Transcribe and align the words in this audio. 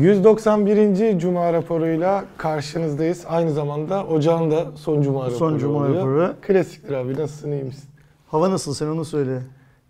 191. 0.00 1.18
Cuma 1.18 1.52
raporuyla 1.52 2.24
karşınızdayız. 2.36 3.24
Aynı 3.28 3.52
zamanda 3.52 4.04
ocağın 4.04 4.50
da 4.50 4.64
son 4.76 5.02
Cuma 5.02 5.20
raporu 5.24 5.36
Son 5.36 5.58
Cuma 5.58 5.78
oluyor. 5.78 5.94
raporu. 5.96 6.34
Klasiktir 6.42 6.92
abi 6.94 7.16
nasılsın 7.16 7.52
iyi 7.52 7.62
misin? 7.64 7.84
Hava 8.28 8.50
nasıl 8.50 8.74
sen 8.74 8.86
onu 8.86 9.04
söyle. 9.04 9.38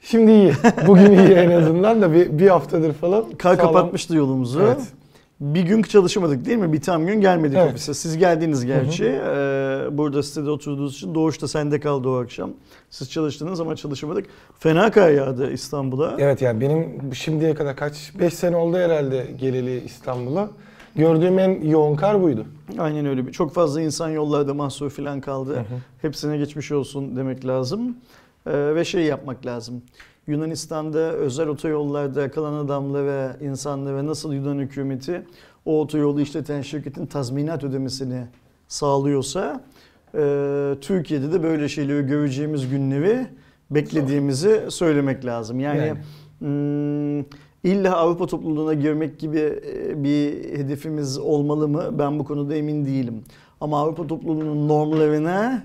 Şimdi 0.00 0.30
iyi. 0.30 0.52
Bugün 0.86 1.10
iyi 1.12 1.32
en 1.32 1.50
azından 1.50 2.02
da 2.02 2.12
bir, 2.12 2.38
bir 2.38 2.48
haftadır 2.48 2.92
falan. 2.92 3.24
Kar 3.38 3.54
sağlam- 3.54 3.66
kapatmıştı 3.66 4.16
yolumuzu. 4.16 4.60
Evet. 4.62 4.80
Bir 5.40 5.62
gün 5.62 5.82
çalışamadık 5.82 6.44
değil 6.46 6.58
mi? 6.58 6.72
Bir 6.72 6.80
tam 6.80 7.06
gün 7.06 7.20
gelmedik 7.20 7.58
Evet. 7.60 7.70
ofise. 7.72 7.94
Siz 7.94 8.18
geldiniz 8.18 8.66
gerçi. 8.66 9.04
Ee, 9.04 9.67
burada 9.92 10.22
sitede 10.22 10.50
oturduğunuz 10.50 10.94
için 10.94 11.14
Doğuş 11.14 11.42
da 11.42 11.48
sende 11.48 11.80
kaldı 11.80 12.08
o 12.08 12.14
akşam. 12.14 12.50
Siz 12.90 13.10
çalıştınız 13.10 13.60
ama 13.60 13.76
çalışamadık. 13.76 14.26
Fena 14.58 14.90
kar 14.90 15.10
yağdı 15.10 15.52
İstanbul'a. 15.52 16.16
Evet 16.18 16.42
yani 16.42 16.60
benim 16.60 17.14
şimdiye 17.14 17.54
kadar 17.54 17.76
kaç 17.76 18.12
5 18.20 18.34
sene 18.34 18.56
oldu 18.56 18.76
herhalde 18.76 19.26
geleli 19.38 19.84
İstanbul'a. 19.84 20.50
Gördüğüm 20.96 21.38
en 21.38 21.60
yoğun 21.62 21.96
kar 21.96 22.22
buydu. 22.22 22.46
Aynen 22.78 23.06
öyle. 23.06 23.32
Çok 23.32 23.54
fazla 23.54 23.80
insan 23.80 24.08
yollarda 24.08 24.54
mahsur 24.54 24.90
falan 24.90 25.20
kaldı. 25.20 25.64
Hepsine 26.02 26.36
geçmiş 26.38 26.72
olsun 26.72 27.16
demek 27.16 27.46
lazım. 27.46 27.96
Ee, 28.46 28.74
ve 28.74 28.84
şey 28.84 29.02
yapmak 29.02 29.46
lazım. 29.46 29.82
Yunanistan'da 30.26 30.98
özel 30.98 31.48
otoyollarda 31.48 32.30
kalan 32.30 32.52
adamlara, 32.64 33.36
insanlara 33.40 34.06
nasıl 34.06 34.32
Yunan 34.32 34.58
hükümeti 34.58 35.22
o 35.64 35.80
otoyolu 35.80 36.20
işleten 36.20 36.62
şirketin 36.62 37.06
tazminat 37.06 37.64
ödemesini 37.64 38.26
sağlıyorsa 38.68 39.64
e, 40.14 40.74
Türkiye'de 40.80 41.32
de 41.32 41.42
böyle 41.42 41.68
şeyleri 41.68 42.06
göreceğimiz 42.06 42.68
günleri 42.68 43.26
beklediğimizi 43.70 44.60
söylemek 44.68 45.24
lazım. 45.24 45.60
Yani, 45.60 45.78
Yani. 45.78 45.98
hmm, 46.38 47.20
illa 47.64 47.96
Avrupa 47.96 48.26
topluluğuna 48.26 48.74
girmek 48.74 49.18
gibi 49.18 49.38
e, 49.38 50.04
bir 50.04 50.34
hedefimiz 50.58 51.18
olmalı 51.18 51.68
mı? 51.68 51.98
Ben 51.98 52.18
bu 52.18 52.24
konuda 52.24 52.54
emin 52.54 52.84
değilim. 52.84 53.24
Ama 53.60 53.80
Avrupa 53.80 54.06
topluluğunun 54.06 54.68
normlarına 54.68 55.64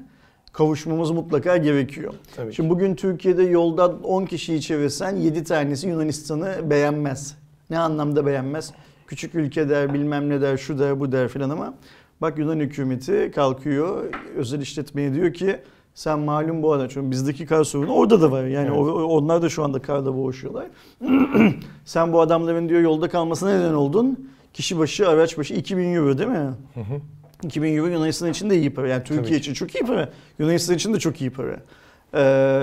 kavuşmamız 0.54 1.12
mutlaka 1.12 1.58
gerekiyor. 1.58 2.14
Tabii 2.36 2.50
ki. 2.50 2.56
Şimdi 2.56 2.70
bugün 2.70 2.96
Türkiye'de 2.96 3.44
yolda 3.44 3.88
10 3.88 4.26
kişiyi 4.26 4.62
çevirsen 4.62 5.16
7 5.16 5.44
tanesi 5.44 5.88
Yunanistan'ı 5.88 6.70
beğenmez. 6.70 7.38
Ne 7.70 7.80
anlamda 7.80 8.26
beğenmez? 8.26 8.72
Küçük 9.08 9.36
ülke 9.36 9.70
der, 9.70 9.94
bilmem 9.94 10.30
ne 10.30 10.42
der, 10.42 10.58
şu 10.58 10.80
der, 10.80 11.00
bu 11.00 11.12
der 11.12 11.28
filan 11.28 11.50
ama 11.50 11.74
bak 12.22 12.38
Yunan 12.40 12.60
hükümeti 12.60 13.32
kalkıyor 13.36 14.04
özel 14.36 14.62
işletmeye 14.62 15.14
diyor 15.14 15.34
ki 15.34 15.58
sen 15.96 16.20
malum 16.20 16.64
bu 16.64 16.72
arada 16.74 16.90
çünkü 16.90 17.12
bizdeki 17.12 17.46
kar 17.46 17.64
sorunu 17.64 17.94
orada 17.94 18.22
da 18.22 18.32
var. 18.32 18.44
Yani 18.46 18.68
Evet. 18.68 18.78
onlar 19.10 19.42
da 19.42 19.50
şu 19.50 19.64
anda 19.64 19.80
karda 19.82 20.16
boğuşuyorlar. 20.16 20.66
sen 21.86 22.14
bu 22.14 22.22
adamların 22.22 22.70
diyor 22.70 22.82
yolda 22.82 23.10
kalmasına 23.10 23.58
neden 23.58 23.74
oldun. 23.74 24.30
Kişi 24.54 24.78
başı, 24.80 25.10
araç 25.10 25.38
başı 25.38 25.54
2000 25.54 25.94
euro 25.96 26.18
değil 26.18 26.30
mi? 26.30 26.54
Hı 26.74 26.80
hı. 26.80 27.02
2000 27.44 27.78
euro 27.78 27.88
Yunanistan 27.88 28.30
için 28.30 28.50
de 28.50 28.58
iyi 28.58 28.74
para. 28.74 28.88
Yani 28.88 29.04
Tabii 29.04 29.18
Türkiye 29.18 29.40
ki. 29.40 29.42
için 29.42 29.54
çok 29.54 29.76
iyi 29.76 29.86
para. 29.86 30.10
Yunanistan 30.40 30.76
için 30.76 30.94
de 30.94 31.00
çok 31.00 31.22
iyi 31.22 31.30
para. 31.30 31.60
Ee, 32.14 32.22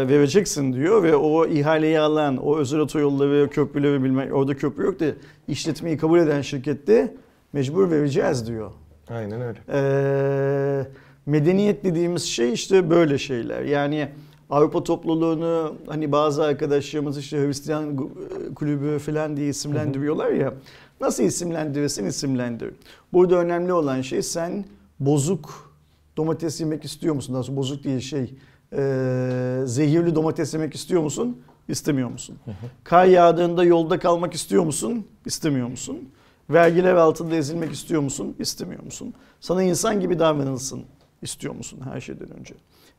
vereceksin 0.08 0.72
diyor 0.72 1.02
ve 1.02 1.16
o 1.16 1.46
ihaleyi 1.46 2.00
alan, 2.00 2.36
o 2.36 2.56
özel 2.56 2.80
otoyolları, 2.80 3.50
köprüleri 3.50 4.02
bilmem 4.04 4.32
orada 4.32 4.56
köprü 4.56 4.84
yok 4.84 5.00
da 5.00 5.04
işletmeyi 5.48 5.96
kabul 5.96 6.18
eden 6.18 6.40
şirkette 6.42 7.14
mecbur 7.52 7.90
vereceğiz 7.90 8.46
diyor. 8.46 8.70
Aynen 9.10 9.40
öyle. 9.40 9.58
Ee, 9.72 10.86
medeniyet 11.26 11.84
dediğimiz 11.84 12.22
şey 12.22 12.52
işte 12.52 12.90
böyle 12.90 13.18
şeyler. 13.18 13.62
Yani 13.62 14.08
Avrupa 14.50 14.84
topluluğunu 14.84 15.74
hani 15.86 16.12
bazı 16.12 16.44
arkadaşlarımız 16.44 17.18
işte 17.18 17.46
Hristiyan 17.46 18.10
kulübü 18.54 18.98
falan 18.98 19.36
diye 19.36 19.48
isimlendiriyorlar 19.48 20.30
ya. 20.30 20.54
Nasıl 21.00 21.22
isimlendirirsin 21.22 22.06
isimlendir. 22.06 22.74
Burada 23.12 23.36
önemli 23.36 23.72
olan 23.72 24.00
şey 24.00 24.22
sen 24.22 24.64
bozuk 25.00 25.74
domates 26.16 26.60
yemek 26.60 26.84
istiyor 26.84 27.14
musun? 27.14 27.34
Daha 27.34 27.42
doğrusu 27.42 27.56
bozuk 27.56 27.84
değil 27.84 28.00
şey 28.00 28.34
e, 28.72 29.62
zehirli 29.64 30.14
domates 30.14 30.54
yemek 30.54 30.74
istiyor 30.74 31.02
musun? 31.02 31.40
İstemiyor 31.68 32.08
musun? 32.10 32.36
Kar 32.84 33.04
yağdığında 33.04 33.64
yolda 33.64 33.98
kalmak 33.98 34.34
istiyor 34.34 34.64
musun? 34.64 35.06
İstemiyor 35.26 35.68
musun? 35.68 36.08
Vergiler 36.50 36.94
altında 36.94 37.34
ezilmek 37.36 37.72
istiyor 37.72 38.02
musun? 38.02 38.36
İstemiyor 38.38 38.82
musun? 38.82 39.14
Sana 39.40 39.62
insan 39.62 40.00
gibi 40.00 40.18
davranılsın 40.18 40.82
istiyor 41.22 41.54
musun 41.54 41.80
her 41.92 42.00
şeyden 42.00 42.30
önce? 42.30 42.54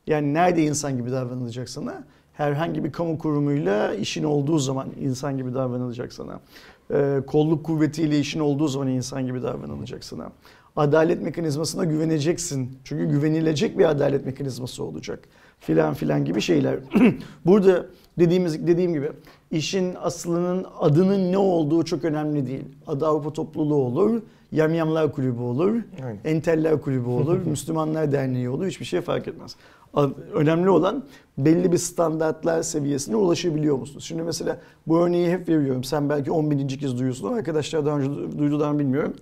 Yani 0.06 0.34
nerede 0.34 0.62
insan 0.62 0.96
gibi 0.96 1.12
davranılacak 1.12 1.68
sana? 1.68 2.04
Herhangi 2.32 2.84
bir 2.84 2.92
kamu 2.92 3.18
kurumuyla 3.18 3.94
işin 3.94 4.24
olduğu 4.24 4.58
zaman 4.58 4.88
insan 5.00 5.36
gibi 5.36 5.54
davranılacak 5.54 6.12
sana. 6.12 6.40
Ee, 6.90 7.20
kolluk 7.26 7.64
kuvvetiyle 7.64 8.18
işin 8.18 8.40
olduğu 8.40 8.68
zaman 8.68 8.88
insan 8.88 9.26
gibi 9.26 9.42
davranılacak 9.42 10.04
sana. 10.04 10.32
Adalet 10.76 11.22
mekanizmasına 11.22 11.84
güveneceksin. 11.84 12.78
Çünkü 12.84 13.04
güvenilecek 13.04 13.78
bir 13.78 13.84
adalet 13.84 14.26
mekanizması 14.26 14.84
olacak. 14.84 15.28
Filan 15.60 15.94
filan 15.94 16.24
gibi 16.24 16.40
şeyler. 16.40 16.78
Burada 17.46 17.86
dediğimiz 18.18 18.66
dediğim 18.66 18.92
gibi 18.92 19.12
işin 19.52 19.94
aslının 20.02 20.66
adının 20.80 21.32
ne 21.32 21.38
olduğu 21.38 21.84
çok 21.84 22.04
önemli 22.04 22.46
değil. 22.46 22.64
Adı 22.86 23.06
Avrupa 23.06 23.32
Topluluğu 23.32 23.74
olur, 23.74 24.22
Yamyamlar 24.52 25.12
Kulübü 25.12 25.40
olur, 25.40 25.82
Aynen. 26.04 26.18
Enteller 26.24 26.80
Kulübü 26.80 27.08
olur, 27.08 27.38
Müslümanlar 27.46 28.12
Derneği 28.12 28.48
olur. 28.48 28.66
Hiçbir 28.66 28.84
şey 28.84 29.00
fark 29.00 29.28
etmez. 29.28 29.56
Önemli 30.34 30.70
olan 30.70 31.04
belli 31.38 31.72
bir 31.72 31.78
standartlar 31.78 32.62
seviyesine 32.62 33.16
ulaşabiliyor 33.16 33.76
musunuz? 33.78 34.04
Şimdi 34.04 34.22
mesela 34.22 34.58
bu 34.86 34.98
örneği 34.98 35.30
hep 35.30 35.48
veriyorum. 35.48 35.84
Sen 35.84 36.08
belki 36.08 36.30
10 36.30 36.50
bininci 36.50 36.78
kez 36.78 36.98
duyuyorsun 36.98 37.26
ama 37.26 37.36
arkadaşlar 37.36 37.86
daha 37.86 37.98
önce 37.98 38.08
du- 38.10 38.38
duydular 38.38 38.78
bilmiyorum. 38.78 39.14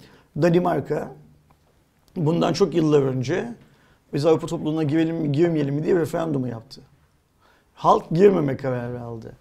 Danimarka 0.42 1.12
bundan 2.16 2.52
çok 2.52 2.74
yıllar 2.74 3.02
önce 3.02 3.54
biz 4.14 4.26
Avrupa 4.26 4.46
topluluğuna 4.46 4.82
girelim 4.82 5.16
mi 5.16 5.32
girmeyelim 5.32 5.74
mi 5.74 5.84
diye 5.84 5.96
referandumu 5.96 6.48
yaptı. 6.48 6.80
Halk 7.74 8.10
girmeme 8.10 8.56
kararı 8.56 9.00
aldı. 9.02 9.32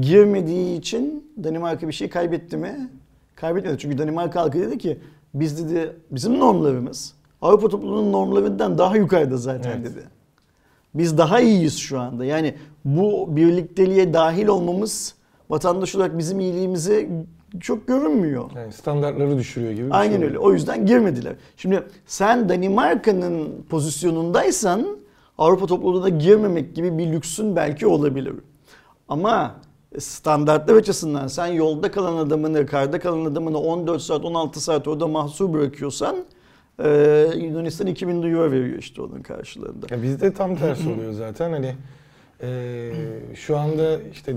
Girmediği 0.00 0.78
için 0.78 1.32
Danimarka 1.44 1.88
bir 1.88 1.92
şey 1.92 2.08
kaybetti 2.08 2.56
mi? 2.56 2.90
Kaybetmedi. 3.36 3.78
Çünkü 3.78 3.98
Danimarka 3.98 4.40
halkı 4.40 4.58
dedi 4.58 4.78
ki 4.78 4.98
biz 5.34 5.64
dedi 5.68 5.92
bizim 6.10 6.38
normlarımız 6.40 7.14
Avrupa 7.42 7.68
topluluğunun 7.68 8.12
normlarından 8.12 8.78
daha 8.78 8.96
yukarıda 8.96 9.36
zaten 9.36 9.70
Evet. 9.70 9.84
dedi. 9.84 10.04
Biz 10.94 11.18
daha 11.18 11.40
iyiyiz 11.40 11.76
şu 11.78 12.00
anda. 12.00 12.24
Yani 12.24 12.54
bu 12.84 13.36
birlikteliğe 13.36 14.14
dahil 14.14 14.46
olmamız 14.46 15.14
vatandaş 15.50 15.94
olarak 15.94 16.18
bizim 16.18 16.40
iyiliğimize 16.40 17.08
çok 17.60 17.86
görünmüyor. 17.88 18.50
Yani 18.56 18.72
standartları 18.72 19.38
düşürüyor 19.38 19.72
gibi 19.72 19.86
bir 19.86 20.00
Aynen 20.00 20.16
şey 20.16 20.24
öyle. 20.24 20.38
oluyor. 20.38 20.50
O 20.50 20.52
yüzden 20.54 20.86
girmediler. 20.86 21.34
Şimdi 21.56 21.82
sen 22.06 22.48
Danimarka'nın 22.48 23.48
pozisyonundaysan 23.70 24.86
Avrupa 25.38 25.66
topluluğuna 25.66 26.08
girmemek 26.08 26.74
gibi 26.74 26.98
bir 26.98 27.12
lüksün 27.12 27.56
belki 27.56 27.86
olabilir. 27.86 28.34
Ama 29.08 29.54
standartlar 29.98 30.74
açısından 30.76 31.26
sen 31.26 31.46
yolda 31.46 31.90
kalan 31.90 32.16
adamını, 32.16 32.66
karda 32.66 32.98
kalan 32.98 33.24
adamını 33.24 33.58
14 33.60 34.02
saat, 34.02 34.24
16 34.24 34.60
saat 34.60 34.88
orada 34.88 35.06
mahsur 35.06 35.52
bırakıyorsan 35.52 36.16
e, 36.84 36.88
Yunanistan 37.36 37.86
2000 37.86 38.22
euro 38.22 38.50
veriyor 38.50 38.78
işte 38.78 39.02
onun 39.02 39.22
karşılığında. 39.22 39.86
Ya 39.90 40.02
bizde 40.02 40.32
tam 40.32 40.56
tersi 40.56 40.88
oluyor 40.88 41.12
zaten 41.12 41.50
hani 41.52 41.74
e, 42.42 42.90
şu 43.34 43.58
anda 43.58 43.98
işte 44.12 44.34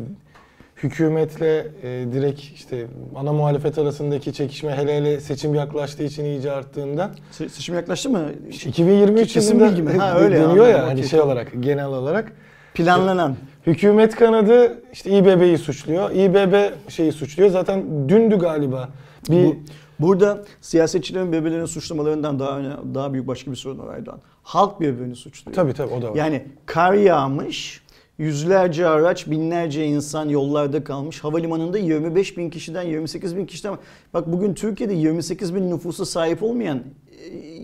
hükümetle 0.83 1.57
e, 1.83 2.05
direkt 2.13 2.39
işte 2.39 2.87
ana 3.15 3.33
muhalefet 3.33 3.77
arasındaki 3.77 4.33
çekişme 4.33 4.75
hele 4.75 4.97
hele 4.97 5.19
seçim 5.19 5.55
yaklaştığı 5.55 6.03
için 6.03 6.25
iyice 6.25 6.51
arttığından 6.51 7.11
Se- 7.31 7.49
Seçim 7.49 7.75
yaklaştı 7.75 8.09
mı? 8.09 8.25
2023 8.49 9.33
Kesin 9.33 9.59
yılında? 9.59 10.03
Ha, 10.03 10.19
öyle 10.19 10.43
anladım, 10.43 10.69
ya 10.69 10.87
hani 10.87 11.07
şey 11.07 11.21
olarak 11.21 11.51
genel 11.59 11.87
olarak 11.87 12.33
Planlanan. 12.73 13.35
Hükümet 13.73 14.15
kanadı 14.15 14.81
işte 14.93 15.11
İBB'yi 15.17 15.57
suçluyor. 15.57 16.11
İBB 16.11 16.73
şeyi 16.89 17.11
suçluyor. 17.11 17.49
Zaten 17.49 18.09
dündü 18.09 18.35
galiba. 18.39 18.89
Bir 19.29 19.45
Bu, 19.45 19.55
burada 19.99 20.45
siyasetçilerin 20.61 21.31
birbirlerini 21.31 21.67
suçlamalarından 21.67 22.39
daha 22.39 22.59
öne- 22.59 22.95
daha 22.95 23.13
büyük 23.13 23.27
başka 23.27 23.51
bir 23.51 23.55
sorun 23.55 23.79
var 23.79 23.97
Erdoğan. 23.97 24.19
Halk 24.43 24.79
birbirini 24.81 25.15
suçluyor. 25.15 25.55
tabii 25.55 25.73
tabii 25.73 25.93
o 25.93 26.01
da 26.01 26.11
var. 26.11 26.15
Yani 26.15 26.43
kar 26.65 26.93
yağmış, 26.93 27.81
yüzlerce 28.17 28.87
araç, 28.87 29.27
binlerce 29.27 29.85
insan 29.85 30.29
yollarda 30.29 30.83
kalmış. 30.83 31.23
Havalimanında 31.23 31.77
25 31.77 32.37
bin 32.37 32.49
kişiden 32.49 32.81
28 32.83 33.37
bin 33.37 33.45
kişiden 33.45 33.77
Bak 34.13 34.31
bugün 34.31 34.53
Türkiye'de 34.53 34.93
28 34.93 35.55
bin 35.55 35.71
nüfusa 35.71 36.05
sahip 36.05 36.43
olmayan 36.43 36.79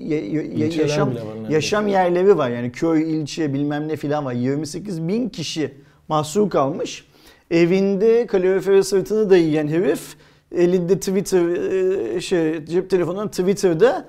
e, 0.09 0.15
yaşam, 0.77 1.11
yaşam 1.49 1.87
yerleri 1.87 2.37
var. 2.37 2.49
Yani 2.49 2.71
köy, 2.71 3.17
ilçe 3.21 3.53
bilmem 3.53 3.87
ne 3.87 3.95
filan 3.95 4.25
var. 4.25 4.33
28 4.33 5.07
bin 5.07 5.29
kişi 5.29 5.84
mahsur 6.07 6.49
kalmış. 6.49 7.05
Evinde 7.51 8.27
kalorifere 8.27 8.83
sırtını 8.83 9.29
dayayan 9.29 9.67
herif 9.67 10.15
elinde 10.55 10.99
Twitter 10.99 11.47
e, 12.15 12.21
şey 12.21 12.65
cep 12.65 12.89
telefonundan 12.89 13.27
Twitter'da 13.27 14.07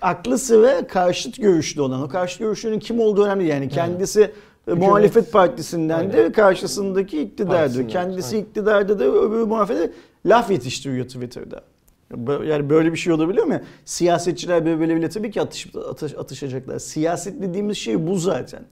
aklı 0.00 0.38
sıra 0.38 0.86
karşıt 0.86 1.36
görüşlü 1.36 1.80
olan 1.80 2.02
o 2.02 2.08
karşıt 2.08 2.38
görüşlünün 2.38 2.78
kim 2.78 3.00
olduğu 3.00 3.24
önemli 3.24 3.46
yani 3.46 3.68
kendisi 3.68 4.30
e, 4.68 4.72
muhalefet 4.72 5.32
partisindendir 5.32 6.18
Aynen. 6.18 6.32
karşısındaki 6.32 7.20
iktidardır. 7.20 7.58
Partisinden, 7.58 7.88
Kendisi 7.88 8.36
aynen. 8.36 8.46
iktidarda 8.46 8.98
da 8.98 9.04
öbürü 9.04 9.44
muhalefete 9.44 9.92
laf 10.26 10.50
yetiştiriyor 10.50 11.06
Twitter'da. 11.06 11.62
Yani 12.44 12.70
böyle 12.70 12.92
bir 12.92 12.96
şey 12.98 13.12
olabiliyor 13.12 13.46
mu? 13.46 13.60
Siyasetçiler 13.84 14.66
birbirleriyle 14.66 15.08
tabii 15.08 15.30
ki 15.30 15.40
atış, 15.40 15.66
atış, 15.90 16.14
atışacaklar. 16.14 16.78
Siyaset 16.78 17.42
dediğimiz 17.42 17.76
şey 17.76 18.06
bu 18.06 18.18
zaten. 18.18 18.62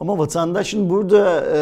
Ama 0.00 0.18
vatandaşın 0.18 0.90
burada 0.90 1.46
e, 1.54 1.60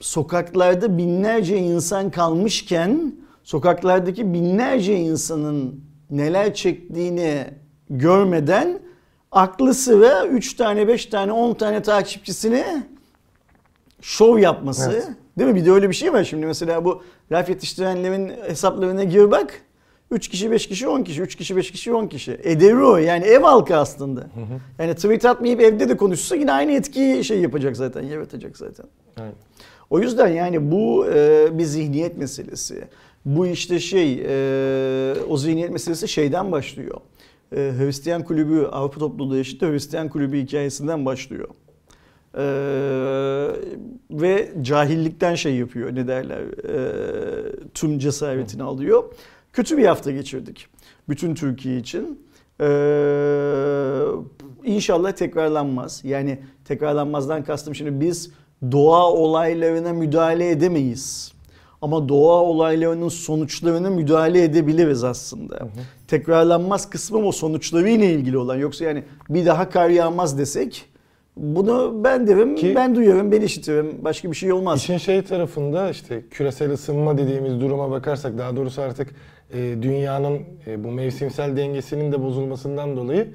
sokaklarda 0.00 0.98
binlerce 0.98 1.56
insan 1.56 2.10
kalmışken 2.10 3.14
sokaklardaki 3.44 4.32
binlerce 4.32 4.96
insanın 4.96 5.84
neler 6.10 6.54
çektiğini 6.54 7.44
görmeden 7.90 8.80
aklı 9.32 9.74
sıra 9.74 10.26
3 10.26 10.54
tane 10.54 10.88
5 10.88 11.06
tane 11.06 11.32
10 11.32 11.54
tane 11.54 11.82
takipçisini 11.82 12.64
şov 14.00 14.38
yapması. 14.38 14.90
Evet. 14.92 15.08
Değil 15.38 15.50
mi? 15.50 15.56
Bir 15.56 15.66
de 15.66 15.70
öyle 15.72 15.88
bir 15.88 15.94
şey 15.94 16.12
var 16.12 16.24
şimdi 16.24 16.46
mesela 16.46 16.84
bu 16.84 17.02
raf 17.32 17.48
yetiştirenlerin 17.48 18.32
hesaplarına 18.46 19.04
gir 19.04 19.30
bak. 19.30 19.62
3 20.10 20.28
kişi 20.28 20.50
5 20.50 20.66
kişi 20.66 20.88
10 20.88 21.02
kişi 21.02 21.22
3 21.22 21.34
kişi 21.34 21.56
5 21.56 21.70
kişi 21.70 21.92
10 21.92 22.06
kişi. 22.06 22.40
Edevi 22.42 22.82
o 22.84 22.96
yani 22.96 23.24
ev 23.24 23.42
halkı 23.42 23.76
aslında. 23.76 24.26
Yani 24.78 24.94
tweet 24.94 25.24
atmayıp 25.24 25.60
evde 25.60 25.88
de 25.88 25.96
konuşsa 25.96 26.36
yine 26.36 26.52
aynı 26.52 26.72
etkiyi 26.72 27.24
şey 27.24 27.40
yapacak 27.40 27.76
zaten 27.76 28.02
yaratacak 28.02 28.56
zaten. 28.58 28.86
Evet. 29.20 29.34
O 29.90 30.00
yüzden 30.00 30.28
yani 30.28 30.70
bu 30.70 31.06
e, 31.06 31.48
bir 31.58 31.64
zihniyet 31.64 32.18
meselesi. 32.18 32.84
Bu 33.24 33.46
işte 33.46 33.78
şey 33.78 34.22
e, 34.26 35.14
o 35.28 35.36
zihniyet 35.36 35.70
meselesi 35.70 36.08
şeyden 36.08 36.52
başlıyor. 36.52 37.00
E, 37.52 37.72
Hristiyan 37.78 38.24
kulübü 38.24 38.66
Avrupa 38.66 39.00
topluluğu 39.00 39.38
eşit 39.38 39.62
Hristiyan 39.62 40.08
kulübü 40.08 40.42
hikayesinden 40.42 41.06
başlıyor. 41.06 41.48
E, 42.34 42.44
ve 44.10 44.52
cahillikten 44.62 45.34
şey 45.34 45.54
yapıyor 45.54 45.94
ne 45.94 46.08
derler 46.08 46.40
e, 46.40 46.92
tüm 47.74 47.98
cesaretini 47.98 48.62
alıyor. 48.62 49.04
Kötü 49.52 49.78
bir 49.78 49.84
hafta 49.84 50.10
geçirdik 50.10 50.66
bütün 51.08 51.34
Türkiye 51.34 51.76
için. 51.76 52.20
Ee, 52.60 52.64
inşallah 54.64 55.12
tekrarlanmaz. 55.12 56.00
Yani 56.04 56.38
tekrarlanmazdan 56.64 57.44
kastım 57.44 57.74
şimdi 57.74 58.00
biz 58.00 58.30
doğa 58.72 59.12
olaylarına 59.12 59.92
müdahale 59.92 60.50
edemeyiz. 60.50 61.32
Ama 61.82 62.08
doğa 62.08 62.42
olaylarının 62.42 63.08
sonuçlarına 63.08 63.90
müdahale 63.90 64.44
edebiliriz 64.44 65.04
aslında. 65.04 65.68
Tekrarlanmaz 66.08 66.90
kısmı 66.90 67.18
o 67.18 67.32
sonuçlarıyla 67.32 68.06
ilgili 68.06 68.38
olan. 68.38 68.56
Yoksa 68.56 68.84
yani 68.84 69.04
bir 69.30 69.46
daha 69.46 69.70
kar 69.70 69.88
yağmaz 69.88 70.38
desek 70.38 70.86
bunu 71.36 72.04
ben 72.04 72.26
derim, 72.26 72.56
Ki- 72.56 72.74
ben 72.74 72.94
duyarım, 72.94 73.32
ben 73.32 73.40
işitirim. 73.40 73.98
Başka 74.04 74.30
bir 74.30 74.36
şey 74.36 74.52
olmaz. 74.52 74.78
İşin 74.78 74.98
şey 74.98 75.22
tarafında 75.22 75.90
işte 75.90 76.22
küresel 76.30 76.72
ısınma 76.72 77.18
dediğimiz 77.18 77.60
duruma 77.60 77.90
bakarsak 77.90 78.38
daha 78.38 78.56
doğrusu 78.56 78.82
artık 78.82 79.14
dünyanın 79.58 80.38
e, 80.66 80.84
bu 80.84 80.90
mevsimsel 80.90 81.56
dengesinin 81.56 82.12
de 82.12 82.22
bozulmasından 82.22 82.96
dolayı 82.96 83.28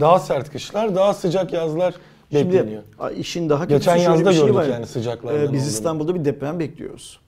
daha 0.00 0.18
sert 0.18 0.50
kışlar, 0.50 0.94
daha 0.94 1.14
sıcak 1.14 1.52
yazlar 1.52 1.94
bekleniyor. 2.34 2.64
Şimdi 2.64 2.96
a, 2.98 3.10
işin 3.10 3.48
daha 3.48 3.64
Geçen 3.64 3.96
yazda 3.96 4.32
şey 4.32 4.40
gördük 4.42 4.54
var. 4.56 4.66
yani 4.68 4.86
sıcaklardan 4.86 5.38
Ee, 5.38 5.42
biz 5.42 5.48
olduğunu. 5.48 5.68
İstanbul'da 5.70 6.14
bir 6.14 6.24
deprem 6.24 6.58
bekliyoruz. 6.58 7.20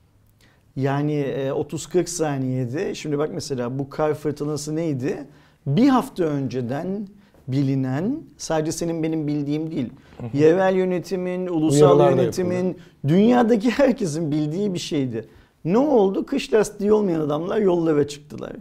Yani 0.76 1.12
e, 1.14 1.48
30-40 1.48 2.06
saniyede 2.06 2.94
şimdi 2.94 3.18
bak 3.18 3.30
mesela 3.34 3.78
bu 3.78 3.90
kar 3.90 4.14
fırtınası 4.14 4.76
neydi? 4.76 5.26
Bir 5.66 5.88
hafta 5.88 6.24
önceden 6.24 7.08
bilinen 7.48 8.16
sadece 8.36 8.72
senin 8.72 9.02
benim 9.02 9.26
bildiğim 9.26 9.70
değil. 9.70 9.88
Yerel 10.34 10.74
yönetimin, 10.76 11.46
ulusal 11.46 11.76
Uyarılar 11.98 12.10
yönetimin, 12.10 12.78
dünyadaki 13.08 13.70
herkesin 13.70 14.30
bildiği 14.30 14.74
bir 14.74 14.78
şeydi. 14.78 15.28
Ne 15.64 15.78
oldu? 15.78 16.26
Kış 16.26 16.52
lastiği 16.52 16.92
olmayan 16.92 17.20
adamlar 17.20 17.58
yollara 17.58 18.08
çıktılar. 18.08 18.52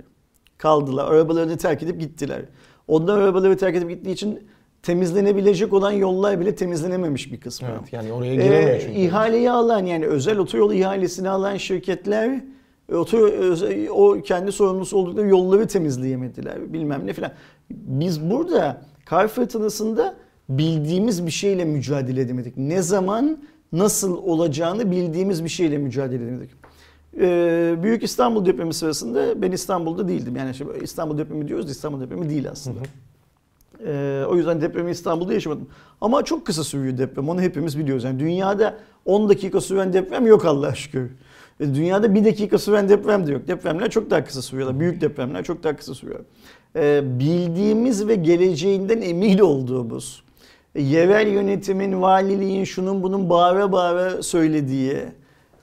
Kaldılar. 0.57 1.11
Arabalarını 1.11 1.57
terk 1.57 1.83
edip 1.83 1.99
gittiler. 1.99 2.41
Onlar 2.87 3.17
arabaları 3.21 3.57
terk 3.57 3.75
edip 3.75 3.89
gittiği 3.89 4.11
için 4.11 4.39
temizlenebilecek 4.83 5.73
olan 5.73 5.91
yollar 5.91 6.39
bile 6.39 6.55
temizlenememiş 6.55 7.31
bir 7.33 7.39
kısmı. 7.39 7.67
Evet, 7.71 7.93
yani 7.93 8.11
oraya 8.13 8.33
giremiyor 8.35 8.69
Ee, 8.69 8.79
çünkü. 8.81 8.99
ihaleyi 8.99 9.51
alan 9.51 9.85
yani 9.85 10.05
özel 10.05 10.37
otoyol 10.37 10.73
ihalesini 10.73 11.29
alan 11.29 11.57
şirketler 11.57 12.41
e, 12.91 12.95
oto, 12.95 13.17
öze- 13.17 13.89
o 13.89 14.21
kendi 14.21 14.51
sorumlusu 14.51 14.97
oldukları 14.97 15.27
yolları 15.27 15.67
temizleyemediler 15.67 16.73
bilmem 16.73 17.01
ne 17.05 17.13
filan. 17.13 17.31
Biz 17.71 18.29
burada 18.31 18.81
kar 19.05 19.27
fırtınasında 19.27 20.15
bildiğimiz 20.49 21.25
bir 21.25 21.31
şeyle 21.31 21.65
mücadele 21.65 22.21
edemedik. 22.21 22.57
Ne 22.57 22.81
zaman 22.81 23.37
nasıl 23.71 24.17
olacağını 24.17 24.91
bildiğimiz 24.91 25.43
bir 25.43 25.49
şeyle 25.49 25.77
mücadele 25.77 26.23
edemedik. 26.23 26.58
Ee, 27.17 27.75
Büyük 27.83 28.03
İstanbul 28.03 28.45
depremi 28.45 28.73
sırasında 28.73 29.41
ben 29.41 29.51
İstanbul'da 29.51 30.07
değildim. 30.07 30.35
Yani 30.35 30.51
işte 30.51 30.65
İstanbul 30.81 31.17
depremi 31.17 31.47
diyoruz 31.47 31.71
İstanbul 31.71 32.01
depremi 32.01 32.29
değil 32.29 32.49
aslında. 32.51 32.79
Ee, 33.85 34.23
o 34.29 34.35
yüzden 34.35 34.61
depremi 34.61 34.91
İstanbul'da 34.91 35.33
yaşamadım. 35.33 35.67
Ama 36.01 36.23
çok 36.23 36.45
kısa 36.45 36.63
sürüyor 36.63 36.97
deprem. 36.97 37.29
Onu 37.29 37.41
hepimiz 37.41 37.79
biliyoruz. 37.79 38.03
Yani 38.03 38.19
dünyada 38.19 38.77
10 39.05 39.29
dakika 39.29 39.61
süren 39.61 39.93
deprem 39.93 40.27
yok 40.27 40.45
Allah'a 40.45 40.75
şükür. 40.75 41.11
E, 41.59 41.75
Dünyada 41.75 42.15
bir 42.15 42.25
dakika 42.25 42.57
süren 42.57 42.89
deprem 42.89 43.27
de 43.27 43.31
yok. 43.31 43.47
Depremler 43.47 43.89
çok 43.89 44.09
daha 44.09 44.23
kısa 44.23 44.41
sürüyorlar. 44.41 44.79
Büyük 44.79 45.01
depremler 45.01 45.43
çok 45.43 45.63
daha 45.63 45.75
kısa 45.75 45.93
sürüyor. 45.93 46.19
Ee, 46.75 47.01
bildiğimiz 47.19 48.07
ve 48.07 48.15
geleceğinden 48.15 49.01
emin 49.01 49.39
olduğumuz, 49.39 50.23
e, 50.75 50.81
yerel 50.81 51.27
yönetimin, 51.27 52.01
valiliğin, 52.01 52.63
şunun 52.63 53.03
bunun 53.03 53.29
bağıra 53.29 53.71
bağıra 53.71 54.23
söylediği 54.23 54.97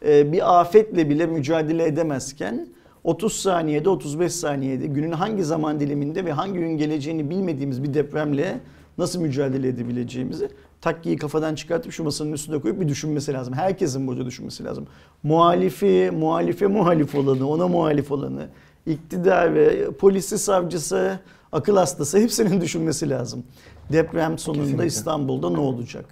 bir 0.07 0.61
afetle 0.61 1.11
bile 1.11 1.27
mücadele 1.27 1.85
edemezken 1.87 2.69
30 3.05 3.33
saniyede 3.33 3.89
35 3.89 4.33
saniyede 4.33 4.87
günün 4.87 5.13
hangi 5.13 5.45
zaman 5.45 5.81
diliminde 5.81 6.25
ve 6.25 6.33
hangi 6.33 6.59
gün 6.59 6.77
geleceğini 6.77 7.31
bilmediğimiz 7.31 7.83
bir 7.83 7.95
depremle 7.95 8.61
nasıl 8.99 9.21
mücadele 9.21 9.69
edebileceğimizi 9.69 10.49
takkiyi 10.81 11.17
kafadan 11.17 11.55
çıkartıp 11.55 11.93
şu 11.93 12.05
masanın 12.05 12.33
üstüne 12.33 12.61
koyup 12.61 12.81
bir 12.81 12.89
düşünmesi 12.89 13.33
lazım. 13.33 13.55
Herkesin 13.55 14.07
burada 14.07 14.27
düşünmesi 14.27 14.65
lazım. 14.65 14.87
Muhalifi, 15.23 16.11
muhalife 16.15 16.67
muhalif 16.67 17.15
olanı, 17.15 17.49
ona 17.49 17.69
muhalif 17.69 18.13
olanı, 18.13 18.49
iktidar 18.87 19.55
ve 19.55 19.91
polisi, 19.91 20.39
savcısı, 20.39 21.19
akıl 21.53 21.77
hastası 21.77 22.19
hepsinin 22.19 22.61
düşünmesi 22.61 23.11
lazım. 23.11 23.45
Deprem 23.93 24.39
sonunda 24.39 24.63
Kesinlikle. 24.63 24.87
İstanbul'da 24.87 25.51
ne 25.51 25.59
olacak? 25.59 26.05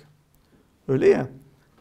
Öyle 0.89 1.09
ya. 1.09 1.29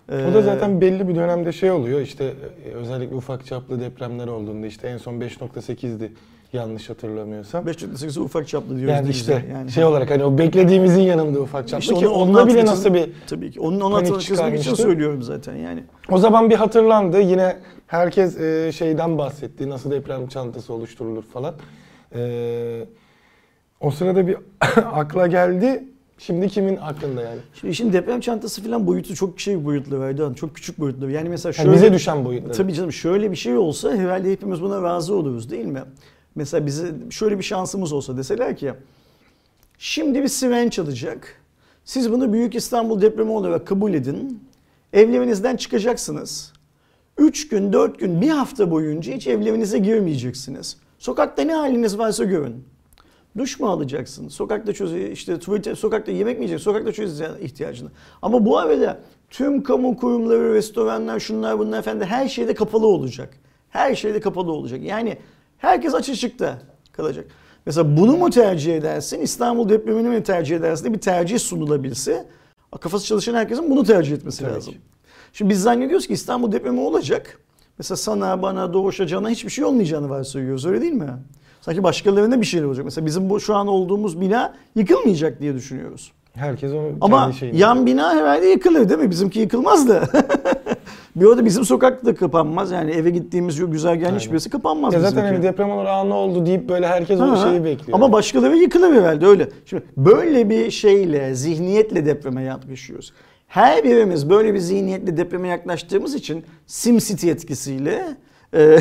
O 0.10 0.34
da 0.34 0.40
Ee, 0.40 0.42
zaten 0.42 0.82
belli 0.82 1.08
bir 1.08 1.16
dönemde 1.16 1.52
şey 1.52 1.72
oluyor 1.72 2.00
işte 2.02 2.34
e, 2.66 2.70
özellikle 2.70 3.16
ufak 3.16 3.46
çaplı 3.46 3.80
depremler 3.80 4.28
olduğunda 4.28 4.68
işte 4.68 4.88
en 4.88 4.98
son 4.98 5.14
5.8'di 5.14 6.12
yanlış 6.54 6.90
hatırlamıyorsam. 6.90 7.66
5.8'i 7.68 8.22
ufak 8.22 8.48
çaplı 8.48 8.70
diyoruz. 8.78 8.90
Yani 8.90 9.10
işte 9.10 9.46
yani. 9.54 9.72
şey 9.72 9.84
olarak 9.84 10.12
hani 10.12 10.24
o 10.24 10.38
beklediğimizin 10.38 11.02
yanında 11.02 11.40
ufak 11.40 11.68
çaplı 11.68 11.82
İşte 11.82 11.96
ki 11.96 12.08
onu- 12.08 12.16
onun 12.16 12.34
onda 12.34 12.48
bile 12.48 12.66
nasıl 12.66 12.94
bir 12.94 13.10
Tabii 13.28 13.52
ki. 13.52 13.60
Onun, 13.60 13.82
onun 13.82 14.20
çizmek 14.20 14.60
için 14.60 14.74
söylüyorum 14.74 15.22
zaten 15.22 15.56
yani. 15.56 15.84
O 16.12 16.18
zaman 16.18 16.50
bir 16.50 16.56
hatırlandı. 16.56 17.20
Yine 17.22 17.56
herkes 17.88 18.40
e, 18.40 18.72
şeyden 18.72 19.18
bahsetti. 19.18 19.70
Nasıl 19.70 19.92
deprem 19.92 20.28
çantası 20.28 20.74
oluşturulur 20.74 21.24
falan. 21.24 21.56
E, 22.16 22.86
o 23.80 23.92
sırada 23.92 24.28
bir 24.28 24.38
akla 24.76 25.28
geldi. 25.28 25.84
Şimdi 26.26 26.50
kimin 26.50 26.78
aklında 26.78 27.22
yani? 27.22 27.40
Şimdi 27.54 27.72
işin 27.72 27.94
deprem 27.94 28.20
çantası 28.20 28.64
falan 28.64 28.88
boyutu 28.88 29.16
çok 29.16 29.40
şey 29.40 29.66
boyutlu 29.66 29.96
Erdoğan. 29.96 30.34
Çok 30.34 30.56
küçük 30.56 30.80
boyutlu. 30.80 31.10
Yani 31.10 31.30
mesela 31.30 31.54
Yani 31.58 31.66
şöyle... 31.66 31.78
bize 31.78 31.94
düşen 31.94 32.26
boyutları. 32.26 32.54
Tabii 32.54 32.74
canım 32.74 32.92
şöyle 32.92 33.32
bir 33.32 33.36
şey 33.36 33.58
olsa 33.58 33.96
herhalde 33.96 34.32
hepimiz 34.32 34.62
buna 34.62 34.82
razı 34.82 35.16
oluruz 35.16 35.52
değil 35.52 35.66
mi? 35.66 35.84
Mesela 36.36 36.66
bize 36.66 36.94
şöyle 37.10 37.38
bir 37.38 37.44
şansımız 37.44 37.94
olsa 37.94 38.18
deseler 38.18 38.58
ki 38.58 38.74
şimdi 39.78 40.24
bir 40.24 40.28
siren 40.28 40.70
çalacak. 40.70 41.42
Siz 41.86 42.12
bunu 42.12 42.34
Büyük 42.34 42.56
İstanbul 42.56 43.02
depremi 43.02 43.32
olarak 43.32 43.68
kabul 43.68 43.94
edin. 43.94 44.44
Evlerinizden 44.94 45.56
çıkacaksınız. 45.56 46.54
3 47.18 47.48
gün, 47.48 47.74
4 47.74 48.00
gün, 48.00 48.22
bir 48.22 48.30
hafta 48.30 48.72
boyunca 48.72 49.14
hiç 49.14 49.28
evlerinize 49.28 49.80
girmeyeceksiniz. 49.80 50.78
Sokakta 51.00 51.42
ne 51.42 51.54
haliniz 51.54 51.98
varsa 51.98 52.24
görün. 52.24 52.73
Duş 53.38 53.60
mu 53.60 53.68
alacaksın? 53.68 54.28
Sokakta 54.28 54.74
çöz 54.74 54.94
işte 54.94 55.40
tuvalete, 55.40 55.76
sokakta 55.76 56.12
yemek 56.12 56.40
mi 56.40 56.46
yiyeceksin? 56.46 56.64
Sokakta 56.64 56.92
çöz 56.92 57.22
ihtiyacını. 57.22 57.90
Ama 58.22 58.46
bu 58.46 58.58
arada 58.58 59.00
tüm 59.30 59.64
kamu 59.64 59.98
kurumları, 59.98 60.54
restoranlar, 60.54 61.20
şunlar 61.20 61.60
bunlar 61.60 61.80
efendim 61.80 62.08
her 62.08 62.28
şeyde 62.28 62.54
kapalı 62.54 62.88
olacak. 62.88 63.38
Her 63.70 63.96
şeyde 63.96 64.20
kapalı 64.20 64.52
olacak. 64.52 64.82
Yani 64.84 65.18
herkes 65.58 65.94
açıkta 65.94 66.62
kalacak. 66.92 67.26
Mesela 67.66 67.98
bunu 67.98 68.18
mu 68.18 68.30
tercih 68.30 68.76
edersin? 68.78 69.22
İstanbul 69.22 69.70
depremini 69.70 70.10
mi 70.10 70.24
tercih 70.24 70.56
edersin 70.56 70.84
diye 70.84 70.94
bir 70.94 71.00
tercih 71.00 71.40
sunulabilse 71.40 72.26
kafası 72.82 73.06
çalışan 73.06 73.34
herkesin 73.34 73.70
bunu 73.70 73.84
tercih 73.84 74.16
etmesi 74.16 74.40
Tabii 74.44 74.54
lazım. 74.54 74.74
ki. 74.74 74.80
Şimdi 75.34 75.50
biz 75.52 75.62
zannediyoruz 75.62 76.08
ki 76.08 76.14
İstanbul 76.14 76.52
depremi 76.52 76.80
olacak. 76.80 77.40
Mesela 77.78 77.98
sana, 77.98 78.42
bana, 78.42 78.74
Doğuş'a, 78.74 79.08
Can'a 79.08 79.30
hiçbir 79.30 79.50
şey 79.50 79.66
olmayacağını 79.66 80.10
varsayıyoruz 80.10 80.66
öyle 80.66 80.82
değil 80.82 80.94
mi? 80.94 81.10
Sanki 81.66 81.84
başkalarına 81.84 82.42
bir 82.42 82.46
şeyler 82.46 82.66
olacak. 82.66 82.86
Mesela 82.86 83.06
bizim 83.06 83.30
bu 83.30 83.40
şu 83.40 83.56
an 83.56 83.68
olduğumuz 83.68 84.22
bina 84.22 84.54
yıkılmayacak 84.76 85.40
diye 85.40 85.54
düşünüyoruz. 85.56 86.12
Herkes 86.34 86.72
onu 86.72 86.88
Ama 87.02 87.32
kendi 87.32 87.58
yan 87.58 87.86
bina 87.86 88.16
herhalde 88.16 88.48
yıkılır 88.48 88.90
değil 88.90 89.00
mi? 89.00 89.10
Bizimki 89.10 89.40
yıkılmaz 89.40 89.90
da. 89.90 90.04
Bir 91.16 91.28
arada 91.28 91.46
bizim 91.46 91.66
sokak 91.66 92.06
da 92.06 92.16
kapanmaz. 92.16 92.72
Yani 92.72 92.92
eve 92.92 93.10
gittiğimiz 93.10 93.60
yok 93.60 93.72
güzergahın 93.72 94.16
hiçbirisi 94.16 94.50
kapanmaz. 94.50 94.94
Ya 94.94 95.00
zaten 95.00 95.26
hani 95.26 95.44
deprem 95.44 95.72
olur 95.72 95.86
aa 95.86 96.04
ne 96.04 96.14
oldu 96.14 96.46
deyip 96.46 96.70
böyle 96.70 96.88
herkes 96.88 97.20
o 97.20 97.38
şeyi 97.38 97.64
bekliyor. 97.64 97.98
Ama 97.98 98.12
başkaları 98.12 98.58
yıkılır 98.58 98.94
herhalde 98.94 99.26
öyle. 99.26 99.50
Şimdi 99.66 99.84
böyle 99.98 100.50
bir 100.50 100.72
şeyle, 100.72 101.36
zihniyetle 101.36 102.06
depreme 102.06 102.44
yaklaşıyoruz. 102.44 103.14
Her 103.48 103.84
birimiz 103.84 104.30
böyle 104.30 104.54
bir 104.54 104.60
zihniyetle 104.60 105.18
depreme 105.18 105.48
yaklaştığımız 105.48 106.16
için 106.16 106.44
SimCity 106.68 107.30
etkisiyle 107.30 108.18
e, 108.54 108.80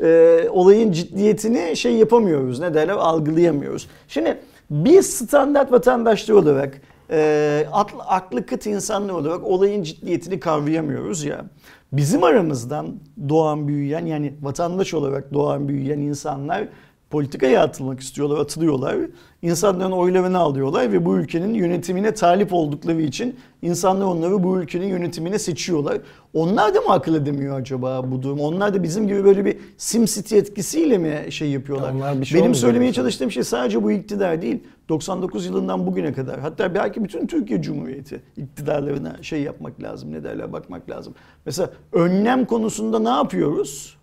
e, 0.00 0.48
olayın 0.50 0.92
ciddiyetini 0.92 1.76
şey 1.76 1.92
yapamıyoruz. 1.94 2.60
Ne 2.60 2.74
derler? 2.74 2.94
Algılayamıyoruz. 2.94 3.88
Şimdi 4.08 4.38
biz 4.70 5.10
standart 5.16 5.72
vatandaşlar 5.72 6.34
olarak 6.34 6.80
e, 7.10 7.66
aklı, 7.72 8.02
aklı 8.02 8.46
kıt 8.46 8.66
insanlar 8.66 9.14
olarak 9.14 9.44
olayın 9.44 9.82
ciddiyetini 9.82 10.40
kavrayamıyoruz 10.40 11.24
ya. 11.24 11.44
Bizim 11.92 12.24
aramızdan 12.24 13.00
doğan 13.28 13.68
büyüyen 13.68 14.06
yani 14.06 14.34
vatandaş 14.42 14.94
olarak 14.94 15.34
doğan 15.34 15.68
büyüyen 15.68 15.98
insanlar 15.98 16.68
politikaya 17.10 17.62
atılmak 17.62 18.00
istiyorlar, 18.00 18.38
atılıyorlar. 18.38 18.96
İnsanların 19.42 19.90
oylarını 19.92 20.38
alıyorlar 20.38 20.92
ve 20.92 21.04
bu 21.04 21.18
ülkenin 21.18 21.54
yönetimine 21.54 22.14
talip 22.14 22.52
oldukları 22.52 23.02
için 23.02 23.36
insanlar 23.62 24.06
onları 24.06 24.42
bu 24.42 24.60
ülkenin 24.60 24.86
yönetimine 24.86 25.38
seçiyorlar. 25.38 25.98
Onlar 26.34 26.74
da 26.74 26.80
mı 26.80 26.92
akıl 26.92 27.14
edemiyor 27.14 27.60
acaba 27.60 28.10
bu 28.10 28.22
durum? 28.22 28.40
Onlar 28.40 28.74
da 28.74 28.82
bizim 28.82 29.08
gibi 29.08 29.24
böyle 29.24 29.44
bir 29.44 29.56
SimCity 29.76 30.38
etkisiyle 30.38 30.98
mi 30.98 31.32
şey 31.32 31.50
yapıyorlar? 31.50 31.92
Ya 31.92 32.24
şey 32.24 32.40
Benim 32.40 32.54
söylemeye 32.54 32.88
mesela. 32.88 33.02
çalıştığım 33.02 33.30
şey 33.30 33.42
sadece 33.44 33.82
bu 33.82 33.90
iktidar 33.90 34.42
değil. 34.42 34.58
99 34.88 35.46
yılından 35.46 35.86
bugüne 35.86 36.12
kadar 36.12 36.40
hatta 36.40 36.74
belki 36.74 37.04
bütün 37.04 37.26
Türkiye 37.26 37.62
Cumhuriyeti 37.62 38.22
iktidarlarına 38.36 39.16
şey 39.22 39.42
yapmak 39.42 39.82
lazım. 39.82 40.12
Ne 40.12 40.24
derler 40.24 40.52
bakmak 40.52 40.90
lazım. 40.90 41.14
Mesela 41.46 41.70
önlem 41.92 42.44
konusunda 42.44 42.98
ne 42.98 43.08
yapıyoruz? 43.08 43.99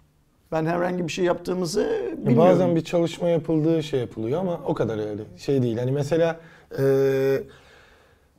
Ben 0.52 0.66
herhangi 0.66 1.08
bir 1.08 1.12
şey 1.12 1.26
yaptığımızı 1.26 1.82
Ya 1.82 2.18
bilmiyorum. 2.18 2.38
Bazen 2.38 2.76
bir 2.76 2.82
çalışma 2.82 3.30
yapıldığı 3.30 3.84
şey 3.84 4.00
yapılıyor 4.00 4.40
ama 4.40 4.60
o 4.66 4.74
kadar 4.74 5.10
öyle 5.10 5.22
şey 5.38 5.62
değil. 5.62 5.78
Hani 5.78 5.92
mesela 5.92 6.40
eee, 6.80 7.44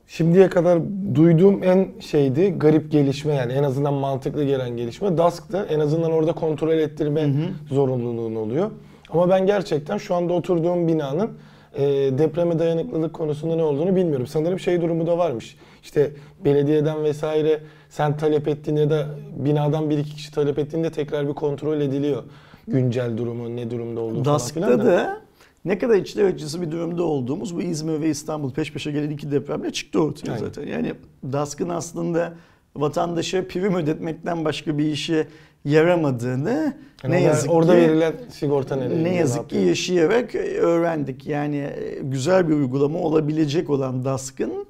şimdiye 0.06 0.48
kadar 0.48 0.78
duyduğum 1.14 1.62
en 1.64 1.88
şeydi 2.00 2.54
garip 2.58 2.92
gelişme 2.92 3.34
yani 3.34 3.52
en 3.52 3.62
azından 3.62 3.94
mantıklı 3.94 4.44
gelen 4.44 4.76
gelişme 4.76 5.18
DASK'ta 5.18 5.64
en 5.64 5.80
azından 5.80 6.12
orada 6.12 6.32
kontrol 6.32 6.72
ettirme 6.78 7.30
zorunluluğun 7.70 8.34
oluyor. 8.34 8.70
Ama 9.10 9.28
ben 9.30 9.46
gerçekten 9.46 9.98
şu 9.98 10.14
anda 10.14 10.32
oturduğum 10.32 10.88
binanın 10.88 11.30
eee, 11.78 12.18
depreme 12.18 12.58
dayanıklılık 12.58 13.14
konusunda 13.14 13.56
ne 13.56 13.62
olduğunu 13.62 13.96
bilmiyorum. 13.96 14.26
Sanırım 14.26 14.58
şey 14.58 14.80
durumu 14.82 15.06
da 15.06 15.18
varmış. 15.18 15.56
İşte 15.82 16.10
belediyeden 16.44 17.04
vesaire 17.04 17.60
sen 17.88 18.16
talep 18.16 18.48
ettiğinde 18.48 18.90
da 18.90 19.06
binadan 19.36 19.90
bir 19.90 19.98
iki 19.98 20.14
kişi 20.14 20.32
talep 20.32 20.58
ettiğinde 20.58 20.90
tekrar 20.90 21.28
bir 21.28 21.34
kontrol 21.34 21.80
ediliyor. 21.80 22.22
Güncel 22.68 23.16
durumu, 23.16 23.56
ne 23.56 23.70
durumda 23.70 24.00
olduğu 24.00 24.24
falan 24.24 24.38
filan 24.38 24.70
DASK'ta 24.70 24.86
da 24.86 25.20
ne 25.64 25.78
kadar 25.78 25.94
içler 25.94 26.24
acısı 26.24 26.62
bir 26.62 26.70
durumda 26.70 27.02
olduğumuz 27.02 27.56
bu 27.56 27.62
İzmir 27.62 28.00
ve 28.00 28.08
İstanbul 28.08 28.52
peş 28.52 28.72
peşe 28.72 28.92
gelen 28.92 29.10
iki 29.10 29.30
depremle 29.30 29.70
çıktı 29.72 30.02
ortaya 30.02 30.32
Aynen. 30.32 30.44
zaten. 30.44 30.66
Yani 30.66 30.92
DASK'ın 31.32 31.68
aslında 31.68 32.34
vatandaşa 32.76 33.48
prim 33.48 33.74
ödetmekten 33.74 34.44
başka 34.44 34.78
bir 34.78 34.84
işe 34.86 35.26
yaramadığını 35.64 36.74
Yani 37.02 37.14
ne 37.14 37.20
yazık 37.20 37.50
orada 37.50 37.72
ki 37.72 37.78
verilen 37.78 38.12
sigorta 38.30 38.76
nereye? 38.76 39.04
ne 39.04 39.14
yazık 39.14 39.50
ki 39.50 39.56
yaşayarak 39.56 40.34
öğrendik. 40.34 41.26
Yani 41.26 41.56
e, 41.56 41.98
güzel 42.02 42.48
bir 42.48 42.54
uygulama 42.54 42.98
olabilecek 42.98 43.70
olan 43.70 44.04
DASK'ın 44.04 44.66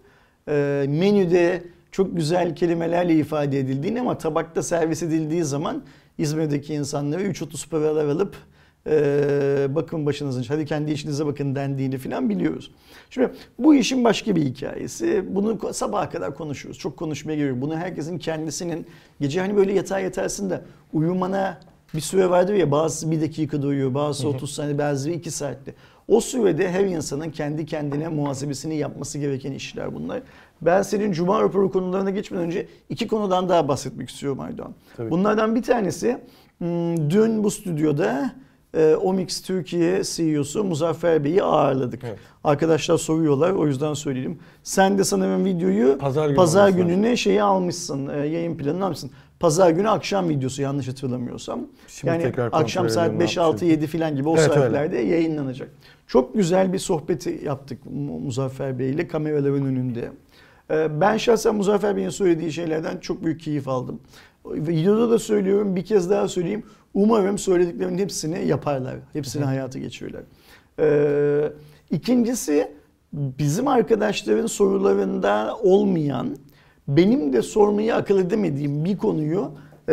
e, 0.49 0.85
menüde 0.89 1.63
çok 1.93 2.17
güzel 2.17 2.57
kelimelerle 2.57 3.15
ifade 3.15 3.59
edildiğini 3.59 4.01
ama 4.01 4.19
tabakta 4.19 4.63
servis 4.63 5.03
edildiği 5.03 5.45
zaman 5.45 5.83
İzmir'deki 6.19 6.75
insanlara 6.75 7.23
3.30 7.23 7.69
paralar 7.69 8.05
alıp 8.05 8.37
e, 8.87 9.67
bakın 9.71 10.07
başınızın 10.07 10.45
hadi 10.49 10.67
kendi 10.67 10.93
işinize 10.93 11.27
bakın 11.27 11.55
dendiğini 11.55 11.99
falan 11.99 12.29
biliyoruz. 12.29 12.71
Şimdi 13.11 13.33
bu 13.59 13.75
işin 13.75 14.05
başka 14.05 14.37
bir 14.37 14.45
hikayesi. 14.45 15.25
Bunu 15.35 15.75
sabaha 15.75 16.11
kadar 16.11 16.35
konuşuyoruz. 16.35 16.81
Çok 16.81 16.97
konuşmaya 16.97 17.37
gerek 17.37 17.51
yok. 17.51 17.61
Bunu 17.61 17.77
herkesin 17.77 18.19
kendisinin 18.19 18.87
gece 19.21 19.41
hani 19.41 19.57
böyle 19.57 19.73
yatağa 19.73 20.01
yatarsın 20.01 20.51
da 20.51 20.63
uyumana 20.93 21.61
bir 21.95 22.01
süre 22.01 22.31
vardır 22.31 22.55
ya 22.55 22.71
bazısı 22.71 23.11
bir 23.11 23.21
dakikada 23.21 23.67
uyuyor, 23.67 23.95
bazısı 23.95 24.29
30 24.29 24.55
saniye, 24.55 24.79
bazısı 24.79 25.11
2 25.11 25.31
saatte. 25.31 25.75
O 26.09 26.21
sürede 26.21 26.71
her 26.71 26.85
insanın 26.85 27.31
kendi 27.31 27.67
kendine 27.67 28.09
muhasebesini 28.09 28.77
yapması 28.77 29.19
gereken 29.19 29.53
işler 29.53 29.95
bunlar. 29.95 30.23
Ben 30.63 30.83
senin 30.83 31.13
Cuma 31.13 31.43
raporu 31.43 31.71
konularına 31.73 32.11
geçmeden 32.11 32.45
önce 32.45 32.67
iki 32.89 33.07
konudan 33.09 33.49
daha 33.49 33.69
bahsetmek 33.69 34.11
istiyorum 34.11 34.41
Aydoğan. 34.41 34.75
Tabii. 34.97 35.11
Bunlardan 35.11 35.55
bir 35.55 35.63
tanesi 35.63 36.19
hmm, 36.59 37.11
dün 37.11 37.45
bu 37.45 37.51
stüdyoda 37.51 38.31
e, 38.75 38.95
Omix 38.95 39.43
Türkiye 39.43 40.03
CEO'su 40.05 40.65
Muzaffer 40.65 41.25
Bey'i 41.25 41.43
ağırladık. 41.43 42.05
Evet. 42.05 42.19
Arkadaşlar 42.45 42.99
soruyorlar 42.99 43.51
o 43.51 43.67
yüzden 43.67 43.95
söyleyelim. 43.95 44.39
Sen 44.63 44.99
de 44.99 45.05
sanırım 45.05 45.45
videoyu 45.45 45.99
Pazar 45.99 46.27
günü 46.27 46.37
pazar 46.37 46.67
lazım. 46.69 46.77
gününe 46.77 47.17
şeyi 47.17 47.43
almışsın, 47.43 48.09
e, 48.09 48.17
yayın 48.27 48.57
planını 48.57 48.85
almışsın. 48.85 49.11
Pazar 49.41 49.71
günü 49.71 49.89
akşam 49.89 50.29
videosu 50.29 50.63
yanlış 50.63 50.89
hatırlamıyorsam. 50.89 51.61
Şimdi 51.89 52.13
yani 52.13 52.23
tekrar 52.23 52.49
akşam 52.53 52.91
saat 52.91 53.07
edelim 53.07 53.19
ne 53.19 53.25
5 53.25 53.39
6 53.39 53.65
yapmış. 53.65 53.83
7 53.83 53.99
falan 53.99 54.17
gibi 54.17 54.29
o 54.29 54.37
Evet, 54.37 54.51
öyle. 54.51 54.61
saatlerde 54.61 54.99
yayınlanacak. 54.99 55.71
Çok 56.07 56.35
güzel 56.35 56.73
bir 56.73 56.79
sohbeti 56.79 57.41
yaptık 57.45 57.87
Mu- 57.87 58.19
Muzaffer 58.21 58.79
Bey 58.79 58.91
ile 58.91 59.09
kameraların 59.09 59.67
önünde. 59.67 60.11
Ee, 60.71 61.01
Ben 61.01 61.17
şahsen 61.17 61.55
Muzaffer 61.55 61.97
Bey'in 61.97 62.09
söylediği 62.09 62.53
şeylerden 62.53 62.99
çok 62.99 63.25
büyük 63.25 63.41
keyif 63.41 63.69
aldım. 63.69 64.01
Videoda 64.47 65.11
da 65.11 65.19
söylüyorum, 65.19 65.77
bir 65.77 65.85
kez 65.85 66.11
daha 66.11 66.29
söyleyeyim. 66.29 66.63
Umarım 66.95 67.39
söylediklerinin 67.39 67.99
hepsini 67.99 68.47
yaparlar. 68.47 68.97
Hepsini 69.13 69.45
hayata 69.45 69.79
geçirirler. 69.79 70.23
Ee, 70.81 71.53
İkincisi 71.91 72.73
bizim 73.13 73.69
arkadaşların 73.69 74.47
sorularında 74.47 75.57
olmayan, 75.63 76.37
benim 76.89 77.33
de 77.33 77.43
sormayı 77.43 77.95
akıl 77.95 78.19
edemediğim 78.19 78.85
bir 78.85 78.99
konuyu 78.99 79.51
e, 79.89 79.93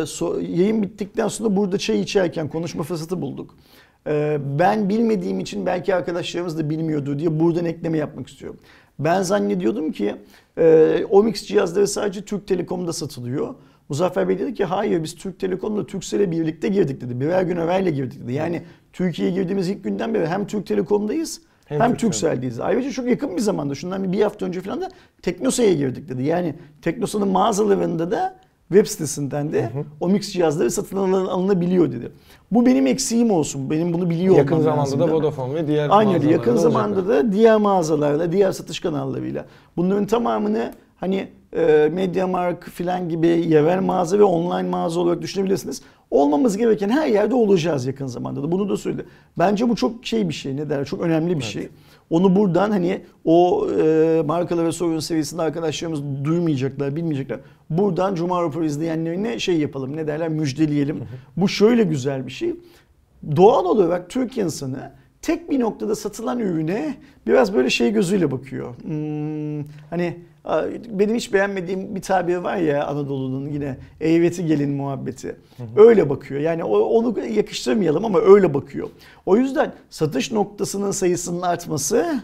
so- 0.00 0.42
yayın 0.42 0.82
bittikten 0.82 1.28
sonra 1.28 1.56
burada 1.56 1.78
çay 1.78 2.00
içerken 2.00 2.48
konuşma 2.48 2.82
fırsatı 2.82 3.22
bulduk. 3.22 3.54
E, 4.06 4.38
ben 4.58 4.88
bilmediğim 4.88 5.40
için 5.40 5.66
belki 5.66 5.94
arkadaşlarımız 5.94 6.58
da 6.58 6.70
bilmiyordur 6.70 7.18
diye 7.18 7.40
buradan 7.40 7.64
ekleme 7.64 7.98
yapmak 7.98 8.28
istiyorum. 8.28 8.58
Ben 8.98 9.22
zannediyordum 9.22 9.92
ki 9.92 10.14
e, 10.58 11.04
Omix 11.10 11.46
cihazları 11.46 11.88
sadece 11.88 12.24
Türk 12.24 12.46
Telekom'da 12.46 12.92
satılıyor. 12.92 13.54
Muzaffer 13.88 14.28
Bey 14.28 14.38
dedi 14.38 14.54
ki 14.54 14.64
hayır 14.64 15.02
biz 15.02 15.14
Türk 15.14 15.40
Telekom'la 15.40 15.86
Turkcell'e 15.86 16.30
birlikte 16.30 16.68
girdik 16.68 17.00
dedi. 17.00 17.20
Birer 17.20 17.42
gün 17.42 17.56
evvel 17.56 17.88
girdik 17.88 18.22
dedi. 18.24 18.32
Yani 18.32 18.62
Türkiye'ye 18.92 19.34
girdiğimiz 19.34 19.68
ilk 19.68 19.84
günden 19.84 20.14
beri 20.14 20.26
hem 20.26 20.46
Türk 20.46 20.66
Telekom'dayız 20.66 21.40
hem, 21.64 21.80
Hem. 21.80 21.96
Turkcell'deyiz. 21.96 22.60
Ayrıca 22.60 22.90
çok 22.90 23.08
yakın 23.08 23.36
bir 23.36 23.40
zamanda 23.40 23.74
şundan 23.74 24.12
bir 24.12 24.22
hafta 24.22 24.46
önce 24.46 24.60
falan 24.60 24.80
da 24.80 24.88
Teknosa'ya 25.22 25.72
girdik 25.72 26.08
dedi. 26.08 26.22
Yani 26.22 26.54
Teknosa'nın 26.82 27.28
mağazalarında 27.28 28.10
da 28.10 28.36
web 28.72 28.86
sitesinden 28.86 29.52
de 29.52 29.70
o 30.00 30.08
mix 30.08 30.32
cihazları 30.32 30.70
satın 30.70 30.96
alın- 30.96 31.26
alınabiliyor 31.26 31.92
dedi. 31.92 32.12
Bu 32.50 32.66
benim 32.66 32.86
eksiğim 32.86 33.30
olsun. 33.30 33.70
Benim 33.70 33.92
bunu 33.92 34.10
biliyor 34.10 34.36
Yakın 34.36 34.52
olmam 34.56 34.64
zamanda 34.64 34.82
lazım, 34.82 35.00
da 35.00 35.04
değil 35.04 35.14
mi? 35.14 35.18
Vodafone 35.24 35.54
ve 35.54 35.66
diğer 35.66 35.88
Aynen 35.92 36.20
yakın 36.28 36.56
zamanda 36.56 37.08
da 37.08 37.32
diğer 37.32 37.56
mağazalarla, 37.56 38.32
diğer 38.32 38.52
satış 38.52 38.80
kanallarıyla. 38.80 39.44
Bunların 39.76 40.06
tamamını 40.06 40.72
hani 40.96 41.28
e, 41.56 41.90
Mediamarkt 41.92 42.70
falan 42.70 43.08
gibi 43.08 43.26
yerel 43.26 43.80
mağaza 43.82 44.18
ve 44.18 44.24
online 44.24 44.68
mağaza 44.68 45.00
olarak 45.00 45.22
düşünebilirsiniz. 45.22 45.82
Olmamız 46.10 46.56
gereken 46.56 46.88
her 46.88 47.06
yerde 47.06 47.34
olacağız 47.34 47.86
yakın 47.86 48.06
zamanda 48.06 48.42
da. 48.42 48.52
Bunu 48.52 48.68
da 48.68 48.76
söyledi. 48.76 49.04
Bence 49.38 49.68
bu 49.68 49.76
çok 49.76 50.06
şey 50.06 50.28
bir 50.28 50.34
şey 50.34 50.56
ne 50.56 50.70
derler 50.70 50.84
çok 50.84 51.00
önemli 51.00 51.38
bir 51.38 51.44
şey. 51.44 51.68
Onu 52.12 52.36
buradan 52.36 52.70
hani 52.70 53.00
o 53.24 53.68
e, 53.80 54.22
markalar 54.26 54.66
ve 54.66 54.72
sorun 54.72 54.98
seviyesinde 54.98 55.42
arkadaşlarımız 55.42 56.24
duymayacaklar, 56.24 56.96
bilmeyecekler. 56.96 57.40
Buradan 57.70 58.14
Cuma 58.14 58.42
raporu 58.42 58.64
izleyenlerine 58.64 59.38
şey 59.38 59.58
yapalım 59.58 59.96
ne 59.96 60.06
derler 60.06 60.28
müjdeleyelim. 60.28 61.00
Bu 61.36 61.48
şöyle 61.48 61.82
güzel 61.82 62.26
bir 62.26 62.32
şey 62.32 62.54
doğal 63.36 63.64
olarak 63.64 64.10
Türk 64.10 64.38
insanı 64.38 64.92
tek 65.22 65.50
bir 65.50 65.60
noktada 65.60 65.96
satılan 65.96 66.38
ürüne 66.38 66.94
biraz 67.26 67.54
böyle 67.54 67.70
şey 67.70 67.92
gözüyle 67.92 68.30
bakıyor. 68.30 68.74
Hmm, 68.82 69.64
hani 69.90 70.18
benim 70.88 71.14
hiç 71.16 71.32
beğenmediğim 71.32 71.94
bir 71.96 72.02
tabir 72.02 72.36
var 72.36 72.56
ya 72.56 72.86
Anadolu'nun 72.86 73.48
yine 73.48 73.76
eğveti 74.00 74.46
gelin 74.46 74.70
muhabbeti. 74.70 75.36
Öyle 75.76 76.10
bakıyor. 76.10 76.40
Yani 76.40 76.64
onu 76.64 77.18
yakıştırmayalım 77.26 78.04
ama 78.04 78.20
öyle 78.20 78.54
bakıyor. 78.54 78.88
O 79.26 79.36
yüzden 79.36 79.72
satış 79.90 80.32
noktasının 80.32 80.90
sayısının 80.90 81.42
artması 81.42 82.22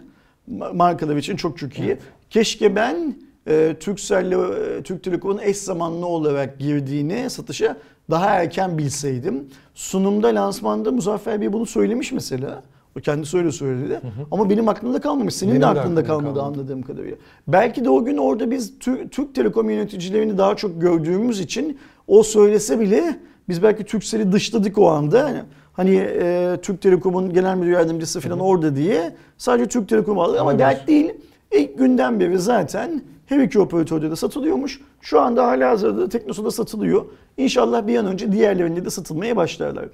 ma- 0.51 0.77
markalar 0.77 1.17
için 1.17 1.37
çok 1.37 1.59
çok 1.59 1.79
iyi. 1.79 1.97
Keşke 2.31 2.77
ben 2.77 3.15
e, 3.49 3.77
Turkcell'le 3.81 4.33
e, 4.79 4.83
Türk 4.83 5.05
Telekom'un 5.05 5.39
eş 5.39 5.57
zamanlı 5.57 6.07
olarak 6.07 6.59
girdiğini 6.59 7.31
satışa 7.31 7.77
daha 8.11 8.31
erken 8.31 8.79
bilseydim. 8.79 9.45
Sunumda, 9.75 10.29
lansmanda 10.29 10.93
Muzaffer 10.93 11.41
Bey 11.41 11.53
bunu 11.53 11.67
söylemiş 11.67 12.13
mesela. 12.13 12.63
O 12.99 13.00
kendisi 13.00 13.37
öyle 13.38 13.52
söyledi. 13.52 14.00
Ama 14.31 14.50
benim 14.50 14.69
aklımda 14.69 15.00
kalmamış. 15.00 15.35
Senin 15.35 15.50
Benim 15.52 15.62
de 15.62 15.67
aklında 15.67 15.81
aklımda 15.83 16.05
kalmadı 16.05 16.35
kalmadı. 16.35 16.43
anladığım 16.61 16.83
kadarıyla. 16.83 17.17
Belki 17.49 17.85
de 17.85 17.90
o 17.90 18.05
gün 18.05 18.17
orada 18.17 18.50
biz 18.50 18.73
Tü- 18.81 19.09
Türk 19.09 19.35
Telekom 19.35 19.71
yöneticilerini 19.71 20.38
daha 20.38 20.57
çok 20.57 20.81
gördüğümüz 20.81 21.40
için 21.40 21.78
o 22.07 22.23
söylese 22.23 22.81
bile 22.81 23.17
biz 23.49 23.62
belki 23.62 23.85
Turkcell'i 23.85 24.33
dışladık 24.33 24.78
o 24.78 24.88
anda. 24.90 25.25
Hani- 25.25 25.43
Hani 25.73 25.95
e, 25.97 26.57
Türk 26.62 26.83
Telekom'un 26.83 27.33
genel 27.33 27.57
müdür 27.57 27.71
yardımcısı 27.71 28.21
falan 28.21 28.40
orada 28.40 28.76
diye 28.76 29.14
sadece 29.37 29.69
Türk 29.69 29.88
Telekom 29.88 30.19
aldı 30.19 30.40
ama 30.40 30.59
dert 30.59 30.88
değil. 30.88 31.12
İlk 31.59 31.78
günden 31.78 32.21
beri 32.21 32.38
zaten 32.38 33.02
her 33.26 33.38
iki 33.40 33.61
operatörde 33.61 34.11
de 34.11 34.17
satılıyormuş. 34.17 34.81
Şu 35.00 35.21
anda 35.21 35.47
hala 35.47 35.71
hazırda 35.71 36.09
Teknosa'da 36.09 36.50
satılıyor. 36.50 37.05
İnşallah 37.37 37.87
bir 37.87 37.97
an 37.99 38.07
önce 38.07 38.33
diğerlerinde 38.33 38.85
de 38.85 38.90
satılmaya 38.90 39.37
başlarlar. 39.37 39.85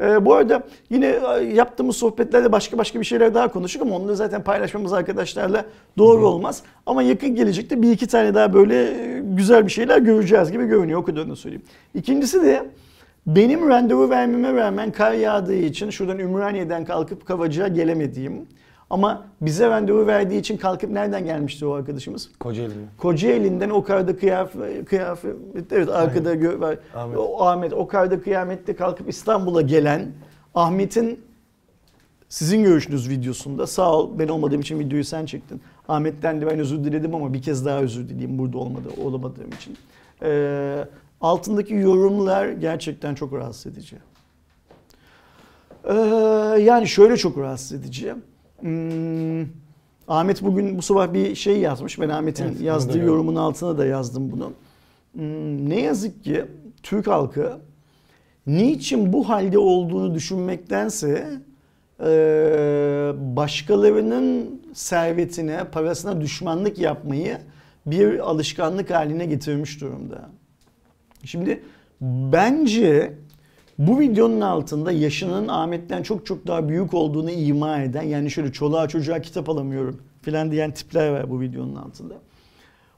Ee, 0.00 0.24
bu 0.24 0.34
arada 0.34 0.62
yine 0.90 1.06
e, 1.06 1.44
yaptığımız 1.44 1.96
sohbetlerde 1.96 2.52
başka 2.52 2.78
başka 2.78 3.00
bir 3.00 3.04
şeyler 3.04 3.34
daha 3.34 3.48
konuştuk 3.48 3.82
ama 3.82 3.96
onları 3.96 4.16
zaten 4.16 4.42
paylaşmamız 4.42 4.92
arkadaşlarla 4.92 5.64
doğru 5.98 6.26
olmaz. 6.26 6.62
Ama 6.86 7.02
yakın 7.02 7.34
gelecekte 7.34 7.82
bir 7.82 7.90
iki 7.90 8.06
tane 8.06 8.34
daha 8.34 8.54
böyle 8.54 8.82
e, 8.82 9.22
güzel 9.24 9.66
bir 9.66 9.70
şeyler 9.70 9.98
göreceğiz 9.98 10.52
gibi 10.52 10.66
görünüyor. 10.66 11.00
O 11.00 11.04
kadarını 11.04 11.36
söyleyeyim. 11.36 11.64
İkincisi 11.94 12.42
de 12.42 12.64
benim 13.26 13.68
randevu 13.68 14.10
vermeme 14.10 14.52
rağmen 14.52 14.92
kar 14.92 15.12
yağdığı 15.12 15.54
için 15.54 15.90
şuradan 15.90 16.18
Ümraniye'den 16.18 16.84
kalkıp 16.84 17.26
Kavacık'a 17.26 17.68
gelemediğim 17.68 18.46
ama 18.92 19.26
bize 19.40 19.68
randevu 19.68 20.06
verdiği 20.06 20.40
için 20.40 20.56
kalkıp 20.56 20.90
nereden 20.90 21.24
gelmişti 21.24 21.66
o 21.66 21.72
arkadaşımız? 21.72 22.30
Kocaeli'nin. 22.40 22.86
Kocaeli'nden 22.98 23.70
o 23.70 23.84
karda 23.84 24.16
kıyafet, 24.16 24.84
kıyafet 24.84 25.36
evet 25.70 25.88
arkada 25.88 26.34
gö- 26.34 26.60
var. 26.60 26.78
Ahmet. 26.94 27.18
O 27.18 27.42
Ahmet 27.44 27.72
o 27.72 27.86
karda 27.86 28.20
kıyamette 28.22 28.76
kalkıp 28.76 29.08
İstanbul'a 29.08 29.62
gelen 29.62 30.12
Ahmet'in 30.54 31.20
sizin 32.28 32.64
görüşünüz 32.64 33.10
videosunda 33.10 33.66
sağ 33.66 33.92
ol 33.92 34.10
ben 34.18 34.28
olmadığım 34.28 34.60
için 34.60 34.78
videoyu 34.78 35.04
sen 35.04 35.26
çektin. 35.26 35.60
Ahmet'ten 35.88 36.40
de 36.40 36.46
ben 36.46 36.58
özür 36.58 36.84
diledim 36.84 37.14
ama 37.14 37.32
bir 37.34 37.42
kez 37.42 37.66
daha 37.66 37.78
özür 37.80 38.08
dileyeyim 38.08 38.38
burada 38.38 38.58
olmadı, 38.58 38.88
olamadığım 39.04 39.50
için. 39.50 39.76
Ee, 40.22 40.84
altındaki 41.20 41.74
yorumlar 41.74 42.48
gerçekten 42.48 43.14
çok 43.14 43.32
rahatsız 43.32 43.72
edici. 43.72 43.96
Ee, 45.84 45.94
yani 46.62 46.88
şöyle 46.88 47.16
çok 47.16 47.38
rahatsız 47.38 47.72
edici. 47.72 48.14
Hmm, 48.62 49.46
Ahmet 50.08 50.42
bugün 50.42 50.78
bu 50.78 50.82
sabah 50.82 51.12
bir 51.12 51.34
şey 51.34 51.58
yazmış. 51.58 52.00
Ben 52.00 52.08
Ahmet'in 52.08 52.44
Evet, 52.44 52.60
yazdığı 52.60 52.98
yorumun 52.98 53.34
altına 53.34 53.78
da 53.78 53.86
yazdım 53.86 54.32
bunu. 54.32 54.52
Hmm, 55.12 55.68
ne 55.70 55.80
yazık 55.80 56.24
ki 56.24 56.44
Türk 56.82 57.06
halkı 57.06 57.58
niçin 58.46 59.12
bu 59.12 59.28
halde 59.28 59.58
olduğunu 59.58 60.14
düşünmektense 60.14 61.28
eee, 62.00 62.06
başkalarının 63.36 64.60
servetine, 64.74 65.64
parasına 65.64 66.20
düşmanlık 66.20 66.78
yapmayı 66.78 67.38
bir 67.86 68.18
alışkanlık 68.18 68.90
haline 68.90 69.26
getirmiş 69.26 69.80
durumda. 69.80 70.30
Şimdi 71.24 71.62
bence 72.00 73.12
bu 73.78 74.00
videonun 74.00 74.40
altında 74.40 74.92
yaşının 74.92 75.48
Ahmet'ten 75.48 76.02
çok 76.02 76.26
çok 76.26 76.46
daha 76.46 76.68
büyük 76.68 76.94
olduğunu 76.94 77.30
ima 77.30 77.82
eden 77.82 78.02
yani 78.02 78.30
şöyle 78.30 78.52
çoluğa 78.52 78.88
çocuğa 78.88 79.20
kitap 79.20 79.48
alamıyorum 79.48 80.00
filan 80.22 80.50
diyen 80.50 80.70
tipler 80.70 81.10
var 81.10 81.30
bu 81.30 81.40
videonun 81.40 81.76
altında. 81.76 82.14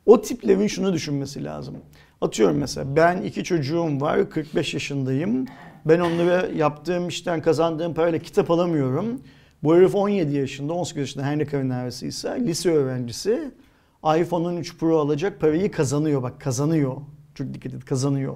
O 0.07 0.23
tiplerin 0.23 0.67
şunu 0.67 0.93
düşünmesi 0.93 1.45
lazım. 1.45 1.77
Atıyorum 2.21 2.57
mesela 2.57 2.97
ben 2.97 3.23
iki 3.23 3.45
çocuğum 3.45 4.01
var 4.01 4.31
45 4.31 4.75
yaşındayım. 4.75 5.47
Ben 5.87 6.01
onlara 6.01 6.47
yaptığım 6.47 7.09
işten 7.09 7.43
kazandığım 7.43 7.95
parayla 7.95 8.19
kitap 8.19 8.51
alamıyorum. 8.51 9.21
Bu 9.63 9.77
herif 9.77 9.95
17 9.95 10.37
yaşında 10.37 10.73
18 10.73 11.01
yaşında 11.01 11.25
her 11.25 11.39
ne 11.39 11.45
kadar 11.45 11.69
neredeyse 11.69 12.41
lise 12.41 12.71
öğrencisi 12.71 13.51
iPhone 14.17 14.47
13 14.47 14.79
Pro 14.79 14.99
alacak 14.99 15.41
parayı 15.41 15.71
kazanıyor 15.71 16.23
bak 16.23 16.41
kazanıyor. 16.41 16.97
Çok 17.35 17.55
dikkat 17.55 17.75
et 17.75 17.85
kazanıyor. 17.85 18.35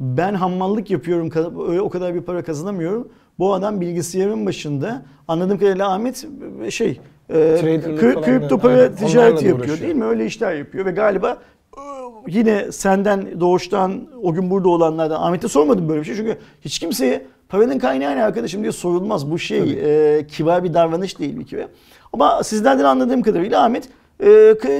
Ben 0.00 0.34
hammallık 0.34 0.90
yapıyorum 0.90 1.30
öyle 1.68 1.80
o 1.80 1.88
kadar 1.90 2.14
bir 2.14 2.20
para 2.20 2.42
kazanamıyorum. 2.42 3.08
Bu 3.38 3.54
adam 3.54 3.80
bilgisayarın 3.80 4.46
başında 4.46 5.02
anladığım 5.28 5.58
kadarıyla 5.58 5.92
Ahmet 5.92 6.26
şey 6.70 7.00
e, 7.30 7.34
kri- 7.34 7.80
falan 8.12 8.16
da- 8.16 8.20
kripto 8.26 8.58
para 8.58 8.72
aynen, 8.74 8.94
ticareti 8.94 9.44
yapıyor 9.46 9.58
uğraşıyor. 9.58 9.80
değil 9.80 9.94
mi? 9.94 10.04
Öyle 10.04 10.26
işler 10.26 10.54
yapıyor 10.54 10.86
ve 10.86 10.90
galiba 10.90 11.38
e, 11.76 11.80
yine 12.26 12.72
senden 12.72 13.40
doğuştan 13.40 14.08
o 14.22 14.32
gün 14.34 14.50
burada 14.50 14.68
olanlardan 14.68 15.20
Ahmet'e 15.22 15.48
sormadım 15.48 15.88
böyle 15.88 16.00
bir 16.00 16.06
şey 16.06 16.16
çünkü 16.16 16.36
hiç 16.60 16.78
kimseye 16.78 17.26
paranın 17.48 17.78
kaynağı 17.78 18.16
ne 18.16 18.24
arkadaşım 18.24 18.62
diye 18.62 18.72
sorulmaz. 18.72 19.30
Bu 19.30 19.38
şey 19.38 19.58
Tabii. 19.60 19.70
e, 19.70 20.26
kibar 20.26 20.64
bir 20.64 20.74
davranış 20.74 21.18
değil 21.18 21.38
bir 21.38 21.46
kere. 21.46 21.68
Ama 22.12 22.42
sizlerden 22.44 22.84
anladığım 22.84 23.22
kadarıyla 23.22 23.64
Ahmet 23.64 23.88
e, 24.20 24.28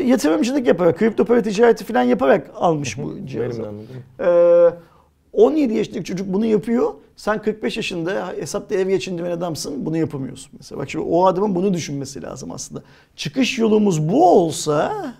yatırımcılık 0.05 0.67
yaparak, 0.67 0.99
kripto 0.99 1.25
para 1.25 1.43
ticareti 1.43 1.85
falan 1.85 2.03
yaparak 2.03 2.51
almış 2.57 2.99
bu 2.99 3.27
cihazı. 3.27 3.63
Benim 3.63 3.65
de 3.65 3.69
anladım. 3.69 3.87
Ee, 4.21 4.89
17 5.33 5.75
yaşındaki 5.75 6.05
çocuk 6.05 6.33
bunu 6.33 6.47
yapıyor. 6.47 6.95
Sen 7.17 7.43
45 7.43 7.77
yaşında 7.77 8.35
hesapta 8.41 8.75
ev 8.75 8.89
geçindiren 8.89 9.31
adamsın. 9.31 9.87
Bunu 9.87 9.97
yapamıyorsun 9.97 10.53
mesela. 10.57 10.79
Bak 10.79 10.91
şimdi 10.91 11.05
o 11.05 11.27
adamın 11.27 11.55
bunu 11.55 11.75
düşünmesi 11.75 12.23
lazım 12.23 12.51
aslında. 12.51 12.83
Çıkış 13.17 13.59
yolumuz 13.59 14.09
bu 14.09 14.31
olsa 14.31 15.15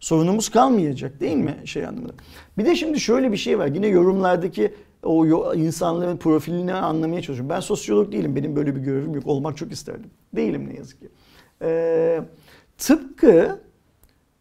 sorunumuz 0.00 0.48
kalmayacak 0.48 1.20
değil 1.20 1.36
mi 1.36 1.56
şey 1.64 1.86
anlamında. 1.86 2.12
Bir 2.58 2.66
de 2.66 2.76
şimdi 2.76 3.00
şöyle 3.00 3.32
bir 3.32 3.36
şey 3.36 3.58
var. 3.58 3.66
Yine 3.66 3.86
yorumlardaki 3.86 4.74
o 5.02 5.54
insanların 5.54 6.16
profilini 6.16 6.74
anlamaya 6.74 7.22
çalışıyorum. 7.22 7.50
Ben 7.50 7.60
sosyolog 7.60 8.12
değilim. 8.12 8.36
Benim 8.36 8.56
böyle 8.56 8.76
bir 8.76 8.80
görevim 8.80 9.14
yok. 9.14 9.26
Olmak 9.26 9.56
çok 9.56 9.72
isterdim. 9.72 10.10
Değilim 10.36 10.68
ne 10.68 10.76
yazık 10.76 11.00
ki. 11.00 11.08
Ee, 11.62 12.20
tıpkı 12.78 13.60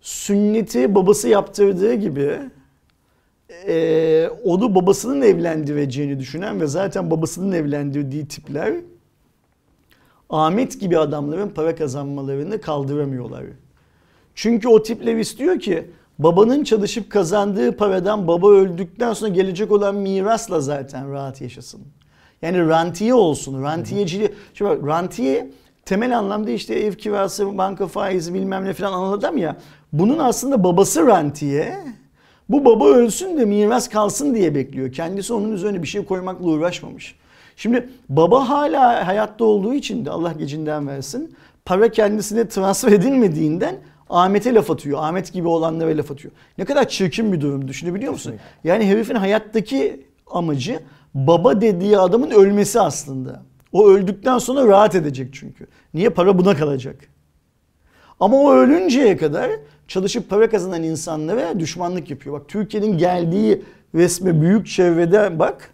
sünneti 0.02 0.96
babası 0.96 1.30
yaptırdığı 1.30 1.94
gibi 1.94 2.40
e, 3.68 4.30
onu 4.44 4.76
babasının 4.76 5.22
evlendireceğini 5.22 6.20
düşünen 6.20 6.62
ve 6.62 6.68
zaten 6.68 7.12
babasının 7.12 7.52
evlendirdiği 7.52 8.28
tipler 8.28 8.74
Ahmet 10.30 10.80
gibi 10.80 10.98
adamların 10.98 11.50
para 11.50 11.76
kazanmalarını 11.76 12.62
kaldıramıyorlar. 12.62 13.44
Çünkü 14.36 14.68
o 14.68 14.84
tipler 14.84 15.16
istiyor 15.16 15.60
ki 15.60 15.90
babanın 16.20 16.64
çalışıp 16.64 17.10
kazandığı 17.10 17.78
paradan 17.78 18.28
baba 18.28 18.52
öldükten 18.52 19.14
sonra 19.14 19.32
gelecek 19.32 19.72
olan 19.72 19.96
mirasla 19.96 20.62
zaten 20.62 21.12
rahat 21.12 21.42
yaşasın. 21.42 21.82
Yani 22.42 22.68
rantiye 22.68 23.14
olsun, 23.14 23.64
rantiyeciliği. 23.64 24.34
Şimdi 24.54 24.72
bak 24.72 24.88
rantiye 24.88 25.52
temel 25.86 26.18
anlamda 26.18 26.52
işte 26.52 26.74
ev 26.76 26.94
kirası, 26.94 27.58
banka 27.58 27.88
faizi 27.88 28.34
bilmem 28.34 28.66
ne 28.66 28.74
falan 28.74 28.94
anladım 28.94 29.38
ya. 29.38 29.58
Bunun 29.94 30.18
aslında 30.18 30.64
babası 30.64 31.08
rantiye. 31.08 31.78
Bu 32.50 32.66
baba 32.66 32.88
ölsün 32.88 33.38
de 33.38 33.46
miras 33.46 33.90
kalsın 33.90 34.36
diye 34.36 34.56
bekliyor. 34.56 34.92
Kendisi 34.92 35.34
onun 35.34 35.52
üzerine 35.52 35.82
bir 35.84 35.88
şey 35.88 36.06
koymakla 36.06 36.46
uğraşmamış. 36.46 37.16
Şimdi 37.56 37.90
baba 38.10 38.50
hala 38.50 39.08
hayatta 39.08 39.46
olduğu 39.46 39.74
için 39.74 40.06
de 40.06 40.12
Allah 40.12 40.32
gecinden 40.32 40.88
versin. 40.88 41.36
Para 41.66 41.92
kendisine 41.92 42.48
transfer 42.48 42.92
edilmediğinden 42.92 43.76
Ahmet'e 44.10 44.54
laf 44.54 44.72
atıyor. 44.72 45.00
Ahmet 45.02 45.34
gibi 45.34 45.48
olanlara 45.48 45.98
laf 45.98 46.12
atıyor. 46.12 46.34
Ne 46.58 46.66
kadar 46.66 46.88
çirkin 46.88 47.34
bir 47.34 47.42
durum 47.42 47.68
düşünebiliyor 47.68 48.12
musun? 48.12 48.36
Yani 48.64 48.86
herifin 48.86 49.16
hayattaki 49.16 50.06
amacı 50.28 50.80
baba 51.14 51.62
dediği 51.62 51.98
adamın 51.98 52.32
ölmesi 52.32 52.82
aslında. 52.82 53.44
O 53.72 53.90
öldükten 53.90 54.38
sonra 54.38 54.68
rahat 54.68 54.96
edecek 54.96 55.34
çünkü. 55.34 55.68
Niye? 55.94 56.10
Para 56.10 56.38
buna 56.38 56.56
kalacak. 56.56 56.96
Ama 58.20 58.38
o 58.38 58.54
ölünceye 58.54 59.18
kadar 59.18 59.52
çalışıp 59.90 60.30
para 60.30 60.50
kazanan 60.50 60.84
insanlara 60.84 61.60
düşmanlık 61.60 62.10
yapıyor. 62.10 62.40
Bak 62.40 62.48
Türkiye'nin 62.48 62.98
geldiği 62.98 63.62
resme 63.96 64.42
büyük 64.42 64.68
çevrede 64.68 65.40
bak 65.40 65.74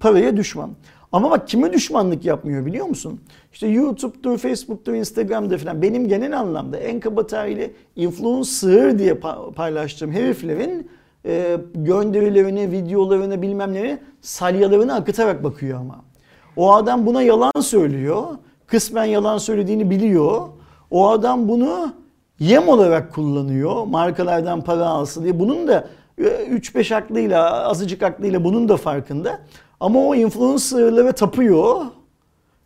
paraya 0.00 0.36
düşman. 0.36 0.70
Ama 1.12 1.30
bak 1.30 1.48
kime 1.48 1.72
düşmanlık 1.72 2.24
yapmıyor 2.24 2.66
biliyor 2.66 2.86
musun? 2.86 3.20
İşte 3.52 3.66
YouTube'dur, 3.66 4.38
Facebook'tur, 4.38 4.92
Instagram'da 4.94 5.58
falan 5.58 5.82
benim 5.82 6.08
genel 6.08 6.38
anlamda 6.38 6.76
en 6.76 7.00
kaba 7.00 7.26
tabiriyle 7.26 7.70
influencer 7.96 8.98
diye 8.98 9.12
pa- 9.12 9.52
paylaştığım 9.52 10.12
heriflerin 10.12 10.90
e, 11.26 11.56
gönderilerini, 11.74 12.70
videolarını 12.70 13.42
bilmem 13.42 13.72
neleri 13.72 13.98
salyalarını 14.20 14.94
akıtarak 14.94 15.44
bakıyor 15.44 15.80
ama. 15.80 16.04
O 16.56 16.74
adam 16.74 17.06
buna 17.06 17.22
yalan 17.22 17.60
söylüyor. 17.60 18.24
Kısmen 18.66 19.04
yalan 19.04 19.38
söylediğini 19.38 19.90
biliyor. 19.90 20.48
O 20.90 21.08
adam 21.08 21.48
bunu 21.48 21.92
yem 22.38 22.68
olarak 22.68 23.12
kullanıyor. 23.12 23.84
Markalardan 23.84 24.60
para 24.60 24.86
alsın 24.86 25.24
diye. 25.24 25.38
Bunun 25.38 25.68
da 25.68 25.88
3-5 26.18 26.94
aklıyla, 26.94 27.68
azıcık 27.68 28.02
aklıyla 28.02 28.44
bunun 28.44 28.68
da 28.68 28.76
farkında. 28.76 29.40
Ama 29.80 30.00
o 30.00 30.14
influencerlara 30.14 31.12
tapıyor. 31.12 31.80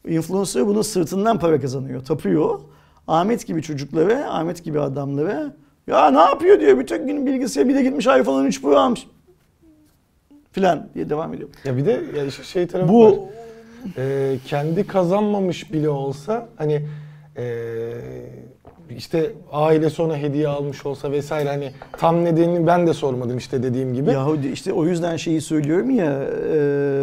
Influencer 0.08 0.66
bunun 0.66 0.82
sırtından 0.82 1.38
para 1.38 1.60
kazanıyor. 1.60 2.04
Tapıyor. 2.04 2.60
Ahmet 3.08 3.46
gibi 3.46 3.62
çocuklara, 3.62 4.30
Ahmet 4.30 4.64
gibi 4.64 4.80
adamlara 4.80 5.52
ya 5.86 6.10
ne 6.10 6.18
yapıyor 6.18 6.60
diyor. 6.60 6.78
Bütün 6.78 7.06
gün 7.06 7.26
bilgisayar 7.26 7.68
bir 7.68 7.74
de 7.74 7.82
gitmiş 7.82 8.06
iPhone 8.06 8.36
13 8.36 8.62
Pro 8.62 8.76
almış. 8.76 9.06
Filan 10.52 10.88
diye 10.94 11.10
devam 11.10 11.34
ediyor. 11.34 11.48
Ya 11.64 11.76
bir 11.76 11.86
de 11.86 12.02
ya 12.16 12.30
şey 12.30 12.66
tarafı 12.66 12.88
var. 12.88 12.94
Bu 12.94 13.28
e, 13.96 14.36
kendi 14.46 14.86
kazanmamış 14.86 15.72
bile 15.72 15.88
olsa 15.88 16.48
hani 16.56 16.86
e, 17.36 17.44
işte 18.96 19.32
ailesi 19.52 20.02
ona 20.02 20.16
hediye 20.16 20.48
almış 20.48 20.86
olsa 20.86 21.12
vesaire 21.12 21.48
hani 21.48 21.72
tam 21.98 22.24
nedenini 22.24 22.66
ben 22.66 22.86
de 22.86 22.94
sormadım 22.94 23.38
işte 23.38 23.62
dediğim 23.62 23.94
gibi. 23.94 24.10
Yahu 24.10 24.38
işte 24.52 24.72
o 24.72 24.86
yüzden 24.86 25.16
şeyi 25.16 25.40
söylüyorum 25.40 25.90
ya 25.90 26.04
e, 26.04 26.58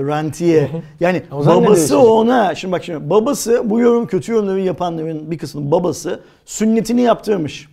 rantiye. 0.07 0.69
Yani 0.99 1.21
O 1.31 1.45
babası 1.45 1.99
ona 1.99 2.55
şimdi 2.55 2.71
bak 2.71 2.83
şimdi 2.83 3.09
babası 3.09 3.69
bu 3.69 3.79
yorum 3.79 4.07
kötü 4.07 4.31
yorumları 4.31 4.61
yapanların 4.61 5.31
bir 5.31 5.37
kısmı 5.37 5.71
babası 5.71 6.19
sünnetini 6.45 7.01
yaptırmış. 7.01 7.69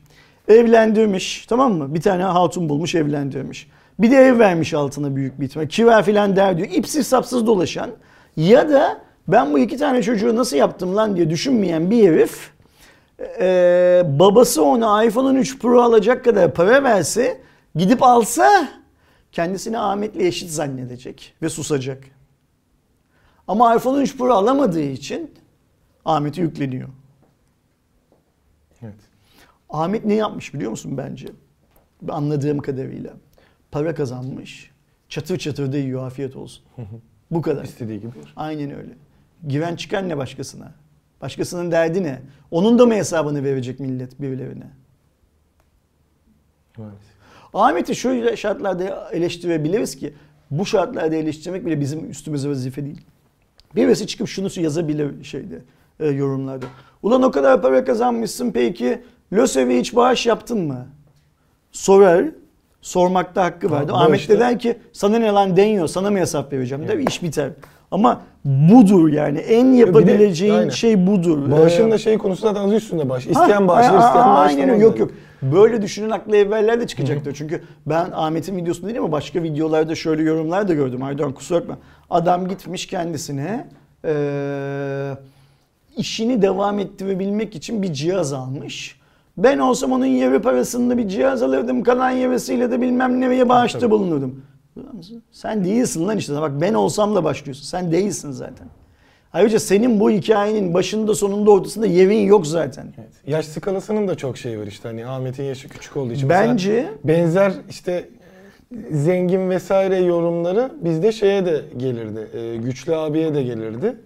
Evlendirmiş 0.48 1.46
tamam 1.46 1.72
mı? 1.74 1.94
Bir 1.94 2.00
tane 2.00 2.22
hatun 2.22 2.68
bulmuş 2.68 2.94
evlendirmiş. 2.94 3.68
Bir 3.98 4.10
de 4.10 4.16
ev 4.16 4.38
vermiş 4.38 4.74
altına 4.74 5.16
büyük 5.16 5.40
bir 5.40 5.46
ihtimal. 5.46 5.66
Kira 5.66 6.02
filan 6.02 6.36
der 6.36 6.58
diyor. 6.58 6.68
İpsiz 6.72 7.06
sapsız 7.06 7.46
dolaşan 7.46 7.90
ya 8.36 8.70
da 8.70 8.98
ben 9.28 9.52
bu 9.52 9.58
iki 9.58 9.76
tane 9.76 10.02
çocuğu 10.02 10.36
nasıl 10.36 10.56
yaptım 10.56 10.96
lan 10.96 11.16
diye 11.16 11.30
düşünmeyen 11.30 11.90
bir 11.90 12.08
herif 12.08 12.53
ee, 13.20 14.02
babası 14.06 14.64
ona 14.64 15.04
iPhone 15.04 15.28
13 15.28 15.58
Pro 15.58 15.82
alacak 15.82 16.24
kadar 16.24 16.54
para 16.54 16.84
verse 16.84 17.40
gidip 17.74 18.02
alsa 18.02 18.68
kendisini 19.32 19.78
Ahmet'le 19.78 20.16
eşit 20.16 20.50
zannedecek 20.50 21.34
ve 21.42 21.48
susacak. 21.48 22.04
Ama 23.48 23.76
iPhone 23.76 23.98
13 23.98 24.16
Pro 24.16 24.32
alamadığı 24.34 24.80
için 24.80 25.30
Ahmet'e 26.04 26.42
yükleniyor. 26.42 26.88
Evet. 28.82 28.94
Ahmet 29.70 30.04
ne 30.04 30.14
yapmış 30.14 30.54
biliyor 30.54 30.70
musun 30.70 30.96
bence? 30.96 31.28
Anladığım 32.08 32.58
kadarıyla. 32.58 33.10
Para 33.70 33.94
kazanmış. 33.94 34.70
Çatır 35.08 35.38
çatır 35.38 35.72
da 35.72 35.76
yiyor 35.76 36.06
afiyet 36.06 36.36
olsun. 36.36 36.64
Bu 37.30 37.42
kadar. 37.42 37.64
İstediği 37.64 38.00
gibi. 38.00 38.12
Aynen 38.36 38.70
öyle. 38.70 38.92
Güven 39.42 39.76
çıkar 39.76 40.08
ne 40.08 40.16
başkasına? 40.16 40.72
Başkasının 41.24 41.70
derdi 41.70 42.02
ne? 42.02 42.22
Onun 42.50 42.78
da 42.78 42.86
mı 42.86 42.94
hesabını 42.94 43.44
verecek 43.44 43.80
millet 43.80 44.20
birilerine? 44.20 44.64
Maalesef. 46.78 47.14
Ahmet'i 47.54 47.96
şöyle 47.96 48.36
şartlarda 48.36 49.10
eleştirebiliriz 49.12 49.96
ki 49.96 50.14
bu 50.50 50.66
şartlarda 50.66 51.16
eleştirmek 51.16 51.66
bile 51.66 51.80
bizim 51.80 52.10
üstümüze 52.10 52.48
vazife 52.48 52.84
değil. 52.84 53.00
Birisi 53.76 54.06
çıkıp 54.06 54.28
şunu 54.28 54.48
yazabilir 54.56 55.24
şeyde 55.24 55.58
e, 56.00 56.06
yorumlarda. 56.06 56.66
Ulan 57.02 57.22
o 57.22 57.30
kadar 57.30 57.62
para 57.62 57.84
kazanmışsın 57.84 58.52
peki 58.52 59.02
LÖSEV'e 59.32 59.78
hiç 59.78 59.96
bağış 59.96 60.26
yaptın 60.26 60.58
mı? 60.60 60.86
Sorar. 61.72 62.26
Sormakta 62.80 63.44
hakkı 63.44 63.70
vardı. 63.70 63.86
Tamam, 63.86 64.02
Ahmet 64.02 64.20
işte. 64.20 64.34
de 64.34 64.40
der 64.40 64.58
ki 64.58 64.78
sana 64.92 65.18
ne 65.18 65.26
lan 65.26 65.56
deniyor 65.56 65.88
sana 65.88 66.10
mı 66.10 66.18
hesap 66.18 66.52
vereceğim 66.52 66.88
der 66.88 66.98
iş 66.98 67.22
biter. 67.22 67.50
Ama 67.94 68.20
budur 68.44 69.08
yani 69.12 69.38
en 69.38 69.66
yapabileceğin 69.66 70.54
aynen. 70.54 70.68
şey 70.68 71.06
budur. 71.06 71.50
Bağışın 71.50 71.88
Ee, 71.88 71.90
da 71.90 71.98
şey 71.98 72.18
konusu 72.18 72.42
zaten 72.42 72.60
adı 72.60 72.74
üstünde 72.74 73.08
bağış. 73.08 73.26
İsteyen 73.26 73.68
bağışlar, 73.68 73.98
isteyen 73.98 74.68
öyle. 74.70 74.82
Yok 74.82 74.98
yok. 74.98 75.10
Böyle 75.42 75.82
düşünün 75.82 76.10
aklı 76.10 76.36
evveller 76.36 76.80
de 76.80 76.86
çıkacaktır. 76.86 77.34
Çünkü 77.34 77.62
ben 77.86 78.10
Ahmet'in 78.14 78.56
videosunu 78.56 78.86
değil 78.86 78.98
ama 78.98 79.12
başka 79.12 79.42
videolarda 79.42 79.94
şöyle 79.94 80.22
yorumlar 80.22 80.68
da 80.68 80.74
gördüm. 80.74 81.02
Aydan 81.02 81.32
kusura 81.32 81.60
bakma. 81.60 81.78
Adam 82.10 82.48
gitmiş 82.48 82.86
kendisine 82.86 83.66
eee, 84.04 84.12
işini 85.96 86.42
devam 86.42 86.78
ettirebilmek 86.78 87.56
için 87.56 87.82
bir 87.82 87.92
cihaz 87.92 88.32
almış. 88.32 88.98
Ben 89.36 89.58
olsam 89.58 89.92
onun 89.92 90.06
yeri 90.06 90.38
parasında 90.38 90.98
bir 90.98 91.08
cihaz 91.08 91.42
alırdım. 91.42 91.82
Kalan 91.82 92.10
yerisiyle 92.10 92.70
de 92.70 92.80
bilmem 92.80 93.20
nereye 93.20 93.48
bağışta 93.48 93.90
Sen 95.32 95.64
değilsin 95.64 96.08
lan 96.08 96.18
işte. 96.18 96.34
Bak 96.40 96.60
ben 96.60 96.74
olsam 96.74 97.14
da 97.14 97.24
başlıyorsun. 97.24 97.64
Sen 97.64 97.92
değilsin 97.92 98.30
zaten. 98.30 98.66
Ayrıca 99.32 99.60
senin 99.60 100.00
bu 100.00 100.10
hikayenin 100.10 100.74
başında 100.74 101.14
sonunda 101.14 101.50
ortasında 101.50 101.86
yerin 101.86 102.26
yok 102.26 102.46
zaten. 102.46 102.86
Evet. 102.98 103.12
Yaş 103.26 103.46
skalasının 103.46 104.08
da 104.08 104.14
çok 104.14 104.38
şeyi 104.38 104.58
var 104.58 104.66
işte 104.66 104.88
hani 104.88 105.06
Ahmet'in 105.06 105.44
yaşı 105.44 105.68
küçük 105.68 105.96
olduğu 105.96 106.12
için. 106.12 106.28
Bence 106.28 106.86
benzer 107.04 107.52
işte 107.70 108.08
zengin 108.90 109.50
vesaire 109.50 109.96
yorumları 109.96 110.72
bizde 110.80 111.12
şeye 111.12 111.46
de 111.46 111.62
gelirdi. 111.76 112.28
e, 112.34 112.56
güçlü 112.56 112.96
abiye 112.96 113.34
de 113.34 113.42
gelirdi. 113.42 113.96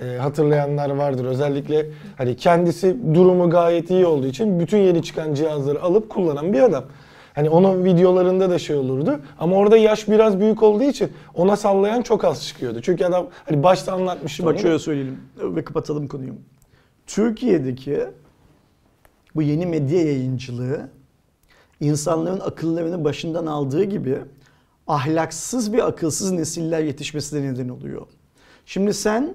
E, 0.00 0.16
hatırlayanlar 0.16 0.90
vardır. 0.90 1.24
Özellikle 1.24 1.86
hani 2.18 2.36
kendisi 2.36 2.96
durumu 3.14 3.50
gayet 3.50 3.90
iyi 3.90 4.06
olduğu 4.06 4.26
için 4.26 4.60
bütün 4.60 4.78
yeni 4.78 5.02
çıkan 5.02 5.34
cihazları 5.34 5.82
alıp 5.82 6.10
kullanan 6.10 6.52
bir 6.52 6.60
adam. 6.60 6.84
Hani 7.36 7.50
onun 7.50 7.84
videolarında 7.84 8.50
da 8.50 8.58
şey 8.58 8.76
olurdu. 8.76 9.20
Ama 9.38 9.56
orada 9.56 9.76
yaş 9.76 10.08
biraz 10.08 10.40
büyük 10.40 10.62
olduğu 10.62 10.82
için 10.82 11.12
ona 11.34 11.56
sallayan 11.56 12.02
çok 12.02 12.24
az 12.24 12.46
çıkıyordu. 12.46 12.80
Çünkü 12.82 13.04
adam 13.04 13.26
hani 13.44 13.62
başta 13.62 13.92
anlatmıştı 13.92 14.36
Şimdi 14.36 14.46
bak 14.46 14.54
onu. 14.54 14.62
şöyle 14.62 14.78
söyleyelim 14.78 15.20
ve 15.38 15.64
kapatalım 15.64 16.08
konuyu. 16.08 16.34
Türkiye'deki 17.06 18.00
bu 19.34 19.42
yeni 19.42 19.66
medya 19.66 20.02
yayıncılığı 20.02 20.88
insanların 21.80 22.40
akıllarını 22.40 23.04
başından 23.04 23.46
aldığı 23.46 23.84
gibi 23.84 24.18
ahlaksız 24.86 25.72
bir 25.72 25.86
akılsız 25.88 26.32
nesiller 26.32 26.80
yetişmesine 26.80 27.52
neden 27.52 27.68
oluyor. 27.68 28.06
Şimdi 28.66 28.94
sen 28.94 29.34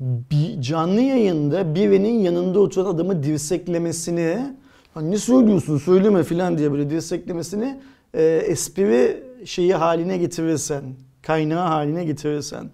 bir 0.00 0.60
canlı 0.60 1.00
yayında 1.00 1.74
birinin 1.74 2.18
yanında 2.18 2.60
oturan 2.60 2.94
adamı 2.94 3.22
dirseklemesini 3.22 4.56
"Ha 4.96 5.02
ne 5.02 5.18
söylüyorsun 5.18 5.78
söyleme 5.78 6.24
filan 6.24 6.58
diye 6.58 6.72
böyle 6.72 6.90
dirseklemesini 6.90 7.80
e, 8.14 8.24
espri 8.24 9.22
şeyi 9.44 9.74
haline 9.74 10.18
getirirsen, 10.18 10.82
kaynağı 11.22 11.68
haline 11.68 12.04
getirirsen 12.04 12.70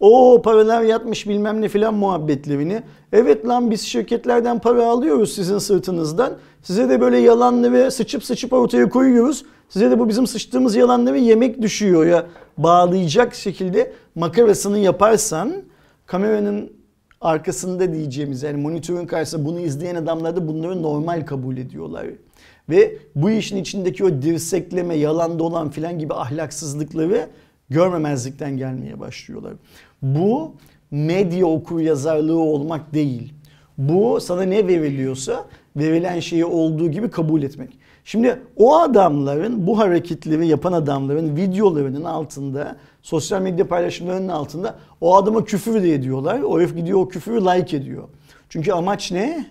o 0.00 0.42
paralar 0.44 0.82
yatmış 0.82 1.28
bilmem 1.28 1.60
ne 1.60 1.68
filan 1.68 1.94
muhabbetlerini. 1.94 2.82
Evet 3.12 3.48
lan 3.48 3.70
biz 3.70 3.80
şirketlerden 3.82 4.58
para 4.58 4.86
alıyoruz 4.86 5.34
sizin 5.34 5.58
sırtınızdan. 5.58 6.32
Size 6.62 6.88
de 6.88 7.00
böyle 7.00 7.18
yalanları 7.18 7.90
sıçıp 7.90 8.24
sıçıp 8.24 8.52
ortaya 8.52 8.88
koyuyoruz. 8.88 9.44
Size 9.68 9.90
de 9.90 9.98
bu 9.98 10.08
bizim 10.08 10.26
sıçtığımız 10.26 10.76
yalanları 10.76 11.18
yemek 11.18 11.62
düşüyor 11.62 12.06
ya 12.06 12.26
bağlayacak 12.58 13.34
şekilde 13.34 13.92
makarasını 14.14 14.78
yaparsan 14.78 15.52
kameranın 16.06 16.72
arkasında 17.24 17.92
diyeceğimiz 17.92 18.42
yani 18.42 18.62
monitörün 18.62 19.06
karşısında 19.06 19.44
bunu 19.44 19.60
izleyen 19.60 19.94
adamlar 19.94 20.36
da 20.36 20.48
bunları 20.48 20.82
normal 20.82 21.26
kabul 21.26 21.56
ediyorlar. 21.56 22.06
Ve 22.68 22.98
bu 23.14 23.30
işin 23.30 23.56
içindeki 23.56 24.04
o 24.04 24.22
dirsekleme, 24.22 24.94
yalan 24.94 25.38
dolan 25.38 25.70
filan 25.70 25.98
gibi 25.98 26.14
ahlaksızlıkları 26.14 27.28
görmemezlikten 27.70 28.56
gelmeye 28.56 29.00
başlıyorlar. 29.00 29.52
Bu 30.02 30.54
medya 30.90 31.46
okur 31.46 31.80
yazarlığı 31.80 32.38
olmak 32.38 32.94
değil. 32.94 33.32
Bu 33.78 34.20
sana 34.20 34.42
ne 34.42 34.68
veriliyorsa 34.68 35.44
verilen 35.76 36.20
şeyi 36.20 36.44
olduğu 36.44 36.90
gibi 36.90 37.10
kabul 37.10 37.42
etmek. 37.42 37.78
Şimdi 38.04 38.42
o 38.56 38.78
adamların, 38.78 39.66
bu 39.66 39.78
hareketleri 39.78 40.46
yapan 40.46 40.72
adamların 40.72 41.36
videolarının 41.36 42.04
altında, 42.04 42.76
sosyal 43.02 43.42
medya 43.42 43.68
paylaşımlarının 43.68 44.28
altında 44.28 44.78
o 45.00 45.16
adama 45.16 45.44
küfür 45.44 45.82
de 45.82 45.94
ediyorlar. 45.94 46.40
O 46.40 46.60
herif 46.60 46.76
gidiyor 46.76 46.98
o 46.98 47.08
küfürü 47.08 47.40
like 47.40 47.76
ediyor. 47.76 48.08
Çünkü 48.48 48.72
amaç 48.72 49.12
ne? 49.12 49.46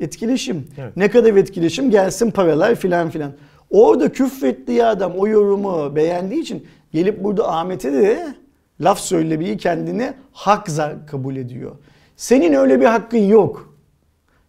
Etkileşim. 0.00 0.68
Evet. 0.78 0.96
Ne 0.96 1.10
kadar 1.10 1.36
etkileşim 1.36 1.90
gelsin 1.90 2.30
paralar 2.30 2.74
filan 2.74 3.10
filan. 3.10 3.32
Orada 3.70 4.12
küfrettiği 4.12 4.84
adam 4.84 5.12
o 5.16 5.26
yorumu 5.26 5.96
beğendiği 5.96 6.42
için 6.42 6.66
gelip 6.92 7.24
burada 7.24 7.52
Ahmet'e 7.52 7.92
de 7.92 8.34
laf 8.80 9.00
söylemeyi 9.00 9.56
kendine 9.56 10.14
hak 10.32 10.68
kabul 11.06 11.36
ediyor. 11.36 11.76
Senin 12.16 12.52
öyle 12.52 12.80
bir 12.80 12.86
hakkın 12.86 13.18
yok. 13.18 13.76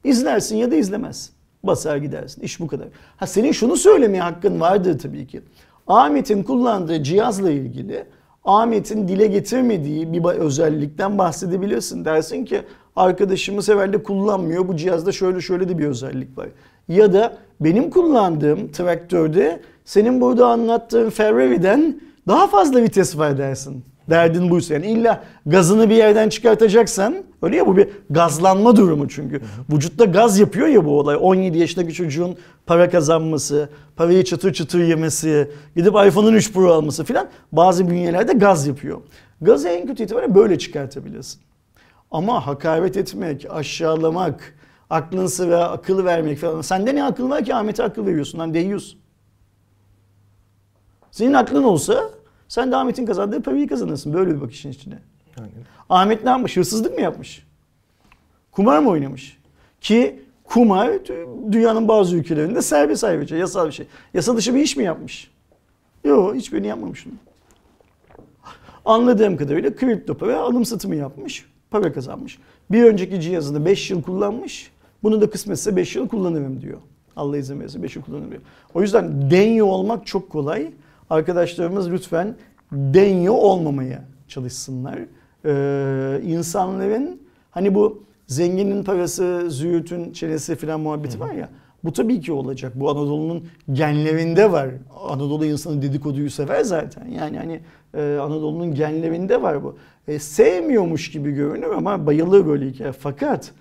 İzlersin 0.03 0.55
ya 0.55 0.71
da 0.71 0.75
izlemezsin. 0.75 1.36
Basar 1.67 1.97
gidersin. 1.97 2.41
İş 2.41 2.59
bu 2.59 2.67
kadar. 2.67 2.87
Ha 3.17 3.27
senin 3.27 3.51
şunu 3.51 3.77
söylemeye 3.77 4.21
hakkın 4.21 4.59
vardır 4.59 4.99
tabii 4.99 5.27
ki. 5.27 5.41
Ahmet'in 5.87 6.43
kullandığı 6.43 7.03
cihazla 7.03 7.51
ilgili 7.51 8.05
Ahmet'in 8.45 9.07
dile 9.07 9.27
getirmediği 9.27 10.13
bir 10.13 10.23
özellikten 10.23 11.17
bahsedebilirsin. 11.17 12.05
Dersin 12.05 12.45
ki 12.45 12.61
arkadaşımız 12.95 13.69
herhalde 13.69 14.03
kullanmıyor. 14.03 14.67
Bu 14.67 14.75
cihazda 14.75 15.11
şöyle 15.11 15.41
şöyle 15.41 15.69
de 15.69 15.77
bir 15.77 15.87
özellik 15.87 16.37
var. 16.37 16.47
Ya 16.87 17.13
da 17.13 17.37
benim 17.59 17.89
kullandığım 17.89 18.71
traktörde 18.71 19.61
senin 19.85 20.21
burada 20.21 20.47
anlattığın 20.47 21.09
Ferrari'den 21.09 22.01
daha 22.27 22.47
fazla 22.47 22.81
vites 22.81 23.17
var 23.17 23.37
dersin. 23.37 23.83
Derdin 24.09 24.49
buysa 24.49 24.73
yani 24.73 24.87
illa 24.87 25.23
gazını 25.45 25.89
bir 25.89 25.95
yerden 25.95 26.29
çıkartacaksan 26.29 27.23
öyle 27.41 27.55
ya 27.55 27.67
bu 27.67 27.77
bir 27.77 27.89
gazlanma 28.09 28.75
durumu 28.75 29.07
çünkü. 29.09 29.41
Vücutta 29.73 30.05
gaz 30.05 30.39
yapıyor 30.39 30.67
ya 30.67 30.85
bu 30.85 30.99
olay. 30.99 31.17
17 31.21 31.57
yaşındaki 31.57 31.93
çocuğun 31.93 32.37
para 32.65 32.89
kazanması, 32.89 33.69
parayı 33.95 34.23
çıtır 34.23 34.53
çıtır 34.53 34.79
yemesi, 34.79 35.51
gidip 35.75 35.93
iPhone'un 36.07 36.33
3 36.33 36.53
Pro 36.53 36.73
alması 36.73 37.03
filan 37.03 37.27
bazı 37.51 37.89
bünyelerde 37.89 38.33
gaz 38.33 38.67
yapıyor. 38.67 39.01
Gazı 39.41 39.69
en 39.69 39.87
kötü 39.87 40.03
itibariyle 40.03 40.35
böyle 40.35 40.57
çıkartabilirsin. 40.57 41.41
Ama 42.11 42.47
hakaret 42.47 42.97
etmek, 42.97 43.45
aşağılamak, 43.49 44.53
aklın 44.89 45.27
sıra 45.27 45.69
akıl 45.69 46.05
vermek 46.05 46.37
falan. 46.37 46.61
Sende 46.61 46.95
ne 46.95 47.03
akıl 47.03 47.29
var 47.29 47.43
ki 47.43 47.55
Ahmet'e 47.55 47.83
akıl 47.83 48.05
veriyorsun 48.05 48.39
lan 48.39 48.53
deyiyorsun. 48.53 48.99
Senin 51.11 51.33
aklın 51.33 51.63
olsa 51.63 52.09
sen 52.47 52.71
de 52.71 52.75
Ahmet'in 52.75 53.05
kazandığı 53.05 53.41
parayı 53.41 53.67
kazanırsın. 53.67 54.13
Böyle 54.13 54.35
bir 54.35 54.41
bakışın 54.41 54.69
içine. 54.69 54.99
Aynen. 55.37 55.51
Ahmet 55.89 56.23
ne 56.23 56.29
yapmış? 56.29 56.57
Hırsızlık 56.57 56.95
mı 56.95 57.01
yapmış? 57.01 57.47
Kumar 58.51 58.79
mı 58.79 58.89
oynamış? 58.89 59.37
Ki 59.81 60.21
kumar 60.43 60.91
dünyanın 61.51 61.87
bazı 61.87 62.15
ülkelerinde 62.15 62.61
serbest 62.61 63.03
ayrıca 63.03 63.37
yasal 63.37 63.67
bir 63.67 63.71
şey. 63.71 63.87
Yasa 64.13 64.37
dışı 64.37 64.55
bir 64.55 64.59
iş 64.59 64.77
mi 64.77 64.83
yapmış? 64.83 65.31
Yok 66.03 66.35
hiçbirini 66.35 66.67
yapmamış. 66.67 67.05
Anladığım 68.85 69.37
kadarıyla 69.37 69.75
kripto 69.75 70.17
para 70.17 70.39
alım 70.39 70.65
satımı 70.65 70.95
yapmış. 70.95 71.45
Para 71.71 71.93
kazanmış. 71.93 72.39
Bir 72.71 72.83
önceki 72.83 73.21
cihazını 73.21 73.65
5 73.65 73.91
yıl 73.91 74.01
kullanmış. 74.01 74.71
Bunu 75.03 75.21
da 75.21 75.29
kısmetse 75.29 75.75
5 75.75 75.95
yıl 75.95 76.07
kullanırım 76.07 76.61
diyor. 76.61 76.77
Allah 77.15 77.37
izin 77.37 77.59
verirse 77.59 77.83
5 77.83 77.95
yıl 77.95 78.03
kullanırım 78.03 78.31
diyor. 78.31 78.41
O 78.73 78.81
yüzden 78.81 79.31
denyo 79.31 79.65
olmak 79.65 80.07
çok 80.07 80.29
kolay. 80.29 80.71
Arkadaşlarımız 81.09 81.91
lütfen 81.91 82.35
denyo 82.71 83.33
olmamaya 83.33 84.03
çalışsınlar. 84.27 84.99
Ee, 85.45 86.21
insanların 86.23 87.21
hani 87.51 87.75
bu 87.75 88.03
zenginin 88.27 88.83
parası, 88.83 89.45
züğürtün 89.49 90.13
çenesi 90.13 90.55
falan 90.55 90.79
muhabbeti 90.79 91.19
var 91.19 91.31
ya. 91.31 91.49
Bu 91.83 91.93
tabii 91.93 92.21
ki 92.21 92.31
olacak. 92.31 92.71
Bu 92.75 92.89
Anadolu'nun 92.89 93.47
genlerinde 93.73 94.51
var. 94.51 94.69
Anadolu 95.09 95.45
insanı 95.45 95.81
dedikoduyu 95.81 96.29
sever 96.29 96.63
zaten. 96.63 97.05
Yani 97.05 97.37
hani 97.37 97.61
e, 97.93 98.17
Anadolu'nun 98.17 98.75
genlerinde 98.75 99.41
var 99.41 99.63
bu. 99.63 99.77
E, 100.07 100.19
sevmiyormuş 100.19 101.11
gibi 101.11 101.31
görünür 101.31 101.69
ama 101.69 102.05
bayılır 102.05 102.47
böyle 102.47 102.69
hikaye. 102.69 102.91
Fakat 102.91 103.51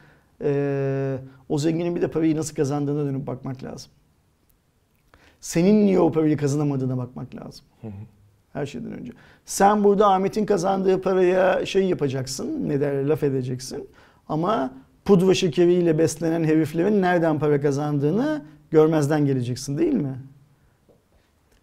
e, 0.43 1.17
o 1.49 1.59
zenginin 1.59 1.97
bir 1.97 2.03
de 2.03 2.09
parayı 2.09 2.37
nasıl 2.37 2.55
kazandığına 2.55 3.05
dönüp 3.05 3.27
bakmak 3.27 3.65
lazım. 3.65 3.91
Senin 5.41 5.87
niye 5.87 6.01
o 6.01 6.13
parayı 6.13 6.37
kazanamadığına 6.37 6.99
bakmak 6.99 7.35
lazım. 7.35 7.65
Her 8.53 8.67
şeyden 8.67 8.93
önce. 8.93 9.13
Sen 9.45 9.85
burada 9.85 10.13
Ahmet'in 10.13 10.47
kazandığı 10.47 11.01
paraya 11.03 11.67
şey 11.67 11.85
yapacaksın, 11.85 12.69
ne 12.69 12.81
derler 12.81 13.05
laf 13.05 13.23
edeceksin. 13.23 13.89
Ama 14.29 14.71
pudra 15.05 15.35
şekeriyle 15.35 15.99
beslenen 15.99 16.45
heriflerin 16.45 17.03
nereden 17.03 17.39
para 17.39 17.61
kazandığını 17.61 18.43
görmezden 18.71 19.27
geleceksin 19.27 19.79
değil 19.79 19.95
mi? 19.95 20.15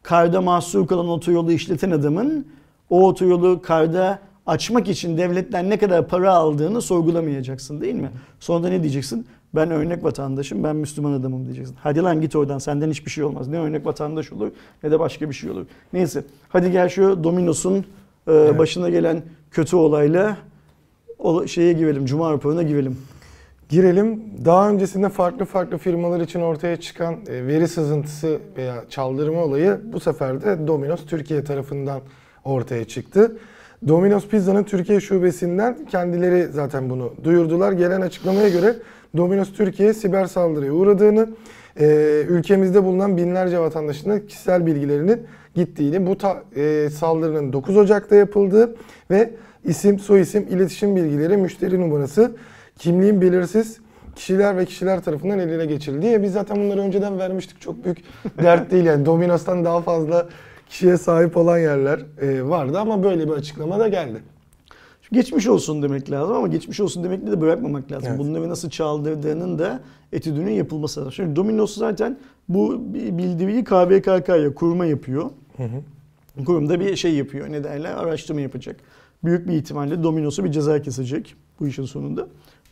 Karda 0.03 0.41
mahsur 0.41 0.88
kalan 0.88 1.07
otoyolu 1.07 1.51
işleten 1.51 1.91
adamın 1.91 2.47
o 2.89 3.07
otoyolu 3.07 3.62
karda 3.62 4.19
açmak 4.45 4.89
için 4.89 5.17
devletten 5.17 5.69
ne 5.69 5.77
kadar 5.77 6.07
para 6.07 6.33
aldığını 6.33 6.81
sorgulamayacaksın 6.81 7.81
değil 7.81 7.95
mi? 7.95 8.12
Sonra 8.39 8.63
da 8.63 8.69
ne 8.69 8.81
diyeceksin? 8.83 9.27
Ben 9.55 9.71
örnek 9.71 10.03
vatandaşım, 10.03 10.63
ben 10.63 10.75
Müslüman 10.75 11.11
adamım 11.13 11.45
diyeceksin. 11.45 11.75
Hadi 11.79 12.01
lan 12.01 12.21
git 12.21 12.35
oradan 12.35 12.57
senden 12.57 12.89
hiçbir 12.89 13.11
şey 13.11 13.23
olmaz. 13.23 13.47
Ne 13.47 13.59
örnek 13.59 13.85
vatandaş 13.85 14.31
olur 14.31 14.51
ne 14.83 14.91
de 14.91 14.99
başka 14.99 15.29
bir 15.29 15.33
şey 15.35 15.49
olur. 15.49 15.65
Neyse 15.93 16.23
hadi 16.49 16.71
gel 16.71 16.89
şu 16.89 17.23
Domino's'un 17.23 17.73
e, 17.77 17.83
Evet. 18.27 18.57
başına 18.57 18.89
gelen 18.89 19.21
kötü 19.51 19.75
olayla 19.75 20.37
o 21.19 21.47
şeye 21.47 21.73
girelim, 21.73 22.05
Cuma 22.05 22.31
raporuna 22.31 22.63
girelim. 22.63 22.97
Girelim. 23.69 24.23
Daha 24.45 24.69
öncesinde 24.69 25.09
farklı 25.09 25.45
farklı 25.45 25.77
firmalar 25.77 26.19
için 26.19 26.41
ortaya 26.41 26.77
çıkan 26.77 27.15
e, 27.27 27.47
veri 27.47 27.67
sızıntısı 27.67 28.39
veya 28.57 28.83
çaldırma 28.89 29.43
olayı 29.43 29.81
bu 29.93 29.99
sefer 29.99 30.41
de 30.41 30.67
Domino's 30.67 31.05
Türkiye 31.05 31.43
tarafından 31.43 32.01
ortaya 32.43 32.85
çıktı. 32.85 33.37
Domino's 33.87 34.27
Pizza'nın 34.27 34.63
Türkiye 34.63 34.99
şubesinden 34.99 35.85
kendileri 35.85 36.47
zaten 36.47 36.89
bunu 36.89 37.13
duyurdular. 37.23 37.71
Gelen 37.71 38.01
açıklamaya 38.01 38.49
göre 38.49 38.75
Domino's 39.17 39.54
Türkiye 39.54 39.93
siber 39.93 40.26
saldırıya 40.26 40.73
uğradığını, 40.73 41.30
e, 41.80 41.86
ülkemizde 42.30 42.84
bulunan 42.84 43.17
binlerce 43.17 43.60
vatandaşın 43.60 44.10
da 44.10 44.26
kişisel 44.28 44.65
bilgilerinin 44.65 45.21
gittiğini, 45.56 46.08
bu 46.08 46.17
ta- 46.17 46.43
e, 46.56 46.89
saldırının 46.89 47.54
9 47.54 47.78
Ocak'ta 47.78 48.15
yapıldığı 48.15 48.76
ve 49.12 49.32
isim, 49.65 49.99
soyisim, 49.99 50.47
iletişim 50.49 50.95
bilgileri, 50.95 51.38
müşteri 51.38 51.82
numarası, 51.82 52.36
kimliğin 52.80 53.21
belirsiz 53.21 53.78
kişiler 54.15 54.58
ve 54.58 54.65
kişiler 54.65 55.02
tarafından 55.04 55.39
eline 55.39 55.65
geçirildi. 55.65 56.23
Biz 56.23 56.34
zaten 56.34 56.58
bunları 56.58 56.80
önceden 56.82 57.19
vermiştik. 57.19 57.62
Çok 57.62 57.84
büyük 57.86 57.97
dert 58.43 58.71
değil 58.71 58.86
yani. 58.86 59.06
Domino's'tan 59.06 59.65
daha 59.65 59.82
fazla 59.82 60.28
kişiye 60.69 60.97
sahip 60.97 61.38
olan 61.38 61.58
yerler 61.58 61.99
e, 62.21 62.43
vardı 62.49 62.80
ama 62.80 63.04
böyle 63.04 63.28
bir 63.28 63.34
açıklama 63.34 63.80
da 63.80 63.88
geldi. 63.88 64.17
Geçmiş 65.13 65.47
olsun 65.47 65.84
demek 65.84 66.12
lazım 66.12 66.36
ama 66.36 66.47
geçmiş 66.47 66.80
olsun 66.80 67.04
demekle 67.04 67.32
de 67.32 67.41
bırakmamak 67.41 67.91
lazım. 67.91 68.08
Evet. 68.10 68.19
Bunları 68.19 68.49
nasıl 68.49 68.69
çaldırdığının 68.69 69.60
da 69.60 69.80
etüdünün 70.12 70.52
yapılması 70.52 70.99
lazım. 70.99 71.12
Şimdi 71.12 71.36
Domino's 71.36 71.78
zaten 71.78 72.17
bu 72.49 72.82
bildiriyi 72.93 73.63
KVKK'ya 73.63 74.56
kurma 74.56 74.86
yapıyor. 74.86 75.30
Kurumda 76.45 76.80
bir 76.80 76.95
şey 76.95 77.13
yapıyor. 77.13 77.52
Ne 77.52 77.63
derler? 77.63 77.93
Araştırma 77.93 78.41
yapacak. 78.41 78.76
Büyük 79.23 79.47
bir 79.47 79.54
ihtimalle 79.54 80.04
Domino's'a 80.04 80.43
bir 80.43 80.52
ceza 80.52 80.82
kesecek 80.82 81.36
bu 81.60 81.67
işin 81.67 81.86
sonunda. 81.86 82.28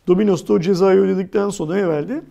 Domino's 0.08 0.48
da 0.48 0.54
o 0.54 0.60
cezayı 0.60 1.00
ödedikten 1.00 1.50
sonra 1.50 1.76
herhalde 1.76 2.22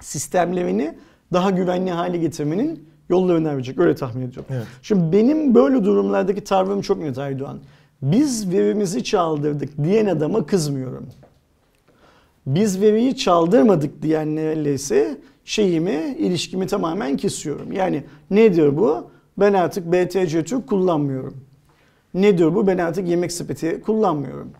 sistemlerini 0.00 0.94
daha 1.32 1.50
güvenli 1.50 1.90
hale 1.90 2.16
getirmenin 2.16 2.88
yollarını 3.08 3.48
arayacak. 3.48 3.78
Öyle 3.78 3.94
tahmin 3.94 4.22
ediyorum. 4.22 4.44
Evet. 4.50 4.66
Şimdi 4.82 5.12
benim 5.12 5.54
böyle 5.54 5.84
durumlardaki 5.84 6.44
tavrım 6.44 6.80
çok 6.80 6.98
net 6.98 7.18
Aydoğan. 7.18 7.58
Biz 8.04 8.52
verimizi 8.52 9.04
çaldırdık 9.04 9.84
diyen 9.84 10.06
adama 10.06 10.46
kızmıyorum. 10.46 11.06
Biz 12.46 12.80
veriyi 12.80 13.16
çaldırmadık 13.16 14.02
diyenlerle 14.02 14.74
ise 14.74 15.18
şeyimi, 15.44 16.16
ilişkimi 16.18 16.66
tamamen 16.66 17.16
kesiyorum. 17.16 17.72
Yani 17.72 18.04
ne 18.30 18.54
diyor 18.54 18.76
bu? 18.76 19.10
Ben 19.38 19.52
artık 19.52 19.92
BTC 19.92 20.44
Türk 20.44 20.66
kullanmıyorum. 20.66 21.36
Ne 22.14 22.38
diyor 22.38 22.54
bu? 22.54 22.66
Ben 22.66 22.78
artık 22.78 23.08
yemek 23.08 23.32
sepeti 23.32 23.80
kullanmıyorum. 23.80 24.50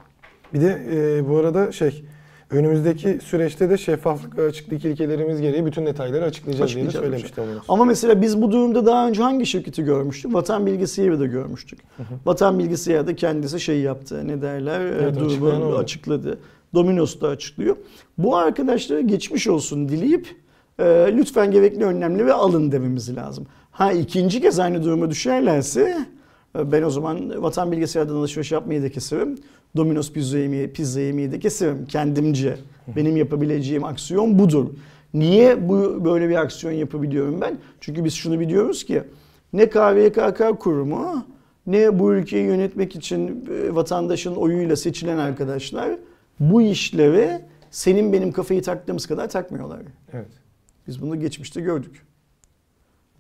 Bir 0.55 0.61
de 0.61 0.83
e, 0.93 1.29
bu 1.29 1.37
arada 1.37 1.73
şey 1.73 2.05
önümüzdeki 2.51 3.19
süreçte 3.25 3.71
de 3.71 3.79
şeffaflık 3.79 4.39
ve 4.39 4.47
açıklık 4.47 4.85
ilkelerimiz 4.85 5.41
gereği 5.41 5.67
bütün 5.67 5.87
detayları 5.87 6.25
açıklayacağız, 6.25 6.75
diye 6.75 6.85
de 6.85 6.89
Açıklayacağız 6.89 7.13
söylemişti 7.13 7.37
Domino's. 7.37 7.65
Ama 7.69 7.85
mesela 7.85 8.23
biz 8.23 8.43
bu 8.43 8.53
durumda 8.53 8.87
daha 8.87 9.09
önce 9.09 9.23
hangi 9.23 9.47
şirketi 9.47 9.85
görmüştük? 9.85 10.35
Vatan 10.35 10.67
Bilgisayarı 10.67 11.21
da 11.21 11.27
görmüştük. 11.27 11.79
Vatan 12.27 12.59
Bilgisayarı 12.59 13.07
da 13.07 13.17
kendisi 13.17 13.61
şey 13.61 13.81
yaptı. 13.81 14.29
Ne 14.29 14.43
derler? 14.43 14.81
Evet, 14.81 15.17
e, 15.17 15.25
açıklayan 15.25 15.61
durumu 15.61 15.77
açıkladı. 15.77 16.39
Domino's 16.75 17.21
da 17.21 17.29
açıklıyor. 17.29 17.77
Bu 18.19 18.37
arkadaşlara 18.37 19.01
geçmiş 19.01 19.49
olsun 19.49 19.89
dileyip 19.89 20.29
e, 20.79 20.85
lütfen 21.17 21.51
gerekli 21.51 21.85
önlemleri 21.85 22.33
alın 22.33 22.73
dememiz 22.73 23.17
lazım. 23.17 23.47
Ha 23.71 23.93
ikinci 23.93 24.41
kez 24.41 24.59
aynı 24.59 24.85
duruma 24.85 25.11
düşerlerse 25.11 26.07
e, 26.59 26.73
ben 26.73 26.83
o 26.83 26.91
zaman 26.91 27.43
Vatan 27.43 27.73
Bilgisayar'dan 27.73 28.15
alışveriş 28.15 28.53
yapmayı 28.53 28.83
da 28.83 28.89
keserim. 28.89 29.39
Domino's 29.77 30.13
pizza 30.13 30.39
yemeği, 30.39 30.73
pizza 30.73 31.01
yemeği 31.01 31.33
de 31.33 31.39
keserim 31.39 31.87
kendimce. 31.87 32.57
Benim 32.97 33.17
yapabileceğim 33.17 33.85
aksiyon 33.85 34.39
budur. 34.39 34.67
Niye 35.15 35.69
bu 35.69 36.05
böyle 36.05 36.29
bir 36.29 36.37
aksiyon 36.37 36.73
yapabiliyorum 36.73 37.41
ben? 37.41 37.59
Çünkü 37.81 38.05
biz 38.05 38.15
şunu 38.15 38.41
biliyoruz 38.41 38.85
ki 38.85 39.03
ne 39.53 39.71
KVKK 39.71 40.61
kurumu 40.61 41.27
ne 41.67 41.99
bu 41.99 42.15
ülkeyi 42.15 42.45
yönetmek 42.45 42.97
için 42.97 43.49
e, 43.51 43.75
vatandaşın 43.75 44.35
oyuyla 44.35 44.77
seçilen 44.77 45.19
arkadaşlar 45.19 45.91
bu 46.41 46.63
işleve 46.63 47.43
senin 47.71 48.13
benim 48.13 48.33
kafayı 48.33 48.63
taktığımız 48.63 49.07
kadar 49.07 49.29
takmıyorlar. 49.29 49.81
Evet. 50.13 50.29
Biz 50.87 51.03
bunu 51.03 51.21
geçmişte 51.21 51.61
gördük. 51.61 52.07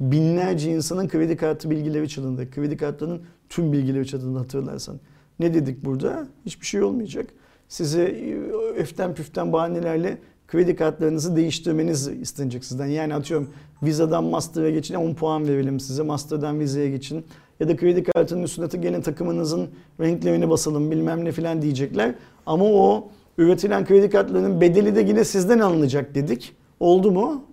Binlerce 0.01 0.71
insanın 0.71 1.09
kredi 1.09 1.37
kartı 1.37 1.71
bilgileri 1.71 2.09
çalındı. 2.09 2.51
Kredi 2.51 2.77
kartlarının 2.77 3.23
tüm 3.49 3.73
bilgileri 3.73 4.07
çalındı 4.07 4.39
hatırlarsan. 4.39 5.01
Ne 5.39 5.55
dedik 5.55 5.85
burada? 5.85 6.27
Hiçbir 6.47 6.67
şey 6.67 6.83
olmayacak. 6.83 7.27
Size 7.69 8.03
e, 8.03 8.35
öften 8.77 9.15
püften 9.15 9.53
bahanelerle 9.53 10.19
kredi 10.49 10.77
kartlarınızı 10.77 11.37
değiştirmeniz 11.37 12.09
istenecek 12.09 12.65
sizden. 12.65 12.87
Yani 12.87 13.15
atıyorum 13.15 13.51
Visa'dan 13.83 14.25
Master'a 14.25 14.71
geçin 14.71 14.95
10 14.95 15.15
puan 15.15 15.49
verelim 15.49 15.81
size. 15.81 16.03
Master'dan 16.03 16.61
Visa'ya 16.61 16.89
geçin. 16.89 17.25
Ya 17.61 17.69
da 17.69 17.77
kredi 17.77 18.03
kartının 18.03 18.43
üstüne 18.43 18.67
gene 18.81 19.03
takımınızın 19.03 19.69
renklerini 20.01 20.51
basalım 20.51 20.91
bilmem 20.91 21.25
ne 21.25 21.33
filan 21.33 21.63
diyecekler. 21.63 22.15
Ama 22.47 22.65
o 22.65 23.09
üretilen 23.39 23.85
kredi 23.85 24.11
kartlarının 24.11 24.61
bedeli 24.61 24.97
de 24.97 25.01
yine 25.01 25.25
sizden 25.25 25.59
alınacak 25.59 26.15
dedik. 26.15 26.53
Oldu 26.81 27.11
mu? 27.11 27.45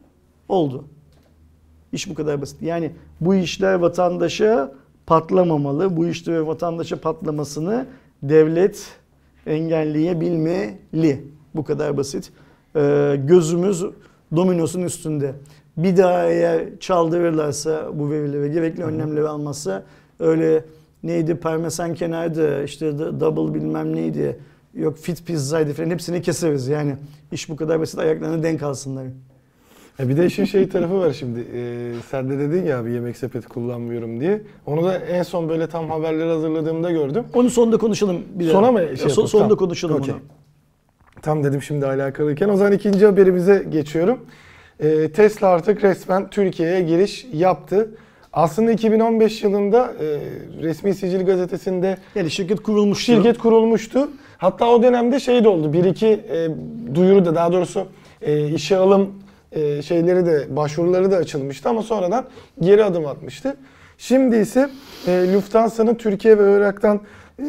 Oldu. 0.49 0.85
İş 1.93 2.09
bu 2.09 2.13
kadar 2.13 2.41
basit. 2.41 2.61
Yani 2.61 2.91
bu 3.21 3.35
işler 3.35 3.73
vatandaşa 3.73 4.71
patlamamalı. 5.11 5.97
Bu 5.97 6.07
işler 6.07 6.39
vatandaşa 6.39 7.01
patlamasını 7.01 7.85
devlet 8.23 8.87
engelleyebilmeli. 9.45 11.23
Bu 11.55 11.63
kadar 11.63 11.97
basit. 11.97 12.31
Ee, 12.75 13.15
gözümüz 13.25 13.85
Domino's'un 14.35 14.81
üstünde. 14.81 15.33
Bir 15.77 15.97
daha 15.97 16.25
eğer 16.25 16.79
çaldırırlarsa 16.79 17.89
bu 17.93 18.11
verileri, 18.11 18.51
gerekli 18.51 18.83
önlemleri 18.83 19.27
almazsa 19.27 19.83
öyle 20.19 20.65
neydi 21.03 21.35
parmesan 21.35 21.93
kenardı, 21.93 22.63
işte 22.63 22.99
double 22.99 23.53
bilmem 23.53 23.95
neydi, 23.95 24.39
yok 24.73 24.97
fit 24.97 25.25
pizzaydı 25.25 25.73
falan 25.73 25.89
hepsini 25.89 26.21
keseriz. 26.21 26.67
Yani 26.67 26.95
iş 27.31 27.49
bu 27.49 27.55
kadar 27.55 27.79
basit 27.79 27.99
ayaklarına 27.99 28.43
denk 28.43 28.63
alsınlar. 28.63 29.05
Ya 30.01 30.09
bir 30.09 30.17
de 30.17 30.25
işin 30.25 30.45
şey 30.45 30.69
tarafı 30.69 30.99
var 30.99 31.13
şimdi. 31.13 31.39
Ee, 31.55 31.91
sen 32.11 32.29
de 32.29 32.39
dedin 32.39 32.65
ya 32.65 32.85
bir 32.85 32.89
yemek 32.91 33.17
sepeti 33.17 33.47
kullanmıyorum 33.47 34.19
diye. 34.19 34.41
Onu 34.65 34.83
da 34.83 34.97
en 34.97 35.23
son 35.23 35.49
böyle 35.49 35.67
tam 35.67 35.89
haberleri 35.89 36.29
hazırladığımda 36.29 36.91
gördüm. 36.91 37.23
Onu 37.33 37.49
sonunda 37.49 37.77
konuşalım. 37.77 38.17
Bir 38.35 38.45
daha. 38.45 38.53
Sona 38.53 38.71
mı 38.71 38.79
şey 38.79 38.87
Ya, 38.87 38.91
yapalım? 38.91 39.27
sonunda 39.27 39.47
Tamam. 39.47 39.57
konuşalım 39.57 39.95
onu. 39.95 40.19
Tam 41.21 41.43
dedim 41.43 41.61
şimdi 41.61 41.85
alakalıyken. 41.85 42.49
O 42.49 42.57
zaman 42.57 42.73
ikinci 42.73 43.05
haberimize 43.05 43.65
geçiyorum. 43.71 44.19
Ee, 44.79 45.11
Tesla 45.11 45.47
artık 45.47 45.83
resmen 45.83 46.29
Türkiye'ye 46.29 46.81
giriş 46.81 47.27
yaptı. 47.33 47.89
Aslında 48.33 48.71
2015 48.71 49.43
yılında 49.43 49.93
e, 50.01 50.19
resmi 50.63 50.93
sicil 50.93 51.25
gazetesinde 51.25 51.97
Yani 52.15 52.31
şirket 52.31 52.63
kurulmuş. 52.63 53.05
şirket 53.05 53.37
kurulmuştu. 53.37 54.09
Hatta 54.37 54.69
o 54.69 54.83
dönemde 54.83 55.19
şey 55.19 55.43
de 55.43 55.49
oldu. 55.49 55.73
Bir 55.73 55.83
iki 55.83 56.07
e, 56.07 56.47
duyuru 56.95 57.25
da 57.25 57.35
daha 57.35 57.51
doğrusu 57.51 57.85
e, 58.21 58.47
işe 58.49 58.77
alım 58.77 59.09
e, 59.51 59.81
şeyleri 59.81 60.25
de 60.25 60.55
başvuruları 60.55 61.11
da 61.11 61.15
açılmıştı 61.15 61.69
ama 61.69 61.81
sonradan 61.81 62.25
geri 62.61 62.83
adım 62.83 63.05
atmıştı. 63.05 63.57
Şimdi 63.97 64.35
ise 64.35 64.69
e, 65.07 65.33
Lufthansa'nın 65.33 65.95
Türkiye 65.95 66.37
ve 66.37 66.57
Irak'tan 66.57 67.01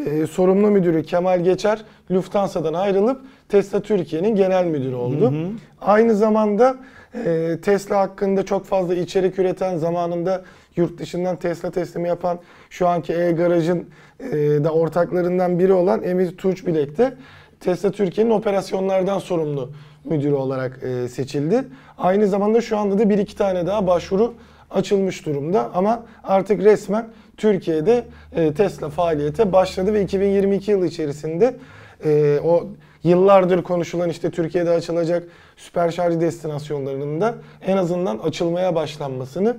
e, 0.07 0.27
sorumlu 0.27 0.71
müdürü 0.71 1.03
Kemal 1.03 1.41
Geçer 1.45 1.85
Lufthansa'dan 2.11 2.75
ayrılıp 2.75 3.21
Tesla 3.49 3.81
Türkiye'nin 3.81 4.37
genel 4.37 4.65
müdürü 4.65 4.95
oldu. 4.95 5.35
Aynı 5.81 6.15
zamanda 6.15 6.77
e, 7.25 7.59
Tesla 7.63 7.99
hakkında 8.01 8.45
çok 8.45 8.67
fazla 8.67 8.95
içerik 8.95 9.39
üreten 9.39 9.77
zamanında 9.77 10.45
yurt 10.77 10.99
dışından 10.99 11.37
Tesla 11.37 11.71
teslimi 11.71 12.09
yapan 12.09 12.39
şu 12.71 12.89
anki 12.89 13.13
e-garajın 13.13 13.87
e, 14.21 14.35
da 14.65 14.73
ortaklarından 14.73 15.59
biri 15.59 15.73
olan 15.73 16.03
Emir 16.03 16.37
Tunç 16.37 16.67
Bilek 16.67 16.99
de 16.99 17.15
Tesla 17.63 17.91
Türkiye'nin 17.91 18.31
operasyonlardan 18.31 19.19
sorumlu 19.19 19.71
müdürü 20.05 20.35
olarak 20.35 20.81
e, 20.83 21.09
seçildi. 21.09 21.65
Aynı 21.99 22.27
zamanda 22.27 22.61
şu 22.61 22.79
anda 22.79 22.99
da 22.99 23.11
bir 23.11 23.19
iki 23.19 23.37
tane 23.37 23.67
daha 23.67 23.87
başvuru 23.87 24.35
açılmış 24.71 25.27
durumda 25.27 25.71
ama 25.75 26.03
artık 26.25 26.65
resmen 26.65 27.09
Türkiye'de 27.37 28.05
e, 28.37 28.55
Tesla 28.55 28.89
faaliyete 28.89 29.53
başladı 29.53 29.95
ve 29.95 30.03
2022 30.03 30.71
yılı 30.71 30.87
içerisinde 30.87 31.57
e, 32.05 32.39
o 32.45 32.67
yıllardır 33.05 33.63
konuşulan 33.63 34.11
işte 34.11 34.31
Türkiye'de 34.31 34.71
açılacak 34.71 35.29
süper 35.57 35.91
şarj 35.91 36.21
destinasyonlarının 36.21 37.21
da 37.21 37.35
en 37.67 37.77
azından 37.77 38.19
açılmaya 38.19 38.75
başlanmasını 38.75 39.57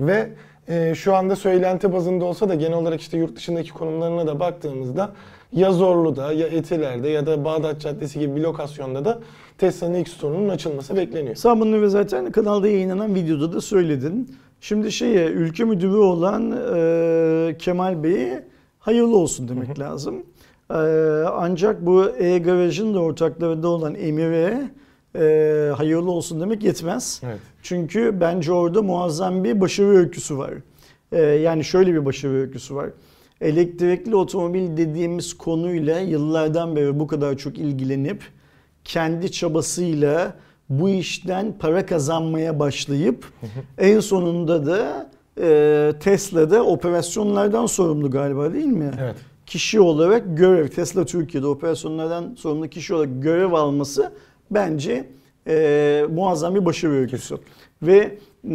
ve 0.00 0.28
e, 0.68 0.94
şu 0.94 1.14
anda 1.14 1.36
söylenti 1.36 1.92
bazında 1.92 2.24
olsa 2.24 2.48
da 2.48 2.54
genel 2.54 2.78
olarak 2.78 3.00
işte 3.00 3.18
yurt 3.18 3.36
dışındaki 3.36 3.70
konumlarına 3.70 4.26
da 4.26 4.40
baktığımızda 4.40 5.12
ya 5.54 5.72
Zorlu'da 5.72 6.32
ya 6.32 6.46
Etiler'de 6.46 7.08
ya 7.08 7.26
da 7.26 7.44
Bağdat 7.44 7.80
Caddesi 7.80 8.18
gibi 8.18 8.36
bir 8.36 8.40
lokasyonda 8.40 9.04
da 9.04 9.20
Tesla'nın 9.58 9.94
ilk 9.94 10.08
store'unun 10.08 10.48
açılması 10.48 10.96
bekleniyor. 10.96 11.34
Sen 11.34 11.60
bunu 11.60 11.82
ve 11.82 11.88
zaten 11.88 12.32
kanalda 12.32 12.68
yayınlanan 12.68 13.14
videoda 13.14 13.52
da 13.52 13.60
söyledin. 13.60 14.36
Şimdi 14.60 14.92
şeye 14.92 15.26
ülke 15.26 15.64
müdürü 15.64 15.96
olan 15.96 16.50
e, 16.76 17.56
Kemal 17.58 18.02
Bey'e 18.02 18.44
hayırlı 18.78 19.16
olsun 19.16 19.48
demek 19.48 19.78
lazım. 19.78 20.22
E, 20.70 20.74
ancak 21.32 21.86
bu 21.86 22.10
e-garajın 22.18 22.94
da 22.94 22.98
ortaklarında 22.98 23.68
olan 23.68 23.94
Emir'e 23.94 24.70
e, 25.18 25.70
hayırlı 25.76 26.10
olsun 26.10 26.40
demek 26.40 26.64
yetmez. 26.64 27.20
Evet. 27.24 27.38
Çünkü 27.62 28.20
bence 28.20 28.52
orada 28.52 28.82
muazzam 28.82 29.44
bir 29.44 29.60
başarı 29.60 29.88
öyküsü 29.88 30.38
var. 30.38 30.54
Ee, 31.12 31.20
yani 31.20 31.64
şöyle 31.64 31.92
bir 31.92 32.04
başarı 32.04 32.32
öyküsü 32.32 32.74
var. 32.74 32.90
Elektrikli 33.44 34.16
otomobil 34.16 34.76
dediğimiz 34.76 35.34
konuyla 35.34 36.00
yıllardan 36.00 36.76
beri 36.76 37.00
bu 37.00 37.06
kadar 37.06 37.36
çok 37.36 37.58
ilgilenip 37.58 38.22
kendi 38.84 39.32
çabasıyla 39.32 40.36
bu 40.68 40.90
işten 40.90 41.54
para 41.58 41.86
kazanmaya 41.86 42.58
başlayıp 42.58 43.24
en 43.78 44.00
sonunda 44.00 44.66
da 44.66 45.10
e, 45.40 45.92
Tesla'da 46.00 46.64
operasyonlardan 46.64 47.66
sorumlu 47.66 48.10
galiba 48.10 48.52
değil 48.52 48.66
mi? 48.66 48.90
Evet. 49.00 49.16
kişi 49.46 49.80
olarak 49.80 50.38
görev, 50.38 50.68
Tesla 50.68 51.04
Türkiye'de 51.04 51.46
operasyonlardan 51.46 52.34
sorumlu 52.38 52.68
kişi 52.68 52.94
olarak 52.94 53.22
görev 53.22 53.52
alması 53.52 54.12
bence 54.50 55.10
e, 55.46 56.06
muazzam 56.10 56.54
bir 56.54 56.64
başarı 56.64 56.92
öyküsü. 56.92 57.38
Ve 57.82 58.18
mm, 58.42 58.52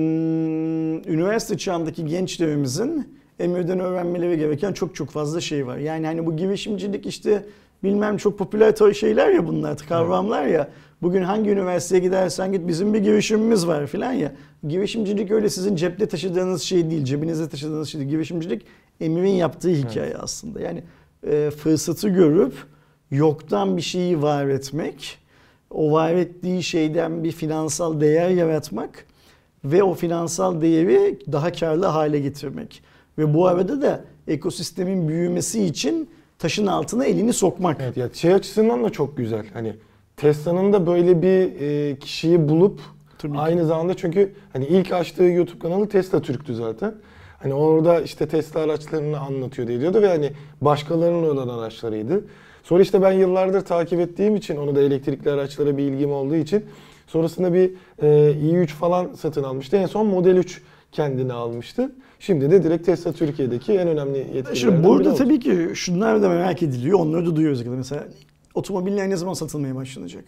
üniversite 1.14 1.58
çağındaki 1.58 2.06
gençlerimizin 2.06 3.19
Emir'den 3.40 3.80
öğrenmeleri 3.80 4.38
gereken 4.38 4.74
çok 4.74 4.96
çok 4.96 5.10
fazla 5.10 5.42
şey 5.42 5.68
var. 5.68 5.78
Yani 5.78 6.06
hani 6.06 6.26
bu 6.26 6.38
girişimcilik 6.38 7.06
işte 7.06 7.46
bilmem 7.84 8.18
çok 8.18 8.38
popüler 8.38 8.94
şeyler 8.94 9.30
ya 9.30 9.48
bunlar, 9.48 9.78
kavramlar 9.78 10.46
ya. 10.46 10.70
Bugün 11.02 11.24
hangi 11.24 11.50
üniversiteye 11.50 12.02
gidersen 12.02 12.52
git 12.52 12.68
bizim 12.68 12.94
bir 12.94 13.00
girişimimiz 13.00 13.68
var 13.68 13.88
filan 13.88 14.14
ya. 14.14 14.32
Girişimcilik 14.68 15.32
öyle 15.32 15.50
sizin 15.50 15.76
cepte 15.76 16.06
taşıdığınız 16.06 16.62
şey 16.62 16.90
değil, 16.90 17.04
cebinizde 17.04 17.50
taşıdığınız 17.50 17.90
şey 17.90 18.02
değil. 18.02 18.12
Girişimcilik 18.12 18.66
Emir'in 19.02 19.28
yaptığı 19.28 19.70
hikaye 19.70 20.16
aslında. 20.16 20.62
Yani 20.62 20.84
e, 21.28 21.52
fırsatı 21.52 22.10
görüp 22.10 22.54
yoktan 23.12 23.78
bir 23.78 23.82
şeyi 23.82 24.22
var 24.22 24.48
etmek, 24.48 25.18
o 25.70 25.92
var 25.92 26.14
ettiği 26.14 26.64
şeyden 26.64 27.24
bir 27.24 27.32
finansal 27.32 28.02
değer 28.02 28.30
yaratmak 28.30 29.06
ve 29.64 29.84
o 29.84 29.94
finansal 29.94 30.62
değeri 30.62 31.20
daha 31.32 31.52
karlı 31.52 31.86
hale 31.86 32.20
getirmek. 32.20 32.84
Ve 33.20 33.34
bu 33.34 33.48
arada 33.48 33.82
da 33.82 34.02
ekosistemin 34.28 35.08
büyümesi 35.08 35.64
için 35.64 36.10
taşın 36.38 36.68
altına 36.68 37.06
elini 37.06 37.34
sokmak. 37.34 37.78
Evet 37.82 37.98
ya 37.98 38.10
şey 38.14 38.34
açısından 38.34 38.84
da 38.84 38.90
çok 38.90 39.18
güzel. 39.18 39.46
Hani 39.54 39.76
Tesla'nın 40.18 40.74
da 40.74 40.88
böyle 40.88 41.22
bir 41.22 41.62
e, 41.62 42.00
kişiyi 42.00 42.50
bulup 42.50 42.82
Tabii 43.18 43.34
ki. 43.34 43.40
aynı 43.40 43.66
zamanda 43.66 43.94
çünkü 43.94 44.34
hani 44.54 44.66
ilk 44.66 44.92
açtığı 44.92 45.24
YouTube 45.24 45.60
kanalı 45.60 45.90
Tesla 45.90 46.22
Türk'tü 46.22 46.56
zaten. 46.56 46.96
Hani 47.38 47.54
orada 47.54 48.02
işte 48.02 48.28
Tesla 48.28 48.60
araçlarını 48.60 49.20
anlatıyor 49.20 49.68
diyordu 49.68 50.02
ve 50.02 50.08
hani 50.08 50.32
başkalarının 50.62 51.36
olan 51.36 51.60
araçlarıydı. 51.60 52.24
Sonra 52.64 52.82
işte 52.82 53.02
ben 53.02 53.12
yıllardır 53.12 53.62
takip 53.62 54.00
ettiğim 54.00 54.36
için 54.36 54.58
onu 54.58 54.76
da 54.76 54.82
elektrikli 54.82 55.32
araçlara 55.32 55.78
bir 55.78 55.84
ilgim 55.84 56.12
olduğu 56.12 56.36
için 56.36 56.66
sonrasında 57.08 57.54
bir 57.54 57.72
e, 58.02 58.08
i3 58.32 58.68
falan 58.68 59.14
satın 59.14 59.44
almıştı. 59.44 59.78
En 59.78 59.86
son 59.86 60.08
Model 60.08 60.36
3 60.36 60.62
kendine 60.92 61.34
almıştı. 61.34 61.92
Şimdi 62.20 62.52
de 62.52 62.64
direkt 62.64 62.86
Tesla 62.86 63.12
Türkiye'deki 63.12 63.74
en 63.74 63.88
önemli 63.88 64.18
yetkililerden 64.18 64.54
Şimdi 64.54 64.84
burada 64.88 65.10
oldu. 65.10 65.18
tabii 65.18 65.40
ki 65.40 65.70
şunlar 65.74 66.22
da 66.22 66.30
merak 66.30 66.64
ediliyor. 66.64 67.00
Onları 67.00 67.26
da 67.26 67.36
duyuyoruz. 67.36 67.66
Mesela 67.68 68.04
otomobiller 68.54 69.10
ne 69.10 69.16
zaman 69.18 69.34
satılmaya 69.34 69.76
başlanacak? 69.76 70.24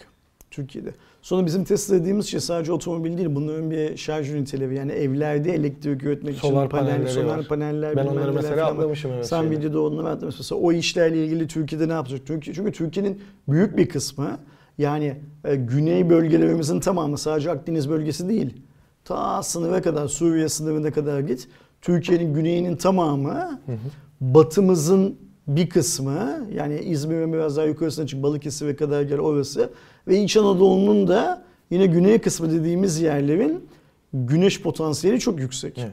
Türkiye'de. 0.51 0.93
Sonra 1.21 1.45
bizim 1.45 1.63
Tesla 1.63 1.95
dediğimiz 1.95 2.25
şey 2.27 2.39
sadece 2.39 2.71
otomobil 2.73 3.17
değil. 3.17 3.29
Bunların 3.35 3.71
bir 3.71 3.97
şarj 3.97 4.29
üniteleri 4.29 4.75
yani 4.75 4.91
evlerde 4.91 5.53
elektrik 5.53 6.03
üretmek 6.03 6.35
Solar 6.35 6.65
için 6.65 6.69
panel, 6.69 7.07
solar 7.07 7.37
var. 7.37 7.47
paneller 7.47 7.95
Ben 7.95 8.05
onları 8.05 8.33
mesela 8.33 8.65
atlamışım 8.67 9.11
evet 9.11 9.27
Sen 9.27 9.41
şeyde. 9.41 9.57
videoda 9.57 9.81
onları 9.81 10.07
atlamışsın. 10.09 10.43
Mesela 10.43 10.61
o 10.67 10.71
işlerle 10.71 11.25
ilgili 11.25 11.47
Türkiye'de 11.47 11.87
ne 11.87 11.93
yapacak? 11.93 12.25
Türkiye, 12.25 12.53
çünkü 12.55 12.71
Türkiye'nin 12.71 13.21
büyük 13.47 13.77
bir 13.77 13.89
kısmı 13.89 14.37
yani 14.77 15.15
e, 15.45 15.55
güney 15.55 16.09
bölgelerimizin 16.09 16.79
tamamı 16.79 17.17
sadece 17.17 17.51
Akdeniz 17.51 17.89
bölgesi 17.89 18.29
değil. 18.29 18.53
Ta 19.05 19.43
sınıra 19.43 19.81
kadar 19.81 20.07
Suriye 20.07 20.49
sınırına 20.49 20.91
kadar 20.91 21.19
git. 21.19 21.47
Türkiye'nin 21.81 22.33
güneyinin 22.33 22.75
tamamı 22.75 23.59
batımızın 24.21 25.15
bir 25.47 25.69
kısmı 25.69 26.47
yani 26.55 26.79
İzmir'in 26.79 27.33
biraz 27.33 27.57
daha 27.57 27.65
yukarısına 27.65 28.07
çık 28.07 28.23
Balıkesir'e 28.23 28.75
kadar 28.75 29.01
gel 29.01 29.19
orası 29.19 29.69
ve 30.07 30.21
İç 30.23 30.37
Anadolu'nun 30.37 31.07
da 31.07 31.43
yine 31.71 31.85
güney 31.85 32.19
kısmı 32.19 32.51
dediğimiz 32.51 33.01
yerlerin 33.01 33.63
güneş 34.13 34.61
potansiyeli 34.61 35.19
çok 35.19 35.39
yüksek. 35.39 35.77
Evet. 35.77 35.91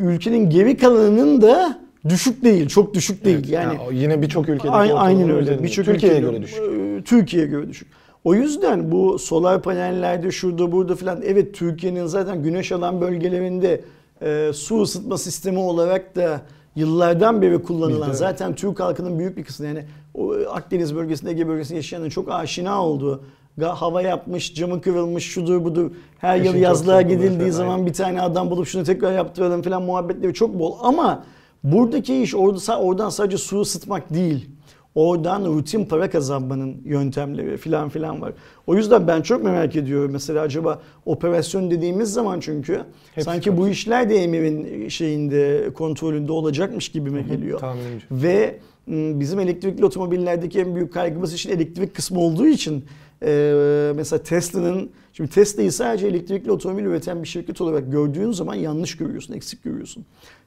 Ülkenin 0.00 0.50
geri 0.50 0.76
kalanının 0.76 1.42
da 1.42 1.78
düşük 2.08 2.44
değil, 2.44 2.68
çok 2.68 2.94
düşük 2.94 3.24
değil. 3.24 3.36
Evet, 3.38 3.48
Yani 3.50 3.74
ya 3.74 3.80
yine 4.02 4.22
birçok 4.22 4.48
ülkedeki 4.48 4.70
Ay- 4.70 4.92
aynen 4.94 5.30
öyle. 5.30 5.62
Birçok 5.62 5.84
Türkiye'ye 5.84 6.18
ülkede- 6.18 6.30
göre 6.32 6.42
düşük. 6.42 6.58
e, 6.58 7.02
Türkiye'ye 7.04 7.48
göre 7.48 7.68
düşük. 7.68 7.88
O 8.24 8.34
yüzden 8.34 8.90
bu 8.92 9.18
solar 9.18 9.62
panellerde 9.62 10.30
şurada 10.30 10.72
burada 10.72 10.94
filan 10.94 11.22
evet 11.24 11.54
Türkiye'nin 11.54 12.06
zaten 12.06 12.42
güneş 12.42 12.72
alan 12.72 13.00
bölgelerinde 13.00 13.80
e, 14.22 14.50
su 14.54 14.82
ısıtma 14.82 15.18
sistemi 15.18 15.58
olarak 15.58 16.16
da 16.16 16.40
yıllardan 16.76 17.42
beri 17.42 17.62
kullanılan 17.62 18.10
Bizde- 18.10 18.16
zaten 18.16 18.54
Türk 18.54 18.80
halkının 18.80 19.18
büyük 19.18 19.36
bir 19.36 19.44
kısmı 19.44 19.66
yani 19.66 19.84
o 20.14 20.34
Akdeniz 20.50 20.94
bölgesinde 20.94 21.30
Ege 21.30 21.48
bölgesinde 21.48 21.76
yaşayanın 21.76 22.08
çok 22.08 22.32
aşina 22.32 22.84
olduğu 22.86 23.22
hava 23.62 24.02
yapmış, 24.02 24.54
camı 24.54 24.80
kırılmış, 24.80 25.24
şudur 25.24 25.64
budur. 25.64 25.90
Her 26.18 26.36
yıl 26.36 26.54
yazlığa 26.54 27.02
gidildiği 27.02 27.52
zaman 27.52 27.86
bir 27.86 27.92
tane 27.92 28.22
adam 28.22 28.50
bulup 28.50 28.66
şunu 28.66 28.84
tekrar 28.84 29.12
yaptıralım 29.12 29.62
falan 29.62 29.82
muhabbetleri 29.82 30.34
çok 30.34 30.58
bol. 30.58 30.76
Ama 30.82 31.24
buradaki 31.64 32.22
iş 32.22 32.34
orada, 32.34 32.78
oradan 32.78 33.08
sadece 33.08 33.38
su 33.38 33.60
ısıtmak 33.60 34.14
değil. 34.14 34.50
Oradan 34.96 35.44
rutin 35.44 35.84
para 35.84 36.10
kazanmanın 36.10 36.76
yöntemleri 36.84 37.56
filan 37.56 37.88
filan 37.88 38.20
var. 38.20 38.32
O 38.66 38.74
yüzden 38.74 39.08
ben 39.08 39.22
çok 39.22 39.44
merak 39.44 39.76
ediyorum 39.76 40.10
mesela 40.12 40.42
acaba 40.42 40.82
operasyon 41.06 41.70
dediğimiz 41.70 42.12
zaman 42.12 42.40
çünkü 42.40 42.80
Hepsi 43.14 43.24
sanki 43.24 43.56
bu 43.56 43.68
işler 43.68 44.10
de 44.10 44.16
Emir'in 44.16 44.88
şeyinde 44.88 45.70
kontrolünde 45.74 46.32
olacakmış 46.32 46.88
gibime 46.88 47.22
geliyor. 47.22 47.58
Tahminimce. 47.58 48.06
Ve 48.10 48.58
bizim 49.20 49.40
elektrikli 49.40 49.84
otomobillerdeki 49.84 50.60
en 50.60 50.74
büyük 50.74 50.92
kaygımız 50.92 51.34
için 51.34 51.50
elektrik 51.50 51.94
kısmı 51.94 52.20
olduğu 52.20 52.46
için 52.46 52.84
mesela 53.96 54.22
Tesla'nın 54.22 54.90
şimdi 55.12 55.30
Tesla'yı 55.30 55.72
sadece 55.72 56.06
elektrikli 56.06 56.50
otomobil 56.50 56.84
üreten 56.84 57.22
bir 57.22 57.28
şirket 57.28 57.60
olarak 57.60 57.92
gördüğün 57.92 58.32
zaman 58.32 58.54
yanlış 58.54 58.96
görüyorsun, 58.96 59.34
eksik 59.34 59.62
görüyorsun. 59.62 60.04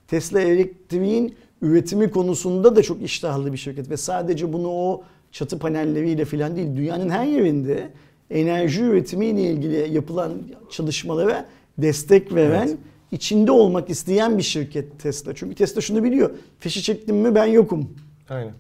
Tesla 0.07 0.41
elektriğin 0.41 1.35
üretimi 1.62 2.12
konusunda 2.12 2.76
da 2.76 2.84
çok 2.84 3.01
iştahlı 3.01 3.53
bir 3.53 3.57
şirket 3.57 3.89
ve 3.89 3.97
sadece 3.97 4.53
bunu 4.53 4.68
o 4.68 5.03
çatı 5.32 5.60
panelleriyle 5.60 6.26
falan 6.26 6.55
değil 6.55 6.76
dünyanın 6.76 7.10
her 7.10 7.26
yerinde 7.26 7.89
enerji 8.32 8.82
üretimiyle 8.82 9.41
ilgili 9.41 9.93
yapılan 9.93 10.32
çalışmalara 10.70 11.45
destek 11.78 12.36
veren 12.36 12.68
Evet. 12.68 12.78
içinde 13.12 13.51
olmak 13.51 13.89
isteyen 13.89 14.38
bir 14.38 14.43
şirket 14.43 14.99
Tesla. 14.99 15.36
Çünkü 15.36 15.55
Tesla 15.55 15.82
şunu 15.82 16.03
biliyor. 16.03 16.30
Fişi 16.60 16.84
çektim 16.84 17.16
mi 17.16 17.36
ben 17.36 17.45
yokum. 17.45 17.89
Aynen. 18.30 18.53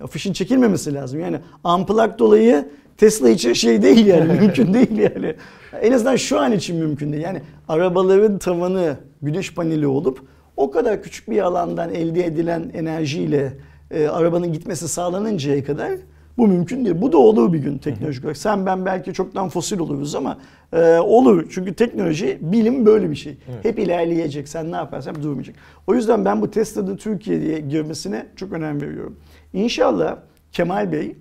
Ya 0.00 0.06
fişin 0.06 0.32
çekilmemesi 0.32 0.94
lazım. 0.94 1.20
Yani 1.20 1.38
amplak 1.64 2.18
dolayı 2.18 2.68
Tesla 2.96 3.28
için 3.28 3.52
şey 3.52 3.82
değil 3.82 4.06
yani 4.06 4.32
mümkün 4.40 4.74
değil 4.74 4.98
yani. 4.98 5.34
En 5.80 5.92
azından 5.92 6.16
şu 6.16 6.40
an 6.40 6.52
için 6.52 6.76
mümkün 6.76 7.12
değil. 7.12 7.24
Yani 7.24 7.42
arabaların 7.68 8.38
tavanı 8.38 8.96
güneş 9.22 9.54
paneli 9.54 9.86
olup 9.86 10.20
o 10.56 10.70
kadar 10.70 11.02
küçük 11.02 11.30
bir 11.30 11.38
alandan 11.38 11.94
elde 11.94 12.26
edilen 12.26 12.70
enerjiyle 12.74 13.52
e, 13.90 14.08
arabanın 14.08 14.52
gitmesi 14.52 14.88
sağlanıncaya 14.88 15.64
kadar 15.64 15.92
bu 16.38 16.48
mümkün 16.48 16.84
değil. 16.84 16.96
Bu 17.00 17.12
da 17.12 17.18
olur 17.18 17.52
bir 17.52 17.58
gün 17.58 17.78
teknolojik 17.78 18.24
olarak. 18.24 18.36
Sen 18.36 18.66
ben 18.66 18.86
belki 18.86 19.12
çoktan 19.12 19.48
fosil 19.48 19.78
oluruz 19.78 20.14
ama 20.14 20.38
e, 20.72 20.98
olur. 20.98 21.46
Çünkü 21.50 21.74
teknoloji, 21.74 22.38
bilim 22.40 22.86
böyle 22.86 23.10
bir 23.10 23.16
şey. 23.16 23.38
Evet. 23.52 23.64
Hep 23.64 23.78
ilerleyecek. 23.78 24.48
Sen 24.48 24.72
ne 24.72 24.76
yaparsan 24.76 25.14
hep 25.14 25.22
durmayacak. 25.22 25.56
O 25.86 25.94
yüzden 25.94 26.24
ben 26.24 26.42
bu 26.42 26.50
Tesla'da 26.50 26.96
Türkiye'ye 26.96 27.60
girmesine 27.60 28.26
çok 28.36 28.52
önem 28.52 28.80
veriyorum. 28.80 29.16
İnşallah 29.52 30.16
Kemal 30.52 30.92
Bey 30.92 31.16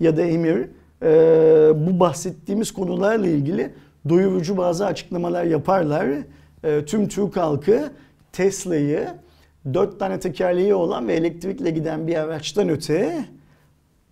ya 0.00 0.16
da 0.16 0.22
Emir 0.22 0.68
e, 1.02 1.08
bu 1.86 2.00
bahsettiğimiz 2.00 2.70
konularla 2.70 3.26
ilgili 3.26 3.70
doyurucu 4.08 4.56
bazı 4.56 4.86
açıklamalar 4.86 5.44
yaparlar. 5.44 6.06
E, 6.64 6.84
tüm 6.84 7.08
Türk 7.08 7.36
halkı 7.36 7.90
Tesla'yı 8.32 9.08
dört 9.74 9.98
tane 9.98 10.20
tekerleği 10.20 10.74
olan 10.74 11.08
ve 11.08 11.14
elektrikle 11.14 11.70
giden 11.70 12.06
bir 12.06 12.14
araçtan 12.14 12.68
öte 12.68 13.24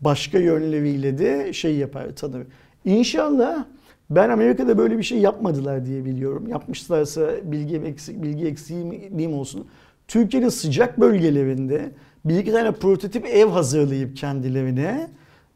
başka 0.00 0.38
yönleriyle 0.38 1.18
de 1.18 1.52
şey 1.52 1.76
yapar 1.76 2.16
tanır. 2.16 2.46
İnşallah 2.84 3.64
ben 4.10 4.30
Amerika'da 4.30 4.78
böyle 4.78 4.98
bir 4.98 5.02
şey 5.02 5.18
yapmadılar 5.18 5.86
diye 5.86 6.04
biliyorum. 6.04 6.48
Yapmışlarsa 6.48 7.30
bilgi 7.42 7.76
eksik 7.76 8.22
bilgi 8.22 8.46
eksiğim 8.46 9.34
olsun. 9.34 9.66
Türkiye'nin 10.08 10.48
sıcak 10.48 11.00
bölgelerinde 11.00 11.90
bir 12.24 12.38
iki 12.38 12.52
tane 12.52 12.72
prototip 12.72 13.26
ev 13.26 13.46
hazırlayıp 13.46 14.16
kendilerine 14.16 15.08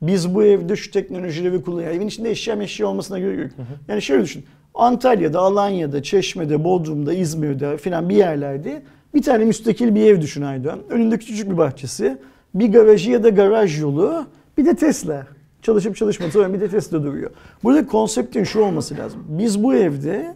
biz 0.02 0.34
bu 0.34 0.44
evde 0.44 0.76
şu 0.76 0.90
teknolojileri 0.90 1.62
kullanıyoruz. 1.62 1.96
Evin 1.96 2.06
içinde 2.06 2.30
eşya 2.30 2.56
meşya 2.56 2.86
olmasına 2.86 3.18
gerek 3.18 3.38
yok. 3.38 3.50
Yani 3.88 4.02
şöyle 4.02 4.22
düşün. 4.22 4.44
Antalya'da, 4.74 5.40
Alanya'da, 5.40 6.02
Çeşme'de, 6.02 6.64
Bodrum'da, 6.64 7.12
İzmir'de 7.12 7.76
filan 7.76 8.08
bir 8.08 8.16
yerlerde 8.16 8.82
bir 9.14 9.22
tane 9.22 9.44
müstakil 9.44 9.94
bir 9.94 10.06
ev 10.06 10.20
düşün 10.20 10.42
Aydoğan. 10.42 10.78
Önünde 10.90 11.18
küçücük 11.18 11.50
bir 11.50 11.58
bahçesi, 11.58 12.18
bir 12.54 12.72
garajı 12.72 13.10
ya 13.10 13.22
da 13.24 13.28
garaj 13.28 13.80
yolu, 13.80 14.26
bir 14.58 14.66
de 14.66 14.76
Tesla. 14.76 15.26
Çalışıp 15.62 15.96
çalışmadığı 15.96 16.54
bir 16.54 16.60
de 16.60 16.68
Tesla 16.68 17.02
duruyor. 17.02 17.30
Burada 17.64 17.86
konseptin 17.86 18.44
şu 18.44 18.60
olması 18.60 18.96
lazım. 18.96 19.24
Biz 19.28 19.62
bu 19.62 19.74
evde 19.74 20.34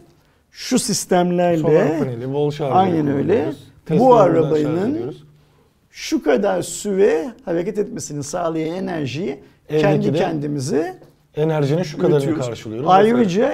şu 0.51 0.79
sistemlerle 0.79 1.57
Solar 1.57 1.99
paneli, 1.99 2.51
şarjı 2.51 2.73
Aynen 2.73 3.07
öyle. 3.07 3.53
Bu 3.89 4.15
arabanın 4.15 5.15
şu 5.89 6.23
kadar 6.23 6.61
süre 6.61 7.31
hareket 7.45 7.77
etmesini 7.77 8.23
sağlayan 8.23 8.75
enerjiyi 8.75 9.39
Evdeki 9.69 9.81
kendi 9.81 10.13
kendimize 10.13 10.99
Enerjinin 11.35 11.83
şu 11.83 11.97
kadarını 11.97 12.15
üretiyoruz. 12.17 12.45
karşılıyoruz. 12.45 12.89
Ayrıca 12.89 13.53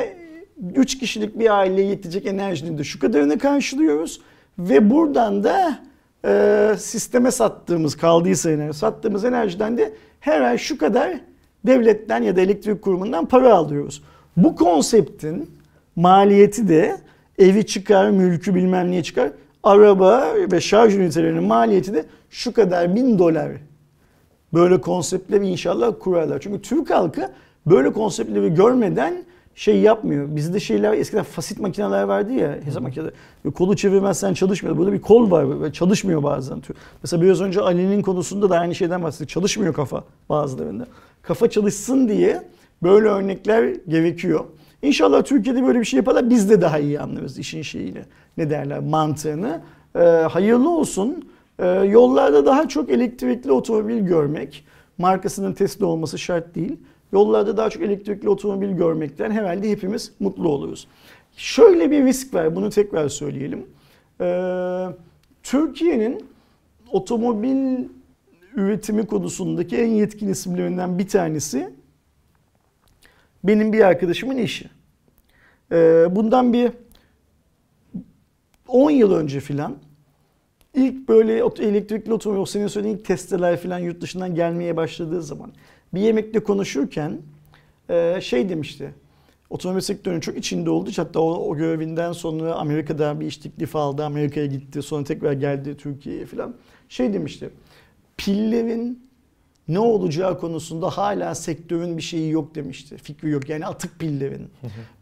3 0.75 0.99
kişilik 0.99 1.39
bir 1.39 1.57
aileye 1.57 1.87
yetecek 1.87 2.25
enerjinin 2.25 2.77
de 2.77 2.83
şu 2.83 2.99
kadarını 2.99 3.39
karşılıyoruz. 3.39 4.21
Ve 4.59 4.89
buradan 4.89 5.43
da 5.43 5.79
e, 6.25 6.75
sisteme 6.77 7.31
sattığımız, 7.31 7.97
kaldıysa 7.97 8.51
enerji, 8.51 8.77
sattığımız 8.77 9.25
enerjiden 9.25 9.77
de 9.77 9.93
her 10.19 10.41
ay 10.41 10.57
şu 10.57 10.77
kadar 10.77 11.19
devletten 11.65 12.23
ya 12.23 12.35
da 12.35 12.41
elektrik 12.41 12.81
kurumundan 12.81 13.25
para 13.25 13.53
alıyoruz. 13.55 14.03
Bu 14.37 14.55
konseptin 14.55 15.51
maliyeti 15.95 16.67
de 16.67 16.97
evi 17.39 17.65
çıkar, 17.65 18.09
mülkü 18.09 18.55
bilmem 18.55 18.91
niye 18.91 19.03
çıkar. 19.03 19.31
Araba 19.63 20.33
ve 20.51 20.61
şarj 20.61 20.95
ünitelerinin 20.95 21.43
maliyeti 21.43 21.93
de 21.93 22.05
şu 22.29 22.53
kadar 22.53 22.95
bin 22.95 23.19
dolar. 23.19 23.51
Böyle 24.53 24.81
konseptleri 24.81 25.47
inşallah 25.47 25.93
kurarlar. 25.99 26.39
Çünkü 26.39 26.61
Türk 26.61 26.89
halkı 26.89 27.29
böyle 27.65 27.93
konseptleri 27.93 28.53
görmeden 28.53 29.23
şey 29.55 29.79
yapmıyor. 29.79 30.35
Bizde 30.35 30.59
şeyler 30.59 30.93
eskiden 30.93 31.23
fasit 31.23 31.59
makineler 31.59 32.03
vardı 32.03 32.31
ya 32.33 32.57
hesap 32.63 32.81
makineleri. 32.81 33.13
Kolu 33.55 33.75
çevirmezsen 33.75 34.33
çalışmıyor. 34.33 34.77
Burada 34.77 34.93
bir 34.93 35.01
kol 35.01 35.31
var 35.31 35.61
ve 35.61 35.73
çalışmıyor 35.73 36.23
bazen. 36.23 36.61
Mesela 37.03 37.23
biraz 37.23 37.41
önce 37.41 37.61
Ali'nin 37.61 38.01
konusunda 38.01 38.49
da 38.49 38.59
aynı 38.59 38.75
şeyden 38.75 39.03
bahsettik. 39.03 39.29
Çalışmıyor 39.29 39.73
kafa 39.73 40.03
bazılarında. 40.29 40.87
Kafa 41.21 41.49
çalışsın 41.49 42.07
diye 42.07 42.43
böyle 42.83 43.07
örnekler 43.07 43.75
gerekiyor. 43.87 44.45
İnşallah 44.81 45.23
Türkiye'de 45.23 45.63
böyle 45.67 45.79
bir 45.79 45.85
şey 45.85 45.97
yaparlar. 45.97 46.29
Biz 46.29 46.49
de 46.49 46.61
daha 46.61 46.79
iyi 46.79 46.99
anlarız 46.99 47.37
işin 47.39 47.61
şeyini. 47.61 48.01
Ne 48.37 48.49
derler 48.49 48.79
mantığını. 48.79 49.61
Ee, 49.95 49.99
hayırlı 49.99 50.69
olsun. 50.69 51.29
Ee, 51.59 51.67
yollarda 51.67 52.45
daha 52.45 52.67
çok 52.67 52.89
elektrikli 52.89 53.51
otomobil 53.51 53.99
görmek. 53.99 54.65
Markasının 54.97 55.53
Tesla 55.53 55.85
olması 55.85 56.19
şart 56.19 56.55
değil. 56.55 56.77
Yollarda 57.13 57.57
daha 57.57 57.69
çok 57.69 57.83
elektrikli 57.83 58.29
otomobil 58.29 58.71
görmekten 58.71 59.31
herhalde 59.31 59.71
hepimiz 59.71 60.11
mutlu 60.19 60.49
oluruz. 60.49 60.87
Şöyle 61.37 61.91
bir 61.91 62.05
risk 62.05 62.33
var. 62.33 62.55
Bunu 62.55 62.69
tekrar 62.69 63.09
söyleyelim. 63.09 63.65
Ee, 64.21 64.85
Türkiye'nin 65.43 66.25
otomobil 66.91 67.85
üretimi 68.55 69.07
konusundaki 69.07 69.77
en 69.77 69.87
yetkin 69.87 70.29
isimlerinden 70.29 70.99
bir 70.99 71.07
tanesi 71.07 71.73
benim 73.43 73.73
bir 73.73 73.79
arkadaşımın 73.79 74.37
eşi. 74.37 74.69
Ee, 75.71 76.05
bundan 76.09 76.53
bir 76.53 76.71
10 78.67 78.91
yıl 78.91 79.13
önce 79.13 79.39
filan 79.39 79.77
ilk 80.73 81.09
böyle 81.09 81.33
elektrikli 81.59 82.13
otomobil, 82.13 82.41
o 82.41 82.45
senin 82.45 82.67
söylediğin 82.67 82.97
ilk 82.97 83.05
testeler 83.05 83.59
filan 83.59 83.79
yurt 83.79 84.01
dışından 84.01 84.35
gelmeye 84.35 84.77
başladığı 84.77 85.21
zaman 85.21 85.51
bir 85.93 86.01
yemekte 86.01 86.39
konuşurken 86.39 87.21
e, 87.89 88.19
şey 88.21 88.49
demişti. 88.49 88.93
Otomobil 89.49 89.81
sektörünün 89.81 90.19
çok 90.19 90.37
içinde 90.37 90.69
olduğu 90.69 90.89
için 90.89 91.03
hatta 91.03 91.19
o, 91.19 91.49
o 91.49 91.55
görevinden 91.55 92.11
sonra 92.11 92.55
Amerika'da 92.55 93.19
bir 93.19 93.25
iş 93.25 93.37
teklifi 93.37 93.77
aldı. 93.77 94.05
Amerika'ya 94.05 94.45
gitti. 94.45 94.81
Sonra 94.81 95.03
tekrar 95.03 95.33
geldi 95.33 95.77
Türkiye'ye 95.77 96.25
filan. 96.25 96.55
Şey 96.89 97.13
demişti. 97.13 97.49
Pillerin 98.17 99.03
ne 99.67 99.79
olacağı 99.79 100.39
konusunda 100.39 100.89
hala 100.89 101.35
sektörün 101.35 101.97
bir 101.97 102.01
şeyi 102.01 102.31
yok 102.31 102.55
demişti. 102.55 102.97
Fikri 102.97 103.29
yok. 103.29 103.49
Yani 103.49 103.65
atık 103.65 103.99
pillerin. 103.99 104.49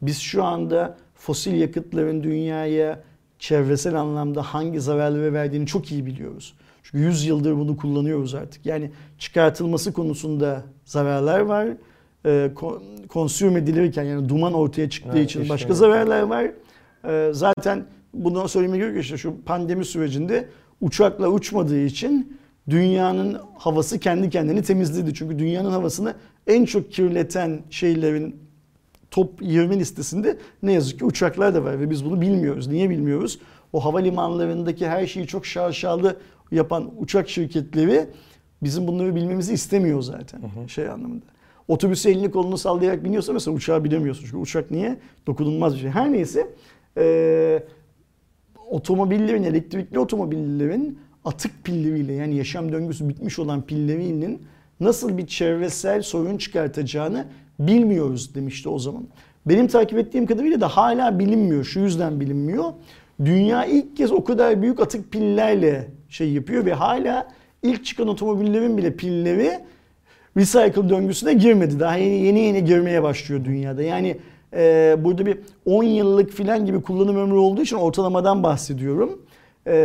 Biz 0.02 0.20
şu 0.20 0.44
anda 0.44 0.98
fosil 1.16 1.54
yakıtların 1.54 2.24
dünyaya 2.24 3.04
çevresel 3.40 3.96
anlamda 3.96 4.42
hangi 4.42 4.80
zararları 4.82 5.34
verdiğini 5.34 5.68
çok 5.68 5.92
iyi 5.92 6.06
biliyoruz. 6.06 6.54
Çünkü 6.84 7.04
100 7.04 7.26
yıldır 7.26 7.56
bunu 7.56 7.78
kullanıyoruz 7.78 8.36
artık. 8.36 8.66
Yani 8.66 8.92
çıkartılması 9.20 9.94
konusunda 9.94 10.64
zararlar 10.86 11.40
var. 11.40 11.68
E, 12.26 12.52
konsüm 13.10 13.58
edilirken 13.58 14.04
yani 14.04 14.30
duman 14.30 14.54
ortaya 14.54 14.90
çıktığı 14.90 15.18
Evet, 15.18 15.30
için 15.30 15.42
işte 15.42 15.54
başka 15.54 15.68
evet. 15.68 15.78
zararlar 15.78 16.22
var. 16.22 16.52
E, 17.08 17.34
zaten 17.34 17.86
bunu 18.14 18.48
söylemeye 18.48 18.78
gerek 18.78 18.96
yok 18.96 19.04
işte 19.04 19.18
şu 19.18 19.42
pandemi 19.46 19.86
sürecinde 19.86 20.50
uçakla 20.82 21.28
uçmadığı 21.28 21.80
için 21.86 22.38
dünyanın 22.70 23.38
havası 23.58 24.00
kendi 24.00 24.30
kendini 24.30 24.62
temizledi. 24.62 25.14
Çünkü 25.14 25.40
dünyanın 25.40 25.72
havasını 25.72 26.14
en 26.48 26.66
çok 26.66 26.92
kirleten 26.92 27.60
şeylerin 27.70 28.36
top 29.12 29.42
20 29.42 29.80
listesinde 29.80 30.38
ne 30.64 30.74
yazık 30.74 31.00
ki 31.00 31.06
uçaklar 31.06 31.56
da 31.56 31.64
var 31.64 31.80
ve 31.80 31.90
biz 31.90 32.06
bunu 32.06 32.22
bilmiyoruz. 32.22 32.68
Niye 32.68 32.90
bilmiyoruz? 32.90 33.40
O 33.74 33.86
havalimanlarındaki 33.86 34.88
her 34.88 35.08
şeyi 35.08 35.28
çok 35.28 35.46
şaşalı 35.46 36.18
yapan 36.52 36.92
uçak 36.98 37.30
şirketleri 37.30 38.08
bizim 38.64 38.88
bunları 38.88 39.16
bilmemizi 39.16 39.54
istemiyor 39.54 40.02
zaten 40.02 40.42
şey 40.68 40.90
anlamında. 40.90 41.26
Otobüse 41.68 42.12
elini 42.12 42.32
kolunu 42.32 42.58
sallayarak 42.58 43.04
biniyorsa 43.04 43.34
mesela 43.34 43.56
uçağa 43.56 43.84
binemiyorsun. 43.84 44.26
Çünkü 44.26 44.38
uçak 44.38 44.72
niye? 44.72 45.00
Dokunulmaz 45.28 45.76
bir 45.76 45.80
şey. 45.80 45.90
Her 45.90 46.12
neyse 46.12 46.48
e, 46.98 47.64
otomobillerin, 48.70 49.44
elektrikli 49.44 50.00
otomobillerin 50.00 51.00
atık 51.26 51.64
pilleriyle 51.64 52.14
yani 52.14 52.36
yaşam 52.36 52.72
döngüsü 52.72 53.10
bitmiş 53.10 53.40
olan 53.40 53.62
pillerinin 53.62 54.42
nasıl 54.80 55.18
bir 55.18 55.28
çevresel 55.28 56.02
sorun 56.02 56.38
çıkartacağını 56.38 57.28
bilmiyoruz 57.60 58.36
demişti 58.36 58.70
o 58.70 58.80
zaman. 58.80 59.08
Benim 59.46 59.68
takip 59.68 59.98
ettiğim 59.98 60.26
kadarıyla 60.26 60.62
da 60.62 60.68
hala 60.68 61.20
bilinmiyor. 61.20 61.64
Şu 61.64 61.80
yüzden 61.80 62.20
bilinmiyor. 62.20 62.66
Dünya 63.26 63.66
ilk 63.66 63.98
kez 63.98 64.12
o 64.12 64.24
kadar 64.24 64.62
büyük 64.62 64.80
atık 64.80 65.12
pillerle 65.12 65.88
şey 66.12 66.32
yapıyor 66.32 66.66
ve 66.66 66.74
hala 66.74 67.28
ilk 67.64 67.86
çıkan 67.86 68.08
otomobillerin 68.08 68.78
bile 68.78 68.96
pilleri 68.96 69.60
recycle 70.38 70.90
döngüsüne 70.90 71.34
girmedi. 71.34 71.80
Daha 71.80 71.98
yeni 71.98 72.26
yeni, 72.26 72.40
yeni 72.40 72.66
girmeye 72.66 73.04
başlıyor 73.04 73.46
dünyada. 73.46 73.84
Yani 73.84 74.18
e, 74.54 74.96
burada 75.00 75.26
bir 75.26 75.38
10 75.66 75.84
yıllık 75.84 76.32
filan 76.32 76.66
gibi 76.66 76.82
kullanım 76.82 77.18
ömrü 77.18 77.38
olduğu 77.38 77.62
için 77.62 77.76
ortalamadan 77.76 78.44
bahsediyorum. 78.44 79.22
E, 79.66 79.76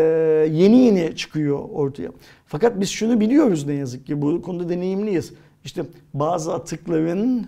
yeni 0.52 0.76
yeni 0.76 1.16
çıkıyor 1.16 1.58
ortaya. 1.72 2.10
Fakat 2.46 2.80
biz 2.80 2.90
şunu 2.90 3.20
biliyoruz 3.20 3.66
ne 3.66 3.72
yazık 3.72 4.06
ki 4.06 4.22
bu 4.22 4.42
konuda 4.42 4.68
deneyimliyiz. 4.68 5.32
İşte 5.64 5.82
bazı 6.14 6.54
atıkların 6.54 7.46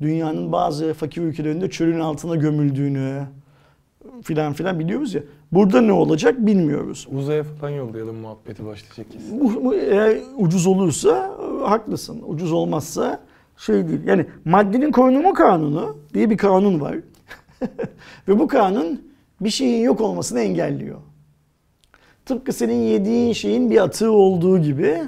dünyanın 0.00 0.52
bazı 0.52 0.94
fakir 0.94 1.22
ülkelerinde 1.22 1.70
çölün 1.70 2.00
altına 2.00 2.36
gömüldüğünü 2.36 3.22
filan 4.22 4.52
filan 4.52 4.78
biliyoruz 4.78 5.14
ya. 5.14 5.22
Burada 5.52 5.80
ne 5.80 5.92
olacak 5.92 6.46
bilmiyoruz. 6.46 7.08
Uzaya 7.12 7.42
falan 7.42 7.70
yollayalım 7.70 8.16
muhabbeti 8.16 8.66
başlayacak 8.66 9.12
kesin. 9.12 9.40
Bu, 9.40 9.64
bu 9.64 9.74
eğer 9.74 10.18
ucuz 10.36 10.66
olursa 10.66 11.30
haklısın. 11.64 12.22
Ucuz 12.26 12.52
olmazsa 12.52 13.20
şey 13.56 13.88
değil. 13.88 14.00
Yani 14.06 14.26
maddenin 14.44 14.92
korunumu 14.92 15.34
kanunu 15.34 15.96
diye 16.14 16.30
bir 16.30 16.36
kanun 16.36 16.80
var. 16.80 16.96
Ve 18.28 18.38
bu 18.38 18.48
kanun 18.48 19.02
bir 19.40 19.50
şeyin 19.50 19.84
yok 19.84 20.00
olmasını 20.00 20.40
engelliyor. 20.40 20.98
Tıpkı 22.26 22.52
senin 22.52 22.82
yediğin 22.82 23.32
şeyin 23.32 23.70
bir 23.70 23.82
atığı 23.82 24.12
olduğu 24.12 24.58
gibi 24.58 24.98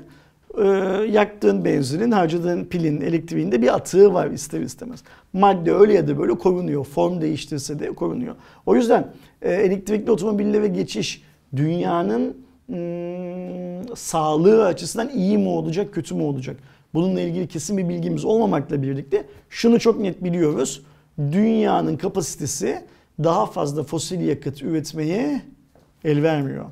e, 0.59 0.64
yaktığın 1.11 1.64
benzinin, 1.64 2.11
harcadığın 2.11 2.64
pilin, 2.64 3.01
elektriğinde 3.01 3.62
bir 3.62 3.74
atığı 3.74 4.14
var 4.14 4.30
ister 4.30 4.61
istemez. 4.61 5.03
Madde 5.32 5.72
öyle 5.72 5.92
ya 5.92 6.09
da 6.09 6.18
böyle 6.18 6.34
korunuyor. 6.34 6.84
Form 6.84 7.20
değiştirse 7.20 7.78
de 7.78 7.94
korunuyor. 7.94 8.34
O 8.66 8.76
yüzden 8.76 9.12
e, 9.42 9.53
elektrikli 9.53 10.11
otomobillere 10.11 10.66
geçiş 10.66 11.22
dünyanın 11.57 12.36
hmm, 12.66 13.96
sağlığı 13.96 14.64
açısından 14.64 15.09
iyi 15.09 15.38
mi 15.38 15.48
olacak, 15.48 15.94
kötü 15.94 16.14
mü 16.14 16.22
olacak? 16.22 16.57
Bununla 16.94 17.20
ilgili 17.20 17.48
kesin 17.48 17.78
bir 17.78 17.88
bilgimiz 17.88 18.24
olmamakla 18.24 18.82
birlikte 18.82 19.24
şunu 19.51 19.80
çok 19.80 20.01
net 20.01 20.24
biliyoruz. 20.24 20.82
Dünyanın 21.18 21.96
kapasitesi 21.96 22.82
daha 23.24 23.46
fazla 23.46 23.82
fosil 23.82 24.20
yakıt 24.20 24.62
üretmeye 24.62 25.42
el 26.05 26.22
vermiyor. 26.22 26.64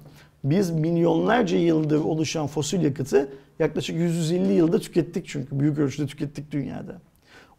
Biz 0.45 0.71
milyonlarca 0.71 1.59
yıldır 1.59 2.01
oluşan 2.01 2.47
fosil 2.47 2.83
yakıtı 2.83 3.29
yaklaşık 3.59 3.97
150 3.97 4.53
yılda 4.53 4.79
tükettik 4.79 5.27
çünkü 5.29 5.61
büyük 5.61 5.79
ölçüde 5.79 6.07
tükettik 6.07 6.51
dünyada. 6.51 7.01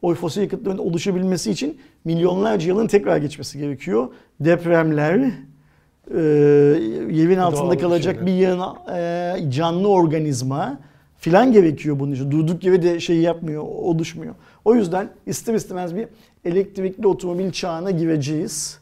O 0.02 0.14
fosil 0.14 0.42
yakıtların 0.42 0.78
oluşabilmesi 0.78 1.52
için 1.52 1.78
milyonlarca 2.06 2.68
yılın 2.68 2.88
tekrar 2.88 3.18
geçmesi 3.18 3.60
gerekiyor. 3.60 4.08
Depremler, 4.40 5.32
e, 6.16 6.20
yerin 7.12 7.38
altında 7.38 7.72
Doğal 7.72 7.80
kalacak 7.80 8.16
şeyler. 8.16 8.28
bir 8.28 8.34
yana, 8.34 8.76
e, 8.98 9.52
canlı 9.52 9.88
organizma 9.88 10.80
filan 11.18 11.52
gerekiyor 11.52 12.00
bunun 12.00 12.12
için. 12.12 12.32
Durduk 12.32 12.64
yere 12.64 12.82
de 12.82 13.00
şey 13.00 13.18
yapmıyor, 13.18 13.64
oluşmuyor. 13.64 14.36
O 14.66 14.76
yüzden 14.76 15.10
ister 15.26 15.54
istemez 15.54 15.96
bir 15.96 16.08
elektrikli 16.46 17.08
otomobil 17.08 17.52
çağına 17.52 17.92
gireceğiz. 17.92 18.79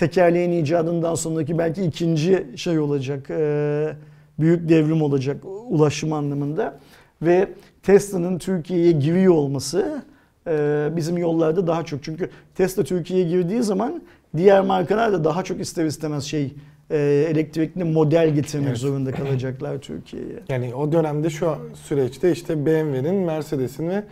Tekerleğin 0.00 0.52
icadından 0.52 1.14
sonraki 1.14 1.58
belki 1.58 1.82
ikinci 1.82 2.46
şey 2.56 2.78
olacak, 2.78 3.30
e, 3.30 3.94
büyük 4.38 4.68
devrim 4.68 5.02
olacak 5.02 5.36
ulaşım 5.68 6.12
anlamında. 6.12 6.78
Ve 7.22 7.48
Tesla'nın 7.82 8.38
Türkiye'ye 8.38 8.92
giriyor 8.92 9.34
olması 9.34 10.02
e, 10.46 10.88
bizim 10.96 11.18
yollarda 11.18 11.66
daha 11.66 11.84
çok. 11.84 12.04
Çünkü 12.04 12.30
Tesla 12.54 12.84
Türkiye'ye 12.84 13.28
girdiği 13.28 13.62
zaman 13.62 14.02
diğer 14.36 14.60
markalar 14.60 15.12
da 15.12 15.24
daha 15.24 15.44
çok 15.44 15.60
ister 15.60 15.84
istemez 15.84 16.24
şey 16.24 16.54
e, 16.90 16.98
elektrikli 17.30 17.84
model 17.84 18.34
getirmek 18.34 18.68
Evet. 18.68 18.78
zorunda 18.78 19.12
kalacaklar 19.12 19.78
Türkiye'ye. 19.78 20.40
Yani 20.48 20.74
o 20.74 20.92
dönemde 20.92 21.30
şu 21.30 21.54
süreçte 21.74 22.32
işte 22.32 22.66
BMW'nin, 22.66 23.14
Mercedes'in 23.14 23.88
ve 23.88 24.02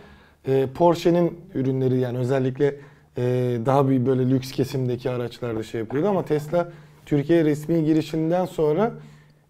e, 0.47 0.67
Porsche'nin 0.75 1.37
ürünleri 1.53 1.99
yani 1.99 2.17
özellikle 2.17 2.75
e, 3.19 3.57
daha 3.65 3.89
bir 3.89 4.05
böyle 4.05 4.29
lüks 4.29 4.51
kesimdeki 4.51 5.09
araçlarda 5.09 5.63
şey 5.63 5.81
yapıyordu 5.81 6.07
ama 6.07 6.25
Tesla 6.25 6.69
Türkiye 7.05 7.45
resmi 7.45 7.85
girişinden 7.85 8.45
sonra 8.45 8.91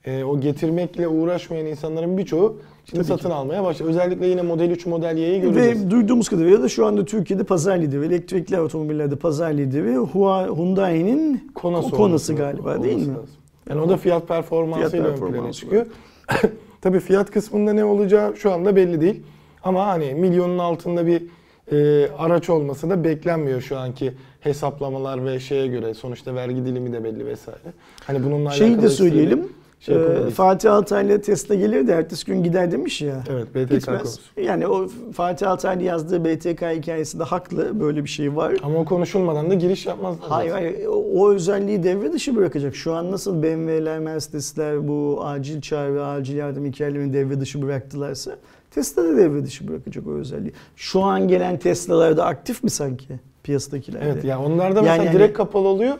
e, 0.05 0.23
o 0.23 0.39
getirmekle 0.39 1.07
uğraşmayan 1.07 1.65
insanların 1.65 2.17
birçoğu 2.17 2.57
şimdi 2.85 3.03
Tabii 3.03 3.17
satın 3.17 3.29
almaya 3.31 3.63
başladı. 3.63 3.89
Özellikle 3.89 4.27
yine 4.27 4.41
Model 4.41 4.71
3, 4.71 4.85
Model 4.85 5.17
Y'yi 5.17 5.41
göreceğiz. 5.41 5.85
Ve 5.85 5.91
duyduğumuz 5.91 6.29
kadarıyla 6.29 6.61
da 6.63 6.69
şu 6.69 6.85
anda 6.85 7.05
Türkiye'de 7.05 7.43
pazar 7.43 7.77
lideri, 7.77 8.05
elektrikli 8.05 8.59
otomobillerde 8.59 9.15
pazar 9.15 9.53
lideri 9.53 9.95
Hyundai'nin 9.95 11.51
Konası, 11.55 11.89
Konası 11.89 12.03
olması- 12.03 12.35
galiba 12.35 12.83
değil 12.83 12.93
olması 12.95 13.11
mi? 13.11 13.17
lazım. 13.17 13.35
Yani 13.69 13.81
o 13.81 13.89
da 13.89 13.97
fiyat 13.97 14.27
performansıyla 14.27 15.07
ön 15.07 15.31
plana 15.31 15.51
çıkıyor. 15.51 15.85
Tabii 16.81 16.99
fiyat 16.99 17.31
kısmında 17.31 17.73
ne 17.73 17.85
olacağı 17.85 18.37
şu 18.37 18.51
anda 18.51 18.75
belli 18.75 19.01
değil. 19.01 19.23
Ama 19.63 19.87
hani 19.87 20.13
milyonun 20.13 20.57
altında 20.57 21.07
bir 21.07 21.23
e, 21.71 22.09
araç 22.17 22.49
olması 22.49 22.89
da 22.89 23.03
beklenmiyor 23.03 23.61
şu 23.61 23.77
anki 23.77 24.13
hesaplamalar 24.41 25.25
ve 25.25 25.39
şeye 25.39 25.67
göre. 25.67 25.93
Sonuçta 25.93 26.35
vergi 26.35 26.65
dilimi 26.65 26.93
de 26.93 27.03
belli 27.03 27.25
vesaire. 27.25 27.73
Hani 28.05 28.23
bununla 28.23 28.51
Şeyi 28.51 28.81
de 28.81 28.89
söyleyelim. 28.89 29.49
Şey 29.79 29.95
e, 29.95 29.99
yapamayız. 29.99 30.33
Fatih 30.33 30.73
Altaylı 30.73 31.21
Tesla 31.21 31.55
gelir 31.55 31.87
de 31.87 31.93
ertesi 31.93 32.25
gün 32.25 32.43
gider 32.43 32.71
demiş 32.71 33.01
ya. 33.01 33.23
Evet 33.29 33.55
BTK 33.55 33.69
Gitmez. 33.69 34.01
konusu. 34.01 34.21
Yani 34.41 34.67
o 34.67 34.87
Fatih 35.13 35.51
Altaylı 35.51 35.83
yazdığı 35.83 36.25
BTK 36.25 36.61
hikayesi 36.61 37.19
de 37.19 37.23
haklı. 37.23 37.79
Böyle 37.79 38.03
bir 38.03 38.09
şey 38.09 38.35
var. 38.35 38.55
Ama 38.63 38.79
o 38.79 38.85
konuşulmadan 38.85 39.49
da 39.49 39.53
giriş 39.53 39.85
yapmazlar. 39.85 40.29
Hayır 40.29 40.51
zaten. 40.51 40.63
hayır 40.63 40.85
o, 40.85 40.91
o 40.91 41.33
özelliği 41.33 41.83
devre 41.83 42.13
dışı 42.13 42.35
bırakacak. 42.35 42.75
Şu 42.75 42.93
an 42.93 43.11
nasıl 43.11 43.43
BMW'ler, 43.43 43.99
Mercedes'ler 43.99 44.87
bu 44.87 45.21
acil 45.23 45.61
çağrı 45.61 46.05
acil 46.05 46.35
yardım 46.35 46.65
hikayelerini 46.65 47.13
devre 47.13 47.39
dışı 47.39 47.61
bıraktılarsa 47.61 48.35
Tesla 48.71 49.03
da 49.03 49.17
devre 49.17 49.45
dışı 49.45 49.67
bırakacak 49.67 50.07
o 50.07 50.13
özelliği. 50.13 50.53
Şu 50.75 51.01
an 51.01 51.27
gelen 51.27 51.57
Tesla'larda 51.57 52.25
aktif 52.25 52.63
mi 52.63 52.69
sanki 52.69 53.07
piyasadakilerde? 53.43 54.05
Evet 54.05 54.23
yani 54.23 54.45
onlarda 54.45 54.81
mesela 54.81 55.03
Yani 55.03 55.15
direkt 55.15 55.37
kapalı 55.37 55.67
oluyor. 55.67 55.97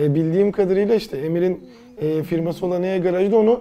E, 0.00 0.14
bildiğim 0.14 0.52
kadarıyla 0.52 0.94
işte 0.94 1.16
Emir'in 1.16 1.64
e, 1.98 2.22
firması 2.22 2.66
olan 2.66 2.82
E 2.82 2.98
Garaj'da 2.98 3.36
onu 3.36 3.60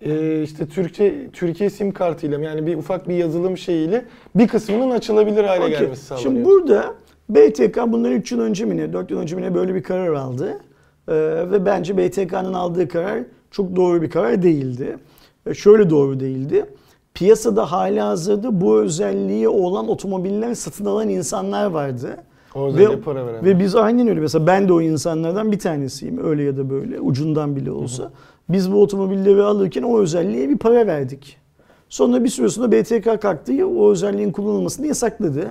e, 0.00 0.42
işte 0.42 0.66
Türkçe 0.66 1.30
Türkiye 1.32 1.70
sim 1.70 1.92
kartıyla 1.92 2.40
yani 2.40 2.66
bir 2.66 2.76
ufak 2.76 3.08
bir 3.08 3.14
yazılım 3.14 3.58
şeyiyle 3.58 4.04
bir 4.34 4.48
kısmının 4.48 4.90
açılabilir 4.90 5.44
hale 5.44 5.64
Okey. 5.64 5.78
gelmesi 5.78 6.04
sağlanıyor. 6.04 6.32
Şimdi 6.32 6.44
burada 6.44 6.94
BTK 7.28 7.76
bundan 7.86 8.12
3 8.12 8.32
yıl 8.32 8.40
önce 8.40 8.64
mi 8.64 8.76
ne 8.76 8.92
4 8.92 9.10
yıl 9.10 9.18
önce 9.18 9.36
mi 9.36 9.42
ne 9.42 9.54
böyle 9.54 9.74
bir 9.74 9.82
karar 9.82 10.14
aldı. 10.14 10.60
Ee, 11.08 11.14
ve 11.50 11.66
bence 11.66 11.96
BTK'nın 11.98 12.52
aldığı 12.52 12.88
karar 12.88 13.22
çok 13.50 13.76
doğru 13.76 14.02
bir 14.02 14.10
karar 14.10 14.42
değildi. 14.42 14.96
Ee, 15.46 15.54
şöyle 15.54 15.90
doğru 15.90 16.20
değildi. 16.20 16.66
Piyasada 17.16 17.72
hala 17.72 18.08
hazırda 18.08 18.60
bu 18.60 18.78
özelliği 18.78 19.48
olan 19.48 19.88
otomobiller 19.88 20.54
satın 20.54 20.84
alan 20.84 21.08
insanlar 21.08 21.66
vardı. 21.66 22.16
o 22.54 22.76
Ve, 22.76 23.00
para 23.00 23.26
veren. 23.26 23.44
ve 23.44 23.58
biz 23.58 23.76
aynen 23.76 24.08
öyle. 24.08 24.20
Mesela 24.20 24.46
ben 24.46 24.68
de 24.68 24.72
o 24.72 24.80
insanlardan 24.80 25.52
bir 25.52 25.58
tanesiyim. 25.58 26.24
Öyle 26.24 26.42
ya 26.42 26.56
da 26.56 26.70
böyle. 26.70 27.00
Ucundan 27.00 27.56
bile 27.56 27.70
olsa. 27.70 28.10
Biz 28.48 28.72
bu 28.72 28.82
otomobilleri 28.82 29.42
alırken 29.42 29.82
o 29.82 29.98
özelliğe 29.98 30.48
bir 30.48 30.58
para 30.58 30.86
verdik. 30.86 31.36
Sonra 31.88 32.24
bir 32.24 32.28
süre 32.28 32.48
sonra 32.48 32.72
BTK 32.72 33.22
kalktı. 33.22 33.66
O 33.66 33.90
özelliğin 33.90 34.32
kullanılmasını 34.32 34.86
yasakladı. 34.86 35.50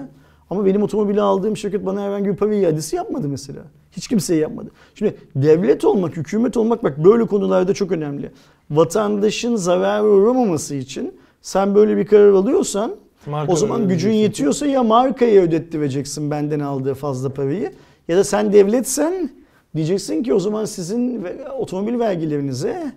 Ama 0.50 0.66
benim 0.66 0.84
otomobili 0.84 1.22
aldığım 1.22 1.58
şirket 1.58 1.86
bana 1.86 2.02
herhangi 2.02 2.30
bir 2.30 2.36
para 2.36 2.54
iadesi 2.56 2.96
yapmadı 2.96 3.28
mesela. 3.30 3.62
Hiç 3.92 4.08
kimseye 4.08 4.40
yapmadı. 4.40 4.70
Şimdi 4.96 5.16
devlet 5.36 5.86
olmak, 5.86 6.18
hükümet 6.18 6.58
olmak 6.58 6.84
bak 6.84 7.04
böyle 7.06 7.26
konularda 7.26 7.74
çok 7.74 7.92
önemli. 7.92 8.32
Vatandaşın 8.72 9.56
zarara 9.56 10.04
uğramaması 10.06 10.76
için 10.76 11.14
sen 11.46 11.76
böyle 11.76 11.98
bir 11.98 12.06
karar 12.06 12.32
alıyorsan 12.34 12.96
Marka 13.26 13.54
o 13.54 13.56
zaman 13.56 13.88
gücün 13.88 14.12
yetiyorsa 14.12 14.66
ya 14.66 14.84
markaya 14.84 15.42
ödettireceksin 15.42 16.32
benden 16.32 16.60
aldığı 16.60 16.94
fazla 16.94 17.34
parayı 17.34 17.72
ya 18.08 18.18
da 18.18 18.24
sen 18.24 18.54
devletsen 18.54 19.30
diyeceksin 19.76 20.24
ki 20.24 20.34
o 20.34 20.40
zaman 20.40 20.66
sizin 20.66 21.28
otomobil 21.60 22.00
vergilerinize 22.00 22.92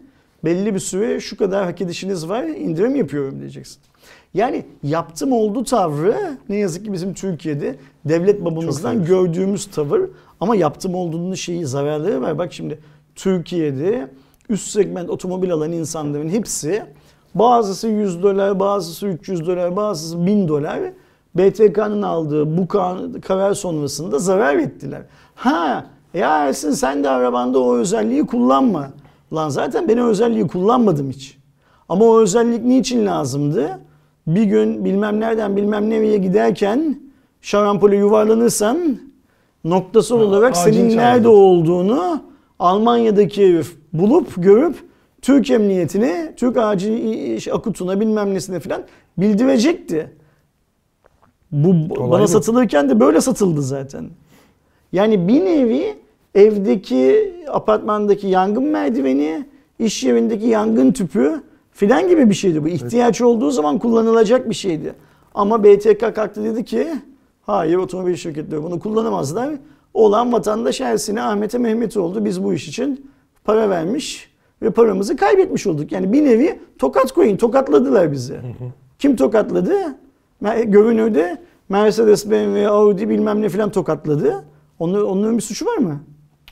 belli 0.45 0.75
bir 0.75 0.79
süre 0.79 1.21
şu 1.21 1.37
kadar 1.37 1.65
hak 1.65 1.81
edişiniz 1.81 2.29
var 2.29 2.45
indirim 2.45 2.97
yapıyorum 2.97 3.41
diyeceksin. 3.41 3.79
Yani 4.35 4.65
yaptım 4.83 5.33
oldu 5.33 5.65
tavrı 5.65 6.39
ne 6.49 6.57
yazık 6.57 6.85
ki 6.85 6.93
bizim 6.93 7.15
Türkiye'de 7.15 7.77
devlet 8.05 8.45
babamızdan 8.45 9.05
gördüğümüz 9.05 9.67
tavır 9.67 10.11
ama 10.41 10.57
yaptım 10.57 10.95
olduğunun 10.95 11.35
şeyi 11.35 11.67
zararları 11.67 12.21
var. 12.21 12.39
Bak 12.39 12.53
şimdi 12.53 12.79
Türkiye'de 13.15 14.09
üst 14.49 14.71
segment 14.71 15.11
otomobil 15.11 15.53
alan 15.53 15.73
insanların 15.73 16.29
hepsi 16.29 16.83
bazısı 17.35 17.89
100 17.89 18.23
dolar, 18.23 18.61
bazısı 18.61 19.07
300 19.07 19.47
dolar, 19.47 19.77
bazısı 19.77 20.27
1000 20.27 20.49
dolar 20.49 20.81
BTK'nın 21.35 22.03
aldığı 22.03 22.59
bu 22.59 22.69
karar 23.21 23.55
sonrasında 23.55 24.19
zarar 24.19 24.55
ettiler. 24.55 25.03
Ha 25.35 25.87
ya 26.15 26.47
Ersin 26.47 26.71
sen 26.71 27.05
de 27.05 27.09
arabanda 27.09 27.59
o 27.59 27.77
özelliği 27.77 28.27
kullanma. 28.27 28.91
Lan 29.33 29.49
zaten 29.49 29.89
ben 29.89 29.99
o 29.99 30.07
özelliği 30.07 30.47
kullanmadım 30.47 31.11
hiç. 31.11 31.39
Ama 31.89 32.05
o 32.05 32.21
özellik 32.21 32.65
niçin 32.65 33.07
lazımdı? 33.07 33.79
bir 34.29 34.43
gün 34.43 34.85
bilmem 34.85 35.21
nereden 35.21 35.57
bilmem 35.57 35.91
nereye 35.91 36.17
giderken 36.17 37.01
şarampole 37.41 37.97
yuvarlanırsan 37.97 38.99
noktasal 39.65 40.19
Ha, 40.19 40.25
olarak 40.25 40.57
senin 40.57 40.97
nerede 40.97 41.29
olduğunu 41.29 42.23
Almanya'daki 42.59 43.49
herif 43.49 43.77
bulup 43.93 44.33
görüp 44.37 44.77
Türk 45.23 45.51
Emniyetine, 45.51 46.35
Türk 46.37 46.57
Acil 46.57 47.53
Akutu'na 47.53 48.01
bilmem 48.01 48.35
nesine 48.35 48.61
falan 48.61 48.83
bildirecekti. 49.19 50.11
Bu 51.53 51.69
Olay 51.69 52.11
bana 52.11 52.23
bu. 52.23 52.29
satılırken 52.29 52.91
de 52.91 53.01
böyle 53.01 53.21
satıldı 53.21 53.63
zaten. 53.63 54.11
Yani 54.93 55.29
bir 55.29 55.45
nevi 55.45 55.95
evdeki 56.35 57.35
apartmandaki 57.49 58.27
yangın 58.27 58.65
merdiveni, 58.65 59.47
iş 59.79 60.05
yerindeki 60.05 60.47
yangın 60.47 60.93
tüpü 60.93 61.43
filan 61.73 62.09
gibi 62.09 62.31
bir 62.31 62.35
şeydi 62.35 62.65
bu. 62.65 62.69
İhtiyaç 62.69 63.21
olduğu 63.21 63.51
zaman 63.51 63.79
kullanılacak 63.79 64.51
bir 64.51 64.55
şeydi. 64.55 64.95
Ama 65.35 65.65
BTK 65.65 66.01
kalktı 66.15 66.45
dedi 66.45 66.65
ki 66.65 66.89
hayır 67.43 67.77
otomobil 67.77 68.17
şirketleri 68.17 68.63
bunu 68.63 68.81
kullanamazlar. 68.81 69.51
Olan 69.95 70.33
vatandaş 70.33 70.81
Ersin'e 70.81 71.23
Ahmet'e 71.23 71.59
Mehmet 71.59 71.97
oldu. 71.97 72.25
Biz 72.25 72.45
bu 72.45 72.55
iş 72.55 72.69
için 72.69 73.11
para 73.45 73.71
vermiş 73.71 74.31
ve 74.63 74.71
paramızı 74.71 75.17
kaybetmiş 75.17 75.67
olduk. 75.67 75.93
Yani 75.93 76.13
bir 76.13 76.25
nevi 76.25 76.61
tokat 76.79 77.13
koyun. 77.13 77.37
Tokatladılar 77.37 78.13
bizi. 78.13 78.41
Kim 78.99 79.17
tokatladı? 79.17 79.75
Görünürde 80.65 81.39
Mercedes, 81.69 82.31
BMW, 82.31 82.69
Audi 82.69 83.09
bilmem 83.09 83.43
ne 83.43 83.49
filan 83.49 83.71
tokatladı. 83.71 84.45
Onun, 84.79 85.05
onların 85.05 85.37
bir 85.37 85.43
suçu 85.43 85.67
var 85.67 85.77
mı? 85.77 86.01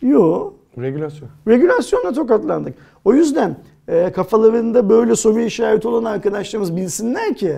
Yok. 0.03 0.55
Regülasyon. 0.79 1.29
Regülasyonla 1.49 2.13
tokatlandık. 2.13 2.75
O 3.05 3.15
yüzden 3.15 3.57
e, 3.89 4.13
kafalarında 4.13 4.89
böyle 4.89 5.17
soru 5.17 5.41
işareti 5.41 5.89
olan 5.89 6.05
arkadaşlarımız 6.05 6.77
bilsinler 6.77 7.35
ki 7.35 7.55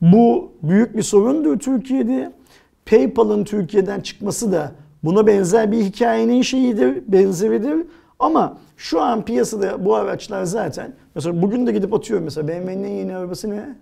bu 0.00 0.52
büyük 0.62 0.96
bir 0.96 1.02
sorundur 1.02 1.58
Türkiye'de. 1.58 2.32
PayPal'ın 2.86 3.44
Türkiye'den 3.44 4.00
çıkması 4.00 4.52
da 4.52 4.72
buna 5.04 5.26
benzer 5.26 5.72
bir 5.72 5.78
hikayenin 5.78 6.42
şeyidir, 6.42 7.02
benzeridir. 7.08 7.86
Ama 8.22 8.58
şu 8.76 9.00
an 9.00 9.24
piyasada 9.24 9.84
bu 9.84 9.94
araçlar 9.94 10.44
zaten 10.44 10.94
mesela 11.14 11.42
bugün 11.42 11.66
de 11.66 11.72
gidip 11.72 11.94
atıyorum 11.94 12.24
mesela 12.24 12.48
BMW'nin 12.48 12.84
en 12.84 12.88
yeni 12.88 13.16
arabası 13.16 13.50
ne? 13.50 13.76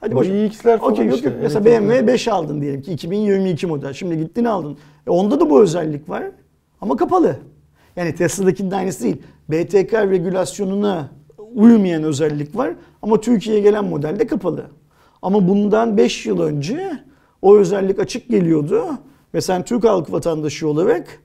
Hadi 0.00 0.14
boş. 0.14 0.28
iX'ler 0.28 0.78
falan 0.78 0.92
Okey 0.92 1.06
yok 1.06 1.14
işte, 1.14 1.28
yok. 1.28 1.38
Mesela 1.42 1.68
elektrikli. 1.68 1.88
BMW 1.88 2.06
5 2.06 2.28
aldın 2.28 2.60
diyelim 2.60 2.82
ki 2.82 2.92
2022 2.92 3.66
model. 3.66 3.92
Şimdi 3.92 4.18
gittin 4.18 4.44
aldın. 4.44 4.78
E 5.06 5.10
onda 5.10 5.40
da 5.40 5.50
bu 5.50 5.62
özellik 5.62 6.08
var 6.08 6.24
ama 6.80 6.96
kapalı. 6.96 7.36
Yani 7.96 8.14
Tesla'dakinin 8.14 8.70
aynısı 8.70 9.04
değil. 9.04 9.22
BTK 9.48 9.94
regülasyonuna 9.94 11.08
uymayan 11.54 12.02
özellik 12.02 12.56
var 12.56 12.74
ama 13.02 13.20
Türkiye'ye 13.20 13.62
gelen 13.62 13.84
modelde 13.84 14.26
kapalı. 14.26 14.66
Ama 15.22 15.48
bundan 15.48 15.96
5 15.96 16.26
yıl 16.26 16.40
önce 16.40 16.92
o 17.42 17.56
özellik 17.56 17.98
açık 17.98 18.28
geliyordu 18.28 18.84
ve 19.34 19.40
sen 19.40 19.64
Türk 19.64 19.84
halk 19.84 20.12
vatandaşı 20.12 20.68
olarak 20.68 21.20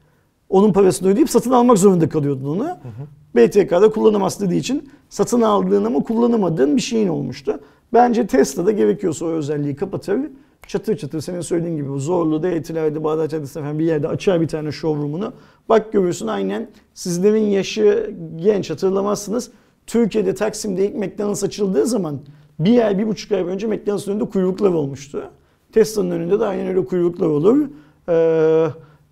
onun 0.50 0.74
parasını 0.74 1.10
ödeyip 1.10 1.30
satın 1.30 1.52
almak 1.52 1.78
zorunda 1.78 2.10
kalıyordun 2.10 2.46
onu. 2.46 2.78
BTK'da 3.36 3.92
kullanamaz 3.92 4.42
dediği 4.42 4.60
için 4.60 4.90
satın 5.10 5.42
aldığın 5.42 5.84
ama 5.84 6.04
kullanamadığın 6.04 6.76
bir 6.76 6.82
şeyin 6.82 7.08
olmuştu. 7.08 7.60
Bence 7.94 8.28
Tesla'da 8.28 8.72
gerekiyorsa 8.72 9.26
o 9.26 9.30
özelliği 9.30 9.76
kapatır. 9.76 10.20
Çatır 10.68 10.98
çatır 10.98 11.22
senin 11.22 11.42
söylediğin 11.42 11.76
gibi 11.76 12.00
Zorlu'da, 12.00 12.50
Etiler'de, 12.50 13.04
Bağdat 13.04 13.32
Caddesi'nde 13.32 13.64
falan 13.64 13.80
bir 13.80 13.86
yerde 13.86 14.08
açar 14.08 14.42
bir 14.42 14.48
tane 14.48 14.72
showroom'unu. 14.72 15.34
Bak 15.70 15.94
görüyorsun 15.94 16.28
aynen 16.28 16.70
sizlerin 16.94 17.44
yaşı 17.44 18.16
genç 18.36 18.70
hatırlamazsınız. 18.70 19.52
Türkiye'de 19.88 20.36
Taksim'de 20.36 20.88
ilk 20.88 20.96
McDonald's 20.96 21.44
açıldığı 21.44 21.86
zaman 21.86 22.20
bir 22.60 22.72
yer, 22.72 22.98
bir 22.98 23.08
buçuk 23.08 23.32
ay 23.32 23.42
önce 23.42 23.68
McDonald's'ın 23.68 24.12
önünde 24.12 24.26
kuyruklar 24.26 24.74
olmuştu. 24.74 25.24
Tesla'nın 25.72 26.12
önünde 26.12 26.40
de 26.40 26.46
aynen 26.46 26.68
öyle 26.68 26.86
kuyruklar 26.86 27.28
olur. 27.28 27.68
Ee, 28.10 28.68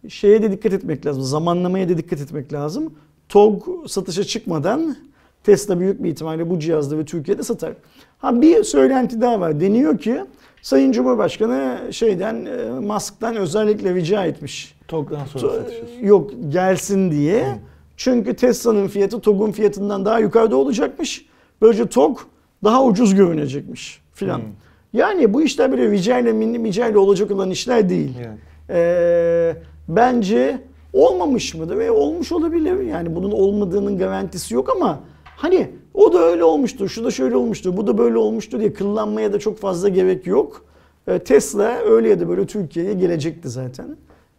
şeye 0.09 0.41
de 0.43 0.51
dikkat 0.51 0.73
etmek 0.73 1.05
lazım. 1.05 1.23
Zamanlamaya 1.23 1.89
da 1.89 1.97
dikkat 1.97 2.21
etmek 2.21 2.53
lazım. 2.53 2.93
TOG 3.29 3.63
satışa 3.87 4.23
çıkmadan 4.23 4.95
Tesla 5.43 5.79
büyük 5.79 6.03
bir 6.03 6.09
ihtimalle 6.09 6.49
bu 6.49 6.59
cihazları 6.59 7.05
Türkiye'de 7.05 7.43
satar. 7.43 7.73
Ha 8.17 8.41
bir 8.41 8.63
söylenti 8.63 9.21
daha 9.21 9.39
var. 9.39 9.59
Deniyor 9.59 9.97
ki 9.97 10.21
Sayın 10.61 10.91
Cumhurbaşkanı 10.91 11.79
şeyden 11.91 12.45
e, 12.45 12.79
Musk'tan 12.79 13.35
özellikle 13.35 13.95
rica 13.95 14.25
etmiş. 14.25 14.75
TOG'dan 14.87 15.25
sonra 15.25 15.45
To- 15.45 15.55
satışıyorsun. 15.55 15.99
Yok 16.03 16.31
gelsin 16.49 17.11
diye. 17.11 17.59
Çünkü 17.97 18.33
Tesla'nın 18.33 18.87
fiyatı 18.87 19.19
TOG'un 19.19 19.51
fiyatından 19.51 20.05
daha 20.05 20.19
yukarıda 20.19 20.55
olacakmış. 20.55 21.25
Böylece 21.61 21.87
TOG 21.87 22.19
daha 22.63 22.85
ucuz 22.85 23.15
görünecekmiş 23.15 24.01
filan. 24.13 24.37
Hmm. 24.37 24.45
Yani 24.93 25.33
bu 25.33 25.41
işler 25.41 25.71
böyle 25.71 25.91
rica 25.91 26.19
ile 26.19 26.33
minni 26.33 26.69
ile 26.69 26.97
olacak 26.97 27.31
olan 27.31 27.49
işler 27.49 27.89
değil. 27.89 28.11
Yani. 28.23 28.37
Ee, 28.69 29.55
bence 29.87 30.61
olmamış 30.93 31.55
mıdır 31.55 31.77
ve 31.77 31.91
olmuş 31.91 32.31
olabilir. 32.31 32.79
Yani 32.79 33.15
bunun 33.15 33.31
olmadığının 33.31 33.97
garantisi 33.97 34.53
yok 34.53 34.69
ama 34.75 34.99
hani 35.25 35.69
o 35.93 36.13
da 36.13 36.19
öyle 36.19 36.43
olmuştur, 36.43 36.89
şu 36.89 37.03
da 37.03 37.11
şöyle 37.11 37.35
olmuştur, 37.35 37.77
bu 37.77 37.87
da 37.87 37.97
böyle 37.97 38.17
olmuştur 38.17 38.59
diye 38.59 38.73
kıllanmaya 38.73 39.33
da 39.33 39.39
çok 39.39 39.57
fazla 39.57 39.89
gerek 39.89 40.27
yok. 40.27 40.65
Ee, 41.07 41.19
Tesla 41.19 41.77
öyle 41.77 42.09
ya 42.09 42.19
da 42.19 42.29
böyle 42.29 42.45
Türkiye'ye 42.45 42.93
gelecekti 42.93 43.49
zaten. 43.49 43.97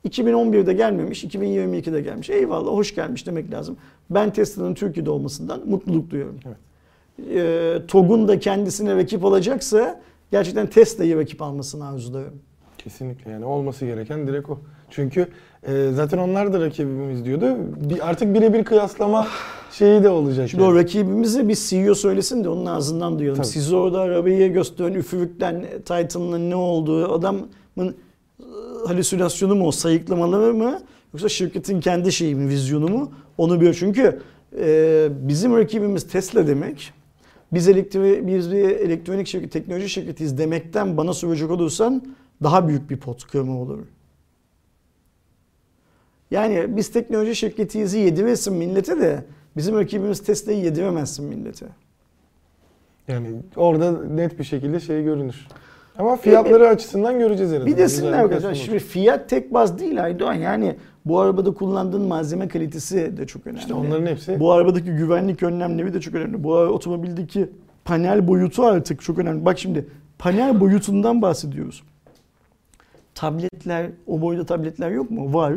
2011'de 0.08 0.72
gelmemiş, 0.72 1.24
2022'de 1.24 2.00
gelmiş. 2.00 2.30
Eyvallah 2.30 2.70
hoş 2.70 2.94
gelmiş 2.94 3.26
demek 3.26 3.52
lazım. 3.52 3.76
Ben 4.10 4.32
Tesla'nın 4.32 4.74
Türkiye'de 4.74 5.10
olmasından 5.10 5.60
mutluluk 5.66 6.10
duyuyorum. 6.10 6.40
Evet. 6.46 6.56
Ee, 7.34 7.86
TOG'un 7.86 8.28
da 8.28 8.38
kendisine 8.38 8.96
rakip 8.96 9.24
alacaksa 9.24 10.00
gerçekten 10.30 10.66
Tesla'yı 10.66 11.16
rakip 11.16 11.42
almasını 11.42 11.88
arzularım. 11.88 12.34
Kesinlikle 12.78 13.30
yani 13.30 13.44
olması 13.44 13.86
gereken 13.86 14.26
direkt 14.26 14.50
o. 14.50 14.58
Çünkü 14.94 15.26
e, 15.66 15.90
zaten 15.92 16.18
onlar 16.18 16.52
da 16.52 16.60
rakibimiz 16.60 17.24
diyordu. 17.24 17.56
Bir, 17.90 18.08
artık 18.08 18.34
birebir 18.34 18.64
kıyaslama 18.64 19.26
şeyi 19.72 20.02
de 20.02 20.08
olacak. 20.08 20.50
Şimdi 20.50 20.62
yani. 20.62 20.72
o 20.72 20.76
rakibimizi 20.76 21.48
bir 21.48 21.54
CEO 21.54 21.94
söylesin 21.94 22.44
de 22.44 22.48
onun 22.48 22.66
ağzından 22.66 23.18
duyalım. 23.18 23.36
Tabii. 23.36 23.46
Siz 23.46 23.72
orada 23.72 24.00
arabayı 24.00 24.52
gösteren 24.52 24.94
üfürükten 24.94 25.64
Titan'ın 25.84 26.50
ne 26.50 26.56
olduğu 26.56 27.12
adamın 27.12 27.48
e, 27.78 28.44
halüsinasyonu 28.86 29.54
mu 29.54 29.66
o 29.66 29.70
sayıklamaları 29.70 30.54
mı 30.54 30.78
yoksa 31.14 31.28
şirketin 31.28 31.80
kendi 31.80 32.12
şeyi 32.12 32.34
mi 32.34 32.48
vizyonu 32.48 32.88
mu 32.88 33.12
onu 33.38 33.56
biliyor. 33.56 33.76
Çünkü 33.78 34.20
e, 34.58 35.08
bizim 35.10 35.56
rakibimiz 35.56 36.08
Tesla 36.08 36.46
demek 36.46 36.92
biz, 37.52 37.68
elektri 37.68 38.26
biz 38.26 38.52
bir 38.52 38.58
elektronik 38.58 39.26
şirket, 39.26 39.52
teknoloji 39.52 39.88
şirketiyiz 39.88 40.38
demekten 40.38 40.96
bana 40.96 41.12
soracak 41.12 41.50
olursan 41.50 42.02
daha 42.42 42.68
büyük 42.68 42.90
bir 42.90 42.96
pot 42.96 43.24
kırma 43.24 43.60
olur. 43.60 43.78
Yani 46.34 46.76
biz 46.76 46.92
teknoloji 46.92 47.36
şirketiyiz 47.36 47.94
yediresin 47.94 48.54
millete 48.54 49.00
de 49.00 49.24
bizim 49.56 49.76
rakibimiz 49.76 50.22
Tesla'yı 50.22 50.58
yediremezsin 50.58 51.24
millete. 51.24 51.66
Yani 53.08 53.28
orada 53.56 54.04
net 54.04 54.38
bir 54.38 54.44
şekilde 54.44 54.80
şey 54.80 55.04
görünür. 55.04 55.48
Ama 55.98 56.16
fiyatları 56.16 56.68
açısından 56.68 57.18
göreceğiz 57.18 57.52
azından. 57.52 57.66
Bir 57.66 57.76
desinler 57.76 58.12
arkadaşlar 58.12 58.54
şimdi 58.54 58.78
fiyat 58.78 59.28
tek 59.28 59.54
baz 59.54 59.78
değil 59.78 60.04
Aydoğan 60.04 60.34
yani 60.34 60.76
bu 61.04 61.20
arabada 61.20 61.54
kullandığın 61.54 62.02
malzeme 62.02 62.48
kalitesi 62.48 63.16
de 63.16 63.26
çok 63.26 63.46
önemli. 63.46 63.60
İşte 63.60 63.74
onların 63.74 64.06
hepsi 64.06 64.40
Bu 64.40 64.52
arabadaki 64.52 64.90
güvenlik 64.90 65.42
önlemleri 65.42 65.94
de 65.94 66.00
çok 66.00 66.14
önemli. 66.14 66.44
Bu 66.44 66.54
otomobildeki 66.54 67.48
panel 67.84 68.28
boyutu 68.28 68.64
artık 68.64 69.02
çok 69.02 69.18
önemli. 69.18 69.44
Bak 69.44 69.58
şimdi 69.58 69.86
panel 70.18 70.60
boyutundan 70.60 71.22
bahsediyoruz. 71.22 71.82
Tabletler, 73.14 73.86
o 74.06 74.20
boyda 74.20 74.46
tabletler 74.46 74.90
yok 74.90 75.10
mu? 75.10 75.34
Var. 75.34 75.54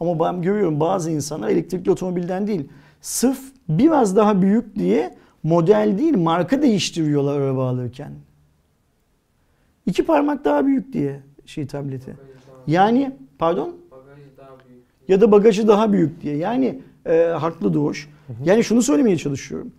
Ama 0.00 0.20
ben 0.20 0.42
görüyorum 0.42 0.80
bazı 0.80 1.10
insanlar 1.10 1.48
elektrikli 1.48 1.90
otomobilden 1.90 2.46
değil. 2.46 2.68
Sırf 3.00 3.38
biraz 3.68 4.16
daha 4.16 4.42
büyük 4.42 4.76
diye 4.76 5.14
model 5.42 5.94
değil 5.98 6.16
marka 6.16 6.62
değiştiriyorlar 6.62 7.40
araba 7.40 7.68
alırken. 7.68 8.12
İki 9.86 10.04
parmak 10.06 10.44
daha 10.44 10.66
büyük 10.66 10.92
diye 10.92 11.20
şey 11.46 11.66
tableti. 11.66 12.16
Yani 12.66 13.12
pardon? 13.38 13.76
Ya 15.08 15.20
da 15.20 15.32
bagajı 15.32 15.68
daha 15.68 15.92
büyük 15.92 16.22
diye. 16.22 16.36
Yani 16.36 16.80
e, 17.06 17.22
haklı 17.22 17.74
Doğuş. 17.74 18.08
Yani 18.44 18.64
şunu 18.64 18.82
söylemeye 18.82 19.16
çalışıyorum. 19.16 19.72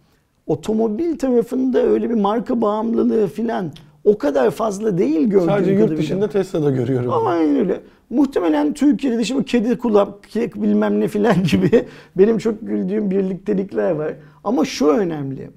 Otomobil 0.47 1.17
tarafında 1.17 1.79
öyle 1.79 2.09
bir 2.09 2.15
marka 2.15 2.61
bağımlılığı 2.61 3.27
filan 3.27 3.71
o 4.03 4.17
kadar 4.17 4.51
fazla 4.51 4.97
değil 4.97 5.27
gördüğüm 5.27 5.47
sadece 5.47 5.71
yurt 5.71 5.97
dışında 5.97 6.29
Tesla'da 6.29 6.69
görüyorum. 6.71 7.13
Ama 7.13 7.35
öyle. 7.35 7.81
Muhtemelen 8.11 8.73
Türkiye'de 8.73 9.17
de 9.17 9.23
şimdi 9.23 9.45
kedi 9.45 9.77
kulak, 9.77 10.23
kek 10.23 10.55
bilmem 10.55 10.99
ne 10.99 11.07
filan 11.07 11.43
gibi 11.51 11.85
benim 12.17 12.37
çok 12.37 12.67
güldüğüm 12.67 13.11
birliktelikler 13.11 13.91
var. 13.91 14.13
Ama 14.43 14.65
şu 14.65 14.87
önemli. 14.87 15.49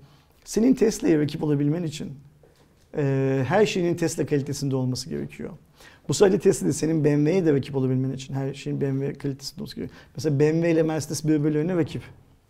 Senin 0.44 0.74
Tesla'ya 0.74 1.18
rakip 1.18 1.42
olabilmen 1.42 1.82
için 1.82 2.12
e, 2.96 3.44
her 3.48 3.66
şeyin 3.66 3.94
Tesla 3.94 4.26
kalitesinde 4.26 4.76
olması 4.76 5.10
gerekiyor. 5.10 5.50
Bu 6.08 6.14
sadece 6.14 6.38
Tesla 6.38 6.64
değil, 6.64 6.74
senin 6.74 7.04
BMW'ye 7.04 7.46
de 7.46 7.52
rakip 7.52 7.76
olabilmen 7.76 8.10
için 8.12 8.34
her 8.34 8.54
şeyin 8.54 8.80
BMW 8.80 9.12
kalitesinde 9.12 9.60
olması 9.60 9.76
gerekiyor. 9.76 9.98
Mesela 10.16 10.40
BMW 10.40 10.70
ile 10.70 10.82
Mercedes 10.82 11.24
birbirlerine 11.24 11.76
rakip. 11.76 12.02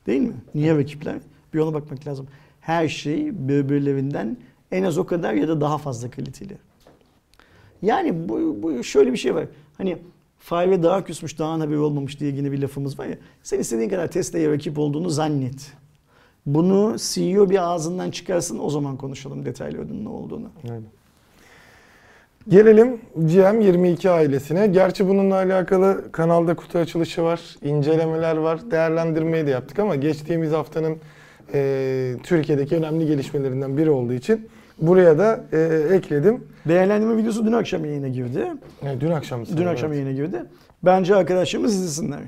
Değil 0.07 0.21
mi? 0.21 0.35
Niye 0.55 0.77
rakipler? 0.77 1.17
Bir 1.55 1.59
ona 1.59 1.75
bakmak 1.75 2.07
lazım. 2.07 2.27
Her 2.61 2.89
şey 2.89 3.49
birbirlerinden 3.49 4.37
en 4.73 4.83
az 4.83 4.99
o 4.99 5.07
kadar 5.07 5.35
ya 5.35 5.49
da 5.49 5.61
daha 5.61 5.79
fazla 5.79 6.11
kaliteli. 6.11 6.59
Yani 7.83 8.29
bu, 8.29 8.63
bu 8.63 8.85
şöyle 8.85 9.13
bir 9.13 9.19
şey 9.19 9.35
var. 9.35 9.47
Hani 9.79 9.99
fare 10.39 10.83
daha 10.83 11.05
küsmüş, 11.05 11.39
daha 11.39 11.61
haberi 11.61 11.79
olmamış 11.79 12.20
diye 12.20 12.33
yine 12.33 12.53
bir 12.53 12.62
lafımız 12.62 12.99
var 12.99 13.07
ya. 13.07 13.16
Sen 13.43 13.59
istediğin 13.59 13.89
kadar 13.89 14.11
Tesla'ya 14.11 14.51
rakip 14.51 14.79
olduğunu 14.79 15.11
zannet. 15.11 15.72
Bunu 16.47 16.97
CEO 16.99 17.51
bir 17.51 17.62
ağzından 17.72 18.11
çıkarsın 18.11 18.59
o 18.59 18.70
zaman 18.70 18.97
konuşalım 18.97 19.45
detaylı 19.45 19.79
ödünün 19.79 20.05
ne 20.05 20.09
olduğunu. 20.09 20.49
Aynen. 20.64 20.85
Gelelim 22.49 23.01
GM22 23.18 24.11
ailesine. 24.11 24.66
Gerçi 24.66 25.09
bununla 25.09 25.35
alakalı 25.35 26.12
kanalda 26.12 26.57
kutu 26.57 26.79
açılışı 26.79 27.22
var, 27.22 27.41
incelemeler 27.62 28.37
var, 28.37 28.70
değerlendirmeyi 28.70 29.47
de 29.47 29.51
yaptık 29.51 29.79
ama 29.79 29.97
geçtiğimiz 29.97 30.53
haftanın 30.53 30.97
e, 31.55 32.16
Türkiye'deki 32.22 32.77
önemli 32.77 33.07
gelişmelerinden 33.07 33.77
biri 33.77 33.91
olduğu 33.91 34.12
için 34.12 34.49
buraya 34.79 35.18
da 35.18 35.41
e, 35.53 35.59
ekledim. 35.97 36.45
Değerlendirme 36.68 37.16
videosu 37.16 37.47
dün 37.47 37.53
akşam 37.53 37.85
yayına 37.85 38.09
girdi. 38.09 38.47
E, 38.83 39.01
dün 39.01 39.11
akşam 39.11 39.41
Dün 39.41 39.45
sanırım, 39.45 39.68
akşam 39.68 39.93
evet. 39.93 40.05
yayına 40.05 40.16
girdi. 40.27 40.43
Bence 40.83 41.14
arkadaşlarımız 41.14 41.75
izlesinler. 41.75 42.18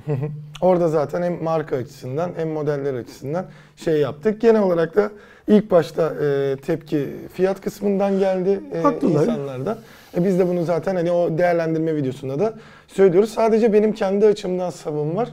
Orada 0.60 0.88
zaten 0.88 1.22
hem 1.22 1.42
marka 1.42 1.76
açısından 1.76 2.30
hem 2.36 2.48
modeller 2.48 2.94
açısından 2.94 3.46
şey 3.76 4.00
yaptık. 4.00 4.40
Genel 4.40 4.62
olarak 4.62 4.96
da 4.96 5.10
ilk 5.48 5.70
başta 5.70 6.12
e, 6.24 6.56
tepki 6.56 7.08
fiyat 7.34 7.60
kısmından 7.60 8.18
geldi 8.18 8.60
e, 8.74 8.80
Haklılar. 8.80 9.20
insanlardan. 9.20 9.78
E, 10.16 10.24
biz 10.24 10.38
de 10.38 10.48
bunu 10.48 10.64
zaten 10.64 10.96
hani 10.96 11.12
o 11.12 11.38
değerlendirme 11.38 11.96
videosunda 11.96 12.38
da 12.38 12.54
söylüyoruz. 12.88 13.30
Sadece 13.30 13.72
benim 13.72 13.92
kendi 13.92 14.26
açımdan 14.26 14.70
savım 14.70 15.16
var. 15.16 15.28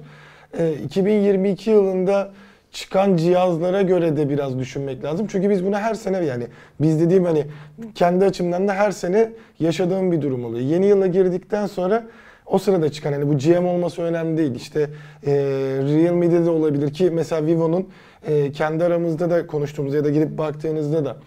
E, 0.60 0.74
2022 0.74 1.70
yılında 1.70 2.32
çıkan 2.74 3.18
cihazlara 3.18 3.82
göre 3.82 4.18
de 4.18 4.30
biraz 4.30 4.60
düşünmek 4.60 5.04
lazım. 5.04 5.28
Çünkü 5.30 5.50
biz 5.50 5.66
bunu 5.66 5.78
her 5.78 5.94
sene 5.94 6.26
yani 6.26 6.44
biz 6.82 7.00
dediğim 7.00 7.26
hani 7.26 7.46
kendi 7.96 8.26
açımdan 8.26 8.68
da 8.68 8.74
her 8.74 8.92
sene 8.92 9.32
yaşadığım 9.60 10.12
bir 10.12 10.22
durum 10.22 10.46
oluyor. 10.46 10.66
Yeni 10.66 10.86
yıla 10.86 11.08
girdikten 11.08 11.68
sonra 11.68 12.04
o 12.46 12.58
sırada 12.58 12.92
çıkan 12.92 13.14
hani 13.14 13.30
bu 13.30 13.38
GM 13.38 13.66
olması 13.66 14.02
önemli 14.02 14.38
değil. 14.38 14.56
İşte 14.56 14.90
e, 15.26 15.32
Realme'de 15.82 16.46
de 16.46 16.50
olabilir 16.50 16.94
ki 16.94 17.10
mesela 17.14 17.46
Vivo'nun 17.46 17.88
e, 18.28 18.52
kendi 18.52 18.84
aramızda 18.84 19.30
da 19.30 19.48
konuştuğumuz 19.48 19.94
ya 19.94 20.04
da 20.04 20.10
gidip 20.10 20.38
baktığınızda 20.38 21.06
da 21.06 21.18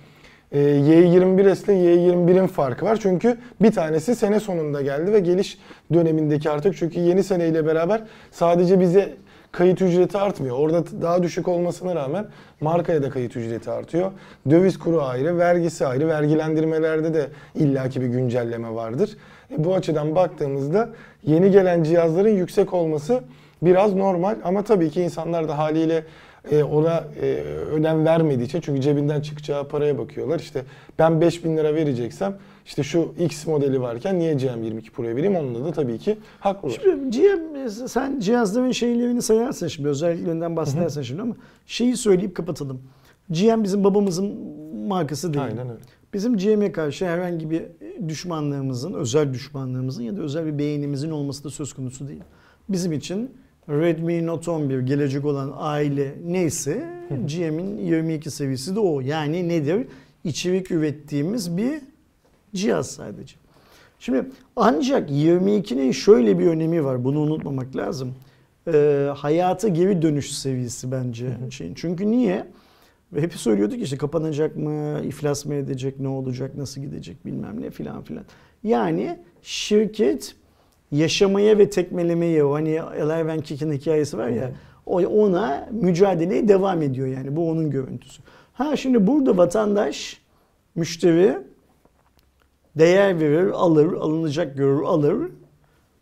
e, 0.53 0.59
Y21S 0.59 1.72
ile 1.72 2.12
Y21'in 2.12 2.47
farkı 2.47 2.84
var. 2.84 2.99
Çünkü 3.03 3.36
bir 3.62 3.72
tanesi 3.72 4.16
sene 4.16 4.40
sonunda 4.40 4.82
geldi 4.82 5.12
ve 5.12 5.20
geliş 5.20 5.59
dönemindeki 5.92 6.51
artık 6.51 6.76
çünkü 6.76 7.01
yeni 7.01 7.24
seneyle 7.24 7.66
beraber 7.66 8.03
sadece 8.30 8.80
bize 8.80 9.16
kayıt 9.57 9.82
ücreti 9.82 10.18
artmıyor. 10.18 10.59
Orada 10.59 10.84
daha 11.02 11.22
düşük 11.22 11.48
olmasına 11.48 11.94
rağmen 11.94 12.26
markaya 12.61 13.02
da 13.02 13.11
kayıt 13.11 13.36
ücreti 13.36 13.70
artıyor. 13.70 14.12
Döviz 14.50 14.78
kuru 14.78 15.02
ayrı, 15.02 15.38
vergisi 15.38 15.86
ayrı. 15.86 16.09
Vergilendirmelerde 16.09 17.14
de 17.14 17.26
illaki 17.54 18.00
bir 18.00 18.07
güncelleme 18.07 18.74
vardır. 18.74 19.16
E, 19.50 19.64
bu 19.64 19.74
açıdan 19.74 20.14
baktığımızda 20.14 20.88
yeni 21.22 21.50
gelen 21.50 21.82
cihazların 21.82 22.36
yüksek 22.36 22.74
olması 22.74 23.20
biraz 23.62 23.94
normal 23.94 24.36
ama 24.44 24.64
tabii 24.64 24.90
ki 24.90 25.02
insanlar 25.02 25.48
da 25.48 25.59
haliyle 25.59 26.04
e, 26.50 26.62
ona 26.62 27.04
e, 27.22 27.26
önem 27.72 28.04
vermediği 28.04 28.46
için 28.46 28.61
çünkü 28.61 28.80
cebinden 28.80 29.20
çıkacağı 29.20 29.68
paraya 29.68 29.98
bakıyorlar. 29.98 30.40
İşte 30.40 30.62
ben 30.98 31.20
5000 31.20 31.57
lira 31.57 31.74
vereceksem 31.74 32.34
işte 32.67 32.83
şu 32.83 33.14
X 33.19 33.47
modeli 33.47 33.81
varken 33.81 34.19
niye 34.19 34.35
GM22 34.35 34.91
Pro'ya 34.91 35.17
vereyim? 35.17 35.37
Onunla 35.37 35.64
da 35.64 35.73
tabii 35.73 35.99
ki 35.99 36.19
haklılar. 36.41 36.81
Şimdi 36.83 37.19
GM, 37.19 37.69
sen 37.69 38.21
cihazların 38.21 38.73
şeylerini 38.73 39.23
sayarsın 39.23 39.69
şimdi 39.69 39.89
özelliklerinden 39.89 40.57
bahsedersen 40.57 41.03
şimdi 41.03 41.23
ama 41.23 41.37
şeyi 41.67 41.97
söyleyip 41.97 42.35
kapatalım. 42.35 42.83
GM 43.31 43.62
bizim 43.62 43.85
babamızın 43.85 44.35
markası 44.89 45.35
değil. 45.35 45.45
Aynen 45.45 45.69
öyle. 45.69 45.81
Bizim 46.14 46.37
GM'e 46.37 46.73
karşı 46.73 47.07
herhangi 47.07 47.51
bir 47.51 47.62
düşmanlığımızın, 48.09 48.93
özel 48.93 49.35
düşmanlığımızın 49.35 50.03
ya 50.03 50.17
da 50.17 50.23
özel 50.23 50.47
bir 50.47 50.59
beğenimizin 50.59 51.11
olması 51.11 51.45
da 51.45 51.51
söz 51.51 51.73
konusu 51.73 52.09
değil. 52.09 52.23
Bizim 52.69 52.93
için 52.93 53.31
Redmi 53.69 54.27
Note 54.27 54.51
11 54.51 54.79
gelecek 54.79 55.25
olan 55.25 55.53
aile 55.57 56.14
neyse 56.27 56.89
GM'in 57.11 57.79
22 57.79 58.31
seviyesi 58.31 58.77
de 58.77 58.81
o. 58.81 59.01
Yani 59.01 59.49
nedir? 59.49 59.87
İçerik 60.25 60.71
ürettiğimiz 60.71 61.57
bir 61.57 61.81
cihaz 62.57 62.90
sadece. 62.90 63.36
Şimdi 63.98 64.26
ancak 64.57 65.11
22'nin 65.11 65.92
şöyle 65.92 66.38
bir 66.38 66.46
önemi 66.46 66.84
var. 66.84 67.04
Bunu 67.04 67.20
unutmamak 67.20 67.76
lazım. 67.76 68.14
Ee, 68.72 69.09
hayata 69.16 69.68
geri 69.68 70.02
dönüş 70.02 70.32
seviyesi 70.32 70.92
bence 70.92 71.26
şeyin. 71.50 71.74
Çünkü 71.74 72.11
niye? 72.11 72.46
Ve 73.12 73.22
hep 73.22 73.34
söylüyorduk 73.34 73.82
işte 73.82 73.96
kapanacak 73.96 74.57
mı, 74.57 75.00
iflas 75.04 75.46
mı 75.46 75.54
edecek, 75.54 76.00
ne 76.00 76.09
olacak, 76.09 76.57
nasıl 76.57 76.80
gidecek 76.80 77.26
bilmem 77.26 77.61
ne 77.61 77.70
filan 77.70 78.02
filan. 78.02 78.24
Yani 78.64 79.18
şirket 79.42 80.34
yaşamaya 80.92 81.59
ve 81.59 81.70
tekmelemeye, 81.70 82.42
hani 82.42 82.82
Alive 82.82 83.40
Kick'in 83.40 83.72
hikayesi 83.72 84.18
var 84.18 84.28
ya, 84.28 84.52
o 84.86 84.96
ona 84.96 85.68
mücadeleye 85.70 86.48
devam 86.48 86.82
ediyor 86.82 87.07
yani. 87.07 87.36
Bu 87.36 87.50
onun 87.50 87.70
görüntüsü. 87.70 88.22
Ha 88.52 88.76
şimdi 88.76 89.07
burada 89.07 89.36
vatandaş, 89.36 90.20
müşteri 90.74 91.38
değer 92.79 93.20
verir, 93.20 93.47
alır, 93.51 93.93
alınacak 93.93 94.57
görür, 94.57 94.83
alır. 94.83 95.16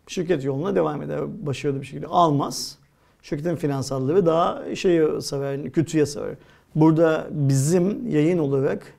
Şirket 0.07 0.43
yoluna 0.43 0.75
devam 0.75 1.01
eder 1.01 1.45
başarılı 1.45 1.81
bir 1.81 1.85
şekilde. 1.85 2.07
Almaz. 2.07 2.77
Şirketin 3.21 3.55
finansalları 3.55 4.25
daha 4.25 4.75
şeyi 4.75 5.21
sever, 5.21 5.71
kötüye 5.71 6.05
sever. 6.05 6.35
Burada 6.75 7.27
bizim 7.31 8.07
yayın 8.09 8.37
olarak 8.37 8.93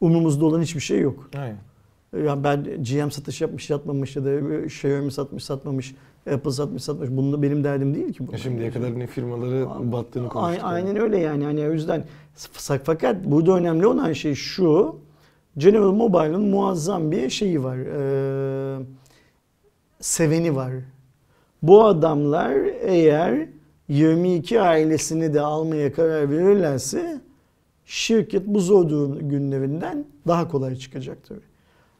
umumuzda 0.00 0.44
olan 0.46 0.62
hiçbir 0.62 0.80
şey 0.80 1.00
yok. 1.00 1.30
Aynen. 1.38 1.56
Ya 2.26 2.44
ben 2.44 2.64
GM 2.64 3.10
satış 3.10 3.40
yapmış 3.40 3.70
yapmamış 3.70 4.16
ya 4.16 4.24
da 4.24 4.60
Xiaomi 4.64 5.12
satmış 5.12 5.44
satmamış, 5.44 5.94
Apple 6.34 6.50
satmış 6.50 6.82
satmış. 6.82 7.08
Bunun 7.10 7.32
da 7.32 7.42
benim 7.42 7.64
derdim 7.64 7.94
değil 7.94 8.12
ki. 8.12 8.26
bu. 8.26 8.32
Ya 8.32 8.38
Şimdiye 8.38 8.70
kadar 8.70 8.98
ne 8.98 9.06
firmaları 9.06 9.66
battığını 9.92 10.26
A- 10.26 10.28
konuştuk. 10.28 10.64
Aynen 10.64 10.96
öyle 10.96 11.18
yani. 11.18 11.44
yani 11.44 11.68
o 11.68 11.72
yüzden 11.72 12.04
fakat 12.84 13.24
burada 13.24 13.52
önemli 13.56 13.86
olan 13.86 14.12
şey 14.12 14.34
şu. 14.34 14.96
General 15.58 15.92
Mobile'ın 15.92 16.48
muazzam 16.48 17.10
bir 17.10 17.30
şeyi 17.30 17.64
var. 17.64 17.78
Ee, 17.78 18.78
seveni 20.00 20.56
var. 20.56 20.72
Bu 21.62 21.84
adamlar 21.84 22.54
eğer 22.80 23.48
22 23.88 24.60
ailesini 24.60 25.34
de 25.34 25.40
almaya 25.40 25.92
karar 25.92 26.30
verirlerse 26.30 27.20
şirket 27.84 28.46
bu 28.46 28.60
zor 28.60 29.16
günlerinden 29.20 30.04
daha 30.26 30.48
kolay 30.48 30.76
çıkacaktır. 30.76 31.38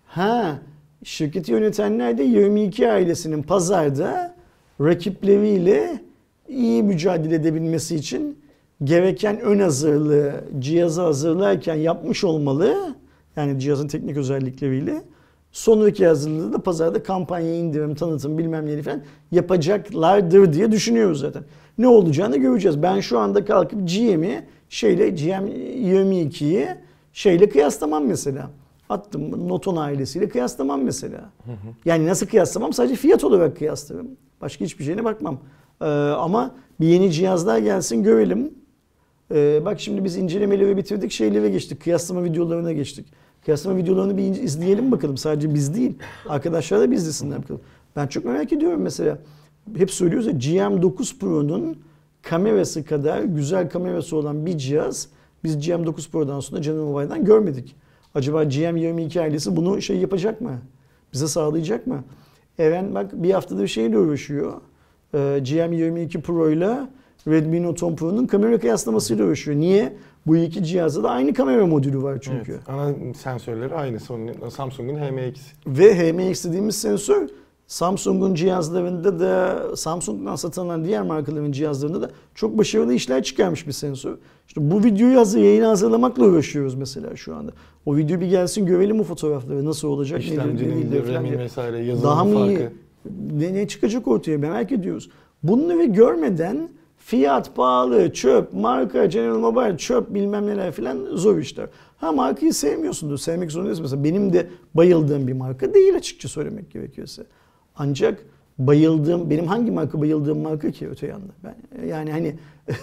Ha, 0.07 0.59
şirketi 1.05 1.53
yönetenler 1.53 2.19
de 2.19 2.23
22 2.23 2.91
ailesinin 2.91 3.43
pazarda 3.43 4.35
rakipleriyle 4.81 6.01
iyi 6.49 6.83
mücadele 6.83 7.35
edebilmesi 7.35 7.97
için 7.97 8.39
gereken 8.85 9.41
ön 9.41 9.59
hazırlığı 9.59 10.45
cihazı 10.59 11.03
hazırlarken 11.03 11.75
yapmış 11.75 12.25
olmalı. 12.25 12.95
Yani 13.39 13.61
cihazın 13.61 13.89
teknik 13.89 14.17
özellikleriyle. 14.17 15.03
Sonraki 15.53 16.07
hazırlığı 16.07 16.53
da 16.53 16.59
pazarda 16.59 17.03
kampanya 17.03 17.55
indirim, 17.55 17.95
tanıtım 17.95 18.39
bilmem 18.39 18.67
ne 18.67 18.83
falan 18.83 19.03
yapacaklardır 19.31 20.53
diye 20.53 20.73
düşünüyoruz 20.73 21.21
zaten. 21.21 21.43
Ne 21.79 21.89
olacağını 21.89 22.37
göreceğiz. 22.37 22.83
Ben 22.83 23.01
şu 23.01 23.19
anda 23.19 23.45
kalkıp 23.45 23.89
GM'i 23.89 24.45
şeyle 24.69 25.11
GM 25.11 25.47
22'yi 25.47 26.69
şeyle 27.13 27.49
kıyaslamam 27.49 28.07
mesela. 28.07 28.51
Attım 28.89 29.49
Noton 29.49 29.77
ailesiyle 29.77 30.29
kıyaslamam 30.29 30.83
mesela. 30.83 31.31
Yani 31.85 32.07
nasıl 32.07 32.27
kıyaslamam? 32.27 32.73
Sadece 32.73 32.95
fiyat 32.95 33.25
olarak 33.25 33.57
kıyaslarım. 33.57 34.09
Başka 34.41 34.65
hiçbir 34.65 34.85
şeyine 34.85 35.05
bakmam. 35.05 35.39
Ee, 35.81 35.85
ama 35.85 36.55
bir 36.81 36.87
yeni 36.87 37.13
cihazlar 37.13 37.59
gelsin 37.59 38.03
görelim. 38.03 38.55
Ee, 39.35 39.61
bak 39.65 39.81
şimdi 39.81 40.05
biz 40.05 40.17
incelemeleri 40.17 40.77
bitirdik, 40.77 41.13
şeylere 41.13 41.51
geçtik. 41.51 41.83
Kıyaslama 41.83 42.25
videolarına 42.25 42.73
geçtik. 42.73 43.07
Kıyaslama 43.49 43.77
videolarını 43.77 44.17
bir 44.17 44.23
izleyelim 44.23 44.93
bakalım. 44.93 45.17
Sadece 45.17 45.55
biz 45.55 45.75
değil. 45.75 45.95
Arkadaşlar 46.29 46.81
da 46.81 46.91
biz 46.91 47.03
izlesinler 47.03 47.43
bakalım. 47.43 47.61
Ben 47.97 48.07
çok 48.07 48.25
merak 48.25 48.53
ediyorum 48.53 48.81
mesela. 48.81 49.19
Hep 49.77 49.91
söylüyoruz 49.91 50.27
ya 50.27 50.33
GM9 50.33 51.19
Pro'nun 51.19 51.79
kamerası 52.23 52.85
kadar 52.85 53.23
güzel 53.23 53.71
kamerası 53.71 54.17
olan 54.17 54.47
bir 54.47 54.59
cihaz 54.59 55.09
biz 55.45 55.57
GM9 55.57 56.11
Pro'dan 56.11 56.41
sonra 56.41 56.61
General 56.61 56.85
Mobile'dan 56.85 57.25
görmedik. 57.25 57.77
Acaba 58.15 58.45
GM22 58.45 59.21
ailesi 59.21 59.57
bunu 59.57 59.83
şey 59.83 59.97
yapacak 59.97 60.41
mı? 60.41 60.59
Bize 61.13 61.29
sağlayacak 61.29 61.87
mı? 61.87 62.05
Eren 62.59 62.95
bak 62.95 63.23
bir 63.23 63.31
haftadır 63.31 63.67
şeyle 63.67 63.99
uğraşıyor. 63.99 64.53
Ee, 65.15 65.19
GM22 65.19 66.21
Pro 66.21 66.51
ile 66.51 66.79
Redmi 67.29 67.63
Note 67.63 67.87
10 67.87 67.97
Pro'nun 67.97 68.27
kamera 68.27 68.61
kıyaslamasıyla 68.61 69.25
uğraşıyor. 69.25 69.57
Niye? 69.57 69.97
Bu 70.27 70.37
iki 70.37 70.65
cihazda 70.65 71.03
da 71.03 71.11
aynı 71.11 71.35
kamera 71.35 71.67
modülü 71.67 72.03
var 72.03 72.19
çünkü. 72.21 72.53
Evet, 72.53 72.69
ana 72.69 72.95
sensörleri 73.15 73.75
aynı. 73.75 74.01
Samsung'un 74.51 74.95
HMX. 74.97 75.41
Ve 75.67 75.95
HMX 76.13 76.45
dediğimiz 76.45 76.77
sensör 76.77 77.29
Samsung'un 77.67 78.35
cihazlarında 78.35 79.21
da 79.21 79.63
Samsung'dan 79.77 80.37
satılan 80.37 80.85
diğer 80.85 81.03
markaların 81.03 81.53
cihazlarında 81.53 82.03
da 82.03 82.11
çok 82.35 82.59
başarılı 82.59 82.95
işler 82.95 83.23
çıkarmış 83.23 83.67
bir 83.67 83.73
sensör. 83.73 84.17
İşte 84.49 84.71
bu 84.71 84.85
videoyu 84.85 85.19
hazır, 85.19 85.39
yayını 85.41 85.67
hazırlamakla 85.67 86.25
uğraşıyoruz 86.25 86.75
mesela 86.75 87.17
şu 87.17 87.35
anda. 87.37 87.53
O 87.87 87.97
video 87.97 88.21
bir 88.21 88.27
gelsin 88.27 88.67
görelim 88.67 89.01
o 89.01 89.05
fotoğrafları 89.05 89.65
nasıl 89.65 89.89
olacak, 89.89 90.21
nedir, 90.21 90.39
ne 90.55 90.59
değildir 90.59 91.05
falan 91.07 91.25
diye. 91.25 91.39
vesaire 91.39 91.79
yazılım 91.85 92.11
Daha 92.11 92.25
mı 92.25 92.35
farkı. 92.35 92.51
iyi? 92.53 92.69
Ne, 93.39 93.55
ne 93.55 93.69
çıkacak 93.69 94.09
ortaya 94.09 94.39
merak 94.39 94.73
ediyoruz. 94.73 95.11
Bunları 95.43 95.85
görmeden 95.85 96.69
fiyat 97.09 97.57
pahalı, 97.57 98.13
çöp, 98.13 98.53
marka, 98.53 99.07
General 99.07 99.39
Mobile, 99.39 99.79
çöp 99.79 100.15
bilmem 100.15 100.47
neler 100.47 100.73
filan 100.73 101.17
zor 101.17 101.39
işler. 101.39 101.67
Ha 101.97 102.13
markayı 102.13 102.55
sevmiyorsundur, 102.55 103.19
sevmek 103.19 103.53
zorundasın. 103.53 103.83
Mesela 103.83 104.05
benim 104.05 104.33
de 104.33 104.47
bayıldığım 104.75 105.27
bir 105.27 105.33
marka 105.33 105.75
değil 105.75 105.97
açıkça 105.97 106.29
söylemek 106.29 106.71
gerekirse. 106.71 107.23
Ancak 107.77 108.25
bayıldığım, 108.59 109.31
benim 109.31 109.47
hangi 109.47 109.71
marka 109.71 110.01
bayıldığım 110.01 110.39
marka 110.39 110.71
ki 110.71 110.89
öte 110.89 111.07
yanda? 111.07 111.33
Ben, 111.45 111.87
yani 111.87 112.13
hani 112.13 112.37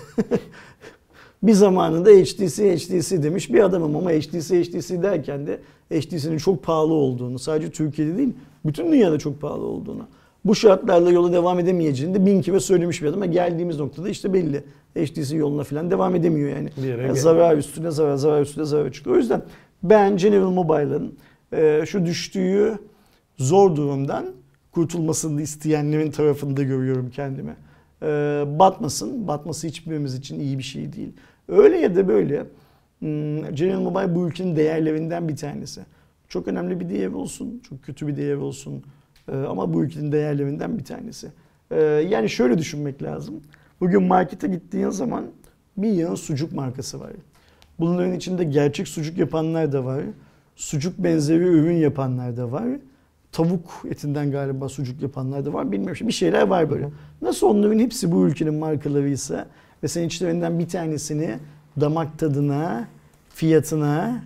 bir 1.44 1.54
zamanında 1.54 2.10
HTC 2.10 2.78
HTC 2.78 3.24
demiş 3.24 3.54
bir 3.54 3.60
adamım 3.60 3.96
ama 3.96 4.12
HTC 4.12 4.64
HTC 4.64 5.04
derken 5.04 5.48
de 5.48 5.60
HTC'nin 5.94 6.38
çok 6.38 6.64
pahalı 6.64 6.94
olduğunu 6.94 7.40
sadece 7.40 7.72
Türkiye'de 7.72 8.18
değil 8.18 8.34
bütün 8.66 8.92
dünyada 8.92 9.20
çok 9.20 9.42
pahalı 9.42 9.66
olduğunu 9.66 10.08
bu 10.46 10.56
şartlarla 10.56 11.12
yola 11.12 11.34
devam 11.34 11.60
edemeyeceğini 11.60 12.16
de 12.16 12.26
bin 12.26 12.42
kere 12.42 12.60
söylemiş 12.60 13.02
bir 13.02 13.08
adam 13.08 13.22
ama 13.22 13.26
geldiğimiz 13.26 13.80
noktada 13.80 14.10
işte 14.10 14.34
belli. 14.34 14.64
HTC 14.96 15.38
yoluna 15.38 15.64
falan 15.64 15.92
devam 15.92 16.16
edemiyor 16.16 16.50
yani. 16.50 16.70
Yani 16.88 17.18
zarar 17.18 17.58
üstüne 17.58 17.92
zarar, 17.92 18.16
zarar 18.16 18.42
üstüne 18.42 18.66
zarar 18.66 18.92
çıkıyor. 18.92 19.16
O 19.16 19.20
yüzden 19.20 19.42
ben 19.84 20.18
General 20.18 20.50
Mobile'ın 20.50 21.18
e, 21.54 21.86
şu 21.86 22.06
düştüğü 22.06 22.80
zor 23.38 23.76
durumdan 23.76 24.26
kurtulmasını 24.72 25.42
isteyenlerin 25.42 26.12
tarafında 26.12 26.64
görüyorum 26.64 27.10
kendimi. 27.10 27.56
E, 28.02 28.08
batmasın. 28.60 29.28
Batması 29.28 29.68
hiçbirimiz 29.68 30.16
için 30.16 30.40
iyi 30.40 30.58
bir 30.58 30.64
şey 30.64 30.94
değil. 30.94 31.14
Öyle 31.48 31.78
ya 31.78 31.96
da 31.96 32.08
böyle 32.08 32.46
hmm, 33.00 33.56
General 33.56 33.82
Mobile 33.82 34.16
bu 34.16 34.28
ülkenin 34.28 34.56
değerlerinden 34.56 35.30
bir 35.30 35.36
tanesi. 35.36 35.82
Çok 36.28 36.48
önemli 36.48 36.80
bir 36.80 36.90
değer 36.90 37.08
olsun, 37.12 37.62
çok 37.70 37.84
kötü 37.84 38.08
bir 38.08 38.18
değer 38.18 38.36
olsun. 38.36 38.84
E, 39.32 39.36
ama 39.36 39.74
bu 39.74 39.84
ülkenin 39.84 40.12
değerlerinden 40.12 40.78
bir 40.78 40.84
tanesi. 40.84 41.28
E, 41.72 41.82
yani 41.82 42.30
şöyle 42.30 42.58
düşünmek 42.58 43.04
lazım. 43.04 43.36
Bugün 43.82 44.04
markete 44.04 44.48
gittiğin 44.48 44.90
zaman 44.90 45.26
bir 45.78 45.90
yığın 45.90 46.16
sucuk 46.16 46.52
markası 46.52 47.00
var. 47.00 47.12
Bunların 47.80 48.14
içinde 48.14 48.44
gerçek 48.44 48.88
sucuk 48.88 49.18
yapanlar 49.18 49.72
da 49.72 49.86
var. 49.86 50.02
Sucuk 50.56 50.98
benzeri 50.98 51.44
ürün 51.44 51.76
yapanlar 51.76 52.38
da 52.38 52.52
var. 52.52 52.68
Tavuk 53.32 53.84
etinden 53.90 54.32
galiba 54.32 54.70
sucuk 54.70 55.02
yapanlar 55.02 55.46
da 55.46 55.54
var. 55.54 55.72
Bilmiyorum 55.72 56.08
bir 56.08 56.14
şeyler 56.14 56.48
var 56.48 56.70
böyle. 56.70 56.90
Nasıl 57.22 57.48
onların 57.48 57.80
hepsi 57.80 58.12
bu 58.12 58.28
ülkenin 58.28 58.54
markalarıysa 58.54 59.48
ve 59.84 59.88
sen 59.88 60.04
içlerinden 60.04 60.60
bir 60.60 60.68
tanesini 60.68 61.40
damak 61.82 62.20
tadına, 62.20 62.88
fiyatına, 63.30 64.24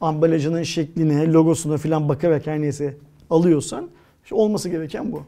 ambalajının 0.00 0.62
şekline, 0.62 1.32
logosuna 1.32 1.76
falan 1.76 2.08
bakarak 2.08 2.46
her 2.46 2.60
neyse 2.60 2.96
alıyorsan 3.30 3.88
işte 4.22 4.34
olması 4.34 4.68
gereken 4.68 5.12
bu. 5.12 5.22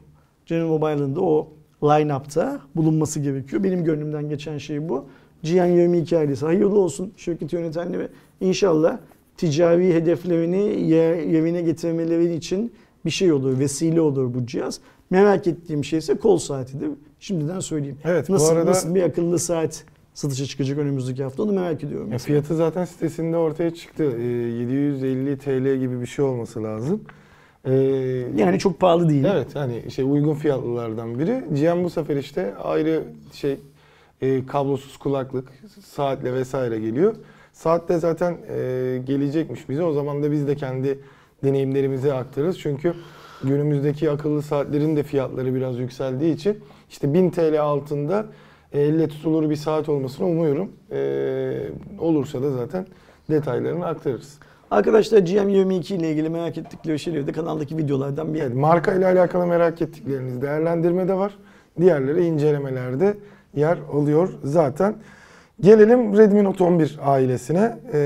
General 0.47 0.68
Mobile'ın 0.68 1.16
da 1.16 1.20
o 1.20 1.49
line-up'ta 1.82 2.61
bulunması 2.76 3.20
gerekiyor. 3.20 3.64
Benim 3.64 3.84
gönlümden 3.84 4.28
geçen 4.28 4.59
şey 4.59 4.88
bu. 4.88 5.05
Cihan 5.42 5.66
22 5.66 6.18
ailesi 6.18 6.45
hayırlı 6.47 6.78
olsun 6.78 7.12
şirket 7.16 7.53
yönetenleri. 7.53 8.09
İnşallah 8.40 8.99
ticari 9.36 9.95
hedeflerini 9.95 10.80
yer- 10.88 11.22
yerine 11.22 11.62
getirmeleri 11.62 12.34
için 12.34 12.72
bir 13.05 13.11
şey 13.11 13.32
olur, 13.32 13.59
vesile 13.59 14.01
olur 14.01 14.34
bu 14.34 14.47
cihaz. 14.47 14.80
Merak 15.11 15.47
ettiğim 15.47 15.84
şey 15.84 15.99
ise 15.99 16.14
kol 16.14 16.38
saatidir. 16.38 16.90
Şimdiden 17.20 17.61
söyleyeyim. 17.61 17.99
Evet, 18.05 18.28
bu 18.28 18.32
nasıl, 18.32 18.53
arada- 18.57 18.70
nasıl 18.70 18.95
bir 18.95 19.03
akıllı 19.03 19.38
saat 19.38 19.84
satışa 20.14 20.45
çıkacak 20.45 20.78
önümüzdeki 20.78 21.22
hafta 21.22 21.42
onu 21.42 21.53
merak 21.53 21.84
ediyorum. 21.84 22.12
Ya 22.12 22.18
fiyatı 22.18 22.57
zaten 22.57 22.84
sitesinde 22.84 23.36
ortaya 23.36 23.74
çıktı. 23.74 24.05
Ee, 24.18 24.22
750 24.22 25.38
TL 25.38 25.76
gibi 25.80 26.01
bir 26.01 26.07
şey 26.07 26.24
olması 26.24 26.62
lazım. 26.62 27.01
Ee, 27.66 27.72
Yani 28.36 28.58
çok 28.58 28.80
pahalı 28.80 29.08
değil. 29.08 29.24
Evet 29.24 29.54
hani 29.56 29.90
şey 29.90 30.04
uygun 30.04 30.34
fiyatlılardan 30.34 31.18
biri. 31.18 31.44
Cihan 31.54 31.84
bu 31.84 31.90
sefer 31.90 32.16
işte 32.16 32.54
ayrı 32.56 33.02
şey 33.32 33.58
e, 34.20 34.46
kablosuz 34.46 34.96
kulaklık, 34.96 35.48
saatle 35.84 36.34
vesaire 36.34 36.78
geliyor. 36.78 37.14
Saat 37.52 37.88
de 37.88 37.98
zaten 37.98 38.36
e, 38.48 38.56
gelecekmiş 39.06 39.68
bize. 39.68 39.82
O 39.82 39.92
zaman 39.92 40.22
da 40.22 40.32
biz 40.32 40.46
de 40.48 40.56
kendi 40.56 40.98
deneyimlerimizi 41.44 42.12
aktarırız. 42.12 42.58
Çünkü 42.60 42.94
günümüzdeki 43.44 44.10
akıllı 44.10 44.42
saatlerin 44.42 44.96
de 44.96 45.02
fiyatları 45.02 45.54
biraz 45.54 45.78
yükseldiği 45.78 46.34
için 46.34 46.58
işte 46.90 47.14
1000 47.14 47.30
TL 47.30 47.60
altında 47.60 48.26
e, 48.72 48.80
elle 48.80 49.08
tutulur 49.08 49.50
bir 49.50 49.56
saat 49.56 49.88
olmasını 49.88 50.26
umuyorum. 50.26 50.72
E, 50.92 51.68
olursa 51.98 52.42
da 52.42 52.50
zaten 52.50 52.86
detaylarını 53.30 53.86
aktarırız. 53.86 54.38
Arkadaşlar 54.70 55.18
GM22 55.18 55.94
ile 55.94 56.10
ilgili 56.10 56.28
merak 56.28 56.58
ettikleri 56.58 56.98
şeyleri 56.98 57.26
de 57.26 57.32
kanaldaki 57.32 57.76
videolardan 57.78 58.34
bir 58.34 58.40
Evet, 58.42 58.54
marka 58.54 58.94
ile 58.94 59.06
alakalı 59.06 59.46
merak 59.46 59.82
ettikleriniz 59.82 60.42
değerlendirmede 60.42 61.14
var. 61.14 61.34
Diğerleri 61.80 62.24
incelemelerde 62.26 63.14
yer 63.54 63.78
alıyor 63.92 64.28
zaten. 64.44 64.94
Gelelim 65.60 66.18
Redmi 66.18 66.44
Note 66.44 66.64
11 66.64 66.98
ailesine. 67.04 67.76
Ee, 67.92 67.98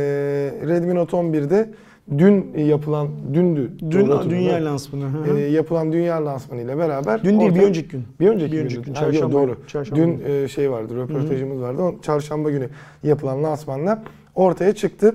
Redmi 0.67 0.95
Note 0.95 1.17
11'de 1.17 1.71
dün 2.19 2.53
yapılan, 2.59 3.09
dündü. 3.35 3.71
Dün 3.91 4.07
doğru 4.09 4.31
dünya 4.31 4.65
lansmanı. 4.65 5.05
hı 5.05 5.33
hı. 5.33 5.39
Ee, 5.39 5.41
yapılan 5.51 5.93
dünya 5.93 6.25
lansmanı 6.25 6.61
ile 6.61 6.79
beraber. 6.79 7.25
Dün 7.25 7.41
değil 7.41 7.51
bir 7.51 7.55
ortaya- 7.57 7.69
önceki 7.69 7.89
gün. 7.89 8.05
bir 8.21 8.29
önceki, 8.29 8.53
Bir 8.53 8.57
gün. 8.59 8.65
önceki 8.65 8.83
gün, 8.83 8.95
Ha, 8.95 9.05
yok, 9.05 9.13
çarşamba 9.13 9.33
doğru. 9.39 9.47
günü, 9.55 9.67
çarşamba 9.67 10.03
Dün 10.03 10.21
e, 10.29 10.49
şey 10.49 10.71
vardı, 10.71 10.97
röportajımız 10.97 11.61
vardı. 11.61 11.83
O 11.83 11.95
çarşamba 12.03 12.51
günü 12.51 12.69
yapılan 13.03 13.43
lansmanla 13.43 14.03
ortaya 14.35 14.75
çıktı. 14.75 15.15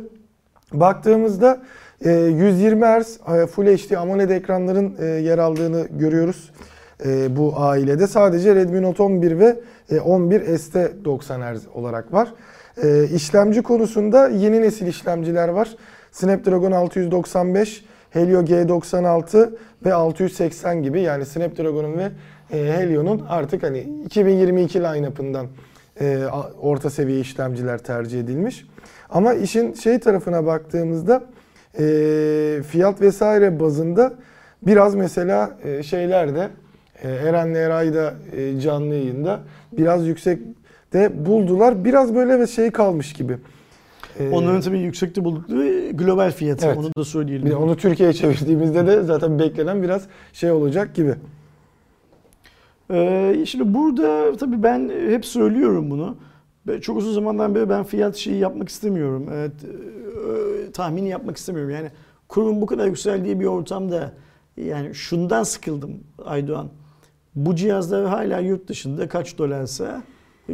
Baktığımızda 0.73 1.61
e, 2.05 2.11
120 2.11 2.85
Hz 2.85 3.19
e, 3.35 3.47
Full 3.47 3.65
HD 3.65 3.91
AMOLED 3.91 4.29
ekranların 4.29 4.95
e, 4.99 5.05
yer 5.05 5.37
aldığını 5.37 5.87
görüyoruz. 5.91 6.51
E, 7.05 7.35
bu 7.35 7.53
ailede 7.57 8.07
sadece 8.07 8.55
Redmi 8.55 8.81
Note 8.81 9.03
11 9.03 9.39
ve 9.39 9.59
e, 9.91 9.99
11 9.99 10.57
ST 10.57 10.75
90 11.05 11.41
Hz 11.41 11.67
olarak 11.73 12.13
var. 12.13 12.33
E, 12.83 13.03
işlemci 13.03 13.61
konusunda 13.61 14.27
yeni 14.27 14.61
nesil 14.61 14.87
işlemciler 14.87 15.49
var. 15.49 15.75
Snapdragon 16.11 16.71
695, 16.71 17.85
Helio 18.09 18.41
G96 18.41 19.49
ve 19.85 19.93
680 19.93 20.83
gibi 20.83 21.01
yani 21.01 21.25
Snapdragon'un 21.25 21.97
ve 21.97 22.09
e, 22.51 22.73
Helio'nun 22.73 23.25
artık 23.29 23.63
hani 23.63 23.79
2022 24.05 24.79
line-up'ından 24.79 25.47
e, 26.01 26.23
orta 26.61 26.89
seviye 26.89 27.19
işlemciler 27.19 27.77
tercih 27.77 28.19
edilmiş. 28.19 28.65
Ama 29.13 29.33
işin 29.33 29.73
şey 29.73 29.99
tarafına 29.99 30.45
baktığımızda 30.45 31.23
e, 31.79 32.61
fiyat 32.67 33.01
vesaire 33.01 33.59
bazında 33.59 34.13
biraz 34.61 34.95
mesela 34.95 35.57
e, 35.63 35.83
şeylerde 35.83 36.49
e, 37.03 37.09
Eren'le 37.09 37.55
Eray'da 37.55 38.13
e, 38.37 38.59
canlı 38.59 38.93
yayında 38.93 39.39
biraz 39.71 40.07
yüksek 40.07 40.39
de 40.93 41.25
buldular. 41.25 41.85
Biraz 41.85 42.15
böyle 42.15 42.39
ve 42.39 42.47
şey 42.47 42.71
kalmış 42.71 43.13
gibi. 43.13 43.37
Onların 44.31 44.61
tabii 44.61 44.79
yüksekte 44.79 45.23
buldukları 45.23 45.91
global 45.91 46.31
fiyatı. 46.31 46.65
Evet. 46.67 46.77
Onu 46.77 46.89
da 46.97 47.03
söyleyelim. 47.05 47.45
bir 47.45 47.51
de 47.51 47.55
onu 47.55 47.77
Türkiye'ye 47.77 48.13
çevirdiğimizde 48.13 48.87
de 48.87 49.03
zaten 49.03 49.39
beklenen 49.39 49.83
biraz 49.83 50.03
şey 50.33 50.51
olacak 50.51 50.95
gibi. 50.95 51.15
Ee, 52.91 53.35
şimdi 53.45 53.73
burada 53.73 54.37
tabii 54.37 54.63
ben 54.63 54.91
hep 55.09 55.25
söylüyorum 55.25 55.91
bunu. 55.91 56.15
Çok 56.81 56.97
uzun 56.97 57.13
zamandan 57.13 57.55
beri 57.55 57.69
ben 57.69 57.83
fiyat 57.83 58.15
şeyi 58.15 58.37
yapmak 58.37 58.69
istemiyorum. 58.69 59.29
Evet, 59.33 59.51
e, 59.63 60.71
tahmini 60.71 61.09
yapmak 61.09 61.37
istemiyorum. 61.37 61.71
Yani 61.71 61.91
kurun 62.27 62.61
bu 62.61 62.65
kadar 62.65 62.87
yükseldiği 62.87 63.39
bir 63.39 63.45
ortamda 63.45 64.13
yani 64.57 64.95
şundan 64.95 65.43
sıkıldım 65.43 65.91
Aydoğan. 66.25 66.69
Bu 67.35 67.55
cihazlar 67.55 68.05
hala 68.05 68.39
yurt 68.39 68.67
dışında 68.67 69.07
kaç 69.07 69.37
dolarsa 69.37 70.03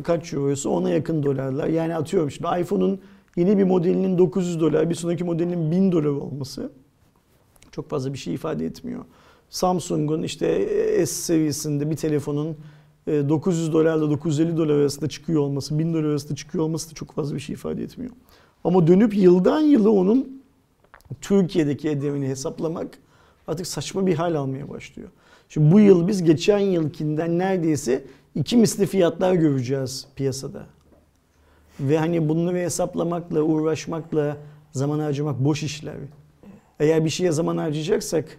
kaç 0.03 0.33
euroysa 0.33 0.69
ona 0.69 0.89
yakın 0.89 1.23
dolarlar. 1.23 1.67
Yani 1.67 1.95
atıyorum 1.95 2.31
şimdi 2.31 2.61
iPhone'un 2.61 3.01
yeni 3.35 3.57
bir 3.57 3.63
modelinin 3.63 4.17
900 4.17 4.59
dolar, 4.59 4.89
bir 4.89 4.95
sonraki 4.95 5.23
modelinin 5.23 5.71
1000 5.71 5.91
dolar 5.91 6.05
olması 6.05 6.71
çok 7.71 7.89
fazla 7.89 8.13
bir 8.13 8.17
şey 8.17 8.33
ifade 8.33 8.65
etmiyor. 8.65 9.05
Samsung'un 9.49 10.23
işte 10.23 10.67
S 10.97 11.05
seviyesinde 11.05 11.89
bir 11.89 11.95
telefonun 11.95 12.57
900 13.09 13.73
dolarla 13.73 14.09
950 14.09 14.57
dolar 14.57 14.73
arasında 14.73 15.09
çıkıyor 15.09 15.41
olması, 15.41 15.79
1000 15.79 15.93
dolar 15.93 16.03
arasında 16.03 16.35
çıkıyor 16.35 16.63
olması 16.63 16.91
da 16.91 16.93
çok 16.93 17.11
fazla 17.11 17.35
bir 17.35 17.39
şey 17.39 17.53
ifade 17.53 17.83
etmiyor. 17.83 18.11
Ama 18.63 18.87
dönüp 18.87 19.15
yıldan 19.15 19.59
yıla 19.59 19.89
onun 19.89 20.41
Türkiye'deki 21.21 21.89
ederini 21.89 22.27
hesaplamak 22.27 22.97
artık 23.47 23.67
saçma 23.67 24.05
bir 24.05 24.15
hal 24.15 24.35
almaya 24.35 24.69
başlıyor. 24.69 25.09
Şimdi 25.49 25.71
bu 25.71 25.79
yıl 25.79 26.07
biz 26.07 26.23
geçen 26.23 26.59
yılkinden 26.59 27.39
neredeyse 27.39 28.03
iki 28.35 28.57
misli 28.57 28.85
fiyatlar 28.85 29.33
göreceğiz 29.33 30.07
piyasada. 30.15 30.65
Ve 31.79 31.97
hani 31.97 32.29
bunları 32.29 32.57
hesaplamakla, 32.57 33.41
uğraşmakla 33.41 34.37
zaman 34.71 34.99
harcamak 34.99 35.39
boş 35.39 35.63
işler. 35.63 35.95
Eğer 36.79 37.05
bir 37.05 37.09
şeye 37.09 37.31
zaman 37.31 37.57
harcayacaksak 37.57 38.37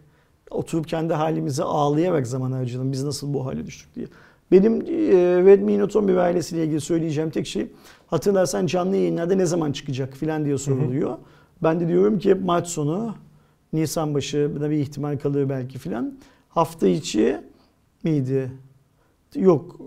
oturup 0.50 0.88
kendi 0.88 1.14
halimize 1.14 1.62
ağlayarak 1.62 2.26
zaman 2.26 2.52
harcadım. 2.52 2.92
Biz 2.92 3.04
nasıl 3.04 3.34
bu 3.34 3.46
hale 3.46 3.66
düştük 3.66 3.94
diye. 3.94 4.06
Benim 4.52 4.74
e, 4.74 4.84
Redmi 5.44 5.78
Note 5.78 5.98
11 5.98 6.16
ailesiyle 6.16 6.64
ilgili 6.64 6.80
söyleyeceğim 6.80 7.30
tek 7.30 7.46
şey 7.46 7.66
hatırlarsan 8.06 8.66
canlı 8.66 8.96
yayınlarda 8.96 9.34
ne 9.34 9.46
zaman 9.46 9.72
çıkacak 9.72 10.16
filan 10.16 10.44
diye 10.44 10.58
soruluyor. 10.58 11.18
Ben 11.62 11.80
de 11.80 11.88
diyorum 11.88 12.18
ki 12.18 12.34
Mart 12.34 12.66
sonu, 12.66 13.14
Nisan 13.72 14.14
başı 14.14 14.50
bir 14.60 14.70
ihtimal 14.70 15.18
kalır 15.18 15.48
belki 15.48 15.78
filan. 15.78 16.18
Hafta 16.48 16.88
içi 16.88 17.40
miydi? 18.04 18.52
Yok. 19.34 19.80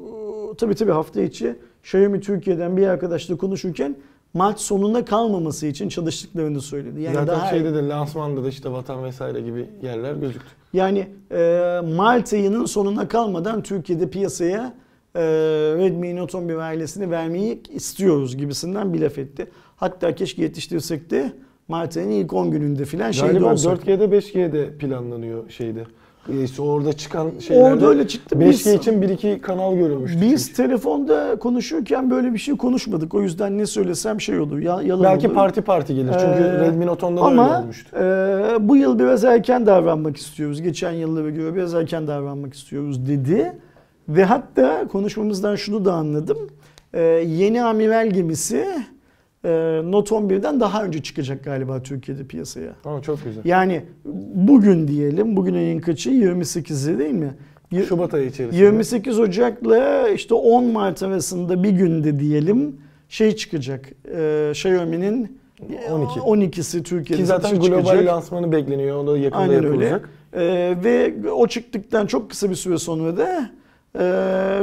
Tabii 0.57 0.75
tabii 0.75 0.91
hafta 0.91 1.21
içi 1.21 1.55
Xiaomi 1.83 2.21
Türkiye'den 2.21 2.77
bir 2.77 2.87
arkadaşla 2.87 3.37
konuşurken 3.37 3.95
Mart 4.33 4.59
sonuna 4.59 5.05
kalmaması 5.05 5.67
için 5.67 5.89
çalıştıklarını 5.89 6.61
söyledi. 6.61 7.01
Yani 7.01 7.13
Zaten 7.13 7.27
daha 7.27 7.49
şeyde 7.49 7.73
de 7.73 7.87
lansmanda 7.87 8.43
da 8.43 8.49
işte 8.49 8.71
Vatan 8.71 9.03
vesaire 9.03 9.41
gibi 9.41 9.69
yerler 9.83 10.13
gözüktü. 10.13 10.47
yani 10.73 11.07
e, 11.31 11.79
Mart 11.95 12.33
ayının 12.33 12.65
sonuna 12.65 13.07
kalmadan 13.07 13.63
Türkiye'de 13.63 14.09
piyasaya 14.09 14.73
e, 15.15 15.21
Redmi 15.77 16.15
Note 16.15 16.37
11 16.37 16.55
ailesini 16.55 17.11
vermeyi 17.11 17.61
istiyoruz 17.69 18.37
gibisinden 18.37 18.93
bir 18.93 19.01
laf 19.01 19.17
etti. 19.17 19.47
Hatta 19.75 20.15
keşke 20.15 20.41
yetiştirsek 20.41 21.09
de 21.09 21.31
Mart 21.67 21.97
ayının 21.97 22.11
ilk 22.11 22.33
10 22.33 22.51
gününde 22.51 22.85
filan 22.85 23.11
şeyde 23.11 23.33
Galiba 23.33 23.51
olsak. 23.51 23.83
4G'de 23.83 24.17
5G'de 24.17 24.77
planlanıyor 24.77 25.49
şeyde. 25.49 25.83
İşte 26.43 26.61
orada 26.61 26.93
çıkan 26.93 27.31
şeylerde 27.39 27.73
Orada 27.73 27.87
öyle 27.87 28.07
çıktı. 28.07 28.35
5G 28.39 28.49
Biz- 28.49 28.67
için 28.67 29.01
bir 29.01 29.09
iki 29.09 29.39
kanal 29.41 29.75
görülmüştü. 29.75 30.21
Biz 30.21 30.45
çünkü. 30.47 30.57
telefonda 30.57 31.35
konuşurken 31.39 32.11
böyle 32.11 32.33
bir 32.33 32.37
şey 32.37 32.57
konuşmadık. 32.57 33.13
O 33.13 33.21
yüzden 33.21 33.57
ne 33.57 33.65
söylesem 33.65 34.21
şey 34.21 34.39
olur. 34.39 34.59
Ya, 34.59 34.81
yalan 34.81 35.03
Belki 35.03 35.27
olur. 35.27 35.35
parti 35.35 35.61
parti 35.61 35.95
gelir. 35.95 36.11
Çünkü 36.13 36.43
Ee, 36.43 36.59
Redmi 36.59 36.85
Note 36.85 37.05
10'da 37.05 37.21
da 37.21 37.29
öyle 37.31 37.41
olmuştu. 37.41 37.97
e, 37.97 38.69
bu 38.69 38.75
yıl 38.77 38.99
biraz 38.99 39.23
erken 39.23 39.65
davranmak 39.65 40.17
istiyoruz. 40.17 40.61
Geçen 40.61 40.91
yıllara 40.91 41.29
göre 41.29 41.55
biraz 41.55 41.73
erken 41.73 42.07
davranmak 42.07 42.53
istiyoruz 42.53 43.07
dedi. 43.07 43.53
Ve 44.09 44.23
hatta 44.23 44.87
konuşmamızdan 44.87 45.55
şunu 45.55 45.85
da 45.85 45.93
anladım. 45.93 46.37
E, 46.93 47.01
yeni 47.27 47.63
amiral 47.63 48.07
gemisi 48.09 48.65
Note 49.43 50.15
11'den 50.15 50.59
daha 50.59 50.83
önce 50.83 51.01
çıkacak 51.03 51.43
galiba 51.43 51.83
Türkiye'de 51.83 52.23
piyasaya. 52.23 52.75
Ama 52.85 53.01
çok 53.01 53.23
güzel. 53.23 53.41
Yani 53.45 53.81
bugün 54.35 54.87
diyelim, 54.87 55.35
bugün 55.35 55.53
ayın 55.53 55.79
kaçı? 55.79 56.09
28'i 56.09 56.99
değil 56.99 57.13
mi? 57.13 57.33
Şubat 57.87 58.13
ayı 58.13 58.27
içerisinde. 58.27 58.63
28 58.63 59.19
Ocak'la 59.19 60.09
işte 60.09 60.33
10 60.33 60.63
Mart 60.65 61.03
arasında 61.03 61.63
bir 61.63 61.69
günde 61.69 62.19
diyelim 62.19 62.75
şey 63.09 63.35
çıkacak. 63.35 63.89
E, 64.15 64.47
Xiaomi'nin 64.51 65.37
12. 65.91 66.19
12'si 66.19 66.83
Türkiye'de 66.83 67.21
Ki 67.21 67.27
zaten 67.27 67.59
global 67.59 67.83
çıkacak. 67.83 68.05
lansmanı 68.05 68.51
bekleniyor. 68.51 68.97
O 69.03 69.07
da 69.07 69.17
yakında 69.17 69.41
Aynen 69.41 69.55
öyle. 69.55 69.67
yapılacak. 69.67 70.09
Ee, 70.33 70.75
ve 70.83 71.13
o 71.31 71.47
çıktıktan 71.47 72.05
çok 72.07 72.29
kısa 72.29 72.49
bir 72.49 72.55
süre 72.55 72.77
sonra 72.77 73.17
da 73.17 73.27
e, 73.33 73.49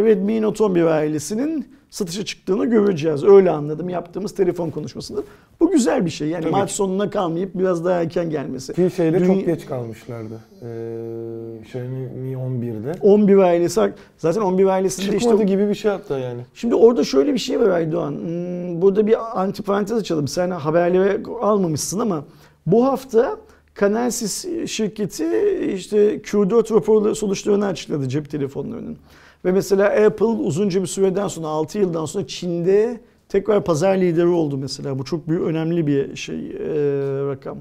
Redmi 0.04 0.42
Note 0.42 0.64
11 0.64 0.84
ailesinin 0.84 1.68
satışa 1.90 2.24
çıktığını 2.24 2.66
göreceğiz. 2.66 3.24
Öyle 3.24 3.50
anladım 3.50 3.88
yaptığımız 3.88 4.34
telefon 4.34 4.70
konuşmasında. 4.70 5.22
Bu 5.60 5.70
güzel 5.70 6.04
bir 6.04 6.10
şey. 6.10 6.28
Yani 6.28 6.42
Tabii 6.42 6.52
Mart 6.52 6.70
sonuna 6.70 7.10
kalmayıp 7.10 7.50
biraz 7.54 7.84
daha 7.84 8.00
erken 8.02 8.30
gelmesi. 8.30 8.72
Ki 8.72 8.90
şeyde 8.96 9.18
Dünya- 9.18 9.26
çok 9.26 9.46
geç 9.46 9.66
kalmışlardı. 9.66 10.34
Ee, 10.62 11.60
Xiaomi 11.62 12.36
11'de. 12.36 12.92
11 13.00 13.36
ailesi 13.36 13.92
zaten 14.18 14.40
11 14.40 14.66
ailesinde 14.66 15.18
Çıkmadı 15.18 15.34
işte 15.34 15.44
gibi 15.44 15.68
bir 15.68 15.74
şey 15.74 15.90
hatta 15.90 16.18
yani. 16.18 16.40
Şimdi 16.54 16.74
orada 16.74 17.04
şöyle 17.04 17.32
bir 17.34 17.38
şey 17.38 17.60
var 17.60 17.68
Aydoğan. 17.68 18.10
Hmm, 18.12 18.82
Burada 18.82 19.06
bir 19.06 19.40
antiparantez 19.42 19.98
açalım. 19.98 20.28
Sen 20.28 20.50
haberleri 20.50 21.22
almamışsın 21.42 21.98
ama 21.98 22.24
bu 22.66 22.84
hafta 22.86 23.36
Canalsys 23.80 24.46
şirketi 24.70 25.26
işte 25.74 26.16
Q4 26.16 26.74
raporu 26.74 27.14
sonuçlarını 27.14 27.66
açıkladı 27.66 28.08
cep 28.08 28.30
telefonlarının. 28.30 28.96
Ve 29.44 29.52
mesela 29.52 30.06
Apple 30.06 30.24
uzunca 30.24 30.82
bir 30.82 30.86
süreden 30.86 31.28
sonra 31.28 31.46
6 31.46 31.78
yıldan 31.78 32.04
sonra 32.04 32.26
Çin'de 32.26 33.00
tekrar 33.28 33.64
pazar 33.64 33.96
lideri 33.96 34.26
oldu 34.26 34.56
mesela. 34.56 34.98
Bu 34.98 35.04
çok 35.04 35.28
büyük 35.28 35.42
önemli 35.42 35.86
bir 35.86 36.16
şey 36.16 36.50
e, 36.50 36.58
rakam. 37.26 37.58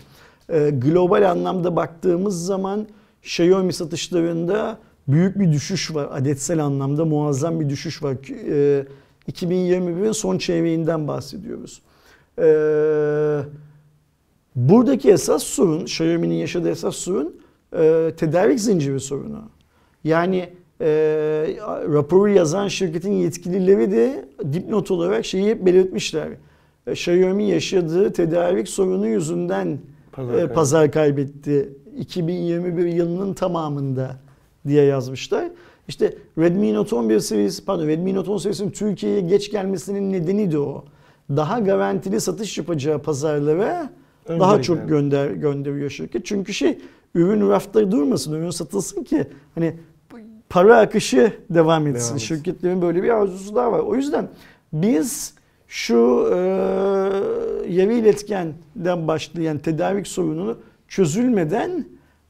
E, 0.50 0.70
global 0.70 1.32
anlamda 1.32 1.76
baktığımız 1.76 2.46
zaman 2.46 2.88
Xiaomi 3.24 3.74
satışlarında 3.74 4.78
büyük 5.08 5.40
bir 5.40 5.52
düşüş 5.52 5.96
var. 5.96 6.10
Adetsel 6.12 6.66
anlamda 6.66 7.06
muazzam 7.06 7.60
bir 7.60 7.70
düşüş 7.70 8.04
var. 8.04 8.18
E, 8.50 8.86
2021'in 9.32 10.12
son 10.12 10.38
çeyreğinden 10.38 11.08
bahsediyoruz. 11.08 11.82
E, 12.38 12.46
buradaki 14.56 15.12
esas 15.12 15.44
sorun, 15.44 15.82
Xiaomi'nin 15.82 16.36
yaşadığı 16.36 16.70
esas 16.70 16.96
sorun 16.96 17.36
e, 17.74 18.14
tedarik 18.18 18.60
zinciri 18.60 19.00
sorunu. 19.00 19.42
Yani 20.04 20.50
e, 20.82 20.88
raporu 21.94 22.30
yazan 22.30 22.68
şirketin 22.68 23.12
yetkilileri 23.12 23.92
de 23.92 24.26
dipnot 24.54 24.92
olarak 24.92 25.26
şeyi 25.26 25.50
hep 25.50 25.66
belirtmişler. 25.66 26.28
E, 26.88 26.92
Xiaomi 26.92 27.50
yaşadığı 27.50 28.14
tedarik 28.14 28.70
sorunu 28.70 29.08
yüzünden 29.08 29.80
Pazar 30.12 30.34
e, 30.34 30.38
kaybetti. 30.38 30.54
pazar 30.54 30.92
kaybetti 30.92 31.70
2021 31.98 32.86
yılının 32.86 33.34
tamamında 33.34 34.16
diye 34.68 34.84
yazmışlar. 34.84 35.46
İşte 35.88 36.18
Redmi 36.38 36.74
Note 36.74 36.96
11 36.96 37.20
serisi, 37.20 37.66
pardon 37.66 37.88
Redmi 37.88 38.16
Note 38.16 38.32
10 38.32 38.38
serisinin 38.38 38.72
Türkiye'ye 38.72 39.22
geç 39.22 39.52
gelmesinin 39.52 40.14
nedeni 40.14 40.52
de 40.52 40.60
o. 40.60 40.86
Daha 41.30 41.60
garantili 41.60 42.22
satış 42.22 42.58
yapacağı 42.58 43.00
pazarlara 43.00 43.90
daha 44.30 44.52
Öncelik 44.52 44.64
çok 44.64 44.78
verdi. 44.78 44.90
gönder 44.90 45.32
gönderiyor 45.32 45.90
şirket. 45.90 46.26
Çünkü 46.26 46.54
şey 46.54 46.78
ürün 47.16 47.50
rafta 47.50 47.92
durmasın, 47.92 48.34
ürün 48.34 48.50
satılsın 48.50 49.04
ki 49.04 49.28
hani 49.56 49.74
para 50.50 50.78
akışı 50.78 51.18
devam 51.18 51.32
etsin. 51.32 51.56
Devam 51.56 51.88
etsin. 51.88 52.18
Şirketlerin 52.18 52.82
böyle 52.82 53.04
bir 53.04 53.10
arzusu 53.10 53.56
daha 53.56 53.72
var. 53.72 53.80
O 53.80 53.96
yüzden 53.96 54.30
biz 54.74 55.34
şu 55.68 56.30
e, 56.34 56.38
yarı 57.70 57.94
iletkenden 57.94 59.08
başlayan 59.08 59.58
tedarik 59.58 60.08
sorununu 60.08 60.58
çözülmeden 60.88 61.86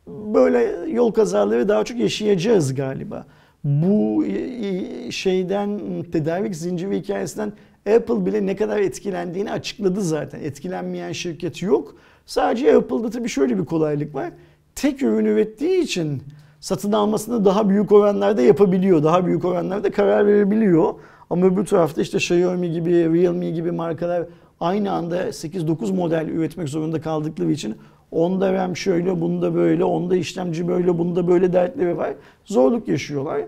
böyle 0.07 0.91
yol 0.91 1.11
kazaları 1.11 1.69
daha 1.69 1.83
çok 1.83 1.97
yaşayacağız 1.97 2.75
galiba. 2.75 3.25
Bu 3.63 4.25
e, 4.25 5.11
şeyden 5.11 5.79
tedarik 6.11 6.55
zinciri 6.55 6.99
hikayesinden 6.99 7.53
Apple 7.95 8.25
bile 8.25 8.45
ne 8.45 8.55
kadar 8.55 8.79
etkilendiğini 8.79 9.51
açıkladı 9.51 10.01
zaten. 10.01 10.39
Etkilenmeyen 10.39 11.11
şirket 11.11 11.61
yok. 11.61 11.95
Sadece 12.25 12.75
Apple'da 12.75 13.09
tabii 13.09 13.29
şöyle 13.29 13.57
bir 13.59 13.65
kolaylık 13.65 14.15
var. 14.15 14.31
Tek 14.75 15.03
ürün 15.03 15.25
ürettiği 15.25 15.81
için 15.81 16.23
satın 16.59 16.91
almasını 16.91 17.45
daha 17.45 17.69
büyük 17.69 17.91
oranlarda 17.91 18.41
yapabiliyor. 18.41 19.03
Daha 19.03 19.25
büyük 19.25 19.45
oranlarda 19.45 19.91
karar 19.91 20.27
verebiliyor. 20.27 20.93
Ama 21.29 21.45
öbür 21.45 21.65
tarafta 21.65 22.01
işte 22.01 22.17
Xiaomi 22.17 22.71
gibi, 22.71 22.91
Realme 22.91 23.49
gibi 23.49 23.71
markalar 23.71 24.23
aynı 24.59 24.91
anda 24.91 25.29
8-9 25.29 25.93
model 25.93 26.27
üretmek 26.27 26.69
zorunda 26.69 27.01
kaldıkları 27.01 27.51
için 27.51 27.75
onda 28.11 28.53
RAM 28.53 28.75
şöyle, 28.75 29.21
bunda 29.21 29.55
böyle, 29.55 29.83
onda 29.83 30.15
işlemci 30.15 30.67
böyle, 30.67 30.97
bunda 30.97 31.27
böyle 31.27 31.53
dertleri 31.53 31.97
var. 31.97 32.13
Zorluk 32.45 32.87
yaşıyorlar. 32.87 33.41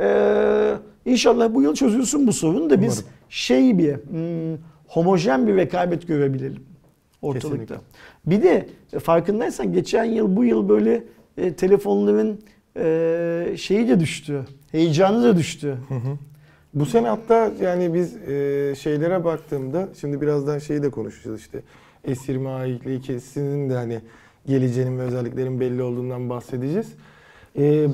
Ee, 0.00 0.74
inşallah 1.04 1.54
bu 1.54 1.62
yıl 1.62 1.74
çözülsün 1.74 2.26
bu 2.26 2.32
sorun 2.32 2.70
da 2.70 2.82
biz 2.82 2.98
Umarım. 2.98 3.14
şey 3.28 3.78
bir 3.78 3.94
hmm, 3.94 4.58
homojen 4.88 5.46
bir 5.46 5.56
rekabet 5.56 6.06
görebilelim 6.06 6.62
ortalıkta. 7.22 7.58
Kesinlikle. 7.58 7.76
Bir 8.26 8.42
de 8.42 8.66
farkındaysan 8.98 9.72
geçen 9.72 10.04
yıl 10.04 10.36
bu 10.36 10.44
yıl 10.44 10.68
böyle 10.68 11.04
e, 11.36 11.52
telefonların 11.52 12.40
e, 12.78 13.56
şeyi 13.56 13.88
de 13.88 14.00
düştü. 14.00 14.44
Heyecanı 14.72 15.22
da 15.22 15.36
düştü. 15.36 15.76
Bu 16.74 16.86
sene 16.86 17.08
hatta 17.08 17.50
yani 17.62 17.94
biz 17.94 18.16
e, 18.16 18.74
şeylere 18.78 19.24
baktığımda 19.24 19.88
şimdi 20.00 20.20
birazdan 20.20 20.58
şeyi 20.58 20.82
de 20.82 20.90
konuşacağız 20.90 21.40
işte 21.40 21.62
S20A 22.06 22.66
ile 22.66 22.96
ikisinin 22.96 23.70
de 23.70 23.74
hani 23.74 24.00
geleceğinin 24.46 24.98
ve 24.98 25.02
özelliklerin 25.02 25.60
belli 25.60 25.82
olduğundan 25.82 26.30
bahsedeceğiz. 26.30 26.94
E, 27.58 27.86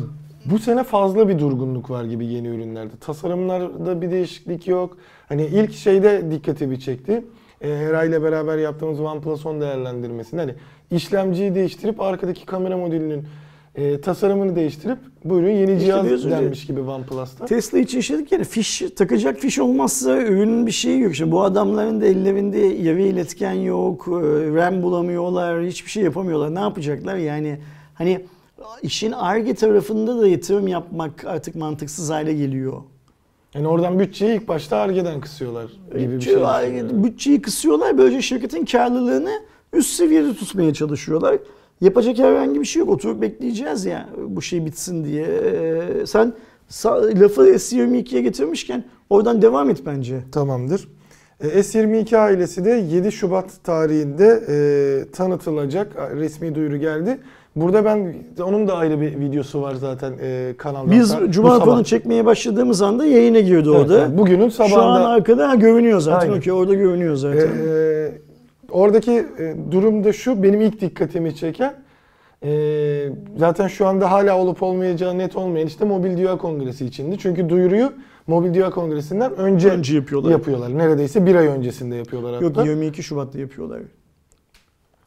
bu 0.44 0.58
sene 0.58 0.84
fazla 0.84 1.28
bir 1.28 1.38
durgunluk 1.38 1.90
var 1.90 2.04
gibi 2.04 2.26
yeni 2.26 2.48
ürünlerde. 2.48 2.92
Tasarımlarda 3.00 4.02
bir 4.02 4.10
değişiklik 4.10 4.68
yok. 4.68 4.96
Hani 5.28 5.46
ilk 5.46 5.72
şeyde 5.72 6.30
dikkatimi 6.30 6.80
çekti. 6.80 7.24
E, 7.60 7.68
Hera 7.68 8.04
ile 8.04 8.22
beraber 8.22 8.58
yaptığımız 8.58 9.00
OnePlus 9.00 9.46
10 9.46 9.60
değerlendirmesinde 9.60 10.40
hani 10.40 10.54
işlemciyi 10.90 11.54
değiştirip 11.54 12.00
arkadaki 12.00 12.46
kamera 12.46 12.76
modülünün 12.76 13.26
e, 13.74 14.00
tasarımını 14.00 14.56
değiştirip 14.56 14.98
buyurun 15.24 15.48
yeni 15.50 15.72
İşte 15.72 15.84
cihaz 15.84 16.30
denmiş 16.30 16.66
gibi 16.66 16.80
OnePlus'ta. 16.80 17.44
Tesla 17.46 17.78
için 17.78 17.98
işledik 17.98 18.32
yani 18.32 18.44
fiş 18.44 18.82
takacak 18.96 19.38
fiş 19.38 19.58
olmazsa 19.58 20.16
ürünün 20.16 20.66
bir 20.66 20.72
şeyi 20.72 21.00
yok. 21.00 21.14
Şimdi 21.14 21.32
bu 21.32 21.42
adamların 21.42 22.00
da 22.00 22.06
ellerinde 22.06 22.58
yarı 22.58 23.02
iletken 23.02 23.52
yok, 23.52 24.08
e, 24.08 24.10
RAM 24.54 24.82
bulamıyorlar, 24.82 25.64
hiçbir 25.64 25.90
şey 25.90 26.02
yapamıyorlar. 26.02 26.54
Ne 26.54 26.60
yapacaklar? 26.60 27.16
Yani 27.16 27.58
hani 27.94 28.26
işin 28.82 29.12
ARGE 29.12 29.54
tarafında 29.54 30.20
da 30.20 30.28
yatırım 30.28 30.68
yapmak 30.68 31.24
artık 31.24 31.54
mantıksız 31.54 32.10
hale 32.10 32.34
geliyor. 32.34 32.82
Yani 33.54 33.68
oradan 33.68 33.98
bütçeyi 33.98 34.36
ilk 34.36 34.48
başta 34.48 34.76
Ar-Ge'den 34.76 35.20
kısıyorlar 35.20 35.64
gibi 35.92 36.00
bir 36.00 36.16
Bütçe- 36.16 36.20
şey. 36.20 36.34
düşünüyorum. 36.36 37.04
bütçeyi 37.04 37.42
kısıyorlar. 37.42 37.98
Böylece 37.98 38.22
şirketin 38.22 38.64
karlılığını 38.64 39.32
üst 39.72 39.90
seviyede 39.90 40.34
tutmaya 40.34 40.74
çalışıyorlar. 40.74 41.38
Yapacak 41.82 42.18
herhangi 42.18 42.60
bir 42.60 42.64
şey 42.64 42.80
yok. 42.80 42.88
Oturup 42.88 43.22
bekleyeceğiz 43.22 43.84
ya 43.84 44.08
bu 44.28 44.42
şey 44.42 44.66
bitsin 44.66 45.04
diye. 45.04 45.24
Ee, 45.26 46.06
sen 46.06 46.32
lafı 47.20 47.42
S22'ye 47.42 48.22
getirmişken 48.22 48.84
oradan 49.10 49.42
devam 49.42 49.70
et 49.70 49.82
bence. 49.86 50.20
Tamamdır. 50.32 50.88
E, 51.40 51.46
S22 51.46 52.16
ailesi 52.16 52.64
de 52.64 52.70
7 52.70 53.12
Şubat 53.12 53.64
tarihinde 53.64 54.42
e, 54.48 55.12
tanıtılacak 55.12 55.96
resmi 56.16 56.54
duyuru 56.54 56.76
geldi. 56.76 57.18
Burada 57.56 57.84
ben 57.84 58.14
onun 58.42 58.68
da 58.68 58.74
ayrı 58.76 59.00
bir 59.00 59.20
videosu 59.20 59.62
var 59.62 59.74
zaten 59.74 60.12
e, 60.22 60.54
kanalda. 60.58 60.90
Biz 60.90 61.14
Cuma 61.30 61.54
raporunu 61.60 61.84
çekmeye 61.84 62.24
başladığımız 62.24 62.82
anda 62.82 63.06
yayına 63.06 63.40
girdi 63.40 63.68
Evet, 63.68 63.80
orada. 63.80 63.98
evet. 64.06 64.18
Bugünün 64.18 64.48
Şu 64.48 64.64
an 64.64 64.68
sabahında 64.68 65.08
arkada 65.08 65.48
ha, 65.48 65.54
görünüyor 65.54 66.00
zaten. 66.00 66.26
Aynen. 66.28 66.38
Okey 66.38 66.52
orada 66.52 66.74
görünüyor 66.74 67.14
zaten. 67.16 67.48
Ee, 67.68 68.12
oradaki 68.72 69.12
e, 69.12 69.56
durum 69.70 70.04
da 70.04 70.12
şu, 70.12 70.42
benim 70.42 70.60
ilk 70.60 70.80
dikkatimi 70.80 71.34
çeken, 71.36 71.74
e, 72.44 73.08
zaten 73.36 73.68
şu 73.68 73.86
anda 73.86 74.10
hala 74.10 74.38
olup 74.38 74.62
olmayacağı 74.62 75.18
net 75.18 75.36
olmayan 75.36 75.66
işte 75.66 75.84
Mobil 75.84 76.16
Dünya 76.16 76.38
Kongresi 76.38 76.86
içindi. 76.86 77.18
Çünkü 77.18 77.48
duyuruyu 77.48 77.92
Mobil 78.26 78.54
Dünya 78.54 78.70
Kongresi'nden 78.70 79.36
önce, 79.36 79.70
Önce 79.70 79.94
yapıyorlar. 79.94 80.30
yapıyorlar. 80.30 80.78
Neredeyse 80.78 81.26
bir 81.26 81.34
ay 81.34 81.46
öncesinde 81.46 81.96
yapıyorlar 81.96 82.32
hatta. 82.34 82.44
Yok 82.60 82.66
22 82.66 83.02
Şubat'ta 83.02 83.38
yapıyorlar. 83.38 83.80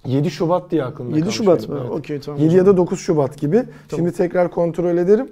7 0.06 0.32
Şubat 0.32 0.72
diye 0.72 0.84
aklımda 0.84 1.12
7 1.16 1.20
kalmış 1.22 1.36
Şubat 1.36 1.70
mı? 1.70 1.78
evet. 1.82 1.92
Okey 1.92 2.20
tamam. 2.20 2.42
7 2.42 2.56
ya 2.56 2.66
da 2.66 2.78
9 2.78 3.00
Şubat 3.00 3.38
gibi. 3.38 3.56
Tamam. 3.58 3.70
Şimdi 3.96 4.12
tekrar 4.12 4.52
kontrol 4.52 4.98
ederim. 4.98 5.30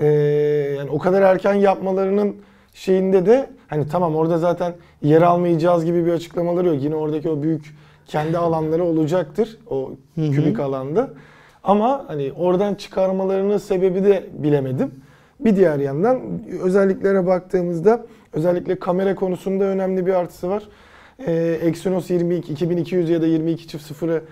Ee, 0.00 0.06
yani 0.78 0.90
o 0.90 0.98
kadar 0.98 1.22
erken 1.22 1.54
yapmalarının 1.54 2.36
şeyinde 2.76 3.26
de 3.26 3.50
hani 3.68 3.88
tamam 3.88 4.16
orada 4.16 4.38
zaten 4.38 4.74
yer 5.02 5.22
almayacağız 5.22 5.84
gibi 5.84 6.06
bir 6.06 6.12
açıklamaları 6.12 6.68
yok. 6.68 6.82
Yine 6.82 6.94
oradaki 6.94 7.30
o 7.30 7.42
büyük 7.42 7.74
kendi 8.06 8.38
alanları 8.38 8.84
olacaktır 8.84 9.58
o 9.70 9.90
kübik 10.16 10.60
alanda. 10.60 11.10
Ama 11.64 12.04
hani 12.08 12.32
oradan 12.32 12.74
çıkarmalarının 12.74 13.58
sebebi 13.58 14.04
de 14.04 14.26
bilemedim. 14.32 14.90
Bir 15.40 15.56
diğer 15.56 15.78
yandan 15.78 16.20
özelliklere 16.62 17.26
baktığımızda 17.26 18.06
özellikle 18.32 18.78
kamera 18.78 19.14
konusunda 19.14 19.64
önemli 19.64 20.06
bir 20.06 20.14
artısı 20.14 20.48
var. 20.48 20.62
Ee, 21.26 21.58
Exynos 21.62 22.10
22 22.10 22.52
2200 22.52 23.10
ya 23.10 23.22
da 23.22 23.26
22.0'ı 23.26 24.22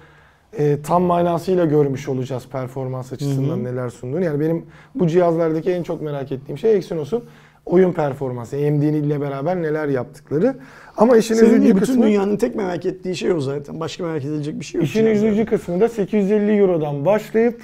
e, 0.58 0.82
tam 0.82 1.02
manasıyla 1.02 1.64
görmüş 1.64 2.08
olacağız 2.08 2.48
performans 2.52 3.12
açısından 3.12 3.56
Hı 3.56 3.60
hı. 3.60 3.64
neler 3.64 3.90
sunduğunu. 3.90 4.24
Yani 4.24 4.40
benim 4.40 4.66
bu 4.94 5.06
cihazlardaki 5.06 5.70
en 5.70 5.82
çok 5.82 6.02
merak 6.02 6.32
ettiğim 6.32 6.58
şey 6.58 6.76
Exynos'un 6.76 7.24
oyun 7.66 7.92
performansı. 7.92 8.56
AMD 8.56 8.82
ile 8.82 9.20
beraber 9.20 9.62
neler 9.62 9.88
yaptıkları. 9.88 10.56
Ama 10.96 11.16
işin 11.16 11.34
Senin 11.34 11.50
üzücü 11.50 11.68
bütün 11.68 11.78
kısmı 11.78 12.06
dünyanın 12.06 12.36
tek 12.36 12.54
merak 12.54 12.86
ettiği 12.86 13.16
şey 13.16 13.32
o 13.32 13.40
zaten. 13.40 13.80
Başka 13.80 14.04
merak 14.04 14.24
edilecek 14.24 14.60
bir 14.60 14.64
şey 14.64 14.78
yok. 14.78 14.88
işin 14.88 15.06
üzücü 15.06 15.46
kısmı 15.46 15.80
da 15.80 15.88
850 15.88 16.56
Euro'dan 16.56 17.04
başlayıp 17.04 17.62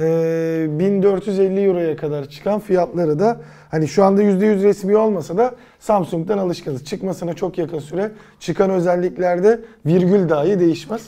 e, 0.00 0.66
1450 0.70 1.60
Euro'ya 1.60 1.96
kadar 1.96 2.28
çıkan 2.28 2.60
fiyatları 2.60 3.18
da 3.18 3.40
hani 3.70 3.88
şu 3.88 4.04
anda 4.04 4.22
%100 4.22 4.62
resmi 4.62 4.96
olmasa 4.96 5.36
da 5.36 5.54
Samsung'dan 5.78 6.38
alışkınız. 6.38 6.84
Çıkmasına 6.84 7.34
çok 7.34 7.58
yakın 7.58 7.78
süre 7.78 8.12
çıkan 8.40 8.70
özelliklerde 8.70 9.60
virgül 9.86 10.28
dahi 10.28 10.60
değişmez. 10.60 11.02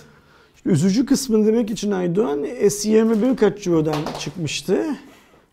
Üzücü 0.65 1.07
kısmını 1.07 1.47
demek 1.47 1.71
için 1.71 1.91
Aydoğan 1.91 2.45
S21 2.45 3.37
kaç 3.37 3.67
Euro'dan 3.67 3.95
çıkmıştı? 4.19 4.85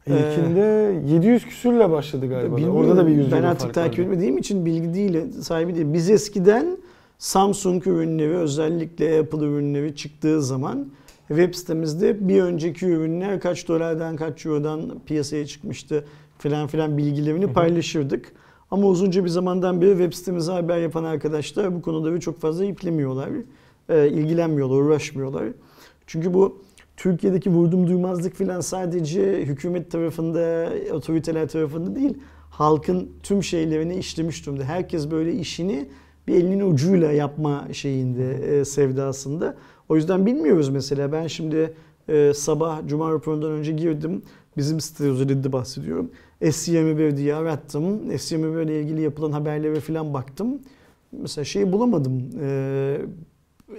Ee, 0.09 0.13
İlkinde 0.13 0.93
700 1.13 1.45
küsürle 1.45 1.89
başladı 1.89 2.29
galiba. 2.29 2.61
da. 2.61 2.71
Orada 2.71 2.97
da 2.97 3.07
bir 3.07 3.11
100 3.11 3.31
Ben 3.31 3.43
artık 3.43 3.73
takip 3.73 3.99
etmediğim 3.99 4.37
için 4.37 4.65
bilgi 4.65 4.93
değil, 4.93 5.31
sahibi 5.41 5.75
değil. 5.75 5.93
Biz 5.93 6.09
eskiden 6.09 6.77
Samsung 7.17 7.87
ürünleri 7.87 8.35
özellikle 8.35 9.19
Apple 9.19 9.37
ürünleri 9.45 9.95
çıktığı 9.95 10.41
zaman 10.41 10.87
web 11.27 11.53
sitemizde 11.53 12.27
bir 12.27 12.41
önceki 12.41 12.85
ürünler 12.85 13.39
kaç 13.39 13.67
dolardan 13.67 14.15
kaç 14.15 14.45
eurodan 14.45 14.99
piyasaya 15.05 15.45
çıkmıştı 15.45 16.05
filan 16.37 16.67
filan 16.67 16.97
bilgilerini 16.97 17.53
paylaşırdık. 17.53 18.31
Ama 18.71 18.87
uzunca 18.87 19.23
bir 19.23 19.29
zamandan 19.29 19.81
beri 19.81 19.89
web 19.89 20.13
sitemize 20.13 20.51
haber 20.51 20.77
yapan 20.77 21.03
arkadaşlar 21.03 21.75
bu 21.75 21.81
konuda 21.81 22.19
çok 22.19 22.41
fazla 22.41 22.65
iplemiyorlar. 22.65 23.29
Ee, 23.89 24.09
ilgilenmiyorlar, 24.09 24.75
uğraşmıyorlar. 24.75 25.43
Çünkü 26.07 26.33
bu 26.33 26.61
Türkiye'deki 26.97 27.49
vurdum 27.49 27.87
duymazlık 27.87 28.35
filan 28.35 28.61
sadece 28.61 29.45
hükümet 29.45 29.91
tarafında, 29.91 30.69
otoriteler 30.93 31.47
tarafında 31.47 31.95
değil, 31.95 32.17
halkın 32.49 33.11
tüm 33.23 33.43
şeylerini 33.43 33.95
işlemiş 33.95 34.45
durumda. 34.45 34.63
Herkes 34.63 35.11
böyle 35.11 35.33
işini 35.33 35.89
bir 36.27 36.35
elinin 36.35 36.71
ucuyla 36.71 37.11
yapma 37.11 37.67
şeyinde, 37.71 38.33
e, 38.33 38.65
sevdasında. 38.65 39.55
O 39.89 39.95
yüzden 39.95 40.25
bilmiyoruz 40.25 40.69
mesela. 40.69 41.11
Ben 41.11 41.27
şimdi 41.27 41.73
e, 42.09 42.33
sabah 42.33 42.87
Cuma 42.87 43.11
raporundan 43.11 43.51
önce 43.51 43.71
girdim. 43.71 44.21
Bizim 44.57 44.79
site 44.79 45.03
özelinde 45.03 45.51
bahsediyorum. 45.53 46.11
S21 46.41 47.17
diye 47.17 47.35
arattım. 47.35 48.11
S21 48.11 48.63
ile 48.63 48.81
ilgili 48.81 49.01
yapılan 49.01 49.31
haberlere 49.31 49.79
falan 49.79 50.13
baktım. 50.13 50.59
Mesela 51.11 51.45
şey 51.45 51.71
bulamadım. 51.71 52.29
E, 52.41 52.97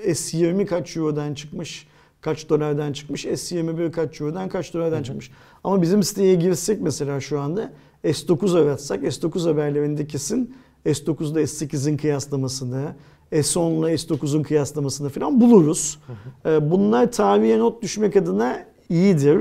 S20 0.07 0.67
kaç 0.67 0.97
eurodan 0.97 1.35
çıkmış, 1.35 1.87
kaç 2.21 2.49
dolardan 2.49 2.93
çıkmış, 2.93 3.25
S21 3.25 3.91
kaç 3.91 4.21
eurodan 4.21 4.49
kaç 4.49 4.75
dolardan 4.75 5.03
çıkmış. 5.03 5.31
Ama 5.65 5.83
bizim 5.83 6.03
siteye 6.03 6.35
girsek 6.35 6.81
mesela 6.81 7.21
şu 7.21 7.41
anda 7.41 7.73
S9 8.05 8.63
aratsak 8.63 9.03
S9 9.03 9.49
haberlerinde 9.51 10.07
kesin 10.07 10.55
S9'da 10.87 11.43
S8'in 11.43 11.97
kıyaslamasını, 11.97 12.95
S10'la 13.33 13.93
S9'un 13.93 14.43
kıyaslamasını 14.43 15.09
falan 15.09 15.41
buluruz. 15.41 15.99
Ee, 16.47 16.71
Bunlar 16.71 17.13
tarihe 17.13 17.59
not 17.59 17.83
düşmek 17.83 18.17
adına 18.17 18.65
iyidir. 18.89 19.41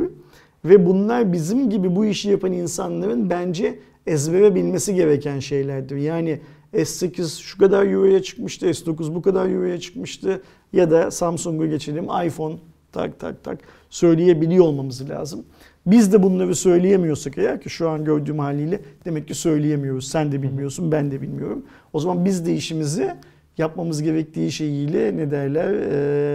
Ve 0.65 0.85
bunlar 0.85 1.33
bizim 1.33 1.69
gibi 1.69 1.95
bu 1.95 2.05
işi 2.05 2.29
yapan 2.29 2.51
insanların 2.51 3.29
bence 3.29 3.79
ezbere 4.07 4.55
bilmesi 4.55 4.95
gereken 4.95 5.39
şeylerdir. 5.39 5.95
Yani 5.97 6.39
S8 6.73 7.41
şu 7.41 7.57
kadar 7.57 7.85
euroya 7.85 8.23
çıkmıştı, 8.23 8.65
S9 8.65 9.15
bu 9.15 9.21
kadar 9.21 9.49
euroya 9.49 9.79
çıkmıştı 9.79 10.41
ya 10.73 10.91
da 10.91 11.11
Samsung'a 11.11 11.65
geçelim 11.65 12.07
iPhone 12.25 12.55
tak 12.91 13.19
tak 13.19 13.43
tak 13.43 13.59
söyleyebiliyor 13.89 14.65
olmamız 14.65 15.09
lazım. 15.09 15.45
Biz 15.85 16.13
de 16.13 16.23
bunları 16.23 16.55
söyleyemiyorsak 16.55 17.37
eğer 17.37 17.61
ki 17.61 17.69
şu 17.69 17.89
an 17.89 18.05
gördüğüm 18.05 18.39
haliyle 18.39 18.81
demek 19.05 19.27
ki 19.27 19.33
söyleyemiyoruz. 19.33 20.07
Sen 20.07 20.31
de 20.31 20.41
bilmiyorsun, 20.41 20.91
ben 20.91 21.11
de 21.11 21.21
bilmiyorum. 21.21 21.65
O 21.93 21.99
zaman 21.99 22.25
biz 22.25 22.45
de 22.45 22.55
işimizi 22.55 23.15
yapmamız 23.57 24.01
gerektiği 24.01 24.51
şeyiyle 24.51 25.17
ne 25.17 25.31
derler 25.31 25.73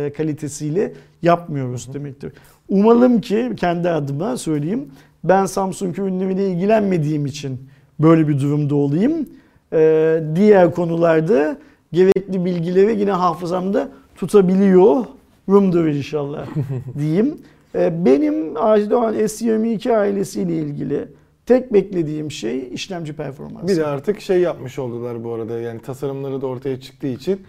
e, 0.06 0.12
kalitesiyle 0.12 0.92
yapmıyoruz 1.22 1.94
demektir. 1.94 2.32
Umalım 2.68 3.20
ki 3.20 3.52
kendi 3.56 3.90
adıma 3.90 4.36
söyleyeyim 4.36 4.88
ben 5.24 5.46
Samsung 5.46 5.98
ürünleriyle 5.98 6.50
ilgilenmediğim 6.50 7.26
için 7.26 7.60
böyle 8.00 8.28
bir 8.28 8.40
durumda 8.40 8.74
olayım. 8.74 9.28
E, 9.72 10.22
diğer 10.34 10.74
konularda 10.74 11.58
gerekli 11.92 12.44
bilgileri 12.44 13.00
yine 13.00 13.12
hafızamda 13.12 13.88
tutabiliyorumdur 14.16 15.86
inşallah 15.86 16.46
diyeyim. 16.98 17.38
E, 17.74 18.04
benim 18.04 18.56
Ajdoğan 18.56 19.14
S22 19.14 19.96
ailesiyle 19.96 20.56
ilgili 20.56 21.08
tek 21.46 21.72
beklediğim 21.72 22.30
şey 22.30 22.68
işlemci 22.72 23.12
performansı. 23.12 23.68
Bir 23.68 23.76
de 23.76 23.86
artık 23.86 24.20
şey 24.20 24.40
yapmış 24.40 24.78
oldular 24.78 25.24
bu 25.24 25.32
arada 25.32 25.60
yani 25.60 25.80
tasarımları 25.80 26.40
da 26.40 26.46
ortaya 26.46 26.80
çıktığı 26.80 27.06
için 27.06 27.40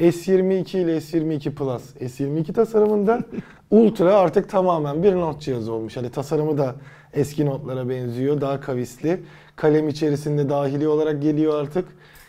S22 0.00 0.78
ile 0.78 0.96
S22 0.96 1.50
Plus, 1.50 1.96
S22 1.96 2.52
tasarımında 2.52 3.20
Ultra 3.70 4.14
artık 4.14 4.48
tamamen 4.48 5.02
bir 5.02 5.14
not 5.14 5.40
cihazı 5.40 5.72
olmuş. 5.72 5.96
Hani 5.96 6.10
tasarımı 6.10 6.58
da 6.58 6.74
eski 7.12 7.46
notlara 7.46 7.88
benziyor, 7.88 8.40
daha 8.40 8.60
kavisli. 8.60 9.20
Kalem 9.56 9.88
içerisinde 9.88 10.48
dahili 10.48 10.88
olarak 10.88 11.22
geliyor 11.22 11.60
artık 11.60 11.88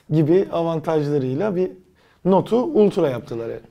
gibi 0.09 0.47
avantajlarıyla 0.51 1.55
bir 1.55 1.71
notu 2.25 2.63
Ultra 2.63 3.09
yaptılar 3.09 3.49
yani. 3.49 3.61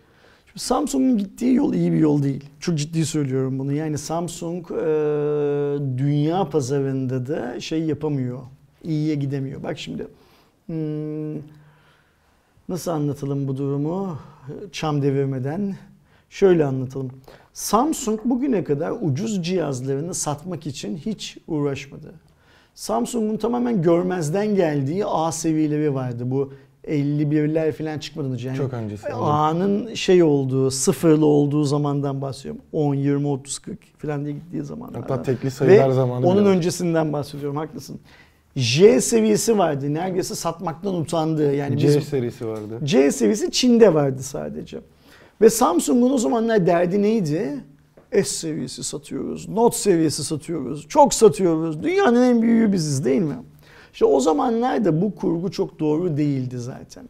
Şimdi 0.46 0.59
Samsung'un 0.59 1.18
gittiği 1.18 1.54
yol 1.54 1.74
iyi 1.74 1.92
bir 1.92 1.98
yol 1.98 2.22
değil. 2.22 2.44
Çok 2.61 2.78
ciddi 2.78 3.06
söylüyorum 3.06 3.59
bunu. 3.59 3.72
Yani 3.72 3.98
Samsung 3.98 4.70
e, 4.70 4.76
dünya 5.98 6.48
pazarında 6.48 7.26
da 7.26 7.60
şey 7.60 7.82
yapamıyor. 7.82 8.39
İyiye 8.85 9.14
gidemiyor. 9.14 9.62
Bak 9.62 9.78
şimdi 9.78 10.06
hmm, 10.66 11.35
nasıl 12.68 12.90
anlatalım 12.90 13.48
bu 13.48 13.56
durumu 13.56 14.18
çam 14.72 15.02
devirmeden? 15.02 15.76
Şöyle 16.30 16.64
anlatalım. 16.64 17.10
Samsung 17.59 18.20
bugüne 18.24 18.64
kadar 18.64 18.93
ucuz 19.01 19.43
cihazlarını 19.43 20.14
satmak 20.14 20.66
için 20.66 20.97
hiç 20.97 21.39
uğraşmadı. 21.47 22.14
Samsung'un 22.74 23.36
tamamen 23.36 23.82
görmezden 23.82 24.55
geldiği 24.55 25.06
A 25.06 25.32
seviyeleri 25.32 25.94
vardı. 25.94 26.22
Bu 26.26 26.52
51'ler 26.85 27.72
falan 27.72 27.98
çıkmadan 27.98 28.32
önce. 28.32 28.48
Yani 28.48 28.56
Çok 28.56 28.72
öncesi. 28.72 29.12
A'nın 29.12 29.94
şey 29.94 30.22
olduğu, 30.22 30.70
sıfırlı 30.70 31.26
olduğu 31.26 31.64
zamandan 31.64 32.22
bahsediyorum. 32.22 32.60
10, 32.72 32.94
20, 32.94 33.28
30, 33.28 33.59
40 33.59 33.78
falan 33.98 34.24
diye 34.24 34.35
gittiği 34.35 34.62
zamanlardan. 34.62 35.01
Hatta 35.01 35.22
tekli 35.22 35.51
sayılar 35.51 35.89
Ve 35.89 35.93
zamanı 35.93 36.26
onun 36.26 36.44
var. 36.44 36.51
öncesinden 36.51 37.12
bahsediyorum, 37.12 37.56
haklısın. 37.56 38.01
J 38.56 39.01
seviyesi 39.01 39.59
vardı. 39.59 39.94
Neredeyse 39.94 40.35
satmaktan 40.35 40.94
utandığı. 40.94 41.55
Yani 41.55 41.78
C 41.78 41.86
bizim 41.89 42.02
serisi 42.02 42.47
vardı. 42.47 42.78
C 42.85 43.12
seviyesi 43.12 43.51
Çin'de 43.51 43.94
vardı 43.94 44.22
sadece. 44.22 44.80
Ve 45.40 45.51
Samsung'un 45.51 46.10
o 46.10 46.19
zamanlar 46.19 46.66
derdi 46.66 47.02
neydi? 47.02 47.65
S 48.12 48.24
seviyesi 48.24 48.85
satıyoruz, 48.85 49.48
Note 49.48 49.77
seviyesi 49.77 50.24
satıyoruz, 50.24 50.89
çok 50.89 51.15
satıyoruz. 51.15 51.82
Dünyanın 51.82 52.23
en 52.23 52.43
büyüğü 52.43 52.73
biziz 52.73 53.05
değil 53.05 53.23
mi? 53.23 53.36
İşte 53.93 54.05
o 54.05 54.20
zamanlarda 54.20 55.02
bu 55.02 55.15
kurgu 55.15 55.51
çok 55.51 55.81
doğru 55.81 56.16
değildi 56.16 56.59
zaten. 56.59 57.09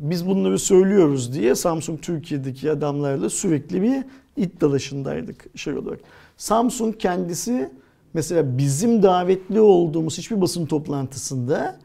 Biz 0.00 0.26
bunları 0.26 0.58
söylüyoruz 0.58 1.34
diye 1.34 1.54
Samsung 1.54 2.02
Türkiye'deki 2.02 2.70
adamlarla 2.70 3.30
sürekli 3.30 3.82
bir 3.82 4.04
it 4.36 4.60
dalaşındaydık 4.60 5.58
şey 5.58 5.74
olarak. 5.74 6.00
Samsung 6.36 6.98
kendisi 6.98 7.70
mesela 8.14 8.58
bizim 8.58 9.02
davetli 9.02 9.60
olduğumuz 9.60 10.18
hiçbir 10.18 10.40
basın 10.40 10.66
toplantısında 10.66 11.78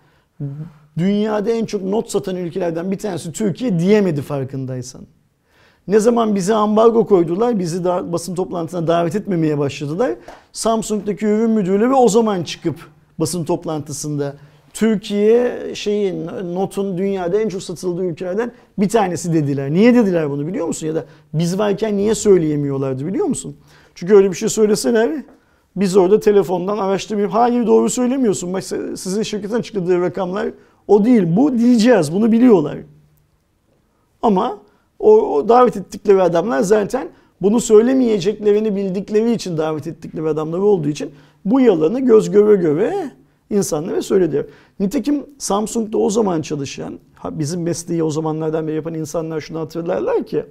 dünyada 0.98 1.52
en 1.52 1.66
çok 1.66 1.84
not 1.84 2.10
satan 2.10 2.36
ülkelerden 2.36 2.92
bir 2.92 2.98
tanesi 2.98 3.32
Türkiye 3.32 3.80
diyemedi 3.80 4.22
farkındaysan. 4.22 5.02
Ne 5.88 6.00
zaman 6.00 6.36
bize 6.36 6.54
ambargo 6.54 7.06
koydular, 7.06 7.60
bizi 7.60 7.84
da, 7.84 8.12
basın 8.12 8.36
toplantısına 8.36 8.88
davet 8.88 9.16
etmemeye 9.16 9.58
başladılar. 9.58 10.12
Samsung'daki 10.54 11.26
ürün 11.26 11.50
müdürleri 11.50 11.94
o 11.94 12.08
zaman 12.08 12.44
çıkıp 12.44 12.76
basın 13.20 13.44
toplantısında 13.44 14.36
Türkiye 14.74 15.72
şeyin 15.76 16.28
notun 16.56 16.98
dünyada 16.98 17.42
en 17.42 17.50
çok 17.50 17.64
satıldığı 17.64 18.04
ülkelerden 18.04 18.52
bir 18.80 18.90
tanesi 18.90 19.34
dediler. 19.34 19.72
Niye 19.72 19.96
dediler 19.96 20.30
bunu 20.30 20.48
biliyor 20.48 20.68
musun? 20.68 20.88
Ya 20.88 20.96
da 20.96 21.06
biz 21.34 21.60
varken 21.60 21.98
niye 21.98 22.16
söyleyemiyorlardı 22.16 23.06
biliyor 23.06 23.26
musun? 23.26 23.58
Çünkü 23.96 24.16
öyle 24.16 24.32
bir 24.32 24.36
şey 24.36 24.50
söyleseler 24.50 25.24
biz 25.76 25.98
orada 25.98 26.20
telefondan 26.20 26.78
araştırmayıp 26.78 27.34
hayır 27.34 27.68
doğru 27.68 27.90
söylemiyorsun. 27.90 28.54
Bak 28.54 28.64
sizin 28.96 29.24
şirketin 29.24 29.56
açıkladığı 29.56 30.02
rakamlar 30.02 30.48
o 30.88 31.06
değil. 31.06 31.24
Bu 31.28 31.58
diyeceğiz. 31.58 32.14
Bunu 32.14 32.32
biliyorlar. 32.32 32.78
Ama 34.22 34.58
o, 35.00 35.36
o 35.36 35.50
davet 35.50 35.78
ettikleri 35.78 36.22
adamlar 36.22 36.62
zaten 36.62 37.10
bunu 37.42 37.60
söylemeyeceklerini 37.60 38.76
bildikleri 38.76 39.32
için 39.32 39.58
davet 39.58 39.88
ettikleri 39.88 40.28
adamlar 40.28 40.60
olduğu 40.60 40.90
için 40.90 41.12
bu 41.46 41.60
yalanı 41.60 42.00
göz 42.00 42.32
göre 42.32 42.56
göre 42.56 43.12
insanlara 43.50 44.02
söylediler. 44.02 44.46
Nitekim 44.80 45.26
Samsung'da 45.38 45.98
o 45.98 46.10
zaman 46.10 46.42
çalışan, 46.42 47.00
bizim 47.32 47.62
mesleği 47.62 48.04
o 48.04 48.10
zamanlardan 48.10 48.68
beri 48.68 48.76
yapan 48.76 48.94
insanlar 48.94 49.42
şunu 49.42 49.60
hatırlarlar 49.60 50.26
ki 50.26 50.46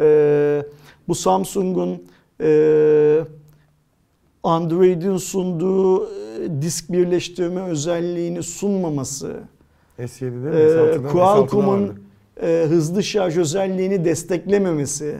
e, 0.00 0.62
bu 1.08 1.14
Samsung'un 1.14 2.02
e, 2.40 3.20
Android'in 4.42 5.16
sunduğu 5.16 6.08
disk 6.60 6.92
birleştirme 6.92 7.62
özelliğini 7.62 8.42
sunmaması, 8.42 9.34
S7'de 9.98 10.62
e, 10.62 10.66
S6'da, 10.66 11.08
Qualcomm'un 11.08 12.03
e, 12.42 12.66
hızlı 12.68 13.02
şarj 13.02 13.38
özelliğini 13.38 14.04
desteklememesi, 14.04 15.16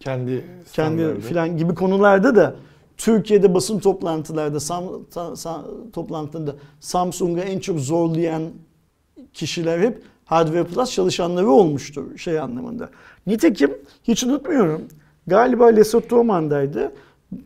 kendi 0.00 0.44
kendi 0.72 1.20
filan 1.20 1.56
gibi 1.56 1.74
konularda 1.74 2.36
da 2.36 2.54
Türkiye'de 2.96 3.54
basın 3.54 3.78
toplantılarda 3.78 4.60
Sam, 4.60 4.84
ta, 5.10 5.36
sa, 5.36 5.64
toplantılarında 5.92 6.54
Samsung'a 6.80 7.42
en 7.42 7.58
çok 7.58 7.78
zorlayan 7.78 8.42
kişiler 9.32 9.78
hep 9.78 10.02
Hardware 10.24 10.64
Plus 10.64 10.90
çalışanları 10.92 11.50
olmuştur 11.50 12.18
şey 12.18 12.40
anlamında. 12.40 12.90
Nitekim 13.26 13.70
hiç 14.02 14.24
unutmuyorum. 14.24 14.82
Galiba 15.26 15.66
Lesotho 15.66 16.16
Oman'daydı. 16.16 16.92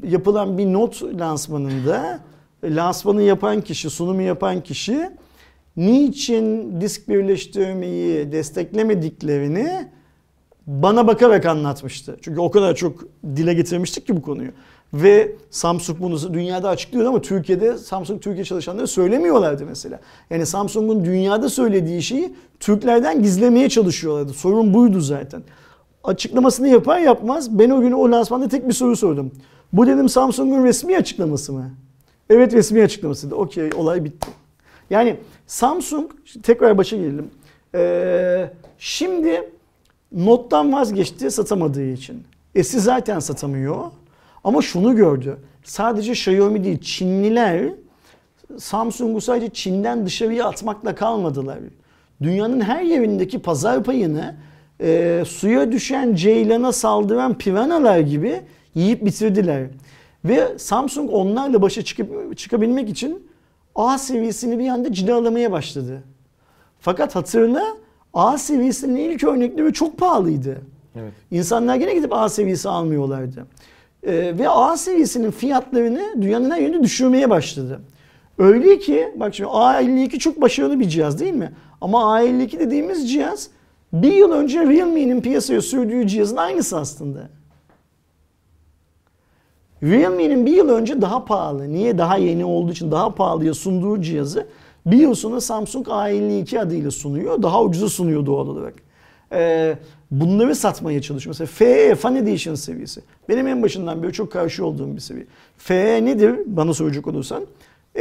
Yapılan 0.02 0.58
bir 0.58 0.72
not 0.72 1.02
lansmanında 1.02 2.20
lansmanı 2.64 3.22
yapan 3.22 3.60
kişi, 3.60 3.90
sunumu 3.90 4.22
yapan 4.22 4.60
kişi 4.60 5.10
niçin 5.76 6.80
disk 6.80 7.08
birleştirmeyi 7.08 8.32
desteklemediklerini 8.32 9.88
bana 10.66 11.06
bakarak 11.06 11.46
anlatmıştı. 11.46 12.16
Çünkü 12.22 12.40
o 12.40 12.50
kadar 12.50 12.74
çok 12.74 13.04
dile 13.36 13.54
getirmiştik 13.54 14.06
ki 14.06 14.16
bu 14.16 14.22
konuyu. 14.22 14.50
Ve 14.94 15.32
Samsung 15.50 16.00
bunu 16.00 16.34
dünyada 16.34 16.68
açıklıyordu 16.68 17.08
ama 17.08 17.22
Türkiye'de 17.22 17.78
Samsung 17.78 18.22
Türkiye 18.22 18.44
çalışanları 18.44 18.86
söylemiyorlardı 18.86 19.66
mesela. 19.66 20.00
Yani 20.30 20.46
Samsung'un 20.46 21.04
dünyada 21.04 21.48
söylediği 21.48 22.02
şeyi 22.02 22.34
Türklerden 22.60 23.22
gizlemeye 23.22 23.68
çalışıyorlardı. 23.68 24.32
Sorun 24.32 24.74
buydu 24.74 25.00
zaten. 25.00 25.42
Açıklamasını 26.04 26.68
yapar 26.68 26.98
yapmaz 26.98 27.58
ben 27.58 27.70
o 27.70 27.80
gün 27.80 27.92
o 27.92 28.10
lansmanda 28.10 28.48
tek 28.48 28.68
bir 28.68 28.72
soru 28.72 28.96
sordum. 28.96 29.32
Bu 29.72 29.86
dedim 29.86 30.08
Samsung'un 30.08 30.64
resmi 30.64 30.96
açıklaması 30.96 31.52
mı? 31.52 31.70
Evet 32.30 32.54
resmi 32.54 32.82
açıklamasıydı. 32.82 33.34
Okey 33.34 33.70
olay 33.76 34.04
bitti. 34.04 34.28
Yani 34.90 35.16
Samsung 35.46 36.10
tekrar 36.42 36.78
başa 36.78 36.96
gelelim. 36.96 37.30
Ee, 37.74 38.50
şimdi 38.78 39.50
Note'dan 40.12 40.72
vazgeçti 40.72 41.30
satamadığı 41.30 41.90
için. 41.90 42.22
S'i 42.62 42.80
zaten 42.80 43.18
satamıyor. 43.18 43.76
Ama 44.44 44.62
şunu 44.62 44.96
gördü. 44.96 45.36
Sadece 45.64 46.12
Xiaomi 46.12 46.64
değil 46.64 46.80
Çinliler 46.80 47.72
Samsung'u 48.58 49.20
sadece 49.20 49.48
Çin'den 49.48 50.06
dışarıya 50.06 50.46
atmakla 50.48 50.94
kalmadılar. 50.94 51.58
Dünyanın 52.22 52.60
her 52.60 52.82
yerindeki 52.82 53.38
pazar 53.38 53.84
payını 53.84 54.34
e, 54.80 55.22
suya 55.26 55.72
düşen 55.72 56.14
ceylana 56.14 56.72
saldıran 56.72 57.38
piranalar 57.38 57.98
gibi 57.98 58.40
yiyip 58.74 59.04
bitirdiler. 59.04 59.66
Ve 60.24 60.58
Samsung 60.58 61.10
onlarla 61.12 61.62
başa 61.62 61.82
çıkıp, 61.82 62.38
çıkabilmek 62.38 62.88
için 62.88 63.26
A 63.74 63.98
seviyesini 63.98 64.58
bir 64.58 64.68
anda 64.68 64.92
cilalamaya 64.92 65.52
başladı. 65.52 66.02
Fakat 66.80 67.16
hatırla 67.16 67.64
A 68.14 68.38
seviyesinin 68.38 68.96
ilk 68.96 69.24
örnekleri 69.24 69.72
çok 69.72 69.98
pahalıydı. 69.98 70.56
Evet. 70.96 71.12
İnsanlar 71.30 71.76
gene 71.76 71.94
gidip 71.94 72.12
A 72.12 72.28
seviyesi 72.28 72.68
almıyorlardı. 72.68 73.46
Ee, 74.02 74.38
ve 74.38 74.48
A 74.48 74.76
seviyesinin 74.76 75.30
fiyatlarını 75.30 76.22
dünyanın 76.22 76.50
her 76.50 76.58
yerinde 76.58 76.82
düşürmeye 76.82 77.30
başladı. 77.30 77.80
Öyle 78.38 78.78
ki 78.78 79.08
bak 79.16 79.34
şimdi 79.34 79.50
A52 79.50 80.18
çok 80.18 80.40
başarılı 80.40 80.80
bir 80.80 80.88
cihaz 80.88 81.20
değil 81.20 81.34
mi? 81.34 81.52
Ama 81.80 81.98
A52 81.98 82.58
dediğimiz 82.58 83.12
cihaz 83.12 83.48
bir 83.92 84.12
yıl 84.12 84.32
önce 84.32 84.60
Realme'nin 84.66 85.20
piyasaya 85.20 85.60
sürdüğü 85.62 86.06
cihazın 86.06 86.36
aynısı 86.36 86.78
aslında. 86.78 87.28
Realme'nin 89.84 90.46
bir 90.46 90.52
yıl 90.52 90.68
önce 90.68 91.02
daha 91.02 91.24
pahalı. 91.24 91.72
Niye? 91.72 91.98
Daha 91.98 92.16
yeni 92.16 92.44
olduğu 92.44 92.72
için 92.72 92.90
daha 92.90 93.14
pahalıya 93.14 93.54
sunduğu 93.54 94.00
cihazı 94.00 94.46
bir 94.86 94.96
yıl 94.96 95.14
sonra 95.14 95.40
Samsung 95.40 95.86
A52 95.86 96.58
adıyla 96.60 96.90
sunuyor. 96.90 97.42
Daha 97.42 97.62
ucuza 97.62 97.88
sunuyor 97.88 98.26
doğal 98.26 98.48
olarak. 98.48 98.74
Ee, 99.32 99.78
bunları 100.10 100.54
satmaya 100.54 101.02
çalışıyor. 101.02 101.36
Mesela 101.38 101.46
FE, 101.46 101.94
Fan 101.94 102.16
Edition 102.16 102.54
seviyesi. 102.54 103.00
Benim 103.28 103.46
en 103.46 103.62
başından 103.62 104.02
beri 104.02 104.12
çok 104.12 104.32
karşı 104.32 104.66
olduğum 104.66 104.96
bir 104.96 105.00
seviye. 105.00 105.26
FE 105.56 106.04
nedir 106.04 106.38
bana 106.46 106.74
soracak 106.74 107.06
olursan? 107.06 107.44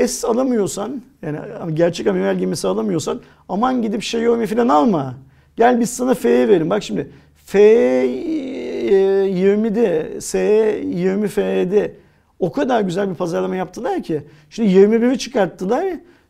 S 0.07 0.27
alamıyorsan, 0.27 1.01
yani 1.21 1.39
gerçek 1.73 2.07
amiral 2.07 2.37
gemisi 2.37 2.67
alamıyorsan 2.67 3.19
aman 3.49 3.81
gidip 3.81 4.01
Xiaomi 4.01 4.47
falan 4.47 4.67
alma. 4.67 5.15
Gel 5.55 5.79
biz 5.79 5.89
sana 5.89 6.13
FE 6.13 6.47
verin. 6.47 6.69
Bak 6.69 6.83
şimdi 6.83 7.11
FE 7.35 7.59
20'de, 8.91 10.21
SE 10.21 10.81
20 10.85 11.27
FE'de 11.27 11.95
o 12.39 12.51
kadar 12.51 12.81
güzel 12.81 13.09
bir 13.09 13.15
pazarlama 13.15 13.55
yaptılar 13.55 14.03
ki. 14.03 14.21
Şimdi 14.49 14.69
21'i 14.69 15.17
çıkarttılar. 15.17 15.85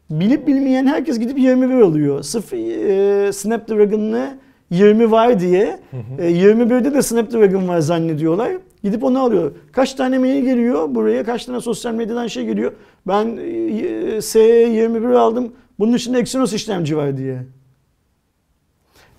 Bilip 0.09 0.47
bilmeyen 0.47 0.87
herkes 0.87 1.19
gidip 1.19 1.39
21 1.39 1.81
alıyor. 1.81 2.23
Sırf 2.23 2.53
e, 2.53 3.31
Snapdragon'lı 3.33 4.37
20 4.69 5.11
var 5.11 5.39
diye. 5.39 5.79
E, 6.19 6.31
21'de 6.31 6.93
de 6.93 7.01
Snapdragon 7.01 7.67
var 7.67 7.79
zannediyorlar. 7.79 8.51
Gidip 8.83 9.03
onu 9.03 9.19
alıyor. 9.19 9.51
Kaç 9.71 9.93
tane 9.93 10.19
mail 10.19 10.43
geliyor 10.43 10.95
buraya, 10.95 11.23
kaç 11.23 11.45
tane 11.45 11.61
sosyal 11.61 11.93
medyadan 11.93 12.27
şey 12.27 12.45
geliyor. 12.45 12.73
Ben 13.07 13.25
e, 13.25 14.17
S21 14.17 15.17
aldım, 15.17 15.53
bunun 15.79 15.93
içinde 15.93 16.19
Exynos 16.19 16.53
işlemci 16.53 16.97
var 16.97 17.17
diye. 17.17 17.43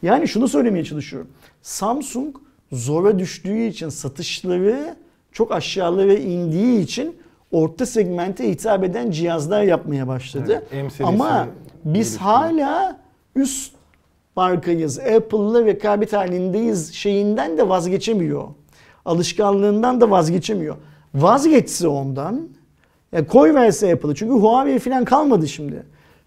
Yani 0.03 0.29
şunu 0.29 0.49
söylemeye 0.49 0.85
çalışıyorum. 0.85 1.29
Samsung 1.63 2.37
zora 2.75 3.19
düştüğü 3.19 3.67
için 3.67 3.89
satışları 3.89 4.97
çok 5.33 5.53
aşağılara 5.53 6.15
indiği 6.15 6.81
için 6.81 7.17
orta 7.51 7.87
segmente 7.87 8.51
hitap 8.51 8.85
eden 8.85 9.11
cihazlar 9.11 9.63
yapmaya 9.63 10.09
başladı. 10.09 10.65
Evet, 10.73 10.93
Ama 11.01 11.49
biz 11.85 12.17
hala 12.17 13.01
üst 13.37 13.75
markayız, 14.37 14.99
Apple'la 14.99 15.65
rekabet 15.65 16.13
halindeyiz 16.13 16.95
şeyinden 16.95 17.59
de 17.59 17.69
vazgeçemiyor. 17.69 18.49
Alışkanlığından 19.05 20.01
da 20.01 20.11
vazgeçemiyor. 20.11 20.77
Vazgeçse 21.15 21.89
ondan, 21.89 22.49
ya 23.13 23.27
koy 23.27 23.55
verse 23.55 23.93
Apple'ı 23.93 24.15
çünkü 24.15 24.35
Huawei 24.35 24.79
falan 24.79 25.05
kalmadı 25.05 25.49
şimdi. 25.49 25.83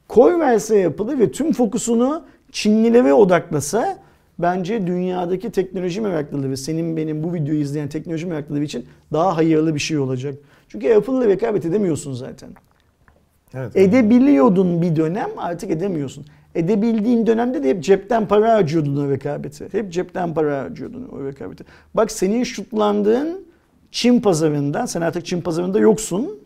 Koy 0.07 0.39
verse 0.39 0.87
Apple'ı 0.87 1.19
ve 1.19 1.31
tüm 1.31 1.53
fokusunu 1.53 2.23
Çinlilere 2.51 3.13
odaklasa 3.13 3.97
bence 4.39 4.87
dünyadaki 4.87 5.49
teknoloji 5.49 6.01
meraklıları 6.01 6.57
senin 6.57 6.97
benim 6.97 7.23
bu 7.23 7.33
videoyu 7.33 7.59
izleyen 7.59 7.89
teknoloji 7.89 8.25
meraklıları 8.25 8.63
için 8.63 8.85
daha 9.13 9.37
hayırlı 9.37 9.75
bir 9.75 9.79
şey 9.79 9.97
olacak. 9.97 10.35
Çünkü 10.67 10.93
Apple'la 10.93 11.27
rekabet 11.27 11.65
edemiyorsun 11.65 12.13
zaten. 12.13 12.49
Evet. 13.53 13.75
Edebiliyordun 13.75 14.81
bir 14.81 14.95
dönem 14.95 15.29
artık 15.37 15.71
edemiyorsun. 15.71 16.25
Edebildiğin 16.55 17.27
dönemde 17.27 17.63
de 17.63 17.69
hep 17.69 17.83
cepten 17.83 18.27
para 18.27 18.53
harcıyordun 18.53 19.07
o 19.07 19.09
rekabeti. 19.09 19.67
Hep 19.71 19.93
cepten 19.93 20.33
para 20.33 20.61
harcıyordun 20.61 21.09
o 21.11 21.25
rekabeti. 21.25 21.63
Bak 21.93 22.11
senin 22.11 22.43
şutlandığın 22.43 23.47
Çin 23.91 24.21
pazarından 24.21 24.85
sen 24.85 25.01
artık 25.01 25.25
Çin 25.25 25.41
pazarında 25.41 25.79
yoksun. 25.79 26.39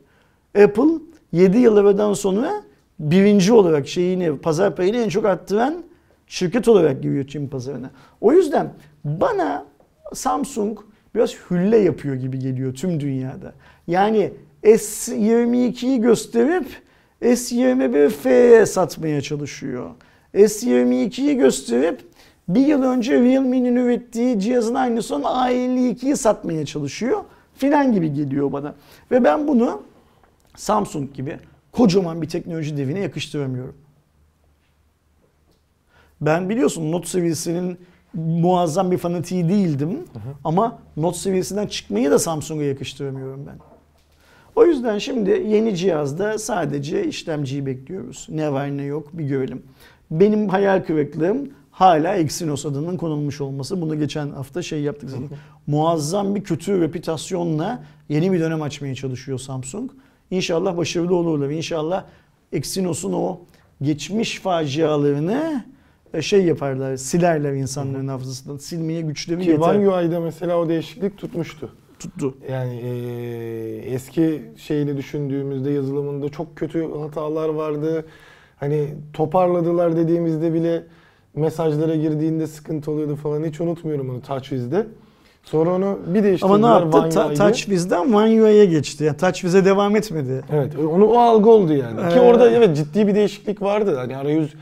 Apple 0.64 0.92
7 1.32 1.58
yıl 1.58 1.78
evvelden 1.78 2.14
sonra 2.14 2.52
birinci 3.00 3.54
olarak 3.54 3.88
şeyini 3.88 4.38
pazar 4.38 4.76
payını 4.76 4.98
en 4.98 5.10
çok 5.10 5.26
arttıran 5.26 5.84
şirket 6.32 6.68
olarak 6.68 7.04
giriyor 7.04 7.28
Çin 7.28 7.48
pazarına. 7.48 7.92
O 8.22 8.34
yüzden 8.34 8.74
bana 9.06 9.66
Samsung 10.14 10.80
biraz 11.16 11.36
hülle 11.50 11.78
yapıyor 11.78 12.16
gibi 12.16 12.40
geliyor 12.40 12.76
tüm 12.76 13.00
dünyada. 13.00 13.54
Yani 13.88 14.34
S22'yi 14.64 16.02
gösterip 16.02 16.66
S21F'ye 17.22 18.66
satmaya 18.66 19.22
çalışıyor. 19.22 19.90
S22'yi 20.34 21.38
gösterip 21.38 22.00
bir 22.48 22.68
yıl 22.68 22.84
önce 22.84 23.22
Realme'nin 23.22 23.76
ürettiği 23.76 24.40
cihazın 24.40 24.76
aynısı 24.76 25.16
olan 25.16 25.50
A52'yi 25.52 26.18
satmaya 26.18 26.66
çalışıyor 26.66 27.24
filan 27.56 27.94
gibi 27.94 28.14
geliyor 28.14 28.52
bana. 28.52 28.76
Ve 29.12 29.24
ben 29.24 29.48
bunu 29.48 29.82
Samsung 30.56 31.14
gibi 31.14 31.38
kocaman 31.72 32.22
bir 32.22 32.30
teknoloji 32.30 32.78
devine 32.78 33.00
yakıştıramıyorum. 33.00 33.76
Ben 36.22 36.50
biliyorsun 36.50 36.92
Note 36.92 37.08
seviyesinin 37.08 37.78
muazzam 38.14 38.92
bir 38.92 38.98
fanatiği 38.98 39.50
değildim. 39.50 40.00
Ama 40.44 40.80
Note 40.98 41.18
seviyesinden 41.18 41.68
çıkmayı 41.68 42.12
da 42.12 42.20
Samsung'a 42.20 42.64
yakıştıramıyorum 42.64 43.48
ben. 43.48 43.56
O 44.56 44.66
yüzden 44.66 44.98
şimdi 44.98 45.30
yeni 45.30 45.76
cihazda 45.76 46.40
sadece 46.40 47.08
işlemciyi 47.08 47.66
bekliyoruz. 47.66 48.28
Ne 48.30 48.54
var 48.54 48.78
ne 48.78 48.84
yok 48.84 49.10
bir 49.14 49.24
görelim. 49.24 49.64
Benim 50.12 50.50
hayal 50.50 50.84
kırıklığım 50.84 51.50
hala 51.72 52.16
Exynos 52.16 52.66
adının 52.66 52.98
konulmuş 52.98 53.42
olması. 53.42 53.82
Bunu 53.82 54.00
geçen 54.00 54.30
hafta 54.32 54.62
şey 54.62 54.82
yaptık 54.82 55.10
zaten. 55.10 55.30
Muazzam 55.68 56.36
bir 56.36 56.44
kötü 56.44 56.82
reputasyonla 56.82 57.84
yeni 58.10 58.32
bir 58.32 58.40
dönem 58.40 58.62
açmaya 58.62 58.96
çalışıyor 58.96 59.40
Samsung. 59.40 59.92
İnşallah 60.32 60.78
başarılı 60.78 61.16
olurlar. 61.16 61.50
İnşallah 61.50 62.04
Exynos'un 62.52 63.14
o 63.14 63.40
geçmiş 63.82 64.40
facialarını 64.40 65.66
şey 66.22 66.44
yaparlar, 66.46 66.96
silerler 66.96 67.54
insanların 67.54 68.08
hafızasından. 68.08 68.58
Silmeye 68.58 69.02
güçleri 69.02 69.40
Ki 69.42 69.50
yeter. 69.50 69.76
One 69.76 69.90
UI'da 69.90 70.20
mesela 70.20 70.58
o 70.58 70.70
değişiklik 70.70 71.18
tutmuştu. 71.18 71.70
tuttu. 72.00 72.36
Yani 72.52 72.76
eee, 72.82 73.94
eski 73.94 74.42
şeyini 74.58 74.98
düşündüğümüzde 74.98 75.72
yazılımında 75.72 76.30
çok 76.30 76.56
kötü 76.56 76.88
hatalar 77.00 77.50
vardı. 77.50 78.06
Hani 78.60 78.88
toparladılar 79.14 79.96
dediğimizde 79.98 80.54
bile 80.54 80.84
mesajlara 81.36 81.96
girdiğinde 81.96 82.48
sıkıntı 82.48 82.92
oluyordu 82.92 83.16
falan. 83.16 83.44
Hiç 83.44 83.62
unutmuyorum 83.62 84.10
onu 84.10 84.22
TouchWiz'de. 84.22 84.88
Sonra 85.44 85.70
onu 85.70 86.00
bir 86.08 86.24
değiştirdiler. 86.24 86.56
Ama 86.56 86.68
ne 86.68 86.74
yaptı? 86.84 86.98
One 87.00 87.10
Ta-. 87.10 87.34
TouchWiz'den 87.34 88.14
One 88.14 88.44
UI'ye 88.44 88.66
geçti. 88.66 89.04
Yani 89.04 89.18
TouchWiz'e 89.18 89.66
devam 89.66 89.96
etmedi. 89.96 90.42
Evet, 90.54 90.74
onu 90.94 91.06
o 91.06 91.18
algı 91.18 91.50
oldu 91.50 91.74
yani. 91.74 92.14
Ki 92.14 92.20
Ee, 92.20 92.22
orada 92.22 92.52
evet 92.52 92.78
ciddi 92.78 93.08
bir 93.08 93.16
değişiklik 93.16 93.62
vardı. 93.62 93.96
Hani 93.96 94.18
arayüz 94.18 94.54
e, 94.54 94.58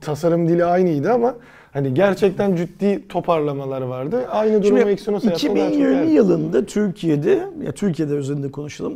tasarım 0.00 0.48
dili 0.48 0.64
aynıydı 0.64 1.12
ama 1.12 1.34
hani 1.72 1.94
gerçekten 1.94 2.56
ciddi 2.56 3.08
toparlamalar 3.08 3.82
vardı. 3.82 4.26
Aynı 4.30 4.62
durumu 4.62 4.96
Şimdi 4.98 5.20
çok 5.22 5.24
2020 5.24 5.76
değerli. 5.76 6.10
yılında 6.10 6.66
Türkiye'de, 6.66 7.48
ya 7.64 7.72
Türkiye'de 7.72 8.14
üzerinde 8.14 8.50
konuşalım. 8.50 8.94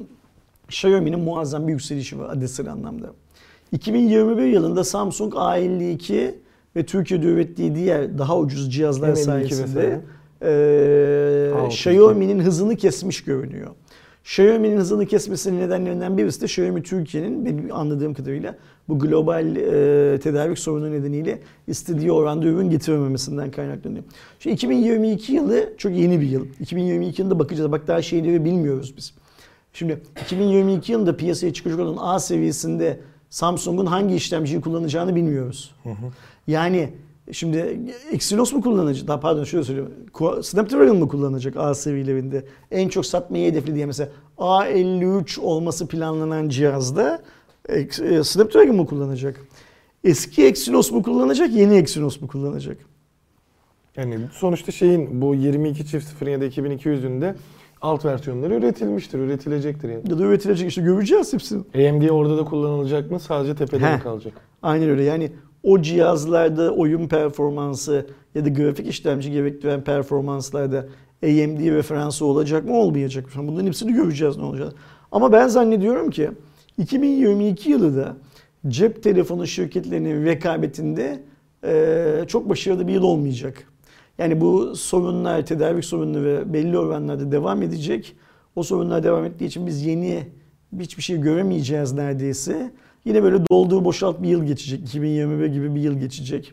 Xiaomi'nin 0.69 1.21
muazzam 1.21 1.67
bir 1.67 1.73
yükselişi 1.73 2.19
var 2.19 2.29
adresel 2.31 2.73
anlamda. 2.73 3.07
2021 3.73 4.43
yılında 4.43 4.85
Samsung 4.85 5.35
A52 5.35 6.31
ve 6.77 6.87
Türkiye'de 6.87 7.27
ürettiği 7.27 7.75
diğer 7.75 8.19
daha 8.19 8.39
ucuz 8.39 8.73
cihazlar 8.75 9.09
M52 9.09 9.15
sayesinde 9.17 10.01
A32. 10.43 11.67
Xiaomi'nin 11.67 12.41
hızını 12.41 12.77
kesmiş 12.77 13.25
görünüyor. 13.25 13.71
Xiaomi'nin 14.25 14.77
hızını 14.77 15.07
kesmesinin 15.07 15.61
nedenlerinden 15.61 16.19
birisi 16.19 16.41
de 16.41 16.45
Xiaomi 16.45 16.83
Türkiye'nin 16.83 17.45
benim 17.45 17.75
anladığım 17.75 18.15
kadarıyla 18.15 18.55
bu 18.91 18.99
global 18.99 19.57
e, 19.57 20.21
tedarik 20.21 20.59
sorunu 20.59 20.93
nedeniyle 20.93 21.41
istediği 21.67 22.13
oranda 22.13 22.47
ürün 22.47 22.71
getirememesinden 22.71 23.51
kaynaklanıyor. 23.51 24.05
Şu 24.39 24.51
2022 24.51 25.33
yılı 25.33 25.73
çok 25.79 25.93
yeni 25.93 26.21
bir 26.21 26.27
yıl. 26.27 26.47
2022 26.61 27.23
yılında 27.23 27.39
bakacağız. 27.39 27.73
Bak 27.73 27.89
daha 27.89 28.03
şeyleri 28.03 28.45
bilmiyoruz 28.45 28.95
biz. 28.97 29.15
Şimdi 29.73 30.03
2022 30.23 30.93
yılında 30.93 31.17
piyasaya 31.17 31.53
çıkacak 31.53 31.81
olan 31.81 31.97
A 32.01 32.19
seviyesinde 32.19 33.01
Samsung'un 33.31 33.87
hangi 33.87 34.15
işlemciyi 34.15 34.61
kullanacağını 34.61 35.17
bilmiyoruz. 35.17 35.75
Yani 36.47 36.93
şimdi 37.33 37.81
Exynos 38.13 38.53
mu 38.53 38.63
kullanacak? 38.63 39.09
Daha 39.09 39.21
pardon 39.21 39.45
şöyle 39.45 39.65
söyleyeyim. 39.65 39.91
Snapdragon 40.43 40.97
mı 40.97 41.09
kullanacak 41.09 41.57
A 41.57 41.75
seviyelerinde? 41.75 42.45
En 42.71 42.89
çok 42.89 43.07
satmayı 43.07 43.51
hedefli 43.51 43.75
diye 43.75 43.87
mesela 43.87 44.09
A53 44.39 45.41
olması 45.41 45.87
planlanan 45.89 46.49
cihazda 46.49 47.23
Snapdragon 48.25 48.77
mu 48.77 48.87
kullanacak? 48.87 49.41
Eski 50.05 50.47
Exynos 50.47 50.93
mu 50.93 51.03
kullanacak, 51.03 51.51
yeni 51.53 51.77
Exynos 51.77 52.21
mu 52.21 52.29
kullanacak? 52.29 52.77
Yani 53.97 54.19
sonuçta 54.33 54.73
şeyin 54.73 55.23
bu 55.23 55.35
22 55.35 55.87
çift 55.87 56.09
0 56.09 56.27
ya 56.27 56.41
da 56.41 56.47
2200'ünde 56.47 57.35
alt 57.81 58.05
versiyonları 58.05 58.55
üretilmiştir, 58.55 59.19
üretilecektir 59.19 59.89
yani. 59.89 60.03
Ya 60.11 60.19
da 60.19 60.23
üretilecek 60.23 60.69
işte 60.69 60.83
göreceğiz 60.83 61.33
hepsini. 61.33 61.59
AMD 61.59 62.09
orada 62.09 62.39
da 62.39 62.45
kullanılacak 62.45 63.11
mı? 63.11 63.21
Sadece 63.21 63.55
tepede 63.55 63.85
mi 63.85 63.91
Heh. 63.91 64.01
kalacak? 64.03 64.33
Aynen 64.63 64.89
öyle. 64.89 65.03
Yani 65.03 65.33
o 65.63 65.83
cihazlarda 65.83 66.71
oyun 66.75 67.09
performansı 67.09 68.07
ya 68.35 68.45
da 68.45 68.49
grafik 68.49 68.87
işlemci 68.89 69.33
gerektiren 69.33 69.85
performanslarda 69.85 70.79
AMD 71.23 71.61
referansı 71.71 72.25
olacak 72.25 72.65
mı 72.65 72.77
olmayacak 72.77 73.37
mı? 73.37 73.49
Bunların 73.49 73.67
hepsini 73.67 73.93
göreceğiz 73.93 74.37
ne 74.37 74.45
olacak. 74.45 74.73
Ama 75.13 75.33
ben 75.33 75.49
zannediyorum 75.49 76.11
ki 76.11 76.31
2022 76.81 77.71
yılı 77.71 77.97
da 77.97 78.17
cep 78.69 79.03
telefonu 79.03 79.47
şirketlerinin 79.47 80.25
rekabetinde 80.27 81.23
eee, 81.65 82.25
çok 82.29 82.49
başarılı 82.49 82.89
bir 82.89 82.93
yıl 82.93 83.03
olmayacak. 83.03 83.65
Yani 84.19 84.41
bu 84.41 84.77
sorunlar, 84.77 85.47
tedarik 85.47 85.85
sorunları 85.85 86.53
belli 86.53 86.79
oranlarda 86.79 87.33
devam 87.33 87.63
edecek. 87.63 88.17
O 88.57 88.63
sorunlar 88.63 89.03
devam 89.03 89.25
ettiği 89.25 89.45
için 89.45 89.67
biz 89.67 89.87
yeni 89.87 90.29
hiçbir 90.81 91.03
şey 91.03 91.21
göremeyeceğiz 91.21 91.93
neredeyse. 91.93 92.73
Yine 93.05 93.23
böyle 93.23 93.47
dolduğu 93.51 93.85
boşalt 93.85 94.23
bir 94.23 94.29
yıl 94.29 94.45
geçecek. 94.45 94.81
2021 94.81 95.47
gibi 95.47 95.75
bir 95.75 95.81
yıl 95.81 95.99
geçecek. 95.99 96.53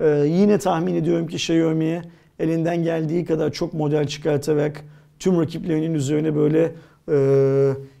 Ee, 0.00 0.06
yine 0.28 0.58
tahmin 0.58 0.94
ediyorum 0.94 1.26
ki 1.26 1.36
Xiaomi 1.36 2.02
elinden 2.38 2.82
geldiği 2.82 3.24
kadar 3.24 3.52
çok 3.52 3.74
model 3.74 4.06
çıkartarak 4.06 4.84
tüm 5.18 5.40
rakiplerinin 5.40 5.94
üzerine 5.94 6.36
böyle 6.36 6.62
e, 6.62 6.72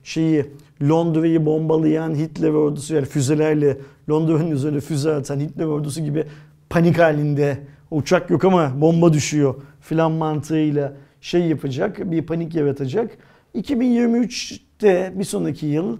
şeyi 0.02 0.46
Londra'yı 0.82 1.46
bombalayan 1.46 2.14
Hitler 2.14 2.50
ordusu 2.50 2.94
yani 2.94 3.06
füzelerle 3.06 3.76
Londra'nın 4.10 4.50
üzerine 4.50 4.80
füze 4.80 5.14
atan 5.14 5.40
Hitler 5.40 5.64
ordusu 5.64 6.00
gibi 6.00 6.24
panik 6.70 6.98
halinde 6.98 7.58
uçak 7.90 8.30
yok 8.30 8.44
ama 8.44 8.80
bomba 8.80 9.12
düşüyor 9.12 9.54
filan 9.80 10.12
mantığıyla 10.12 10.92
şey 11.20 11.40
yapacak, 11.46 12.10
bir 12.10 12.22
panik 12.22 12.54
yaratacak. 12.54 13.10
2023'te 13.54 15.12
bir 15.14 15.24
sonraki 15.24 15.66
yıl 15.66 15.98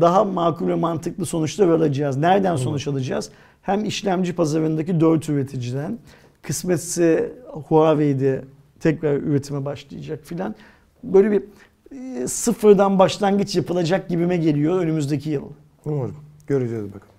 daha 0.00 0.24
makul 0.24 0.68
ve 0.68 0.74
mantıklı 0.74 1.26
sonuçlar 1.26 1.68
alacağız. 1.68 2.16
Nereden 2.16 2.56
sonuç 2.56 2.88
alacağız? 2.88 3.30
Hem 3.62 3.84
işlemci 3.84 4.32
pazarındaki 4.32 5.00
4 5.00 5.28
üreticiden, 5.28 5.98
kısmetse 6.42 7.32
Huawei'de 7.46 8.44
tekrar 8.80 9.16
üretime 9.16 9.64
başlayacak 9.64 10.20
filan. 10.24 10.54
Böyle 11.02 11.30
bir 11.30 11.40
e, 11.40 11.42
sıfırdan 12.26 12.98
başlangıç 12.98 13.56
yapılacak 13.56 14.08
gibime 14.08 14.36
geliyor 14.36 14.80
önümüzdeki 14.80 15.30
yıl. 15.30 15.42
Umarım. 15.84 16.16
Göreceğiz 16.46 16.84
bakalım. 16.84 17.14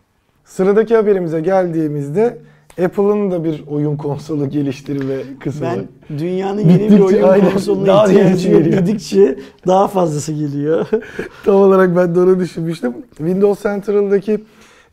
Sıradaki 0.46 0.96
haberimize 0.96 1.42
geldiğimizde 1.42 2.38
Apple'ın 2.86 3.32
da 3.32 3.44
bir 3.44 3.64
oyun 3.68 3.98
konsolu 3.98 4.50
geliştirme 4.50 5.16
kısmı. 5.40 5.66
Ben 5.66 6.18
dünyanın 6.18 6.62
yeni 6.62 6.92
bir 6.92 7.00
oyun 7.00 7.24
aynen 7.24 7.52
konsoluna 7.52 7.88
daha 7.88 8.08
ihtiyacı 8.08 8.50
geliyor. 8.50 8.78
dedikçe 8.78 9.40
daha 9.68 9.88
fazlası 9.88 10.34
geliyor. 10.34 10.88
Tam 11.46 11.56
olarak 11.56 11.96
ben 11.96 12.16
de 12.16 12.20
onu 12.20 12.40
düşünmüştüm. 12.40 12.94
Windows 13.18 13.64
Central'daki 13.64 14.44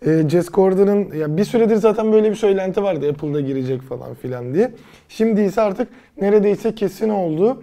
e, 0.06 0.28
Jez 0.28 0.46
Corden'ın 0.46 1.14
ya 1.14 1.36
bir 1.36 1.44
süredir 1.44 1.76
zaten 1.76 2.12
böyle 2.12 2.30
bir 2.30 2.36
söylenti 2.36 2.82
vardı 2.82 3.10
Apple'da 3.10 3.40
girecek 3.40 3.82
falan 3.82 4.14
filan 4.14 4.54
diye. 4.54 4.72
Şimdi 5.08 5.40
ise 5.40 5.60
artık 5.60 5.88
neredeyse 6.20 6.74
kesin 6.74 7.08
oldu. 7.08 7.62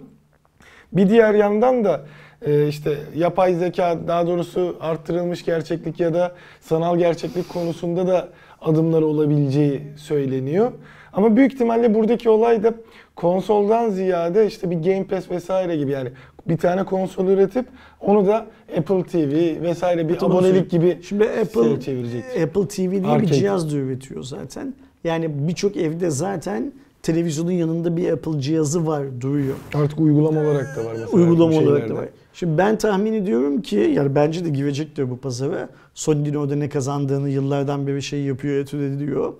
Bir 0.94 1.08
diğer 1.08 1.34
yandan 1.34 1.84
da 1.84 2.04
e, 2.46 2.68
işte 2.68 2.98
yapay 3.16 3.54
zeka 3.54 3.98
daha 4.08 4.26
doğrusu 4.26 4.76
arttırılmış 4.80 5.44
gerçeklik 5.44 6.00
ya 6.00 6.14
da 6.14 6.32
sanal 6.60 6.98
gerçeklik 6.98 7.48
konusunda 7.48 8.06
da 8.06 8.28
adımlar 8.60 9.02
olabileceği 9.02 9.82
söyleniyor. 9.96 10.72
Ama 11.12 11.36
büyük 11.36 11.54
ihtimalle 11.54 11.94
buradaki 11.94 12.30
olay 12.30 12.62
da 12.62 12.74
konsoldan 13.16 13.90
ziyade 13.90 14.46
işte 14.46 14.70
bir 14.70 14.76
Game 14.76 15.04
Pass 15.04 15.30
vesaire 15.30 15.76
gibi 15.76 15.90
yani 15.90 16.08
bir 16.48 16.56
tane 16.56 16.84
konsol 16.84 17.26
üretip 17.26 17.66
onu 18.00 18.26
da 18.26 18.46
Apple 18.78 19.02
TV 19.02 19.62
vesaire 19.62 20.08
bir 20.08 20.18
Tamam, 20.18 20.36
abonelik 20.36 20.70
gibi 20.70 20.98
Şimdi 21.08 21.24
Apple 21.24 21.80
çevirecek. 21.80 22.24
Apple 22.42 22.68
TV 22.68 22.90
diye 22.90 23.06
Arcade. 23.06 23.22
bir 23.22 23.26
cihaz 23.26 23.72
da 23.72 23.76
üretiyor 23.76 24.22
zaten. 24.22 24.74
Yani 25.04 25.48
birçok 25.48 25.76
evde 25.76 26.10
zaten 26.10 26.72
televizyonun 27.04 27.50
yanında 27.52 27.96
bir 27.96 28.12
Apple 28.12 28.40
cihazı 28.40 28.86
var 28.86 29.20
duruyor. 29.20 29.54
Artık 29.74 30.00
uygulama 30.00 30.40
olarak 30.40 30.76
da 30.76 30.84
var 30.84 30.92
mesela. 30.92 31.10
Uygulama 31.10 31.56
olarak 31.56 31.88
da 31.88 31.94
var. 31.94 32.08
Şimdi 32.34 32.58
ben 32.58 32.78
tahmin 32.78 33.12
ediyorum 33.12 33.62
ki 33.62 33.76
yani 33.76 34.14
bence 34.14 34.44
de 34.44 34.48
girecektir 34.48 35.10
bu 35.10 35.16
pazara. 35.16 35.68
Sony'nin 35.94 36.34
orada 36.34 36.56
ne 36.56 36.68
kazandığını 36.68 37.30
yıllardan 37.30 37.86
beri 37.86 38.02
şey 38.02 38.22
yapıyor, 38.22 38.56
etüt 38.56 38.80
ediyor. 38.80 39.34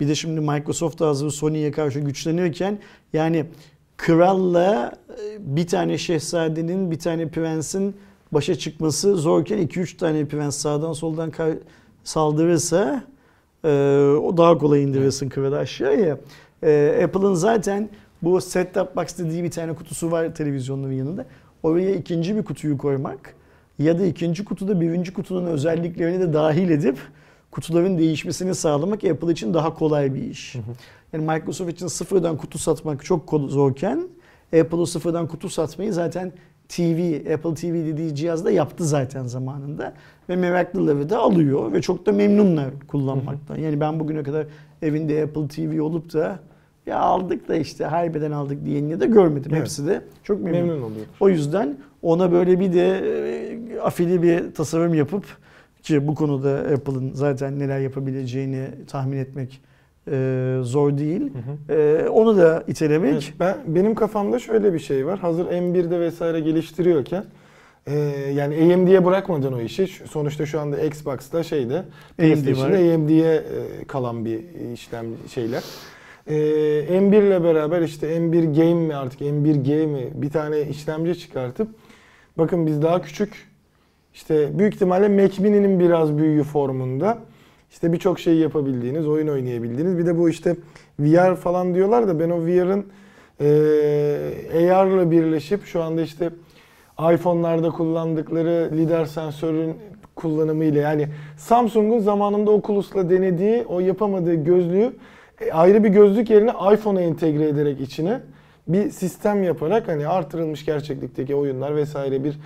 Bir 0.00 0.08
de 0.08 0.14
şimdi 0.14 0.40
Microsoft 0.40 1.00
da 1.00 1.08
hazır 1.08 1.30
Sony'ye 1.30 1.72
karşı 1.72 2.00
güçlenirken 2.00 2.78
yani 3.12 3.46
kralla 3.96 4.92
e, 5.24 5.56
bir 5.56 5.66
tane 5.66 5.98
şehzadenin, 5.98 6.90
bir 6.90 6.98
tane 6.98 7.28
prensin 7.28 7.96
başa 8.32 8.54
çıkması 8.54 9.16
zorken 9.16 9.58
2-3 9.58 9.96
tane 9.96 10.24
prens 10.24 10.56
sağdan 10.56 10.92
soldan 10.92 11.32
saldırırsa 12.04 13.04
e, 13.64 13.68
o 14.22 14.36
daha 14.36 14.58
kolay 14.58 14.82
indirirsin 14.82 15.28
kralı 15.28 15.58
aşağıya. 15.58 16.18
E, 16.64 17.00
Apple'ın 17.04 17.34
zaten 17.34 17.88
bu 18.22 18.40
set-top 18.40 18.96
box 18.96 19.18
dediği 19.18 19.44
bir 19.44 19.50
tane 19.50 19.74
kutusu 19.74 20.10
var 20.10 20.34
televizyonların 20.34 20.92
yanında. 20.92 21.26
Oraya 21.62 21.94
ikinci 21.94 22.36
bir 22.36 22.44
kutuyu 22.44 22.78
koymak 22.78 23.34
ya 23.78 23.98
da 23.98 24.06
ikinci 24.06 24.44
kutuda 24.44 24.80
birinci 24.80 25.12
kutunun 25.12 25.46
özelliklerini 25.46 26.20
de 26.20 26.32
dahil 26.32 26.70
edip 26.70 26.98
kutuların 27.50 27.98
değişmesini 27.98 28.54
sağlamak 28.54 29.04
Apple 29.04 29.32
için 29.32 29.54
daha 29.54 29.74
kolay 29.74 30.14
bir 30.14 30.22
iş. 30.22 30.56
Yani 31.12 31.24
Microsoft 31.24 31.70
için 31.70 31.86
sıfırdan 31.86 32.36
kutu 32.36 32.58
satmak 32.58 33.04
çok 33.04 33.30
zorken 33.48 34.08
Apple'ı 34.60 34.86
sıfırdan 34.86 35.26
kutu 35.26 35.48
satmayı 35.48 35.92
zaten 35.92 36.32
TV, 36.68 37.16
Apple 37.34 37.54
TV 37.54 37.74
dediği 37.74 38.14
cihazda 38.14 38.50
yaptı 38.50 38.84
zaten 38.84 39.24
zamanında. 39.24 39.94
Ve 40.28 40.36
meraklıları 40.36 41.10
da 41.10 41.18
alıyor 41.18 41.72
ve 41.72 41.82
çok 41.82 42.06
da 42.06 42.12
memnunlar 42.12 42.70
kullanmaktan. 42.88 43.56
Yani 43.56 43.80
ben 43.80 44.00
bugüne 44.00 44.22
kadar 44.22 44.46
evinde 44.82 45.22
Apple 45.22 45.48
TV 45.48 45.82
olup 45.82 46.12
da 46.12 46.38
ya 46.86 46.98
aldık 46.98 47.48
da 47.48 47.56
işte 47.56 47.84
haybeden 47.84 48.30
aldık 48.30 48.64
diyeni 48.64 49.00
de 49.00 49.06
görmedim. 49.06 49.50
Evet. 49.54 49.60
Hepsi 49.60 49.86
de 49.86 50.02
çok 50.22 50.40
memnun. 50.40 50.60
Memnun 50.60 50.82
oluyor. 50.82 51.06
O 51.20 51.28
yüzden 51.28 51.76
ona 52.02 52.32
böyle 52.32 52.60
bir 52.60 52.72
de 52.72 52.98
e, 52.98 53.80
afili 53.80 54.22
bir 54.22 54.54
tasarım 54.54 54.94
yapıp 54.94 55.24
ki 55.82 56.06
bu 56.06 56.14
konuda 56.14 56.50
Apple'ın 56.74 57.12
zaten 57.14 57.58
neler 57.58 57.80
yapabileceğini 57.80 58.66
tahmin 58.88 59.16
etmek 59.16 59.60
e, 60.10 60.58
zor 60.62 60.98
değil. 60.98 61.32
E, 61.68 62.08
onu 62.08 62.36
da 62.36 62.64
itelemek. 62.68 63.12
Evet, 63.12 63.32
ben 63.40 63.56
benim 63.66 63.94
kafamda 63.94 64.38
şöyle 64.38 64.72
bir 64.72 64.78
şey 64.78 65.06
var. 65.06 65.18
Hazır 65.18 65.46
M1'de 65.46 66.00
vesaire 66.00 66.40
geliştiriyorken 66.40 67.24
e, 67.86 67.94
yani 68.34 68.74
AMD'ye 68.74 69.04
bırakmadan 69.04 69.52
o 69.52 69.60
işi. 69.60 69.86
Sonuçta 69.86 70.46
şu 70.46 70.60
anda 70.60 70.80
Xbox'ta 70.80 71.42
şeyde 71.42 71.84
PlayStation'da 72.16 72.74
var. 72.74 72.94
AMD'ye 72.94 73.34
e, 73.34 73.84
kalan 73.86 74.24
bir 74.24 74.40
işlem 74.72 75.06
şeyler. 75.34 75.62
E, 76.26 76.34
M1 76.34 77.26
ile 77.26 77.44
beraber 77.44 77.82
işte 77.82 78.16
M1 78.16 78.54
Game 78.54 78.86
mi 78.86 78.94
artık 78.94 79.20
M1G 79.20 79.86
mi 79.86 80.10
bir 80.14 80.30
tane 80.30 80.62
işlemci 80.62 81.18
çıkartıp 81.18 81.68
bakın 82.38 82.66
biz 82.66 82.82
daha 82.82 83.02
küçük 83.02 83.48
işte 84.14 84.58
büyük 84.58 84.74
ihtimalle 84.74 85.08
Mac 85.08 85.42
Mini'nin 85.42 85.80
biraz 85.80 86.18
büyüğü 86.18 86.42
formunda 86.42 87.18
işte 87.70 87.92
birçok 87.92 88.20
şeyi 88.20 88.40
yapabildiğiniz, 88.40 89.08
oyun 89.08 89.28
oynayabildiğiniz. 89.28 89.98
Bir 89.98 90.06
de 90.06 90.18
bu 90.18 90.30
işte 90.30 90.56
VR 91.00 91.36
falan 91.36 91.74
diyorlar 91.74 92.08
da 92.08 92.20
ben 92.20 92.30
o 92.30 92.46
VR'ın 92.46 92.86
e, 93.40 94.70
AR'la 94.72 95.10
birleşip 95.10 95.64
şu 95.64 95.82
anda 95.82 96.02
işte 96.02 96.30
iPhone'larda 96.98 97.70
kullandıkları 97.70 98.70
lidar 98.72 99.06
sensörün 99.06 99.76
kullanımıyla 100.16 100.80
yani 100.80 101.08
Samsung'un 101.36 101.98
zamanında 101.98 102.50
Oculus'la 102.50 103.10
denediği 103.10 103.64
o 103.68 103.80
yapamadığı 103.80 104.34
gözlüğü 104.34 104.92
ayrı 105.52 105.84
bir 105.84 105.88
gözlük 105.88 106.30
yerine 106.30 106.50
iPhone'a 106.74 107.00
entegre 107.00 107.48
ederek 107.48 107.80
içine 107.80 108.20
bir 108.68 108.90
sistem 108.90 109.42
yaparak 109.42 109.88
hani 109.88 110.08
artırılmış 110.08 110.64
gerçeklikteki 110.64 111.34
oyunlar 111.34 111.76
vesaire 111.76 112.24
bir 112.24 112.38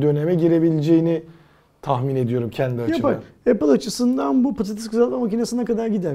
döneme 0.00 0.34
girebileceğini 0.34 1.22
tahmin 1.82 2.16
ediyorum 2.16 2.50
kendi 2.50 2.82
açımdan. 2.82 3.10
Yapar. 3.10 3.52
Apple 3.52 3.66
açısından 3.66 4.44
bu 4.44 4.54
patates 4.54 4.88
kızartma 4.88 5.18
makinesine 5.18 5.64
kadar 5.64 5.86
gider. 5.86 6.14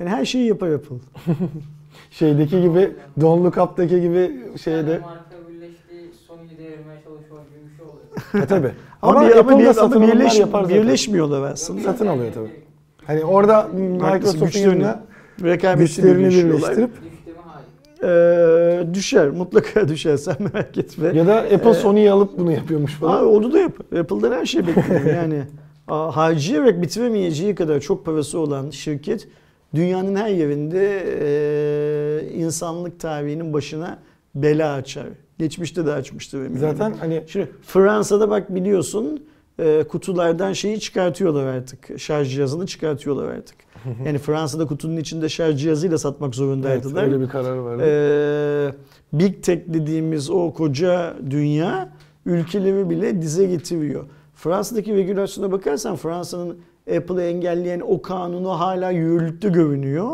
Yani 0.00 0.10
her 0.10 0.24
şeyi 0.24 0.48
yapar 0.48 0.70
Apple. 0.70 0.96
Şeydeki 2.10 2.62
gibi 2.62 2.92
Don't 3.20 3.44
Look 3.44 3.56
Up'taki 3.70 4.00
gibi 4.00 4.32
şeyde. 4.62 4.86
tane 4.86 4.98
marka 4.98 5.36
birleşti, 5.48 6.18
Sony'yi 6.26 6.58
devirmeye 6.58 7.00
çalışıyor 7.04 7.40
gibi 7.50 7.70
bir 7.70 7.76
şey 7.76 7.86
oluyor. 7.86 8.44
E 8.44 8.46
tabi. 8.46 8.66
Ama, 9.02 9.18
Ama, 9.20 9.28
bir, 9.28 9.36
ama, 9.36 9.40
Apple 9.40 9.58
bir, 9.58 9.72
satın 9.72 10.00
alımlar 10.00 10.18
birleş, 10.18 10.38
yapar 10.38 10.62
zaten. 10.62 10.82
birleşmiyorlar 10.82 11.50
aslında. 11.50 11.80
Satın 11.80 12.06
alıyor 12.06 12.32
tabii. 12.34 12.50
Hani 13.06 13.24
orada 13.24 13.68
Microsoft'un 13.74 14.60
yanına 14.60 15.05
Rekabetçi? 15.42 16.02
Hayır. 16.02 16.88
Ee, 18.02 18.94
düşer. 18.94 19.28
Mutlaka 19.30 19.88
düşer. 19.88 20.16
Sen 20.16 20.36
merak 20.38 20.78
etme. 20.78 21.12
ya 21.14 21.26
da 21.26 21.34
Apple 21.36 21.70
Ee, 21.70 21.74
Sony'yi 21.74 22.10
alıp 22.10 22.38
bunu 22.38 22.52
yapıyormuş 22.52 22.92
Abi 22.92 23.00
falan. 23.00 23.26
onu 23.26 23.52
da 23.52 23.58
yapar. 23.58 23.98
Apple'dan 23.98 24.32
her 24.32 24.46
şey 24.46 24.66
bekleniyor. 24.66 25.14
yani 25.14 25.42
harcayarak 25.88 26.82
bitiremeyeceği 26.82 27.54
kadar 27.54 27.80
çok 27.80 28.04
parası 28.06 28.38
olan 28.38 28.70
şirket 28.70 29.28
dünyanın 29.74 30.16
her 30.16 30.28
yerinde 30.28 31.04
e, 31.20 32.28
insanlık 32.34 33.00
tarihinin 33.00 33.52
başına 33.52 33.98
bela 34.34 34.72
açar. 34.74 35.06
Geçmişte 35.38 35.86
de 35.86 35.92
açmıştır 35.92 36.38
eminim. 36.38 36.58
Zaten 36.58 36.94
hani 37.00 37.22
Şimdi 37.26 37.48
Fransa'da 37.62 38.30
bak 38.30 38.54
biliyorsun 38.54 39.24
e, 39.58 39.82
kutulardan 39.88 40.52
şeyi 40.52 40.80
çıkartıyorlar 40.80 41.46
artık. 41.46 41.98
Şarj 42.00 42.34
cihazını 42.34 42.66
çıkartıyorlar 42.66 43.28
artık. 43.28 43.56
Yani 44.04 44.18
Fransa'da 44.18 44.66
kutunun 44.66 44.96
içinde 44.96 45.28
şarj 45.28 45.60
cihazıyla 45.60 45.98
satmak 45.98 46.28
evet, 46.28 46.34
zorundaydılar. 46.34 47.02
öyle 47.02 47.20
bir 47.20 47.28
karar 47.28 47.56
vardı. 47.56 47.82
Ee, 47.86 49.18
Big 49.18 49.42
Tech 49.42 49.62
dediğimiz 49.66 50.30
o 50.30 50.52
koca 50.52 51.16
dünya 51.30 51.92
ülkeleri 52.26 52.90
bile 52.90 53.22
dize 53.22 53.46
getiriyor. 53.46 54.04
Fransa'daki 54.34 54.94
regülasyona 54.94 55.52
bakarsan 55.52 55.96
Fransa'nın 55.96 56.58
Apple'ı 56.96 57.22
engelleyen 57.22 57.80
o 57.80 58.02
kanunu 58.02 58.60
hala 58.60 58.90
yürürlükte 58.90 59.48
görünüyor. 59.48 60.10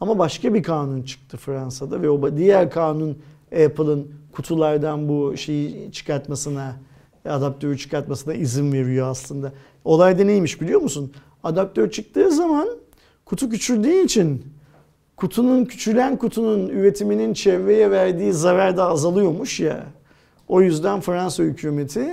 Ama 0.00 0.18
başka 0.18 0.54
bir 0.54 0.62
kanun 0.62 1.02
çıktı 1.02 1.36
Fransa'da 1.36 2.02
ve 2.02 2.10
o 2.10 2.36
diğer 2.36 2.70
kanun 2.70 3.18
Apple'ın 3.52 4.08
kutulardan 4.32 5.08
bu 5.08 5.36
şeyi 5.36 5.92
çıkartmasına, 5.92 6.76
adaptörü 7.24 7.78
çıkartmasına 7.78 8.34
izin 8.34 8.72
veriyor 8.72 9.08
aslında. 9.08 9.52
Olay 9.84 10.18
da 10.18 10.24
neymiş 10.24 10.60
biliyor 10.60 10.80
musun? 10.80 11.12
Adaptör 11.44 11.90
çıktığı 11.90 12.30
zaman 12.30 12.68
kutu 13.32 13.48
küçüldüğü 13.48 14.04
için 14.04 14.42
kutunun 15.16 15.64
küçülen 15.64 16.16
kutunun 16.16 16.68
üretiminin 16.68 17.34
çevreye 17.34 17.90
verdiği 17.90 18.32
zarar 18.32 18.76
da 18.76 18.86
azalıyormuş 18.88 19.60
ya. 19.60 19.84
O 20.48 20.62
yüzden 20.62 21.00
Fransa 21.00 21.42
hükümeti 21.42 22.06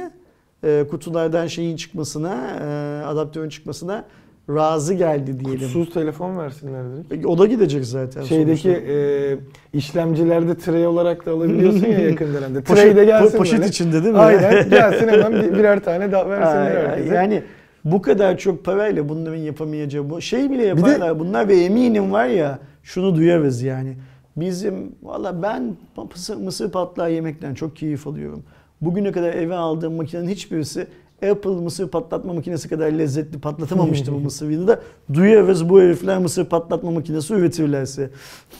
e, 0.63 0.85
kutulardan 0.89 1.47
şeyin 1.47 1.75
çıkmasına, 1.75 2.35
e, 2.61 3.05
adaptörün 3.05 3.49
çıkmasına 3.49 4.05
razı 4.49 4.93
geldi 4.93 5.39
diyelim. 5.39 5.59
Kutusuz 5.67 5.93
telefon 5.93 6.37
versinler 6.37 6.83
direkt. 7.09 7.25
O 7.25 7.37
da 7.37 7.45
gidecek 7.45 7.85
zaten. 7.85 8.23
Şeydeki 8.23 8.61
sonuçta. 8.61 8.91
e, 8.91 9.37
işlemcilerde 9.73 10.57
tray 10.57 10.87
olarak 10.87 11.25
da 11.25 11.31
alabiliyorsun 11.31 11.85
ya 11.85 11.99
yakın 12.09 12.33
dönemde. 12.33 12.63
Tray 12.63 12.95
de 12.95 13.05
gelsin 13.05 13.35
po- 13.35 13.37
poşet 13.37 13.59
böyle. 13.59 13.69
içinde 13.69 14.03
değil 14.03 14.13
mi? 14.13 14.19
Aynen 14.19 14.69
gelsin 14.69 15.07
hemen 15.07 15.33
bir- 15.33 15.53
birer 15.59 15.83
tane 15.83 16.11
daha 16.11 16.29
versinler 16.29 16.87
herkese. 16.89 17.15
Yani 17.15 17.43
bu 17.85 18.01
kadar 18.01 18.37
çok 18.37 18.65
parayla 18.65 19.09
bunların 19.09 19.37
yapamayacağı 19.37 20.09
bu 20.09 20.21
şey 20.21 20.51
bile 20.51 20.65
yaparlar. 20.65 21.19
Bunlar 21.19 21.47
ve 21.47 21.55
eminim 21.55 22.11
var 22.11 22.25
ya 22.25 22.59
şunu 22.83 23.15
duyarız 23.15 23.61
yani. 23.61 23.95
Bizim 24.37 24.95
valla 25.03 25.41
ben 25.41 25.75
mısır, 26.11 26.35
mısır 26.35 26.71
patlağı 26.71 27.11
yemekten 27.13 27.53
çok 27.53 27.75
keyif 27.75 28.07
alıyorum. 28.07 28.43
Bugüne 28.81 29.11
kadar 29.11 29.33
eve 29.33 29.55
aldığım 29.55 29.93
makinenin 29.93 30.29
hiçbirisi 30.29 30.87
Apple 31.31 31.49
mısır 31.49 31.87
patlatma 31.87 32.33
makinesi 32.33 32.69
kadar 32.69 32.91
lezzetli 32.91 33.39
patlatamamıştı 33.39 34.13
bu 34.13 34.19
mısır 34.19 34.67
da 34.67 34.79
duyarız 35.13 35.69
bu 35.69 35.81
herifler 35.81 36.17
mısır 36.17 36.45
patlatma 36.45 36.91
makinesi 36.91 37.33
üretirlerse. 37.33 38.09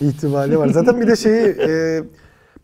ihtimali 0.02 0.60
var. 0.60 0.68
Zaten 0.68 1.02
bir 1.02 1.08
de 1.08 1.16
şeyi 1.16 1.46
e, 1.60 2.04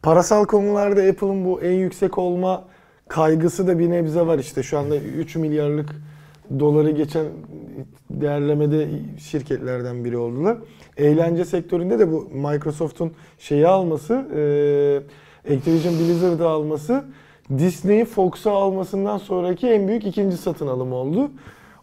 parasal 0.02 0.46
konularda 0.46 1.02
Apple'ın 1.02 1.46
bu 1.46 1.62
en 1.62 1.74
yüksek 1.74 2.18
olma 2.18 2.64
kaygısı 3.08 3.68
da 3.68 3.80
bir 3.80 3.90
nebze 3.90 4.22
var 4.22 4.40
işte. 4.40 4.64
Şu 4.64 4.78
anda 4.78 4.98
3 4.98 5.36
milyarlık 5.36 5.90
doları 6.60 6.92
geçen 6.92 7.26
değerlemede 8.10 8.88
şirketlerden 9.18 10.06
biri 10.06 10.18
oldular. 10.18 10.58
Eğlence 10.98 11.46
sektöründe 11.46 12.00
de 12.00 12.12
bu 12.12 12.30
Microsoft'un 12.34 13.12
şeyi 13.40 13.68
alması, 13.68 14.14
e, 14.14 15.54
Activision 15.54 15.94
Blizzard'ı 15.94 16.48
alması 16.48 17.04
Disney'i 17.58 18.06
Fox'a 18.06 18.52
almasından 18.52 19.18
sonraki 19.18 19.68
en 19.68 19.88
büyük 19.88 20.06
ikinci 20.06 20.38
satın 20.38 20.68
alım 20.68 20.94
oldu. 20.94 21.32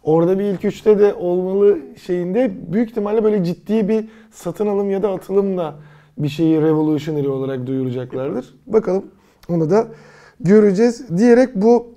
Orada 0.03 0.39
bir 0.39 0.43
ilk 0.43 0.65
üçte 0.65 0.99
de 0.99 1.13
olmalı 1.13 1.77
şeyinde 2.05 2.51
büyük 2.73 2.89
ihtimalle 2.89 3.23
böyle 3.23 3.43
ciddi 3.43 3.87
bir 3.87 4.05
satın 4.31 4.67
alım 4.67 4.89
ya 4.89 5.03
da 5.03 5.11
atılımla 5.11 5.75
bir 6.17 6.29
şeyi 6.29 6.61
revolutionary 6.61 7.27
olarak 7.27 7.67
duyuracaklardır. 7.67 8.55
Bakalım 8.67 9.05
onu 9.49 9.69
da 9.69 9.87
göreceğiz 10.39 11.17
diyerek 11.17 11.55
bu 11.55 11.93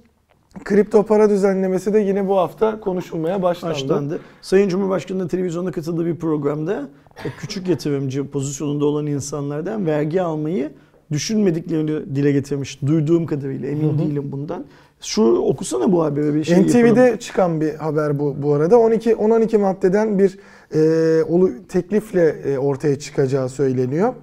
kripto 0.65 1.03
para 1.03 1.31
düzenlemesi 1.31 1.95
de 1.95 1.99
yine 1.99 2.28
bu 2.28 2.37
hafta 2.37 2.81
konuşulmaya 2.81 3.43
başlandı. 3.43 3.74
Başlandı. 3.74 4.20
Sayın 4.43 4.69
Cumhurbaşkanı 4.69 5.20
da 5.20 5.28
televizyonda 5.28 5.70
katıldığı 5.70 6.07
bir 6.07 6.16
programda 6.16 6.89
küçük 7.41 7.69
yatırımcı 7.69 8.31
pozisyonunda 8.31 8.85
olan 8.85 9.07
insanlardan 9.07 9.87
vergi 9.87 10.23
almayı 10.23 10.70
düşünmediklerini 11.12 12.16
dile 12.16 12.33
getirmiş. 12.33 12.83
Duyduğum 12.87 13.27
kadarıyla 13.27 13.69
emin 13.69 13.89
Hı 13.89 13.93
hı. 13.93 13.99
değilim 13.99 14.33
bundan. 14.33 14.65
Şu 15.01 15.23
okusana 15.23 15.93
bu 15.93 16.05
haberi 16.05 16.35
bir 16.35 16.45
şey 16.45 16.62
NTV'de 16.62 17.01
yapalım. 17.01 17.16
çıkan 17.16 17.61
bir 17.61 17.74
haber 17.74 18.19
bu 18.19 18.37
bu 18.43 18.55
arada. 18.55 18.78
12 18.78 19.11
10-12 19.11 19.59
maddeden 19.59 20.19
bir 20.19 20.39
e, 20.74 21.65
teklifle 21.69 22.28
e, 22.28 22.59
ortaya 22.59 22.99
çıkacağı 22.99 23.49
söyleniyor. 23.49 24.15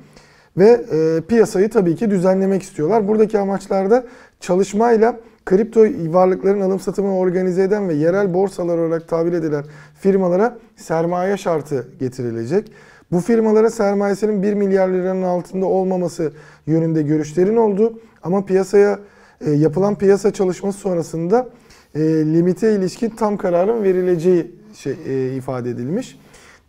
Ve 0.57 0.85
e, 0.91 1.21
piyasayı 1.27 1.69
tabii 1.69 1.95
ki 1.95 2.09
düzenlemek 2.09 2.61
istiyorlar. 2.61 3.07
Buradaki 3.07 3.39
amaçlarda 3.39 4.05
çalışmayla 4.39 5.19
kripto 5.45 5.81
varlıkların 6.13 6.61
alım 6.61 6.79
satımını 6.79 7.17
organize 7.17 7.63
eden 7.63 7.89
ve 7.89 7.93
yerel 7.93 8.33
borsalar 8.33 8.77
olarak 8.77 9.07
tabir 9.07 9.33
edilen 9.33 9.65
firmalara 9.99 10.57
sermaye 10.75 11.37
şartı 11.37 11.87
getirilecek. 11.99 12.71
Bu 13.11 13.19
firmalara 13.19 13.69
sermayesinin 13.69 14.43
1 14.43 14.53
milyar 14.53 14.89
liranın 14.89 15.23
altında 15.23 15.65
olmaması 15.65 16.33
yönünde 16.65 17.01
görüşlerin 17.01 17.57
olduğu 17.57 17.99
ama 18.23 18.45
piyasaya 18.45 18.99
e, 19.45 19.51
yapılan 19.51 19.95
piyasa 19.95 20.33
çalışması 20.33 20.79
sonrasında 20.79 21.49
e, 21.95 21.99
limite 22.03 22.75
ilişkin 22.75 23.09
tam 23.09 23.37
kararın 23.37 23.83
verileceği 23.83 24.51
şey 24.73 24.95
e, 25.07 25.35
ifade 25.35 25.69
edilmiş. 25.69 26.19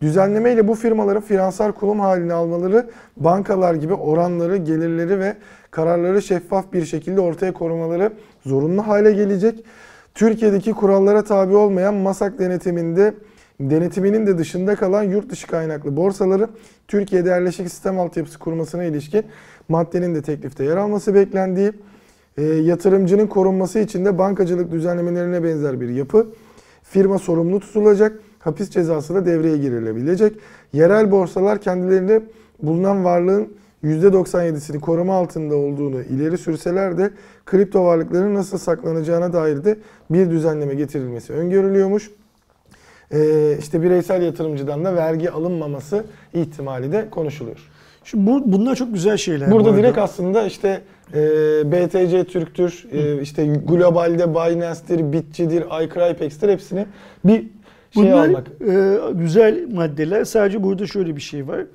Düzenleme 0.01 0.53
ile 0.53 0.67
bu 0.67 0.75
firmalara 0.75 1.21
finansal 1.21 1.71
kurum 1.71 1.99
haline 1.99 2.33
almaları 2.33 2.89
bankalar 3.17 3.75
gibi 3.75 3.93
oranları, 3.93 4.57
gelirleri 4.57 5.19
ve 5.19 5.35
kararları 5.71 6.21
şeffaf 6.21 6.73
bir 6.73 6.85
şekilde 6.85 7.21
ortaya 7.21 7.53
korumaları 7.53 8.11
zorunlu 8.45 8.87
hale 8.87 9.11
gelecek. 9.11 9.63
Türkiye'deki 10.15 10.71
kurallara 10.71 11.23
tabi 11.23 11.55
olmayan 11.55 11.93
MASAK 11.93 12.39
denetiminde 12.39 13.13
denetiminin 13.59 14.27
de 14.27 14.37
dışında 14.37 14.75
kalan 14.75 15.03
yurt 15.03 15.29
dışı 15.29 15.47
kaynaklı 15.47 15.97
borsaları 15.97 16.47
Türkiye'de 16.87 17.29
yerleşik 17.29 17.69
sistem 17.69 17.99
altyapısı 17.99 18.39
kurmasına 18.39 18.83
ilişkin 18.83 19.25
maddenin 19.69 20.15
de 20.15 20.21
teklifte 20.21 20.63
yer 20.63 20.77
alması 20.77 21.13
beklendiği, 21.13 21.71
e, 22.37 22.43
yatırımcının 22.43 23.27
korunması 23.27 23.79
için 23.79 24.05
de 24.05 24.17
bankacılık 24.17 24.71
düzenlemelerine 24.71 25.43
benzer 25.43 25.81
bir 25.81 25.89
yapı, 25.89 26.27
firma 26.83 27.19
sorumlu 27.19 27.59
tutulacak, 27.59 28.19
hapis 28.39 28.69
cezası 28.69 29.15
da 29.15 29.25
devreye 29.25 29.57
girilebilecek. 29.57 30.33
Yerel 30.73 31.11
borsalar 31.11 31.61
kendilerinde 31.61 32.23
bulunan 32.63 33.03
varlığın 33.05 33.53
%97'sini 33.85 34.79
koruma 34.79 35.13
altında 35.13 35.55
olduğunu 35.55 36.01
ileri 36.01 36.37
sürseler 36.37 36.97
de 36.97 37.09
kripto 37.45 37.85
varlıkların 37.85 38.35
nasıl 38.35 38.57
saklanacağına 38.57 39.33
dair 39.33 39.63
de 39.63 39.77
bir 40.09 40.29
düzenleme 40.29 40.73
getirilmesi 40.75 41.33
öngörülüyormuş. 41.33 42.11
Ee, 43.11 43.57
işte 43.59 43.81
bireysel 43.81 44.21
yatırımcıdan 44.21 44.85
da 44.85 44.95
vergi 44.95 45.31
alınmaması 45.31 46.03
ihtimali 46.33 46.91
de 46.91 47.09
konuşuluyor. 47.11 47.57
Şimdi 48.03 48.27
bu, 48.31 48.51
bunlar 48.51 48.75
çok 48.75 48.93
güzel 48.93 49.17
şeyler. 49.17 49.47
bu 49.47 49.55
Burada 49.55 49.69
arada. 49.69 49.79
direkt 49.81 49.97
aslında 49.97 50.43
işte 50.45 50.81
e, 51.13 51.17
BTC 51.71 52.23
Türk'tür, 52.23 52.85
e, 52.91 53.21
işte 53.21 53.45
globalde 53.45 54.29
Binance'tir, 54.33 55.13
Bitçi'dir, 55.13 55.61
iCrypex'tir 55.83 56.49
hepsini 56.49 56.85
bir 57.25 57.33
şey 57.39 57.49
Bunlar 57.95 58.27
almak. 58.27 58.47
e, 58.67 58.97
güzel 59.13 59.67
maddeler. 59.73 60.23
Sadece 60.25 60.63
burada 60.63 60.87
şöyle 60.87 61.15
bir 61.15 61.21
şey 61.21 61.47
var. 61.47 61.65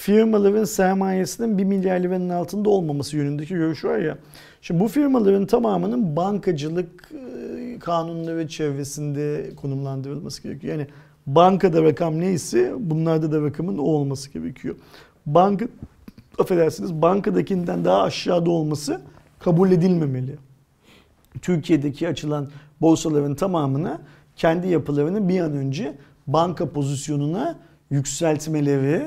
Firmaların 0.00 0.64
sermayesinin 0.64 1.58
1 1.58 1.64
milyar 1.64 2.00
liranın 2.00 2.28
altında 2.28 2.70
olmaması 2.70 3.16
yönündeki 3.16 3.54
görüş 3.54 3.84
var 3.84 3.98
ya. 3.98 4.18
Şimdi 4.62 4.80
bu 4.80 4.88
firmaların 4.88 5.46
tamamının 5.46 6.16
bankacılık 6.16 7.12
e, 7.12 7.78
kanunları 7.78 8.48
çevresinde 8.48 9.50
konumlandırılması 9.56 10.42
gerekiyor. 10.42 10.78
Yani 10.78 10.86
bankada 11.26 11.82
rakam 11.82 12.20
neyse 12.20 12.74
bunlarda 12.78 13.32
da 13.32 13.42
rakamın 13.42 13.78
o 13.78 13.82
olması 13.82 14.30
gerekiyor. 14.30 14.76
Banka 15.26 15.68
affedersiniz 16.38 17.02
bankadakinden 17.02 17.84
daha 17.84 18.02
aşağıda 18.02 18.50
olması 18.50 19.00
kabul 19.38 19.70
edilmemeli. 19.70 20.36
Türkiye'deki 21.42 22.08
açılan 22.08 22.48
borsaların 22.80 23.34
tamamına 23.34 24.00
kendi 24.36 24.68
yapılarını 24.68 25.28
bir 25.28 25.40
an 25.40 25.52
önce 25.52 25.94
banka 26.26 26.72
pozisyonuna 26.72 27.58
yükseltmeleri 27.90 29.06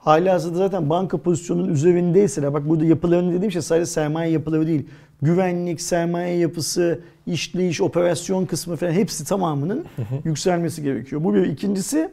halihazırda 0.00 0.58
zaten 0.58 0.90
banka 0.90 1.18
pozisyonunun 1.18 1.68
üzerindeyseler 1.68 2.54
bak 2.54 2.68
burada 2.68 2.84
yapılarını 2.84 3.32
dediğim 3.32 3.52
şey 3.52 3.62
sadece 3.62 3.86
sermaye 3.86 4.32
yapıları 4.32 4.66
değil 4.66 4.86
güvenlik, 5.22 5.80
sermaye 5.80 6.36
yapısı, 6.36 7.00
işleyiş, 7.26 7.80
operasyon 7.80 8.46
kısmı 8.46 8.76
falan 8.76 8.92
hepsi 8.92 9.24
tamamının 9.24 9.84
yükselmesi 10.24 10.82
gerekiyor. 10.82 11.24
Bu 11.24 11.34
bir. 11.34 11.46
İkincisi 11.46 12.10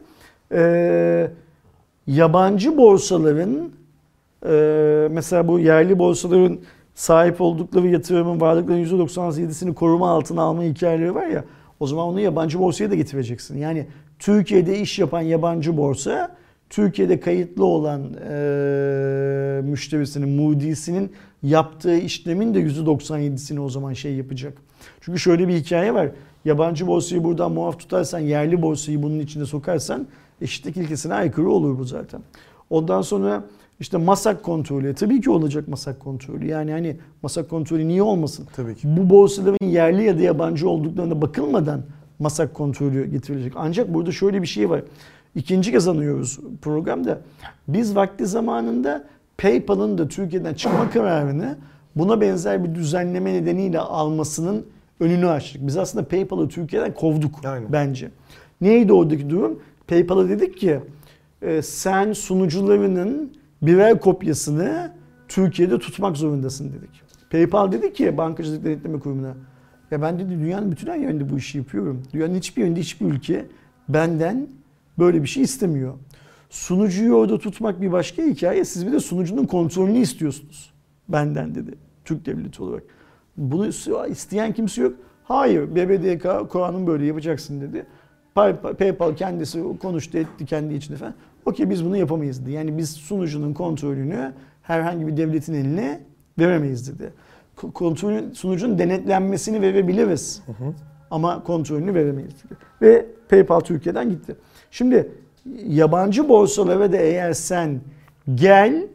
eee 0.52 1.30
yabancı 2.06 2.76
borsaların 2.76 3.70
e, 4.46 5.08
mesela 5.10 5.48
bu 5.48 5.58
yerli 5.58 5.98
borsaların 5.98 6.58
sahip 6.94 7.40
oldukları 7.40 7.86
yatırımın 7.88 8.40
varlıkların 8.40 8.84
%97'sini 8.84 9.74
koruma 9.74 10.10
altına 10.10 10.42
alma 10.42 10.62
hikayeleri 10.62 11.14
var 11.14 11.26
ya 11.26 11.44
o 11.80 11.86
zaman 11.86 12.06
onu 12.06 12.20
yabancı 12.20 12.58
borsaya 12.58 12.90
da 12.90 12.94
getireceksin. 12.94 13.58
Yani 13.58 13.86
Türkiye'de 14.18 14.78
iş 14.78 14.98
yapan 14.98 15.20
yabancı 15.20 15.76
borsa 15.76 16.36
Türkiye'de 16.70 17.20
kayıtlı 17.20 17.64
olan 17.64 18.02
e, 18.30 19.60
müşterisinin, 19.64 20.28
Moody'sinin 20.28 21.12
yaptığı 21.42 21.96
işlemin 21.96 22.54
de 22.54 22.58
%97'sini 22.60 23.60
o 23.60 23.68
zaman 23.68 23.92
şey 23.92 24.14
yapacak. 24.14 24.52
Çünkü 25.00 25.18
şöyle 25.18 25.48
bir 25.48 25.54
hikaye 25.54 25.94
var. 25.94 26.10
Yabancı 26.44 26.86
borsayı 26.86 27.24
buradan 27.24 27.52
muaf 27.52 27.78
tutarsan, 27.78 28.18
yerli 28.18 28.62
borsayı 28.62 29.02
bunun 29.02 29.18
içine 29.18 29.44
sokarsan 29.44 30.06
eşitlik 30.40 30.76
ilkesine 30.76 31.14
aykırı 31.14 31.50
olur 31.50 31.78
bu 31.78 31.84
zaten. 31.84 32.20
Ondan 32.70 33.02
sonra 33.02 33.44
işte 33.80 33.96
masak 33.96 34.42
kontrolü. 34.42 34.94
Tabii 34.94 35.20
ki 35.20 35.30
olacak 35.30 35.68
masak 35.68 36.00
kontrolü. 36.00 36.46
Yani 36.46 36.72
hani 36.72 36.96
masak 37.22 37.50
kontrolü 37.50 37.88
niye 37.88 38.02
olmasın? 38.02 38.46
Tabii 38.56 38.76
ki. 38.76 38.96
Bu 38.96 39.10
borsaların 39.10 39.66
yerli 39.66 40.04
ya 40.04 40.18
da 40.18 40.22
yabancı 40.22 40.68
olduklarına 40.68 41.22
bakılmadan 41.22 41.82
masak 42.18 42.54
kontrolü 42.54 43.10
getirilecek. 43.10 43.52
Ancak 43.56 43.94
burada 43.94 44.12
şöyle 44.12 44.42
bir 44.42 44.46
şey 44.46 44.70
var. 44.70 44.82
İkinci 45.38 45.72
kez 45.72 45.88
anıyoruz 45.88 46.38
programda. 46.62 47.20
Biz 47.68 47.96
vakti 47.96 48.26
zamanında 48.26 49.04
PayPal'ın 49.38 49.98
da 49.98 50.08
Türkiye'den 50.08 50.54
çıkma 50.54 50.90
kararını 50.90 51.56
buna 51.96 52.20
benzer 52.20 52.64
bir 52.64 52.74
düzenleme 52.74 53.34
nedeniyle 53.34 53.78
almasının 53.78 54.66
önünü 55.00 55.28
açtık. 55.28 55.66
Biz 55.66 55.76
aslında 55.76 56.08
PayPal'ı 56.08 56.48
Türkiye'den 56.48 56.94
kovduk 56.94 57.44
Aynen. 57.44 57.72
bence. 57.72 58.10
Neydi 58.60 58.92
oradaki 58.92 59.30
durum? 59.30 59.62
PayPal'a 59.86 60.28
dedik 60.28 60.58
ki 60.58 60.80
e, 61.42 61.62
sen 61.62 62.12
sunucularının 62.12 63.32
birer 63.62 64.00
kopyasını 64.00 64.92
Türkiye'de 65.28 65.78
tutmak 65.78 66.16
zorundasın 66.16 66.72
dedik. 66.72 66.90
PayPal 67.30 67.72
dedi 67.72 67.92
ki 67.92 68.16
Bankacılık 68.16 68.64
Denetleme 68.64 69.00
Kurumu'na 69.00 69.34
ya 69.90 70.02
ben 70.02 70.18
dedi 70.18 70.30
dünyanın 70.30 70.72
bütün 70.72 70.86
her 70.86 70.96
yerinde 70.96 71.30
bu 71.30 71.38
işi 71.38 71.58
yapıyorum. 71.58 72.02
Dünyanın 72.12 72.34
hiçbir 72.34 72.62
yerinde 72.62 72.80
hiçbir 72.80 73.06
ülke 73.06 73.46
benden 73.88 74.57
böyle 74.98 75.22
bir 75.22 75.28
şey 75.28 75.42
istemiyor. 75.42 75.94
Sunucuyu 76.50 77.14
orada 77.14 77.38
tutmak 77.38 77.80
bir 77.80 77.92
başka 77.92 78.22
hikaye. 78.22 78.64
Siz 78.64 78.86
bir 78.86 78.92
de 78.92 79.00
sunucunun 79.00 79.44
kontrolünü 79.46 79.98
istiyorsunuz. 79.98 80.72
Benden 81.08 81.54
dedi. 81.54 81.70
Türk 82.04 82.26
devleti 82.26 82.62
olarak. 82.62 82.82
Bunu 83.36 83.66
isteyen 84.10 84.52
kimse 84.52 84.82
yok. 84.82 84.92
Hayır 85.24 85.74
BBDK 85.74 86.50
Kur'an'ın 86.50 86.86
böyle 86.86 87.06
yapacaksın 87.06 87.60
dedi. 87.60 87.86
Pay- 88.34 88.56
PayPal 88.60 89.16
kendisi 89.16 89.62
konuştu 89.82 90.18
etti 90.18 90.46
kendi 90.46 90.74
içinde 90.74 90.96
falan. 90.96 91.14
Okey 91.46 91.70
biz 91.70 91.84
bunu 91.84 91.96
yapamayız 91.96 92.42
dedi. 92.42 92.52
Yani 92.52 92.78
biz 92.78 92.90
sunucunun 92.90 93.52
kontrolünü 93.54 94.32
herhangi 94.62 95.06
bir 95.06 95.16
devletin 95.16 95.54
eline 95.54 96.00
veremeyiz 96.38 96.92
dedi. 96.94 97.12
Ko- 97.56 97.72
Kontrolün, 97.72 98.32
sunucunun 98.32 98.78
denetlenmesini 98.78 99.62
verebiliriz. 99.62 100.42
Ama 101.10 101.42
kontrolünü 101.42 101.94
veremeyiz 101.94 102.32
dedi. 102.44 102.54
Ve 102.82 103.06
PayPal 103.28 103.60
Türkiye'den 103.60 104.10
gitti. 104.10 104.36
Şimdi 104.70 105.12
yabancı 105.66 106.28
borsalara 106.28 106.92
da 106.92 106.96
eğer 106.96 107.32
sen 107.32 107.80
gel 108.34 108.86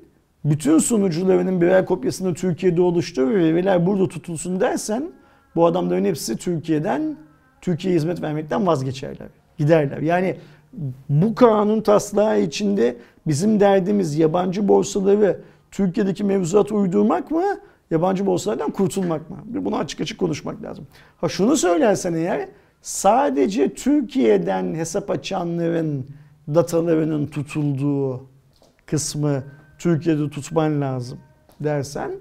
bütün 0.45 0.77
sunucularının 0.77 1.61
birer 1.61 1.85
kopyasını 1.85 2.33
Türkiye'de 2.33 2.81
oluştur 2.81 3.29
ve 3.29 3.55
veriler 3.55 3.85
burada 3.85 4.07
tutulsun 4.07 4.59
dersen 4.59 5.11
bu 5.55 5.65
adamların 5.65 6.05
hepsi 6.05 6.37
Türkiye'den 6.37 7.17
Türkiye'ye 7.61 7.97
hizmet 7.97 8.21
vermekten 8.21 8.67
vazgeçerler. 8.67 9.27
Giderler. 9.57 9.97
Yani 9.97 10.35
bu 11.09 11.35
kanun 11.35 11.81
taslağı 11.81 12.41
içinde 12.41 12.97
bizim 13.27 13.59
derdimiz 13.59 14.17
yabancı 14.19 14.67
borsaları 14.67 15.41
Türkiye'deki 15.71 16.23
mevzuata 16.23 16.75
uydurmak 16.75 17.31
mı? 17.31 17.43
Yabancı 17.91 18.25
borsalardan 18.25 18.71
kurtulmak 18.71 19.29
mı? 19.29 19.37
Bunu 19.45 19.77
açık 19.77 20.01
açık 20.01 20.19
konuşmak 20.19 20.63
lazım. 20.63 20.87
Ha 21.17 21.29
şunu 21.29 21.57
söylersen 21.57 22.13
eğer 22.13 22.47
sadece 22.83 23.73
Türkiye'den 23.73 24.75
hesap 24.75 25.09
açanların 25.09 26.05
datalarının 26.47 27.27
tutulduğu 27.27 28.21
kısmı 28.85 29.43
Türkiye'de 29.79 30.29
tutman 30.29 30.81
lazım 30.81 31.17
dersen 31.59 32.11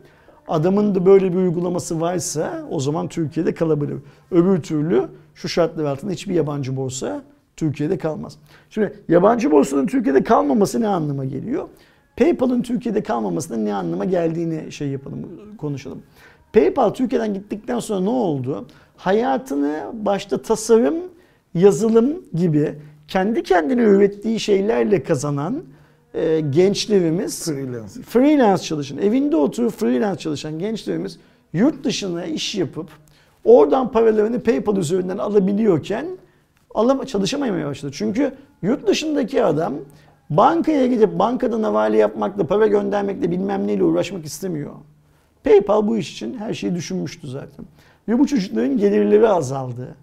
adamın 0.48 0.94
da 0.94 1.06
böyle 1.06 1.32
bir 1.32 1.36
uygulaması 1.36 2.01
varsa 2.01 2.66
o 2.70 2.80
zaman 2.80 3.09
Türkiye'de 3.09 3.55
kalabilir. 3.55 3.97
Öbür 4.30 4.62
türlü 4.62 5.09
şu 5.34 5.48
şartlar 5.48 5.84
altında 5.84 6.12
hiçbir 6.12 6.34
yabancı 6.34 6.76
borsa 6.76 7.22
Türkiye'de 7.56 7.98
kalmaz. 7.98 8.39
Şimdi 8.70 8.94
yabancı 9.09 9.51
borsanın 9.51 9.86
Türkiye'de 9.86 10.24
kalmaması 10.24 10.80
ne 10.80 10.89
anlama 10.89 11.24
geliyor? 11.24 11.68
PayPal'ın 12.16 12.62
Türkiye'de 12.62 13.02
kalmamasının 13.02 13.64
ne 13.64 13.74
anlama 13.74 14.05
geldiğini 14.05 14.72
şey 14.72 14.89
yapalım, 14.89 15.28
konuşalım. 15.59 16.02
PayPal 16.52 16.90
Türkiye'den 16.90 17.34
gittikten 17.34 17.78
sonra 17.78 18.01
ne 18.01 18.10
oldu? 18.10 18.66
Hayatını 19.02 19.84
başta 19.92 20.42
tasarım, 20.42 20.94
yazılım 21.54 22.22
gibi 22.34 22.74
kendi 23.08 23.42
kendine 23.42 23.82
ürettiği 23.82 24.40
şeylerle 24.40 25.02
kazanan 25.02 25.62
e, 26.14 26.40
gençlerimiz 26.40 27.44
Freelance. 27.44 28.02
freelance 28.02 28.62
çalışan, 28.62 28.98
evinde 28.98 29.36
oturup 29.36 29.72
freelance 29.72 30.20
çalışan 30.20 30.58
gençlerimiz 30.58 31.18
yurt 31.52 31.84
dışına 31.84 32.24
iş 32.24 32.54
yapıp 32.54 32.88
oradan 33.44 33.92
paralarını 33.92 34.40
PayPal 34.40 34.76
üzerinden 34.76 35.18
alabiliyorken 35.18 36.06
alam 36.74 37.04
çalışamamaya 37.04 37.66
başladı. 37.66 37.92
Çünkü 37.94 38.32
yurt 38.62 38.86
dışındaki 38.86 39.44
adam 39.44 39.74
bankaya 40.30 40.86
gidip 40.86 41.18
bankadan 41.18 41.62
havale 41.62 41.96
yapmakla, 41.96 42.46
para 42.46 42.66
göndermekle 42.66 43.30
bilmem 43.30 43.66
neyle 43.66 43.84
uğraşmak 43.84 44.24
istemiyor. 44.24 44.72
PayPal 45.44 45.86
bu 45.86 45.96
iş 45.96 46.12
için 46.12 46.38
her 46.38 46.54
şeyi 46.54 46.74
düşünmüştü 46.74 47.28
zaten. 47.28 47.64
Ve 48.08 48.18
bu 48.18 48.26
çocukların 48.26 48.78
gelirleri 48.78 49.28
azaldı. 49.28 49.96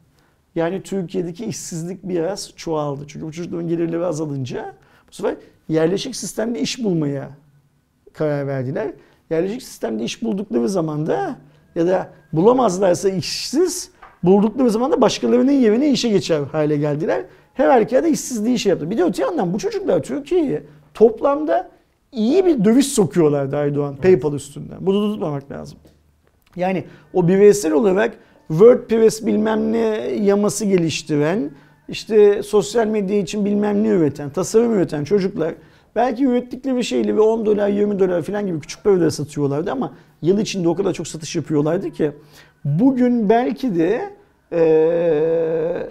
Yani 0.56 0.84
Türkiye'deki 0.84 1.46
işsizlik 1.46 2.04
biraz 2.04 2.54
çoğaldı. 2.56 3.04
Çünkü 3.08 3.26
bu 3.26 3.32
çocukların 3.32 3.68
gelirleri 3.68 4.06
azalınca 4.06 4.74
bu 5.10 5.14
sefer 5.14 5.36
yerleşik 5.70 6.16
sistemde 6.16 6.60
iş 6.60 6.84
bulmaya 6.84 7.30
karar 8.14 8.48
verdiler. 8.48 8.92
Yerleşik 9.30 9.64
sistemde 9.64 10.04
iş 10.04 10.24
buldukları 10.24 10.70
zaman 10.70 11.08
da 11.08 11.36
ya 11.76 11.88
da 11.88 12.10
bulamazlarsa 12.34 13.10
işsiz 13.10 13.92
buldukları 14.24 14.70
zaman 14.70 14.92
da 14.92 15.02
başkalarının 15.02 15.52
yerine 15.52 15.92
işe 15.92 16.10
geçer 16.10 16.42
hale 16.52 16.78
geldiler. 16.78 17.26
Her 17.54 17.70
halükarda 17.70 18.08
işsizliği 18.08 18.60
şey 18.60 18.70
yaptı. 18.70 18.90
Bir 18.90 18.98
de 18.98 19.04
öte 19.04 19.22
yandan 19.22 19.54
bu 19.54 19.58
çocuklar 19.58 20.04
Türkiye'ye 20.04 20.64
toplamda 20.94 21.70
iyi 22.12 22.46
bir 22.46 22.66
döviz 22.66 22.88
sokuyorlardı 22.94 23.56
Erdoğan 23.56 23.96
PayPal 23.96 24.34
üstünden. 24.34 24.78
Bunu 24.82 25.10
da 25.10 25.14
tutmamak 25.14 25.52
lazım. 25.52 25.80
Yani 26.56 26.84
o 27.14 27.28
bireysel 27.28 27.72
olarak 27.74 28.14
WordPress 28.48 29.26
bilmem 29.26 29.72
ne 29.72 29.80
yaması 30.22 30.66
geliştiren, 30.66 31.52
işte 31.88 32.44
sosyal 32.44 32.88
medya 32.88 33.18
için 33.18 33.46
bilmem 33.46 33.84
ne 33.84 33.88
üreten, 33.88 34.30
tasarım 34.30 34.74
üreten 34.74 35.04
çocuklar 35.04 35.54
belki 35.96 36.26
ürettikleri 36.26 36.84
şeyle 36.84 37.14
bir 37.14 37.20
10 37.20 37.46
dolar, 37.46 37.70
20 37.70 38.00
dolar 38.00 38.22
falan 38.22 38.48
gibi 38.48 38.60
küçük 38.60 38.84
paralara 38.84 39.12
satıyorlardı 39.12 39.72
ama 39.72 39.94
yıl 40.22 40.40
içinde 40.40 40.68
o 40.70 40.76
kadar 40.76 40.94
çok 40.94 41.08
satış 41.08 41.36
yapıyorlardı 41.36 41.92
ki 41.92 42.12
bugün 42.66 43.30
belki 43.30 43.76
de 43.76 44.02
eee 44.52 45.90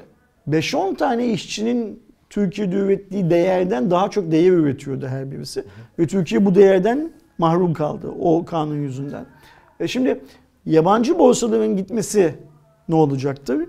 5-10 0.48 0.96
tane 0.96 1.26
işçinin 1.26 2.02
Türkiye'de 2.30 2.76
ürettiği 2.76 3.30
değerden 3.30 3.90
daha 3.90 4.10
çok 4.10 4.32
değer 4.32 4.52
üretiyordu 4.52 5.06
her 5.06 5.30
birisi. 5.30 5.64
Ve 5.98 6.06
Türkiye 6.06 6.46
bu 6.46 6.54
değerden 6.54 7.10
mahrum 7.38 7.74
kaldı 7.74 8.08
o 8.20 8.44
kanun 8.44 8.82
yüzünden. 8.82 9.26
E 9.80 9.88
şimdi 9.88 10.20
yabancı 10.66 11.18
borsaların 11.18 11.76
gitmesi 11.76 12.34
ne 12.88 12.94
olacaktır? 12.94 13.68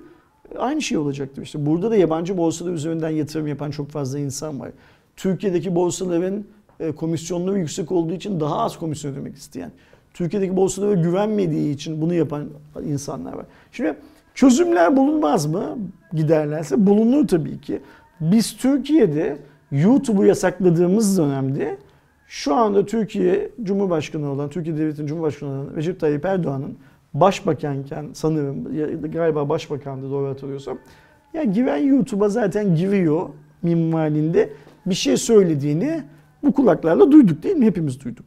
Aynı 0.58 0.82
şey 0.82 0.98
olacaktır 0.98 1.42
işte. 1.42 1.66
Burada 1.66 1.92
da 1.92 1.96
yabancı 1.96 2.38
borsalar 2.38 2.72
üzerinden 2.72 3.10
yatırım 3.10 3.48
yapan 3.48 3.72
çok 3.72 3.90
fazla 3.90 4.20
insan 4.20 4.60
var. 4.60 4.72
Türkiye'deki 5.16 5.76
borsaların 5.76 6.46
e, 6.80 6.92
komisyonları 6.92 7.60
yüksek 7.60 7.92
olduğu 7.92 8.14
için 8.14 8.40
daha 8.40 8.58
az 8.58 8.80
komisyon 8.80 9.14
ödemek 9.14 9.36
isteyen. 9.36 9.72
Türkiye'deki 10.14 10.58
borsalara 10.58 10.94
güvenmediği 10.94 11.74
için 11.74 12.02
bunu 12.02 12.14
yapan 12.14 12.50
insanlar 12.86 13.34
var. 13.34 13.46
Şimdi 13.72 13.96
çözümler 14.36 14.98
bulunmaz 14.98 15.46
mı 15.46 15.78
giderlerse? 16.14 16.86
Bulunur 16.88 17.28
tabii 17.28 17.62
ki. 17.62 17.82
Biz 18.22 18.58
Türkiye'de 18.58 19.38
YouTube'u 19.72 20.26
yasakladığımız 20.26 21.18
dönemde 21.18 21.78
şu 22.30 22.56
anda 22.56 22.86
Türkiye 22.86 23.52
Cumhurbaşkanı 23.64 24.32
olan, 24.32 24.50
Türkiye 24.50 24.78
Devleti'nin 24.78 25.08
Cumhurbaşkanı 25.08 25.50
olan 25.50 25.76
Recep 25.76 26.00
Tayyip 26.00 26.26
Erdoğan'ın 26.26 26.78
başbakanken 27.14 28.10
sanırım 28.14 28.64
galiba 29.12 29.50
başbakandı 29.50 30.12
doğru 30.12 30.28
hatırlıyorsam. 30.28 30.78
Ya 31.34 31.44
giren 31.44 31.78
YouTube'a 31.78 32.30
zaten 32.30 32.76
giriyor 32.76 33.30
minvalinde 33.62 34.50
bir 34.86 34.96
şey 34.96 35.18
söylediğini 35.18 36.04
bu 36.44 36.54
kulaklarla 36.54 37.12
duyduk 37.12 37.44
değil 37.44 37.56
mi? 37.56 37.66
Hepimiz 37.66 38.04
duyduk. 38.04 38.26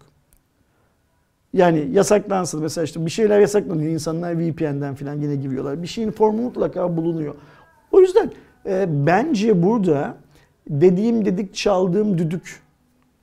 Yani 1.53 1.89
yasaklansın 1.93 2.63
mesela 2.63 2.85
işte 2.85 3.07
bir 3.07 3.11
şeyler 3.11 3.41
yasaklanıyor. 3.41 3.93
insanlar 3.93 4.39
VPN'den 4.39 4.95
falan 4.95 5.21
yine 5.21 5.37
giriyorlar. 5.37 5.83
Bir 5.83 5.87
şeyin 5.87 6.11
formu 6.11 6.43
mutlaka 6.43 6.97
bulunuyor. 6.97 7.35
O 7.93 8.01
yüzden 8.01 8.31
e, 8.67 8.87
bence 9.07 9.63
burada 9.63 10.17
dediğim 10.69 11.25
dedik 11.25 11.55
çaldığım 11.55 12.19
düdük 12.19 12.63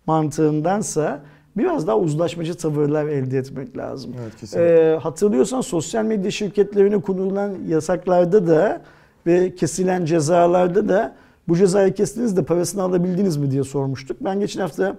mantığındansa 0.09 1.21
biraz 1.57 1.87
daha 1.87 1.97
uzlaşmacı 1.97 2.53
tavırlar 2.53 3.05
elde 3.05 3.37
etmek 3.37 3.77
lazım. 3.77 4.11
Evet 4.21 4.35
kesinlikle. 4.39 4.93
Ee, 4.93 4.97
hatırlıyorsan 4.97 5.61
sosyal 5.61 6.05
medya 6.05 6.31
şirketlerine 6.31 7.01
konulan 7.01 7.51
yasaklarda 7.67 8.47
da 8.47 8.81
ve 9.25 9.55
kesilen 9.55 10.05
cezalarda 10.05 10.89
da 10.89 11.15
bu 11.47 11.57
cezayı 11.57 11.93
kestiniz 11.93 12.37
de 12.37 12.43
parasını 12.43 12.83
alabildiniz 12.83 13.37
mi 13.37 13.51
diye 13.51 13.63
sormuştuk. 13.63 14.17
Ben 14.21 14.39
geçen 14.39 14.61
hafta 14.61 14.97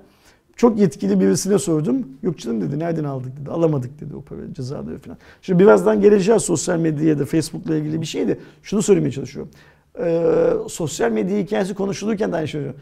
çok 0.56 0.78
yetkili 0.78 1.20
birisine 1.20 1.58
sordum. 1.58 2.08
Yok 2.22 2.38
canım 2.38 2.60
dedi 2.60 2.78
nereden 2.78 3.04
aldık 3.04 3.40
dedi. 3.40 3.50
Alamadık 3.50 4.00
dedi 4.00 4.16
o 4.16 4.22
para 4.22 4.54
cezaları 4.54 4.98
falan. 4.98 5.18
Şimdi 5.42 5.62
birazdan 5.62 6.00
geleceğiz 6.00 6.42
sosyal 6.42 6.78
medyaya 6.78 7.18
da 7.18 7.24
Facebook'la 7.24 7.76
ilgili 7.76 8.00
bir 8.00 8.06
şey 8.06 8.28
de 8.28 8.38
şunu 8.62 8.82
söylemeye 8.82 9.12
çalışıyorum. 9.12 9.52
Ee, 9.98 10.50
sosyal 10.68 11.10
medya 11.10 11.38
hikayesi 11.38 11.74
konuşulurken 11.74 12.32
de 12.32 12.36
aynı 12.36 12.48
şey 12.48 12.52
söylüyorum. 12.52 12.80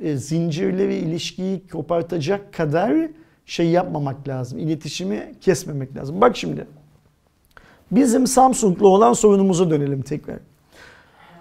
Ee, 0.00 0.16
zincirleri 0.16 0.94
ilişkiyi 0.94 1.68
kopartacak 1.68 2.52
kadar 2.52 3.08
şey 3.46 3.68
yapmamak 3.68 4.28
lazım. 4.28 4.58
İletişimi 4.58 5.34
kesmemek 5.40 5.96
lazım. 5.96 6.20
Bak 6.20 6.36
şimdi. 6.36 6.66
Bizim 7.90 8.26
Samsung'la 8.26 8.86
olan 8.86 9.12
sorunumuza 9.12 9.70
dönelim 9.70 10.02
tekrar. 10.02 10.38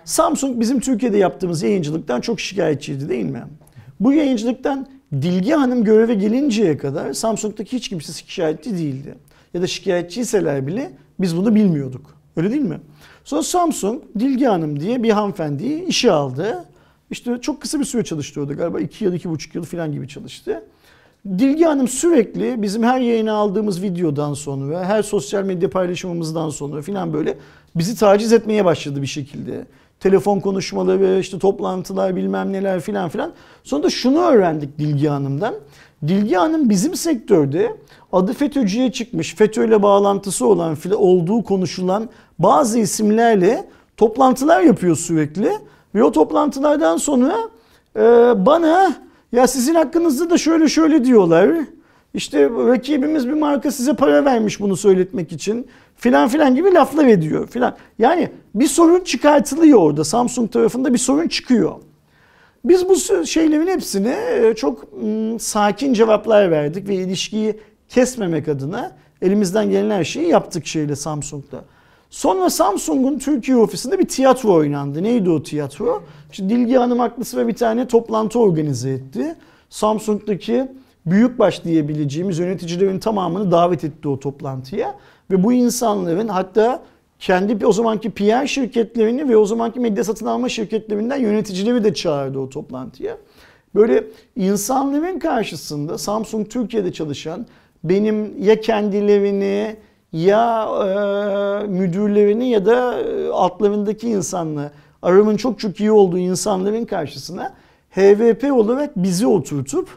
Samsung 0.06 0.60
bizim 0.60 0.80
Türkiye'de 0.80 1.18
yaptığımız 1.18 1.64
yayıncılıktan 1.64 2.22
çok 2.22 2.40
şikayetçiydi 2.40 3.10
değil 3.10 3.26
mi? 3.26 3.44
Bu 3.99 4.14
yayıncılıktan 4.14 4.88
Dilge 5.14 5.53
Hanım 5.53 5.84
göreve 5.84 6.14
gelinceye 6.14 6.77
kadar 6.77 7.14
Samsung'daki 7.14 7.77
hiç 7.77 7.90
kimse 7.90 8.14
şikayetçi 8.14 8.77
değildi. 8.77 9.15
Ya 9.53 9.61
da 9.61 9.68
şikayetçiyseler 9.68 10.68
bile 10.68 10.91
biz 11.19 11.38
bunu 11.38 11.56
bilmiyorduk. 11.56 12.18
Öyle 12.38 12.52
değil 12.52 12.61
mi? 12.61 12.80
Sonra 13.23 13.44
Samsung 13.44 14.03
Dilge 14.19 14.45
Hanım 14.45 14.80
diye 14.80 15.03
bir 15.03 15.10
hanımefendiyi 15.10 15.86
işe 15.86 16.11
aldı. 16.11 16.65
İşte 17.11 17.38
çok 17.41 17.61
kısa 17.61 17.80
bir 17.80 17.86
süre 17.86 18.03
çalıştı 18.03 18.41
orada 18.41 18.53
galiba 18.53 18.80
2 18.80 19.03
yıl 19.06 19.14
2,5 19.14 19.57
yıl 19.57 19.64
falan 19.64 19.91
gibi 19.91 20.07
çalıştı. 20.07 20.64
Dilge 21.27 21.65
Hanım 21.65 21.88
sürekli 21.88 22.61
bizim 22.61 22.84
her 22.84 22.99
yayına 22.99 23.34
aldığımız 23.34 23.84
videodan 23.84 24.34
sonra, 24.34 24.86
her 24.86 25.03
sosyal 25.03 25.44
medya 25.44 25.69
paylaşımımızdan 25.69 26.49
sonra 26.49 26.81
filan 26.81 27.14
böyle 27.14 27.38
bizi 27.76 27.95
taciz 27.95 28.34
etmeye 28.34 28.65
başladı 28.65 29.02
bir 29.02 29.07
şekilde. 29.07 29.65
Telefon 29.99 30.40
konuşmaları, 30.40 31.19
işte 31.19 31.40
toplantılar 31.40 32.15
bilmem 32.15 32.53
neler 32.53 32.80
filan 32.80 33.10
filan. 33.10 33.34
Sonra 33.64 33.84
da 33.84 33.90
şunu 33.90 34.19
öğrendik 34.19 34.80
Dilge 34.80 35.07
Hanım'dan. 35.07 35.56
Dilge 36.07 36.36
Hanım 36.36 36.69
bizim 36.69 36.95
sektörde 36.95 37.77
adı 38.11 38.34
FETÖ'cüye 38.34 38.91
çıkmış, 38.91 39.36
FETÖ'yle 39.36 39.84
bağlantısı 39.84 40.48
olan 40.48 40.77
olduğu 40.94 41.44
konuşulan 41.44 42.10
bazı 42.40 42.80
isimlerle 42.80 43.68
toplantılar 43.98 44.61
yapıyor 44.61 44.95
sürekli. 44.95 45.52
Ve 45.95 46.03
o 46.03 46.11
toplantılardan 46.11 46.98
sonra 46.98 47.38
e, 47.95 48.02
bana 48.45 48.95
ya 49.32 49.48
sizin 49.48 49.76
hakkınızda 49.76 50.30
da 50.30 50.38
şöyle 50.38 50.68
şöyle 50.68 51.06
diyorlar. 51.06 51.49
İşte 52.14 52.49
rakibimiz 52.49 53.28
bir 53.28 53.34
marka 53.34 53.72
size 53.72 53.94
para 53.94 54.26
vermiş 54.26 54.60
bunu 54.60 54.78
söyletmek 54.78 55.32
için 55.32 55.68
filan 55.95 56.28
filan 56.28 56.56
gibi 56.56 56.74
laflar 56.74 57.06
ediyor 57.06 57.48
filan. 57.48 57.76
Yani 57.99 58.30
bir 58.56 58.68
sorun 58.68 59.03
çıkartılıyor 59.03 59.80
orada. 59.80 60.03
Samsung 60.03 60.52
tarafında 60.52 60.94
bir 60.94 60.99
sorun 60.99 61.28
çıkıyor. 61.28 61.76
Biz 62.66 62.90
bu 62.90 63.26
şeylerin 63.26 63.68
hepsine 63.68 64.18
çok 64.56 64.86
sakin 65.40 65.94
cevaplar 65.94 66.52
verdik 66.52 66.88
ve 66.88 66.95
ilişkiyi 66.95 67.60
kesmemek 67.90 68.48
adına 68.48 68.91
elimizden 69.22 69.70
gelen 69.70 69.90
her 69.90 70.03
şeyi 70.03 70.28
yaptık 70.28 70.68
şeyle 70.68 70.95
Samsung'da. 70.95 71.64
Sonra 72.10 72.49
Samsung'un 72.49 73.19
Türkiye 73.19 73.57
ofisinde 73.57 73.99
bir 73.99 74.07
tiyatro 74.07 74.53
oynandı. 74.53 75.03
Neydi 75.03 75.30
o 75.30 75.44
tiyatro? 75.44 76.03
İşte 76.31 76.49
Dilge 76.49 76.77
Hanım 76.77 76.99
haklısı 76.99 77.38
ve 77.38 77.48
bir 77.48 77.56
tane 77.56 77.88
toplantı 77.88 78.40
organize 78.40 78.90
etti. 78.90 79.36
Samsung'daki 79.69 80.68
büyükbaş 81.06 81.64
diyebileceğimiz 81.64 82.40
yöneticilerin 82.40 82.99
tamamını 82.99 83.52
davet 83.52 83.84
etti 83.84 84.07
o 84.07 84.19
toplantıya. 84.19 84.95
Ve 85.31 85.44
bu 85.44 85.53
insanların 85.53 86.27
hatta 86.27 86.84
kendi 87.19 87.65
o 87.65 87.72
zamanki 87.72 88.11
PR 88.11 88.45
şirketlerini 88.45 89.30
ve 89.30 89.38
o 89.38 89.45
zamanki 89.45 89.80
medya 89.80 90.03
satın 90.03 90.26
alma 90.26 90.49
şirketlerinden 90.49 91.18
yöneticileri 91.18 91.84
de 91.84 91.94
çağırdı 91.94 92.40
o 92.40 92.49
toplantıya. 92.49 93.18
Böyle 93.76 94.03
insanların 94.36 95.19
karşısında 95.19 95.98
Samsung 95.98 96.49
Türkiye'de 96.49 96.94
çalışan 96.94 97.45
benim 97.84 98.44
ya 98.44 98.61
kendilerini 98.61 99.76
ya 100.14 100.64
e, 100.64 101.68
müdürlerini 101.68 102.49
ya 102.49 102.65
da 102.65 102.95
altlarındaki 103.34 104.10
insanla 104.10 104.72
aramın 105.02 105.38
çok 105.38 105.60
çok 105.60 105.80
iyi 105.80 105.91
olduğu 105.91 106.18
insanların 106.18 106.86
karşısına 106.86 107.53
HVP 107.91 108.52
olarak 108.53 108.91
bizi 108.95 109.27
oturtup 109.27 109.90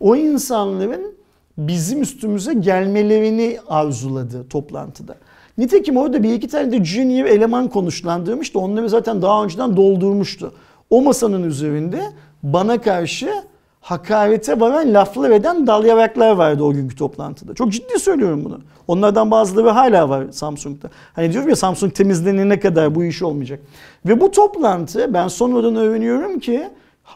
o 0.00 0.16
insanların 0.16 1.14
bizim 1.58 2.02
üstümüze 2.02 2.54
gelmelerini 2.54 3.58
arzuladı 3.68 4.48
toplantıda. 4.48 5.14
Nitekim 5.58 5.96
orada 5.96 6.22
bir 6.22 6.32
iki 6.32 6.48
tane 6.48 6.72
de 6.72 6.84
junior 6.84 7.26
eleman 7.26 7.68
konuşlandırmıştı. 7.68 8.58
Onları 8.58 8.88
zaten 8.88 9.22
daha 9.22 9.44
önceden 9.44 9.76
doldurmuştu. 9.76 10.52
O 10.90 11.02
masanın 11.02 11.42
üzerinde 11.42 12.00
bana 12.42 12.80
karşı 12.80 13.30
hakarete 13.80 14.60
varan 14.60 14.94
laflar 14.94 15.30
eden 15.30 15.66
dalyavaklar 15.66 16.30
vardı 16.30 16.62
o 16.62 16.72
günkü 16.72 16.96
toplantıda. 16.96 17.54
Çok 17.54 17.72
ciddi 17.72 17.98
söylüyorum 17.98 18.44
bunu. 18.44 18.60
Onlardan 18.88 19.30
bazıları 19.30 19.68
hala 19.68 20.08
var 20.08 20.24
Samsung'da. 20.32 20.90
Hani 21.12 21.32
diyorum 21.32 21.48
ya 21.48 21.56
Samsung 21.56 21.94
temizlenene 21.94 22.60
kadar 22.60 22.94
bu 22.94 23.04
iş 23.04 23.22
olmayacak. 23.22 23.60
Ve 24.06 24.20
bu 24.20 24.30
toplantı 24.30 25.14
ben 25.14 25.28
sonradan 25.28 25.76
öğreniyorum 25.76 26.40
ki 26.40 26.68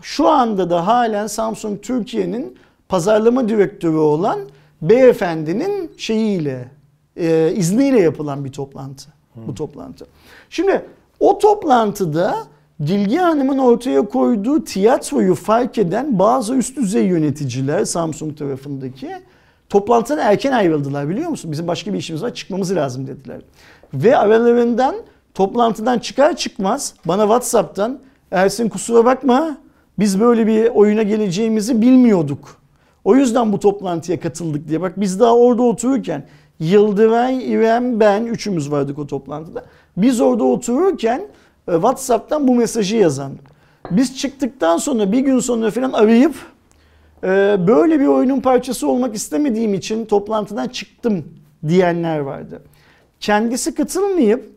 şu 0.02 0.28
anda 0.28 0.70
da 0.70 0.86
halen 0.86 1.26
Samsung 1.26 1.82
Türkiye'nin 1.82 2.58
pazarlama 2.88 3.48
direktörü 3.48 3.96
olan 3.96 4.38
beyefendinin 4.82 5.92
şeyiyle, 5.96 6.68
e, 7.16 7.52
izniyle 7.56 8.00
yapılan 8.00 8.44
bir 8.44 8.52
toplantı. 8.52 9.10
Bu 9.36 9.54
toplantı. 9.54 10.06
Şimdi 10.50 10.84
o 11.20 11.38
toplantıda 11.38 12.34
Dilgi 12.86 13.16
Hanım'ın 13.16 13.58
ortaya 13.58 14.02
koyduğu 14.08 14.64
tiyatroyu 14.64 15.34
fark 15.34 15.78
eden 15.78 16.18
bazı 16.18 16.54
üst 16.54 16.76
düzey 16.76 17.06
yöneticiler 17.06 17.84
Samsung 17.84 18.38
tarafındaki 18.38 19.10
toplantıdan 19.68 20.18
erken 20.18 20.52
ayrıldılar 20.52 21.08
biliyor 21.08 21.28
musun? 21.28 21.52
Bizim 21.52 21.68
başka 21.68 21.92
bir 21.92 21.98
işimiz 21.98 22.22
var 22.22 22.34
çıkmamız 22.34 22.74
lazım 22.76 23.06
dediler. 23.06 23.40
Ve 23.94 24.16
aralarından 24.16 24.94
toplantıdan 25.34 25.98
çıkar 25.98 26.36
çıkmaz 26.36 26.94
bana 27.04 27.22
Whatsapp'tan 27.22 27.98
Ersin 28.30 28.68
kusura 28.68 29.04
bakma 29.04 29.56
biz 29.98 30.20
böyle 30.20 30.46
bir 30.46 30.68
oyuna 30.68 31.02
geleceğimizi 31.02 31.82
bilmiyorduk. 31.82 32.56
O 33.04 33.16
yüzden 33.16 33.52
bu 33.52 33.60
toplantıya 33.60 34.20
katıldık 34.20 34.68
diye. 34.68 34.80
Bak 34.80 35.00
biz 35.00 35.20
daha 35.20 35.36
orada 35.36 35.62
otururken 35.62 36.26
Yıldıray, 36.60 37.52
İrem, 37.52 38.00
ben 38.00 38.24
üçümüz 38.24 38.70
vardık 38.70 38.98
o 38.98 39.06
toplantıda. 39.06 39.64
Biz 39.96 40.20
orada 40.20 40.44
otururken 40.44 41.22
WhatsApp'tan 41.66 42.48
bu 42.48 42.54
mesajı 42.54 42.96
yazan. 42.96 43.32
Biz 43.90 44.18
çıktıktan 44.18 44.76
sonra 44.76 45.12
bir 45.12 45.20
gün 45.20 45.38
sonra 45.38 45.70
falan 45.70 45.92
arayıp 45.92 46.34
e, 47.24 47.56
böyle 47.66 48.00
bir 48.00 48.06
oyunun 48.06 48.40
parçası 48.40 48.88
olmak 48.88 49.14
istemediğim 49.14 49.74
için 49.74 50.04
toplantıdan 50.04 50.68
çıktım 50.68 51.24
diyenler 51.68 52.18
vardı. 52.18 52.62
Kendisi 53.20 53.74
katılmayıp 53.74 54.52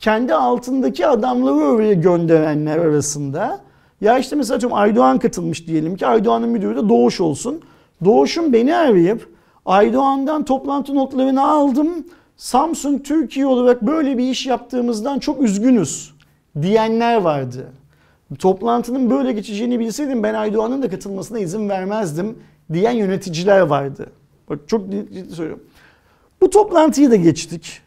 kendi 0.00 0.34
altındaki 0.34 1.06
adamları 1.06 1.54
oraya 1.54 1.92
gönderenler 1.92 2.78
arasında 2.78 3.60
ya 4.00 4.18
işte 4.18 4.36
mesela 4.36 4.56
atıyorum 4.56 4.78
Aydoğan 4.78 5.18
katılmış 5.18 5.66
diyelim 5.66 5.96
ki 5.96 6.06
Aydoğan'ın 6.06 6.48
müdürü 6.48 6.76
de 6.76 6.88
Doğuş 6.88 7.20
olsun. 7.20 7.60
Doğuş'un 8.04 8.52
beni 8.52 8.76
arayıp 8.76 9.28
Aydoğan'dan 9.66 10.44
toplantı 10.44 10.94
notlarını 10.94 11.50
aldım. 11.50 11.88
Samsung 12.36 13.04
Türkiye 13.04 13.46
olarak 13.46 13.82
böyle 13.82 14.18
bir 14.18 14.30
iş 14.30 14.46
yaptığımızdan 14.46 15.18
çok 15.18 15.42
üzgünüz 15.42 16.17
diyenler 16.62 17.16
vardı. 17.16 17.72
Toplantının 18.38 19.10
böyle 19.10 19.32
geçeceğini 19.32 19.78
bilseydim 19.78 20.22
ben 20.22 20.34
Aydoğan'ın 20.34 20.82
da 20.82 20.90
katılmasına 20.90 21.38
izin 21.38 21.68
vermezdim 21.68 22.38
diyen 22.72 22.92
yöneticiler 22.92 23.60
vardı. 23.60 24.10
Bak 24.50 24.58
çok 24.66 24.90
ciddi 24.90 25.34
söylüyorum. 25.34 25.64
Bu 26.40 26.50
toplantıyı 26.50 27.10
da 27.10 27.16
geçtik. 27.16 27.80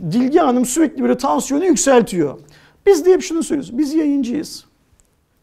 Dilgi 0.00 0.38
Hanım 0.38 0.66
sürekli 0.66 1.02
böyle 1.02 1.16
tansiyonu 1.16 1.64
yükseltiyor. 1.64 2.38
Biz 2.86 3.06
de 3.06 3.12
hep 3.12 3.22
şunu 3.22 3.42
söylüyoruz. 3.42 3.78
Biz 3.78 3.94
yayıncıyız. 3.94 4.64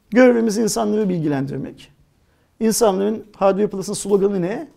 Görevimiz 0.09 0.57
insanları 0.57 1.09
bilgilendirmek. 1.09 1.91
İnsanların 2.59 3.23
Hardware 3.35 3.67
Plus'ın 3.67 3.93
sloganı 3.93 4.41
ne? 4.41 4.67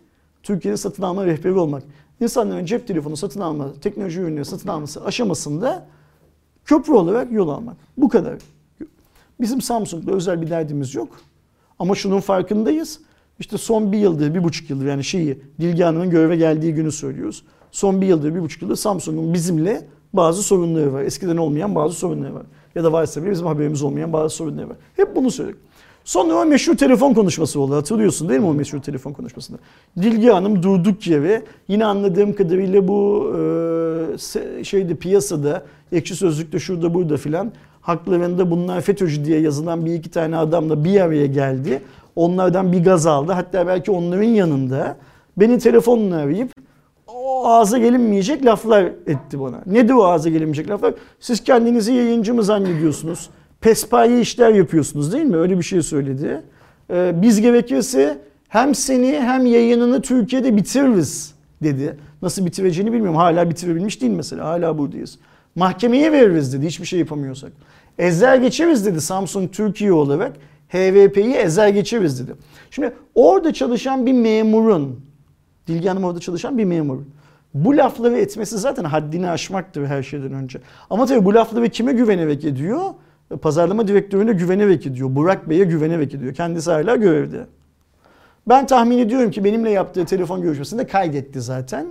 Türkiye'nin 0.43 0.75
satın 0.75 1.03
alma 1.03 1.25
rehberi 1.25 1.53
olmak. 1.53 1.83
İnsanların 2.21 2.65
cep 2.65 2.87
telefonu 2.87 3.17
satın 3.17 3.41
alma, 3.41 3.73
teknoloji 3.81 4.19
ürünleri 4.19 4.45
satın 4.45 4.69
alması 4.69 5.05
aşamasında 5.05 5.87
köprü 6.65 6.93
olarak 6.93 7.31
yol 7.31 7.49
almak. 7.49 7.77
Bu 7.97 8.09
kadar. 8.09 8.37
Bizim 9.41 9.61
Samsung'da 9.61 10.11
özel 10.11 10.41
bir 10.41 10.49
derdimiz 10.49 10.95
yok. 10.95 11.19
Ama 11.79 11.95
şunun 11.95 12.19
farkındayız. 12.19 12.99
İşte 13.39 13.57
son 13.57 13.91
bir 13.91 13.97
yıldır, 13.97 14.33
bir 14.33 14.43
buçuk 14.43 14.69
yıldır 14.69 14.85
yani 14.85 15.03
şeyi 15.03 15.41
Dilgi 15.61 15.83
Hanım'ın 15.83 16.09
göreve 16.09 16.35
geldiği 16.35 16.73
günü 16.73 16.91
söylüyoruz. 16.91 17.43
Son 17.71 18.01
bir 18.01 18.07
yıldır, 18.07 18.35
bir 18.35 18.41
buçuk 18.41 18.61
yıldır 18.61 18.75
Samsung'un 18.75 19.33
bizimle 19.33 19.87
bazı 20.13 20.43
sorunları 20.43 20.93
var. 20.93 21.01
Eskiden 21.01 21.37
olmayan 21.37 21.75
bazı 21.75 21.95
sorunları 21.95 22.35
var. 22.35 22.45
Ya 22.75 22.83
da 22.83 22.91
varsa 22.91 23.23
bile 23.23 23.31
bizim 23.31 23.47
haberimiz 23.47 23.83
olmayan 23.83 24.13
bazı 24.13 24.35
sorunları 24.35 24.69
var. 24.69 24.77
Hep 24.95 25.15
bunu 25.15 25.31
söyledik. 25.31 25.59
Sonra 26.03 26.33
o 26.33 26.45
meşhur 26.45 26.77
telefon 26.77 27.13
konuşması 27.13 27.59
oldu. 27.59 27.75
Hatırlıyorsun 27.75 28.29
değil 28.29 28.39
mi 28.39 28.45
o 28.45 28.53
meşhur 28.53 28.79
telefon 28.79 29.13
konuşmasında? 29.13 29.57
Dilgi 30.01 30.27
Hanım 30.27 30.63
durduk 30.63 31.07
yere 31.07 31.43
yine 31.67 31.85
anladığım 31.85 32.33
kadarıyla 32.33 32.87
bu 32.87 33.33
e, 34.59 34.63
şeyde 34.63 34.95
piyasada 34.95 35.63
ekşi 35.91 36.15
sözlükte 36.15 36.59
şurada 36.59 36.93
burada 36.93 37.17
filan 37.17 37.51
haklarında 37.81 38.51
bunlar 38.51 38.81
FETÖ'cü 38.81 39.25
diye 39.25 39.39
yazılan 39.39 39.85
bir 39.85 39.93
iki 39.93 40.11
tane 40.11 40.37
adamla 40.37 40.83
bir 40.83 41.01
araya 41.01 41.25
geldi. 41.25 41.81
Onlardan 42.15 42.73
bir 42.73 42.83
gaz 42.83 43.05
aldı. 43.05 43.31
Hatta 43.31 43.67
belki 43.67 43.91
onların 43.91 44.23
yanında 44.23 44.97
beni 45.37 45.59
telefonla 45.59 46.15
arayıp 46.15 46.51
o 47.07 47.47
ağza 47.47 47.77
gelinmeyecek 47.77 48.45
laflar 48.45 48.83
etti 48.83 49.39
bana. 49.39 49.61
Nedir 49.65 49.93
o 49.93 50.05
ağza 50.05 50.29
gelinmeyecek 50.29 50.69
laflar? 50.69 50.93
Siz 51.19 51.43
kendinizi 51.43 51.93
yayıncı 51.93 52.33
mı 52.33 52.43
zannediyorsunuz? 52.43 53.29
Pespaye 53.61 54.21
işler 54.21 54.53
yapıyorsunuz 54.53 55.13
değil 55.13 55.25
mi? 55.25 55.37
Öyle 55.37 55.57
bir 55.57 55.63
şey 55.63 55.81
söyledi. 55.81 56.41
Ee, 56.91 57.13
biz 57.21 57.41
gerekirse 57.41 58.17
hem 58.47 58.75
seni 58.75 59.19
hem 59.19 59.45
yayınını 59.45 60.01
Türkiye'de 60.01 60.57
bitiririz 60.57 61.35
dedi. 61.63 61.97
Nasıl 62.21 62.45
bitireceğini 62.45 62.93
bilmiyorum. 62.93 63.15
Hala 63.17 63.49
bitirebilmiş 63.49 64.01
değil 64.01 64.13
mesela. 64.13 64.45
Hala 64.45 64.77
buradayız. 64.77 65.19
Mahkemeye 65.55 66.11
veririz 66.11 66.53
dedi 66.53 66.65
hiçbir 66.65 66.85
şey 66.85 66.99
yapamıyorsak. 66.99 67.51
Ezer 67.97 68.35
geçeriz 68.35 68.85
dedi 68.85 69.01
Samsung 69.01 69.51
Türkiye 69.51 69.93
olarak. 69.93 70.35
HVP'yi 70.69 71.33
ezer 71.33 71.67
geçeriz 71.67 72.19
dedi. 72.23 72.35
Şimdi 72.71 72.93
orada 73.15 73.53
çalışan 73.53 74.05
bir 74.05 74.13
memurun, 74.13 74.99
Dilgi 75.67 75.87
Hanım 75.87 76.03
orada 76.03 76.19
çalışan 76.19 76.57
bir 76.57 76.65
memur. 76.65 76.97
Bu 77.53 77.77
lafları 77.77 78.17
etmesi 78.17 78.57
zaten 78.57 78.83
haddini 78.83 79.29
aşmaktır 79.29 79.85
her 79.85 80.03
şeyden 80.03 80.33
önce. 80.33 80.59
Ama 80.89 81.05
tabii 81.05 81.25
bu 81.25 81.33
lafları 81.33 81.69
kime 81.69 81.93
güvenerek 81.93 82.45
ediyor? 82.45 82.81
Pazarlama 83.37 83.87
direktörüne 83.87 84.33
güvenerek 84.33 84.87
ediyor. 84.87 85.15
Burak 85.15 85.49
Bey'e 85.49 85.63
güvenerek 85.63 86.13
ediyor. 86.13 86.33
Kendisi 86.33 86.71
hala 86.71 86.95
görevde. 86.95 87.45
Ben 88.49 88.67
tahmin 88.67 88.97
ediyorum 88.97 89.31
ki 89.31 89.43
benimle 89.43 89.69
yaptığı 89.69 90.05
telefon 90.05 90.41
görüşmesinde 90.41 90.87
kaydetti 90.87 91.41
zaten. 91.41 91.87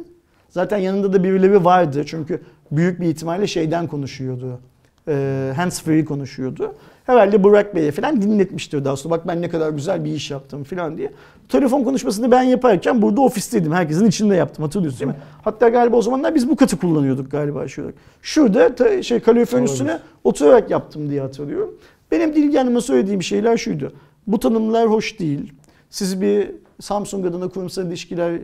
Zaten 0.51 0.79
yanında 0.79 1.13
da 1.13 1.25
birileri 1.25 1.65
vardı. 1.65 2.05
Çünkü 2.07 2.43
büyük 2.73 3.01
bir 3.01 3.07
ihtimalle 3.07 3.47
şeyden 3.47 3.87
konuşuyordu. 3.87 4.61
E, 5.09 5.53
hands 5.57 5.83
free 5.83 6.05
konuşuyordu. 6.05 6.75
Herhalde 7.09 7.45
Burak 7.45 7.75
Bey'e 7.75 7.93
falan 7.93 8.23
dinletmiştir 8.23 8.85
daha 8.85 8.97
sonra. 8.97 9.15
Bak 9.15 9.29
ben 9.29 9.43
ne 9.43 9.49
kadar 9.49 9.71
güzel 9.71 10.05
bir 10.05 10.13
iş 10.13 10.31
yaptım 10.31 10.65
falan 10.65 10.99
diye. 10.99 11.13
Telefon 11.49 11.85
konuşmasını 11.85 12.31
ben 12.31 12.43
yaparken 12.43 13.03
burada 13.03 13.21
ofisteydim. 13.21 13.73
Herkesin 13.73 14.07
içinde 14.07 14.35
yaptım 14.35 14.65
hatırlıyorsun 14.65 15.01
değil 15.01 15.11
mi? 15.11 15.17
Hatta 15.43 15.69
galiba 15.69 15.97
o 15.97 16.03
zamanlar 16.03 16.35
biz 16.35 16.49
bu 16.49 16.57
katı 16.57 16.79
kullanıyorduk 16.79 17.31
galiba 17.31 17.69
şurada. 17.69 17.93
Şurada 18.23 18.75
ta, 18.75 19.03
şey 19.03 19.21
kaloriferin 19.21 19.63
üstüne 19.63 19.99
oturarak 20.25 20.71
yaptım 20.71 21.11
diye 21.11 21.21
hatırlıyorum. 21.21 21.75
Benim 22.11 22.35
Dilgi 22.35 22.59
Hanım'a 22.59 22.81
söylediğim 22.81 23.23
şeyler 23.23 23.57
şuydu. 23.57 23.93
Bu 24.27 24.41
tanımlar 24.41 24.91
hoş 24.91 25.19
değil. 25.19 25.53
Siz 25.91 26.21
bir 26.21 26.51
Samsung 26.81 27.27
adına 27.27 27.49
kurumsal 27.49 27.87
ilişkiler 27.87 28.41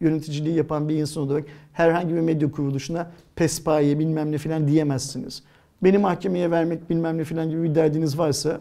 yöneticiliği 0.00 0.56
yapan 0.56 0.88
bir 0.88 0.94
insan 0.94 1.22
olarak 1.22 1.44
herhangi 1.72 2.14
bir 2.14 2.20
medya 2.20 2.50
kuruluşuna 2.50 3.10
pespaye 3.36 3.98
bilmem 3.98 4.32
ne 4.32 4.38
falan 4.38 4.68
diyemezsiniz. 4.68 5.42
Beni 5.82 5.98
mahkemeye 5.98 6.50
vermek 6.50 6.90
bilmem 6.90 7.18
ne 7.18 7.24
falan 7.24 7.50
gibi 7.50 7.62
bir 7.62 7.74
derdiniz 7.74 8.18
varsa 8.18 8.60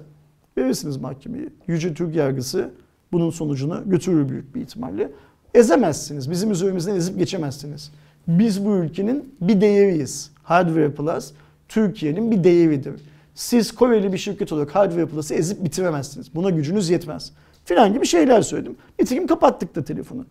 verirsiniz 0.57 0.97
mahkemeye. 0.97 1.49
Yüce 1.67 1.93
Türk 1.93 2.15
yargısı 2.15 2.71
bunun 3.11 3.29
sonucunu 3.29 3.83
götürür 3.85 4.29
büyük 4.29 4.55
bir 4.55 4.61
ihtimalle. 4.61 5.11
Ezemezsiniz. 5.53 6.31
Bizim 6.31 6.51
üzerimizden 6.51 6.95
ezip 6.95 7.17
geçemezsiniz. 7.17 7.91
Biz 8.27 8.65
bu 8.65 8.75
ülkenin 8.75 9.35
bir 9.41 9.61
değeriyiz. 9.61 10.31
Hardware 10.43 10.91
Plus 10.91 11.31
Türkiye'nin 11.69 12.31
bir 12.31 12.43
değeridir. 12.43 13.01
Siz 13.35 13.71
Koreli 13.71 14.13
bir 14.13 14.17
şirket 14.17 14.53
olarak 14.53 14.75
Hardware 14.75 15.05
Plus'ı 15.05 15.33
ezip 15.33 15.63
bitiremezsiniz. 15.63 16.35
Buna 16.35 16.49
gücünüz 16.49 16.89
yetmez. 16.89 17.31
Filan 17.65 17.93
gibi 17.93 18.05
şeyler 18.05 18.41
söyledim. 18.41 18.75
Nitekim 18.99 19.27
kapattık 19.27 19.75
da 19.75 19.83
telefonu. 19.83 20.25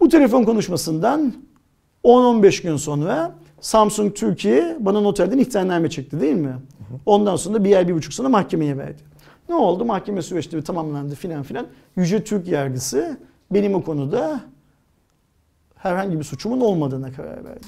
Bu 0.00 0.08
telefon 0.08 0.44
konuşmasından 0.44 1.32
10-15 2.04 2.62
gün 2.62 2.76
sonra 2.76 3.34
Samsung 3.60 4.14
Türkiye 4.14 4.76
bana 4.80 5.00
noterden 5.00 5.38
ihtarname 5.38 5.90
çekti 5.90 6.20
değil 6.20 6.34
mi? 6.34 6.56
Ondan 7.06 7.36
sonra 7.36 7.64
bir 7.64 7.76
ay 7.76 7.88
bir 7.88 7.94
buçuk 7.94 8.14
sonra 8.14 8.28
mahkemeye 8.28 8.78
verdi. 8.78 9.02
Ne 9.48 9.54
oldu? 9.54 9.84
Mahkeme 9.84 10.22
süreçleri 10.22 10.64
tamamlandı 10.64 11.14
filan 11.14 11.42
filan. 11.42 11.66
Yüce 11.96 12.24
Türk 12.24 12.48
yargısı 12.48 13.16
benim 13.50 13.74
o 13.74 13.82
konuda 13.82 14.40
herhangi 15.76 16.18
bir 16.18 16.24
suçumun 16.24 16.60
olmadığına 16.60 17.12
karar 17.12 17.44
verdi. 17.44 17.66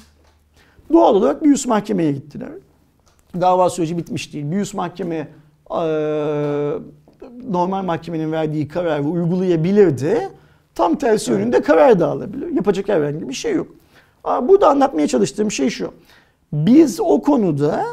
Doğal 0.93 1.15
olarak 1.15 1.43
bir 1.43 1.49
üst 1.49 1.67
mahkemeye 1.67 2.11
gittiler. 2.11 2.49
Dava 3.41 3.69
süreci 3.69 3.97
bitmiş 3.97 4.33
değil. 4.33 4.51
Bir 4.51 4.57
üst 4.59 4.73
mahkeme 4.73 5.27
normal 7.49 7.83
mahkemenin 7.83 8.31
verdiği 8.31 8.67
kararı 8.67 9.03
uygulayabilirdi. 9.03 10.29
Tam 10.75 10.95
tersi 10.95 11.31
yönünde 11.31 11.61
karar 11.61 11.99
da 11.99 12.07
alabilir. 12.07 12.47
Yapacak 12.47 12.89
herhangi 12.89 13.29
bir 13.29 13.33
şey 13.33 13.53
yok. 13.55 13.67
Burada 14.25 14.69
anlatmaya 14.69 15.07
çalıştığım 15.07 15.51
şey 15.51 15.69
şu. 15.69 15.91
Biz 16.53 16.99
o 16.99 17.21
konuda 17.21 17.85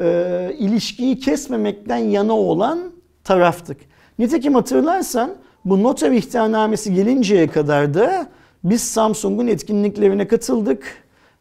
e, 0.00 0.56
ilişkiyi 0.58 1.18
kesmemekten 1.18 1.96
yana 1.96 2.32
olan 2.32 2.78
taraftık. 3.24 3.80
Nitekim 4.18 4.54
hatırlarsan 4.54 5.34
bu 5.64 5.82
noter 5.82 6.10
ihtarnamesi 6.10 6.94
gelinceye 6.94 7.46
kadar 7.46 7.94
da 7.94 8.26
biz 8.64 8.82
Samsung'un 8.82 9.46
etkinliklerine 9.46 10.28
katıldık, 10.28 10.84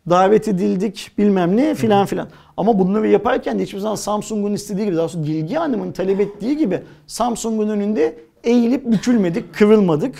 davet 0.10 0.48
edildik 0.48 1.12
bilmem 1.18 1.58
ne 1.58 1.76
filan 1.76 2.06
filan. 2.06 2.28
Ama 2.58 2.80
bunları 2.80 3.08
yaparken 3.08 3.60
de 3.60 3.64
hiçbir 3.64 3.80
zaman 3.80 3.96
Samsung'un 3.96 4.54
istediği 4.54 4.86
gibi, 4.86 4.96
daha 4.96 5.04
doğrusu 5.04 5.24
Dilgi 5.24 5.56
Hanım'ın 5.56 5.92
talep 5.92 6.20
ettiği 6.20 6.58
gibi 6.58 6.82
Samsung'un 7.08 7.70
önünde 7.70 8.18
eğilip 8.44 8.92
bükülmedik, 8.92 9.54
kıvrılmadık. 9.54 10.16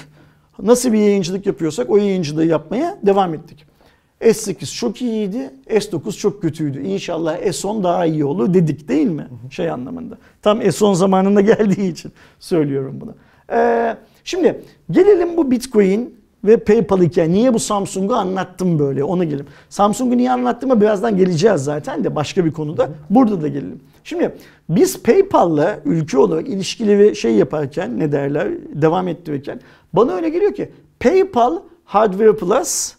Nasıl 0.60 0.94
bir 0.94 1.00
yayıncılık 1.00 1.46
yapıyorsak 1.46 1.90
o 1.90 1.98
yayıncılığı 1.98 2.46
yapmaya 2.46 2.98
devam 3.04 3.34
ettik. 3.34 3.75
S8 4.22 4.78
çok 4.78 5.02
iyiydi, 5.02 5.50
S9 5.68 6.18
çok 6.18 6.42
kötüydü. 6.42 6.82
İnşallah 6.82 7.38
S10 7.38 7.84
daha 7.84 8.06
iyi 8.06 8.26
olur 8.26 8.54
dedik 8.54 8.88
değil 8.88 9.08
mi? 9.08 9.28
Şey 9.50 9.70
anlamında. 9.70 10.18
Tam 10.42 10.62
S10 10.62 10.96
zamanında 10.96 11.42
geldiği 11.56 11.92
için 11.92 12.12
söylüyorum 12.40 12.98
bunu. 13.02 13.14
Ee, 13.52 13.98
şimdi 14.24 14.62
gelelim 14.92 15.38
bu 15.38 15.52
Bitcoin 15.52 16.16
ve 16.44 16.58
PayPal 16.58 17.02
hikaye. 17.02 17.30
Niye 17.30 17.54
bu 17.54 17.60
Samsung'u 17.60 18.14
anlattım 18.16 18.80
böyle 18.80 19.04
ona 19.04 19.24
gelelim. 19.24 19.46
Samsung'u 19.70 20.18
niye 20.18 20.32
anlattığıma 20.32 20.82
birazdan 20.82 21.18
geleceğiz 21.18 21.62
zaten 21.62 22.04
de 22.04 22.16
başka 22.16 22.46
bir 22.46 22.52
konuda. 22.52 22.90
Burada 23.10 23.42
da 23.42 23.48
gelelim. 23.48 23.80
Şimdi 24.04 24.36
biz 24.70 25.04
PayPal'la 25.04 25.80
ülke 25.86 26.18
olarak 26.18 26.48
ilişkileri 26.48 27.16
şey 27.16 27.36
yaparken 27.36 28.00
ne 28.00 28.12
derler 28.12 28.48
devam 28.74 29.08
ettirirken 29.08 29.60
bana 29.94 30.14
öyle 30.14 30.30
geliyor 30.30 30.54
ki 30.54 30.72
PayPal 31.00 31.58
Hardware 31.86 32.36
Plus 32.36 32.94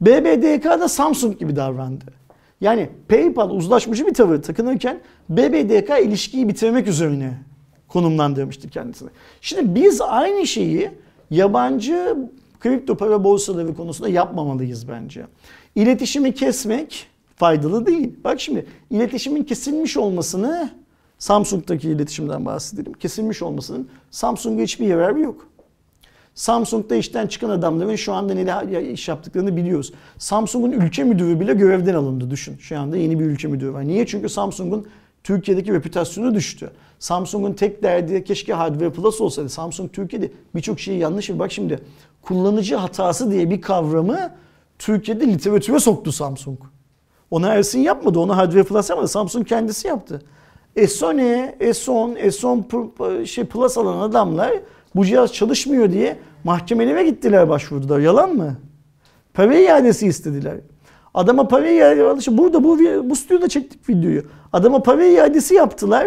BBDK'da 0.00 0.88
Samsung 0.88 1.38
gibi 1.38 1.56
davrandı. 1.56 2.04
Yani 2.60 2.88
PayPal 3.08 3.50
uzlaşmacı 3.50 4.06
bir 4.06 4.14
tavır 4.14 4.42
takınırken 4.42 5.00
BBDK 5.28 5.90
ilişkiyi 6.06 6.48
bitirmek 6.48 6.86
üzerine 6.88 7.38
konumlandırmıştı 7.88 8.68
kendisini. 8.68 9.08
Şimdi 9.40 9.74
biz 9.74 10.00
aynı 10.00 10.46
şeyi 10.46 10.90
yabancı 11.30 12.16
kripto 12.60 12.96
para 12.96 13.24
borsaları 13.24 13.74
konusunda 13.74 14.08
yapmamalıyız 14.08 14.88
bence. 14.88 15.26
İletişimi 15.74 16.34
kesmek 16.34 17.06
faydalı 17.36 17.86
değil. 17.86 18.14
Bak 18.24 18.40
şimdi 18.40 18.66
iletişimin 18.90 19.44
kesilmiş 19.44 19.96
olmasını 19.96 20.70
Samsung'daki 21.18 21.88
iletişimden 21.88 22.44
bahsedelim. 22.44 22.92
Kesilmiş 22.92 23.42
olmasının 23.42 23.88
Samsung'a 24.10 24.62
hiçbir 24.62 24.86
yararı 24.86 25.20
yok. 25.20 25.48
Samsung'da 26.36 26.96
işten 26.96 27.26
çıkan 27.26 27.50
adamların 27.50 27.96
şu 27.96 28.12
anda 28.12 28.34
neler 28.34 28.80
iş 28.80 29.08
yaptıklarını 29.08 29.56
biliyoruz. 29.56 29.92
Samsung'un 30.18 30.70
ülke 30.70 31.04
müdürü 31.04 31.40
bile 31.40 31.54
görevden 31.54 31.94
alındı 31.94 32.30
düşün. 32.30 32.56
Şu 32.60 32.78
anda 32.78 32.96
yeni 32.96 33.20
bir 33.20 33.24
ülke 33.24 33.48
müdürü 33.48 33.72
var. 33.72 33.88
Niye? 33.88 34.06
Çünkü 34.06 34.28
Samsung'un 34.28 34.86
Türkiye'deki 35.24 35.72
reputasyonu 35.72 36.34
düştü. 36.34 36.70
Samsung'un 36.98 37.52
tek 37.52 37.82
derdi 37.82 38.24
keşke 38.24 38.52
Hardware 38.52 38.90
Plus 38.90 39.20
olsaydı. 39.20 39.48
Samsung 39.48 39.92
Türkiye'de 39.92 40.30
birçok 40.54 40.80
şeyi 40.80 40.98
yanlış. 40.98 41.30
Bak 41.30 41.52
şimdi 41.52 41.80
kullanıcı 42.22 42.76
hatası 42.76 43.30
diye 43.30 43.50
bir 43.50 43.60
kavramı 43.60 44.32
Türkiye'de 44.78 45.26
literatüre 45.26 45.80
soktu 45.80 46.12
Samsung. 46.12 46.58
Onu 47.30 47.46
Ersin 47.46 47.80
yapmadı. 47.80 48.18
Onu 48.18 48.36
Hardware 48.36 48.62
Plus 48.64 48.90
yapmadı. 48.90 49.08
Samsung 49.08 49.48
kendisi 49.48 49.88
yaptı. 49.88 50.22
S10, 50.76 51.58
S10, 51.58 52.18
S10 52.18 53.26
şey 53.26 53.44
Plus 53.44 53.78
alan 53.78 53.98
adamlar 53.98 54.52
bu 54.96 55.04
cihaz 55.04 55.32
çalışmıyor 55.32 55.92
diye 55.92 56.16
mahkemelere 56.44 57.02
gittiler 57.04 57.48
başvurdular. 57.48 58.00
Yalan 58.00 58.34
mı? 58.34 58.56
Para 59.34 59.58
iadesi 59.58 60.06
istediler. 60.06 60.54
Adama 61.14 61.48
para 61.48 61.70
iadesi 61.70 62.38
burada 62.38 62.64
bu 62.64 62.78
bu 63.10 63.16
stüdyoda 63.16 63.48
çektik 63.48 63.88
videoyu. 63.88 64.22
Adama 64.52 64.82
para 64.82 65.04
iadesi 65.04 65.54
yaptılar. 65.54 66.06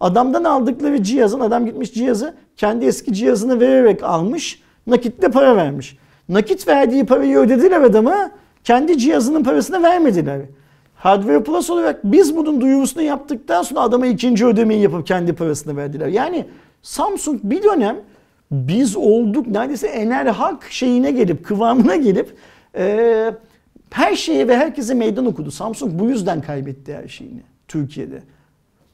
Adamdan 0.00 0.44
aldıkları 0.44 1.02
cihazın 1.02 1.40
adam 1.40 1.66
gitmiş 1.66 1.92
cihazı 1.92 2.34
kendi 2.56 2.84
eski 2.84 3.12
cihazını 3.12 3.60
vererek 3.60 4.02
almış. 4.02 4.62
Nakitle 4.86 5.28
para 5.28 5.56
vermiş. 5.56 5.98
Nakit 6.28 6.68
verdiği 6.68 7.06
parayı 7.06 7.38
ödediler 7.38 7.80
adama. 7.80 8.30
Kendi 8.64 8.98
cihazının 8.98 9.44
parasını 9.44 9.82
vermediler. 9.82 10.40
Hardware 10.94 11.42
Plus 11.42 11.70
olarak 11.70 12.04
biz 12.04 12.36
bunun 12.36 12.60
duyurusunu 12.60 13.02
yaptıktan 13.02 13.62
sonra 13.62 13.80
adama 13.80 14.06
ikinci 14.06 14.46
ödemeyi 14.46 14.80
yapıp 14.80 15.06
kendi 15.06 15.32
parasını 15.32 15.76
verdiler. 15.76 16.08
Yani 16.08 16.46
Samsung 16.82 17.40
bir 17.42 17.62
dönem 17.62 17.96
biz 18.52 18.96
olduk 18.96 19.46
neredeyse 19.46 19.86
Enel 19.86 20.28
Hak 20.28 20.66
şeyine 20.70 21.10
gelip 21.10 21.44
kıvamına 21.44 21.96
gelip 21.96 22.36
e, 22.76 23.34
her 23.90 24.16
şeye 24.16 24.48
ve 24.48 24.56
herkese 24.56 24.94
meydan 24.94 25.26
okudu. 25.26 25.50
Samsung 25.50 26.00
bu 26.00 26.08
yüzden 26.08 26.40
kaybetti 26.40 26.94
her 26.94 27.08
şeyini 27.08 27.40
Türkiye'de. 27.68 28.22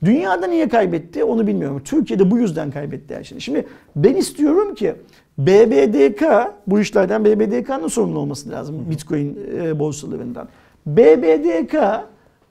Dünyada 0.04 0.46
niye 0.46 0.68
kaybetti 0.68 1.24
onu 1.24 1.46
bilmiyorum. 1.46 1.82
Türkiye'de 1.84 2.30
bu 2.30 2.38
yüzden 2.38 2.70
kaybetti 2.70 3.16
her 3.16 3.24
şeyini. 3.24 3.42
Şimdi 3.42 3.66
ben 3.96 4.14
istiyorum 4.14 4.74
ki 4.74 4.94
BBDK 5.38 6.22
bu 6.66 6.80
işlerden 6.80 7.24
BBDK'nın 7.24 7.88
sorumlu 7.88 8.18
olması 8.18 8.50
lazım 8.50 8.90
Bitcoin 8.90 9.38
e, 9.56 9.78
borsalarından. 9.78 10.48
BBDK 10.86 11.74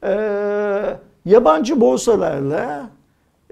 e, 0.04 1.00
yabancı 1.26 1.82
borsalarla 1.82 2.90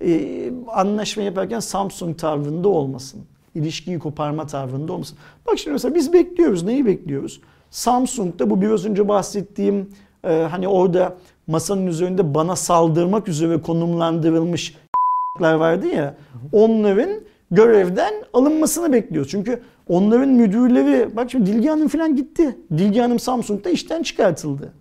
e, 0.02 0.52
anlaşma 0.68 1.24
yaparken 1.24 1.60
Samsung 1.60 2.18
tavrında 2.18 2.68
olmasın. 2.70 3.22
İlişkiyi 3.56 4.00
koparma 4.00 4.48
tavrında 4.48 4.94
olmasın. 4.94 5.18
Bak 5.48 5.60
şimdi 5.60 5.74
mesela 5.74 5.96
biz 5.96 6.14
bekliyoruz. 6.14 6.64
Neyi 6.64 6.86
bekliyoruz? 6.86 7.42
Samsung'da 7.70 8.50
bu 8.50 8.62
biraz 8.62 8.86
önce 8.86 9.08
bahsettiğim 9.08 9.90
e, 10.24 10.48
hani 10.52 10.68
orada 10.68 11.18
masanın 11.48 11.88
üzerinde 11.88 12.34
bana 12.34 12.56
saldırmak 12.56 13.28
üzere 13.28 13.62
konumlandırılmış 13.62 14.78
vardı 15.40 15.88
ya. 15.88 16.16
Onların 16.52 17.12
görevden 17.52 18.14
alınmasını 18.34 18.94
bekliyoruz. 18.94 19.32
Çünkü 19.32 19.62
onların 19.88 20.30
müdürleri 20.30 21.16
bak 21.16 21.32
şimdi 21.32 21.46
Dilgi 21.46 21.70
Hanım 21.70 21.88
falan 21.88 22.16
gitti. 22.16 22.58
Dilgi 22.78 23.00
Hanım 23.00 23.20
Samsung'da 23.20 23.70
işten 23.70 24.04
çıkartıldı. 24.04 24.74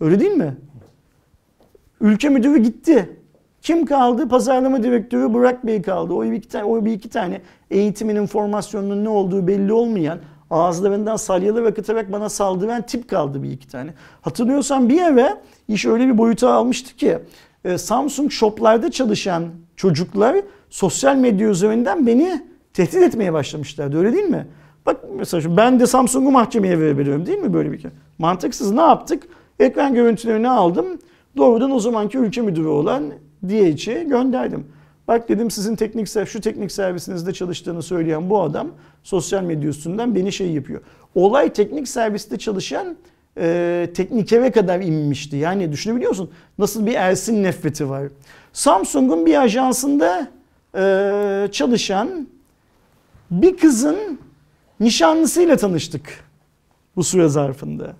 Öyle 0.00 0.20
değil 0.20 0.32
mi? 0.32 0.56
Ülke 2.00 2.28
müdürü 2.28 2.58
gitti. 2.58 3.17
Kim 3.62 3.86
kaldı? 3.86 4.28
Pazarlama 4.28 4.82
direktörü 4.82 5.34
Burak 5.34 5.66
Bey 5.66 5.82
kaldı. 5.82 6.14
O 6.14 6.22
bir 6.22 6.32
iki 6.32 6.48
tane, 6.48 6.64
o 6.64 6.84
bir 6.84 6.92
iki 6.92 7.08
tane 7.08 7.40
eğitiminin, 7.70 8.26
formasyonunun 8.26 9.04
ne 9.04 9.08
olduğu 9.08 9.46
belli 9.46 9.72
olmayan, 9.72 10.18
ağızlarından 10.50 11.16
salyalı 11.16 11.64
ve 11.64 11.74
kıtarak 11.74 12.12
bana 12.12 12.28
saldıran 12.28 12.82
tip 12.82 13.08
kaldı 13.08 13.42
bir 13.42 13.50
iki 13.50 13.68
tane. 13.68 13.94
Hatırlıyorsan 14.22 14.88
bir 14.88 15.02
eve 15.02 15.34
iş 15.68 15.86
öyle 15.86 16.08
bir 16.08 16.18
boyuta 16.18 16.52
almıştı 16.52 16.96
ki 16.96 17.18
e, 17.64 17.78
Samsung 17.78 18.30
shoplarda 18.30 18.90
çalışan 18.90 19.44
çocuklar 19.76 20.36
sosyal 20.70 21.16
medya 21.16 21.48
üzerinden 21.48 22.06
beni 22.06 22.42
tehdit 22.72 23.02
etmeye 23.02 23.32
başlamışlardı. 23.32 23.98
Öyle 23.98 24.12
değil 24.12 24.28
mi? 24.28 24.46
Bak 24.86 24.96
mesela 25.16 25.40
şu, 25.40 25.56
ben 25.56 25.80
de 25.80 25.86
Samsung'u 25.86 26.30
mahkemeye 26.30 26.80
verebiliyorum 26.80 27.26
değil 27.26 27.38
mi 27.38 27.54
böyle 27.54 27.72
bir 27.72 27.78
şey? 27.78 27.90
Mantıksız 28.18 28.72
ne 28.72 28.80
yaptık? 28.80 29.22
Ekran 29.58 29.94
görüntülerini 29.94 30.48
aldım. 30.48 30.86
Doğrudan 31.36 31.70
o 31.70 31.78
zamanki 31.78 32.18
ülke 32.18 32.40
müdürü 32.40 32.66
olan 32.66 33.02
DH'e 33.42 34.04
gönderdim. 34.04 34.66
Bak 35.08 35.28
dedim 35.28 35.50
sizin 35.50 35.76
teknik 35.76 36.26
şu 36.26 36.40
teknik 36.40 36.72
servisinizde 36.72 37.32
çalıştığını 37.32 37.82
söyleyen 37.82 38.30
bu 38.30 38.42
adam 38.42 38.68
sosyal 39.02 39.42
medya 39.42 39.70
üstünden 39.70 40.14
beni 40.14 40.32
şey 40.32 40.52
yapıyor. 40.52 40.80
Olay 41.14 41.52
teknik 41.52 41.88
serviste 41.88 42.38
çalışan 42.38 42.96
e, 43.38 43.90
teknikere 43.94 44.50
kadar 44.50 44.80
inmişti. 44.80 45.36
Yani 45.36 45.72
düşünebiliyor 45.72 46.10
musun? 46.10 46.30
Nasıl 46.58 46.86
bir 46.86 46.94
Ersin 46.94 47.42
nefreti 47.42 47.90
var. 47.90 48.04
Samsung'un 48.52 49.26
bir 49.26 49.42
ajansında 49.42 50.28
e, 50.74 51.48
çalışan 51.52 52.28
bir 53.30 53.56
kızın 53.56 54.18
nişanlısıyla 54.80 55.56
tanıştık 55.56 56.24
bu 56.96 57.04
süre 57.04 57.28
zarfında. 57.28 57.92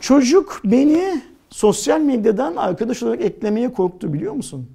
Çocuk 0.00 0.60
beni 0.64 1.22
sosyal 1.54 2.00
medyadan 2.00 2.56
arkadaş 2.56 3.02
olarak 3.02 3.20
eklemeye 3.20 3.72
korktu 3.72 4.12
biliyor 4.12 4.32
musun? 4.32 4.70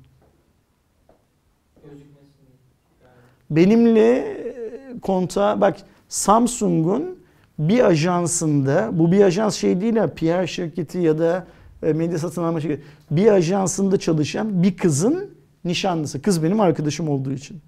Benimle 3.50 4.16
e, 4.16 5.00
kontağa 5.02 5.62
bak 5.62 5.78
Samsung'un 6.10 7.20
bir 7.60 7.86
ajansında 7.86 8.90
bu 8.94 9.12
bir 9.12 9.22
ajans 9.22 9.56
şey 9.56 9.82
değil 9.82 9.96
ha 9.96 10.08
PR 10.08 10.48
şirketi 10.48 10.98
ya 10.98 11.20
da 11.20 11.48
e, 11.84 11.94
medya 11.94 12.20
satın 12.20 12.44
alma 12.44 12.62
şirketi 12.62 12.84
bir 13.12 13.28
ajansında 13.32 14.00
çalışan 14.00 14.64
bir 14.64 14.78
kızın 14.78 15.30
nişanlısı. 15.66 16.22
Kız 16.22 16.44
benim 16.44 16.60
arkadaşım 16.60 17.10
olduğu 17.10 17.32
için. 17.32 17.62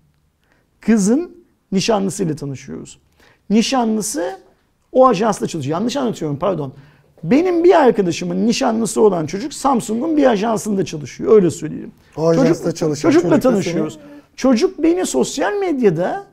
Kızın 0.79 1.37
nişanlısıyla 1.71 2.35
tanışıyoruz. 2.35 2.99
Nişanlısı 3.49 4.39
o 4.91 5.07
ajansla 5.07 5.47
çalışıyor. 5.47 5.77
Yanlış 5.79 5.97
anlatıyorum 5.97 6.37
pardon. 6.37 6.73
Benim 7.23 7.63
bir 7.63 7.81
arkadaşımın 7.81 8.47
nişanlısı 8.47 9.01
olan 9.01 9.25
çocuk 9.25 9.53
Samsung'un 9.53 10.17
bir 10.17 10.25
ajansında 10.25 10.85
çalışıyor. 10.85 11.35
Öyle 11.35 11.51
söyleyeyim. 11.51 11.91
O 12.17 12.27
ajansta 12.27 12.71
çalışan 12.71 13.09
Çocukla 13.09 13.39
tanışıyoruz. 13.39 13.99
Çocuk 14.35 14.83
beni 14.83 15.05
sosyal 15.05 15.53
medyada 15.53 16.23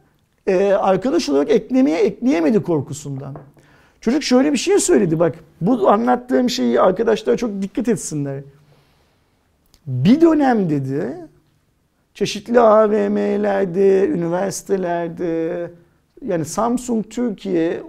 e, 0.46 0.72
arkadaş 0.72 1.28
olarak 1.28 1.50
eklemeye 1.50 1.98
ekleyemedi 1.98 2.62
korkusundan. 2.62 3.34
Çocuk 4.00 4.22
şöyle 4.22 4.52
bir 4.52 4.58
şey 4.58 4.78
söyledi 4.78 5.18
bak. 5.18 5.34
Bu 5.60 5.88
anlattığım 5.88 6.50
şeyi 6.50 6.80
arkadaşlar 6.80 7.36
çok 7.36 7.62
dikkat 7.62 7.88
etsinler. 7.88 8.42
Bir 9.86 10.20
dönem 10.20 10.70
dedi 10.70 11.16
çeşitli 12.14 12.60
AVM'lerde, 12.60 14.08
üniversitelerde 14.08 15.70
yani 16.26 16.44
Samsung 16.44 17.10
Türkiye 17.10 17.82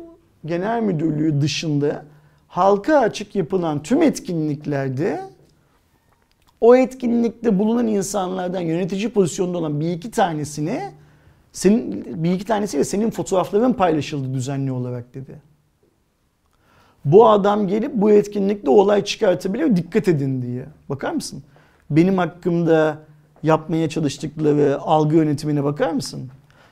Genel 0.46 0.82
Müdürlüğü 0.82 1.42
dışında 1.42 2.06
halka 2.50 2.98
açık 3.00 3.36
yapılan 3.36 3.84
tüm 3.84 4.02
etkinliklerde 4.02 5.22
o 6.62 6.76
etkinlikte 6.76 7.60
bulunan 7.60 7.88
insanlardan 7.88 8.62
yönetici 8.62 9.10
pozisyonda 9.10 9.58
olan 9.58 9.80
bir 9.80 9.92
iki 9.92 10.12
tanesine 10.12 10.92
senin 11.52 12.06
bir 12.24 12.32
iki 12.32 12.46
tanesiyle 12.46 12.84
senin 12.84 13.10
fotoğrafların 13.10 13.74
paylaşıldı 13.74 14.34
düzenli 14.34 14.72
olarak 14.72 15.14
dedi. 15.14 15.42
Bu 17.06 17.30
adam 17.30 17.68
gelip 17.68 17.94
bu 17.94 18.12
etkinlikte 18.12 18.70
olay 18.70 19.04
çıkartabilir 19.04 19.76
dikkat 19.76 20.08
edin 20.08 20.42
diye. 20.42 20.66
Bakar 20.90 21.12
mısın? 21.12 21.44
Benim 21.90 22.18
hakkımda 22.18 22.98
yapmaya 23.44 23.90
çalıştıkları 23.90 24.80
algı 24.82 25.16
yönetimine 25.16 25.64
bakar 25.64 25.92
mısın? 25.92 26.30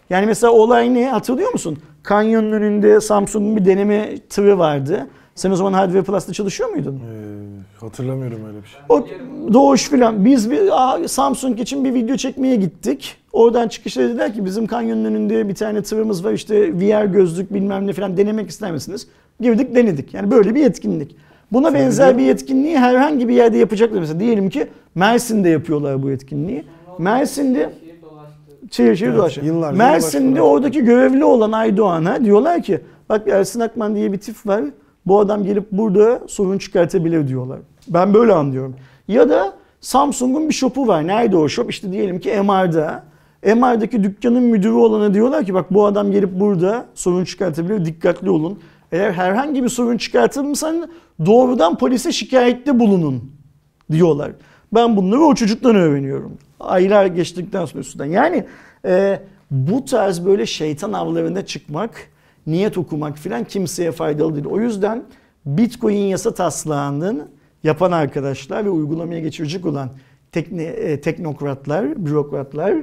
Yani 0.09 0.25
mesela 0.25 0.53
olay 0.53 0.93
ne 0.93 1.09
hatırlıyor 1.09 1.51
musun? 1.51 1.77
Kanyonun 2.03 2.51
önünde 2.51 3.01
Samsung'un 3.01 3.55
bir 3.55 3.65
deneme 3.65 4.17
tırı 4.29 4.59
vardı. 4.59 5.07
Sen 5.37 5.51
o 5.51 5.55
zaman 5.55 5.73
Hardware 5.73 6.03
Plus'ta 6.03 6.33
çalışıyor 6.33 6.69
muydun? 6.69 6.95
Ee, 6.95 7.79
hatırlamıyorum 7.79 8.39
öyle 8.47 8.57
bir 8.63 8.67
şey. 8.67 8.79
O 8.89 9.07
doğuş 9.53 9.89
filan. 9.89 10.25
Biz 10.25 10.51
bir 10.51 10.69
aa, 10.71 11.07
Samsung 11.07 11.59
için 11.59 11.85
bir 11.85 11.93
video 11.93 12.15
çekmeye 12.15 12.55
gittik. 12.55 13.15
Oradan 13.33 13.67
çıkışta 13.67 14.01
dediler 14.01 14.33
ki 14.33 14.45
bizim 14.45 14.67
kanyonun 14.67 15.05
önünde 15.05 15.49
bir 15.49 15.55
tane 15.55 15.81
tırımız 15.81 16.25
var 16.25 16.33
işte 16.33 16.73
VR 16.73 17.05
gözlük 17.05 17.53
bilmem 17.53 17.87
ne 17.87 17.93
falan 17.93 18.17
denemek 18.17 18.49
ister 18.49 18.71
misiniz? 18.71 19.07
Girdik 19.41 19.75
denedik. 19.75 20.13
Yani 20.13 20.31
böyle 20.31 20.55
bir 20.55 20.65
etkinlik. 20.65 21.15
Buna 21.51 21.73
benzer 21.73 22.17
bir 22.17 22.29
etkinliği 22.29 22.77
herhangi 22.77 23.27
bir 23.27 23.33
yerde 23.33 23.57
yapacaklar. 23.57 23.99
Mesela 23.99 24.19
diyelim 24.19 24.49
ki 24.49 24.67
Mersin'de 24.95 25.49
yapıyorlar 25.49 26.03
bu 26.03 26.11
etkinliği. 26.11 26.63
Mersin'de 26.97 27.73
Şehir. 28.71 28.95
Şehir 28.95 29.09
Evet, 29.09 29.17
dolaşıyor. 29.19 29.73
Mersin'de 29.73 30.41
oradaki 30.41 30.83
görevli 30.85 31.23
olan 31.23 31.51
Aydoğan'a 31.51 32.25
diyorlar 32.25 32.63
ki 32.63 32.79
bak 33.09 33.27
Ersin 33.27 33.59
Akman 33.59 33.95
diye 33.95 34.13
bir 34.13 34.17
tip 34.17 34.35
var. 34.45 34.63
Bu 35.07 35.19
adam 35.19 35.43
gelip 35.43 35.71
burada 35.71 36.21
sorun 36.27 36.57
çıkartabilir 36.57 37.27
diyorlar. 37.27 37.59
Ben 37.87 38.13
böyle 38.13 38.33
anlıyorum. 38.33 38.75
Ya 39.07 39.29
da 39.29 39.53
Samsung'un 39.81 40.49
bir 40.49 40.53
shop'u 40.53 40.87
var. 40.87 41.07
Nerede 41.07 41.37
o 41.37 41.47
shop? 41.47 41.69
İşte 41.69 41.91
diyelim 41.91 42.19
ki 42.19 42.29
MR'da. 42.41 43.03
MR'daki 43.43 44.03
dükkanın 44.03 44.43
müdürü 44.43 44.73
olana 44.73 45.13
diyorlar 45.13 45.45
ki 45.45 45.53
bak 45.53 45.73
bu 45.73 45.85
adam 45.85 46.11
gelip 46.11 46.39
burada 46.39 46.85
sorun 46.95 47.25
çıkartabilir. 47.25 47.85
Dikkatli 47.85 48.29
olun. 48.29 48.59
Eğer 48.91 49.11
herhangi 49.11 49.63
bir 49.63 49.69
sorun 49.69 49.97
çıkartırsan 49.97 50.89
doğrudan 51.25 51.77
polise 51.77 52.11
şikayette 52.11 52.79
bulunun 52.79 53.31
diyorlar. 53.91 54.31
Ben 54.73 54.97
bunları 54.97 55.21
o 55.21 55.35
çocuktan 55.35 55.75
öğreniyorum. 55.75 56.37
Aylar 56.59 57.05
geçtikten 57.05 57.65
sonra 57.65 57.81
üstünden. 57.81 58.05
Yani 58.05 58.45
e, 58.85 59.19
bu 59.51 59.85
tarz 59.85 60.25
böyle 60.25 60.45
şeytan 60.45 60.93
avlarına 60.93 61.45
çıkmak, 61.45 62.09
niyet 62.47 62.77
okumak 62.77 63.17
filan 63.17 63.43
kimseye 63.43 63.91
faydalı 63.91 64.35
değil. 64.35 64.45
O 64.45 64.59
yüzden 64.59 65.03
Bitcoin 65.45 65.95
yasa 65.95 66.33
taslağının 66.33 67.29
yapan 67.63 67.91
arkadaşlar 67.91 68.65
ve 68.65 68.69
uygulamaya 68.69 69.19
geçirecek 69.19 69.65
olan 69.65 69.89
tekne, 70.31 70.63
e, 70.63 71.01
teknokratlar, 71.01 72.05
bürokratlar 72.05 72.75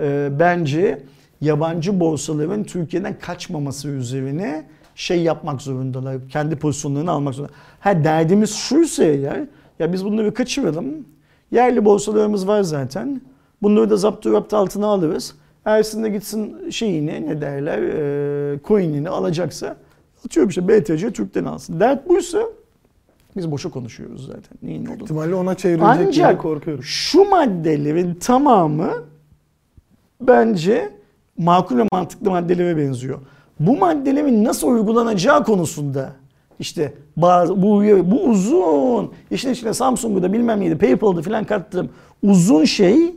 e, 0.00 0.28
bence 0.38 1.02
yabancı 1.40 2.00
borsaların 2.00 2.64
Türkiye'den 2.64 3.18
kaçmaması 3.18 3.88
üzerine 3.88 4.66
şey 4.94 5.22
yapmak 5.22 5.62
zorundalar. 5.62 6.28
Kendi 6.28 6.56
pozisyonlarını 6.56 7.10
almak 7.10 7.34
zorunda. 7.34 7.52
Ha 7.80 8.04
derdimiz 8.04 8.54
şuysa 8.54 9.04
eğer 9.04 9.44
ya 9.78 9.92
biz 9.92 10.04
bunları 10.04 10.34
kaçıralım. 10.34 10.86
Yerli 11.50 11.84
borsalarımız 11.84 12.48
var 12.48 12.62
zaten. 12.62 13.20
Bunları 13.62 13.90
da 13.90 13.96
zaptı 13.96 14.32
rapt 14.32 14.54
altına 14.54 14.86
alırız. 14.86 15.34
Ersin 15.64 16.04
de 16.04 16.08
gitsin 16.08 16.70
şeyini 16.70 17.26
ne 17.26 17.40
derler 17.40 17.78
e, 17.82 18.58
coin'ini 18.64 19.08
alacaksa 19.08 19.76
atıyorum 20.26 20.48
işte 20.50 20.68
BTC 20.68 21.10
Türk'ten 21.10 21.44
alsın. 21.44 21.80
Dert 21.80 22.08
buysa 22.08 22.42
biz 23.36 23.50
boşa 23.50 23.70
konuşuyoruz 23.70 24.26
zaten. 24.26 24.58
Neyin 24.62 24.86
olduğunu. 24.86 25.02
İhtimalle 25.02 25.34
ona 25.34 25.54
çevrilecek 25.54 26.12
diye 26.14 26.26
Ancak 26.26 26.42
korkuyorum. 26.42 26.84
şu 26.84 27.24
maddelerin 27.24 28.14
tamamı 28.14 28.90
bence 30.20 30.90
makul 31.38 31.78
ve 31.78 31.86
mantıklı 31.92 32.30
maddelere 32.30 32.76
benziyor. 32.76 33.18
Bu 33.60 33.76
maddelerin 33.76 34.44
nasıl 34.44 34.68
uygulanacağı 34.68 35.44
konusunda 35.44 36.12
işte 36.58 36.94
bazı 37.16 37.62
bu 37.62 37.82
bu 38.10 38.24
uzun 38.24 39.12
işte 39.30 39.50
içine 39.50 39.74
Samsung'u 39.74 40.22
da 40.22 40.32
bilmem 40.32 40.60
neydi 40.60 40.78
PayPal'da 40.78 41.22
falan 41.22 41.44
kattım. 41.44 41.90
Uzun 42.22 42.64
şey 42.64 43.14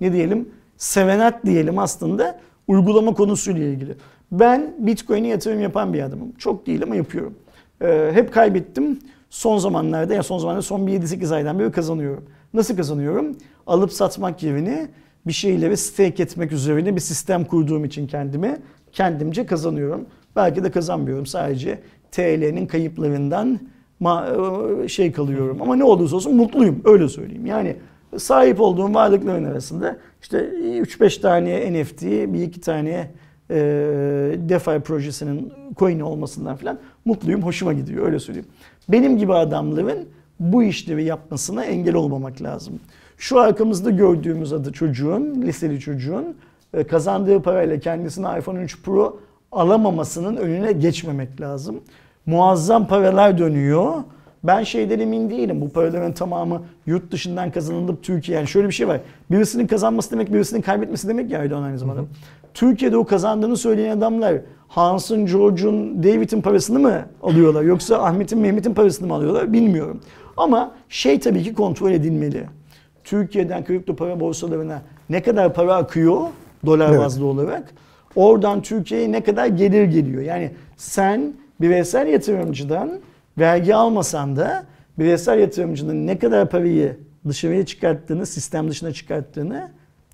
ne 0.00 0.12
diyelim 0.12 0.48
sevenat 0.76 1.44
diyelim 1.46 1.78
aslında 1.78 2.38
uygulama 2.68 3.14
konusuyla 3.14 3.64
ilgili. 3.64 3.94
Ben 4.32 4.74
Bitcoin'e 4.78 5.28
yatırım 5.28 5.60
yapan 5.60 5.92
bir 5.94 6.02
adamım. 6.02 6.32
Çok 6.38 6.66
değil 6.66 6.82
ama 6.82 6.96
yapıyorum. 6.96 7.34
Ee, 7.82 8.10
hep 8.14 8.32
kaybettim. 8.32 8.98
Son 9.30 9.58
zamanlarda 9.58 10.14
ya 10.14 10.22
son 10.22 10.38
zamanlarda 10.38 10.62
son 10.62 10.86
bir 10.86 10.92
7-8 10.92 11.34
aydan 11.34 11.58
beri 11.58 11.72
kazanıyorum. 11.72 12.24
Nasıl 12.54 12.76
kazanıyorum? 12.76 13.36
Alıp 13.66 13.92
satmak 13.92 14.42
yerine 14.42 14.88
bir 15.26 15.32
şeyleri 15.32 15.76
stake 15.76 16.22
etmek 16.22 16.52
üzerine 16.52 16.96
bir 16.96 17.00
sistem 17.00 17.44
kurduğum 17.44 17.84
için 17.84 18.06
kendime 18.06 18.58
kendimce 18.92 19.46
kazanıyorum. 19.46 20.06
Belki 20.36 20.64
de 20.64 20.70
kazanmıyorum. 20.70 21.26
Sadece 21.26 21.78
TL'nin 22.12 22.66
kayıplarından 22.66 23.60
ma- 24.02 24.88
şey 24.88 25.12
kalıyorum. 25.12 25.62
Ama 25.62 25.76
ne 25.76 25.84
olursa 25.84 26.16
olsun 26.16 26.36
mutluyum. 26.36 26.82
Öyle 26.84 27.08
söyleyeyim. 27.08 27.46
Yani 27.46 27.76
sahip 28.18 28.60
olduğum 28.60 28.94
varlıkların 28.94 29.44
arasında 29.44 29.96
işte 30.26 30.38
3-5 30.38 31.20
tane 31.20 31.72
NFT, 31.72 32.02
bir 32.02 32.42
iki 32.42 32.60
tane 32.60 33.10
e, 33.50 33.56
DeFi 34.48 34.80
projesinin 34.80 35.52
coin 35.76 36.00
olmasından 36.00 36.56
falan 36.56 36.78
mutluyum. 37.04 37.42
Hoşuma 37.42 37.72
gidiyor. 37.72 38.06
Öyle 38.06 38.18
söyleyeyim. 38.18 38.48
Benim 38.88 39.18
gibi 39.18 39.34
adamların 39.34 40.08
bu 40.40 40.62
işleri 40.62 41.04
yapmasına 41.04 41.64
engel 41.64 41.94
olmamak 41.94 42.42
lazım. 42.42 42.80
Şu 43.18 43.40
arkamızda 43.40 43.90
gördüğümüz 43.90 44.52
adı 44.52 44.72
çocuğun, 44.72 45.42
liseli 45.42 45.80
çocuğun 45.80 46.36
e, 46.74 46.84
kazandığı 46.84 47.42
parayla 47.42 47.78
kendisine 47.78 48.38
iPhone 48.38 48.62
3 48.62 48.82
Pro 48.82 49.20
alamamasının 49.52 50.36
önüne 50.36 50.72
geçmemek 50.72 51.40
lazım. 51.40 51.80
Muazzam 52.26 52.86
paralar 52.86 53.38
dönüyor. 53.38 53.94
Ben 54.46 54.62
şeyden 54.62 55.00
emin 55.00 55.30
değilim. 55.30 55.60
Bu 55.60 55.68
paraların 55.68 56.12
tamamı 56.12 56.62
yurt 56.86 57.10
dışından 57.12 57.50
kazanılıp 57.50 58.02
Türkiye. 58.02 58.38
Yani 58.38 58.48
şöyle 58.48 58.68
bir 58.68 58.72
şey 58.72 58.88
var. 58.88 59.00
Birisinin 59.30 59.66
kazanması 59.66 60.10
demek 60.10 60.32
birisinin 60.32 60.62
kaybetmesi 60.62 61.08
demek 61.08 61.30
ya 61.30 61.38
Erdoğan 61.44 61.62
aynı 61.62 61.78
zamanda. 61.78 62.00
Türkiye'de 62.54 62.96
o 62.96 63.04
kazandığını 63.04 63.56
söyleyen 63.56 63.98
adamlar 63.98 64.34
Hans'ın, 64.68 65.26
George'un, 65.26 66.02
David'in 66.02 66.42
parasını 66.42 66.78
mı 66.78 67.06
alıyorlar? 67.22 67.62
Yoksa 67.62 68.02
Ahmet'in, 68.02 68.38
Mehmet'in 68.38 68.74
parasını 68.74 69.08
mı 69.08 69.14
alıyorlar? 69.14 69.52
Bilmiyorum. 69.52 70.00
Ama 70.36 70.74
şey 70.88 71.20
tabii 71.20 71.42
ki 71.42 71.54
kontrol 71.54 71.90
edilmeli. 71.90 72.44
Türkiye'den 73.04 73.64
kripto 73.64 73.96
para 73.96 74.20
borsalarına 74.20 74.82
ne 75.10 75.22
kadar 75.22 75.54
para 75.54 75.74
akıyor 75.74 76.20
dolar 76.66 76.90
Evet. 76.90 77.00
bazlı 77.00 77.26
olarak 77.26 77.72
oradan 78.16 78.62
Türkiye'ye 78.62 79.12
ne 79.12 79.22
kadar 79.22 79.46
gelir 79.46 79.84
geliyor. 79.84 80.22
Yani 80.22 80.50
sen 80.76 81.32
bireysel 81.60 82.06
yatırımcıdan 82.06 82.90
vergi 83.38 83.74
almasan 83.74 84.36
da 84.36 84.66
bireysel 84.98 85.38
yatırımcının 85.38 86.06
ne 86.06 86.18
kadar 86.18 86.50
parayı 86.50 86.96
dışarıya 87.28 87.66
çıkarttığını, 87.66 88.26
sistem 88.26 88.70
dışına 88.70 88.92
çıkarttığını, 88.92 89.70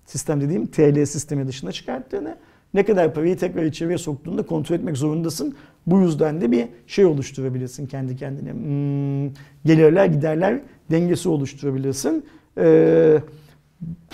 sistem 0.07 0.41
dediğim 0.41 0.67
TL 0.67 1.07
sistemi 1.07 1.49
dışına 1.49 1.73
çıkarttığını, 1.73 2.37
ne 2.75 2.85
kadar 2.85 3.15
parayı 3.15 3.37
tekrar 3.37 3.63
içeriye 3.63 3.99
soktuğunu 3.99 4.39
da 4.39 4.43
kontrol 4.47 4.77
etmek 4.77 4.97
zorundasın. 4.97 5.55
Bu 5.87 6.01
yüzden 6.01 6.41
de 6.41 6.51
bir 6.51 6.69
şey 6.87 7.05
oluşturabilirsin 7.05 7.87
kendi 7.87 8.17
kendine. 8.17 8.53
Hmm, 8.53 9.35
gelirler 9.65 10.07
giderler 10.07 10.61
dengesi 10.91 11.29
oluşturabilirsin. 11.29 12.25
Ee, 12.59 13.19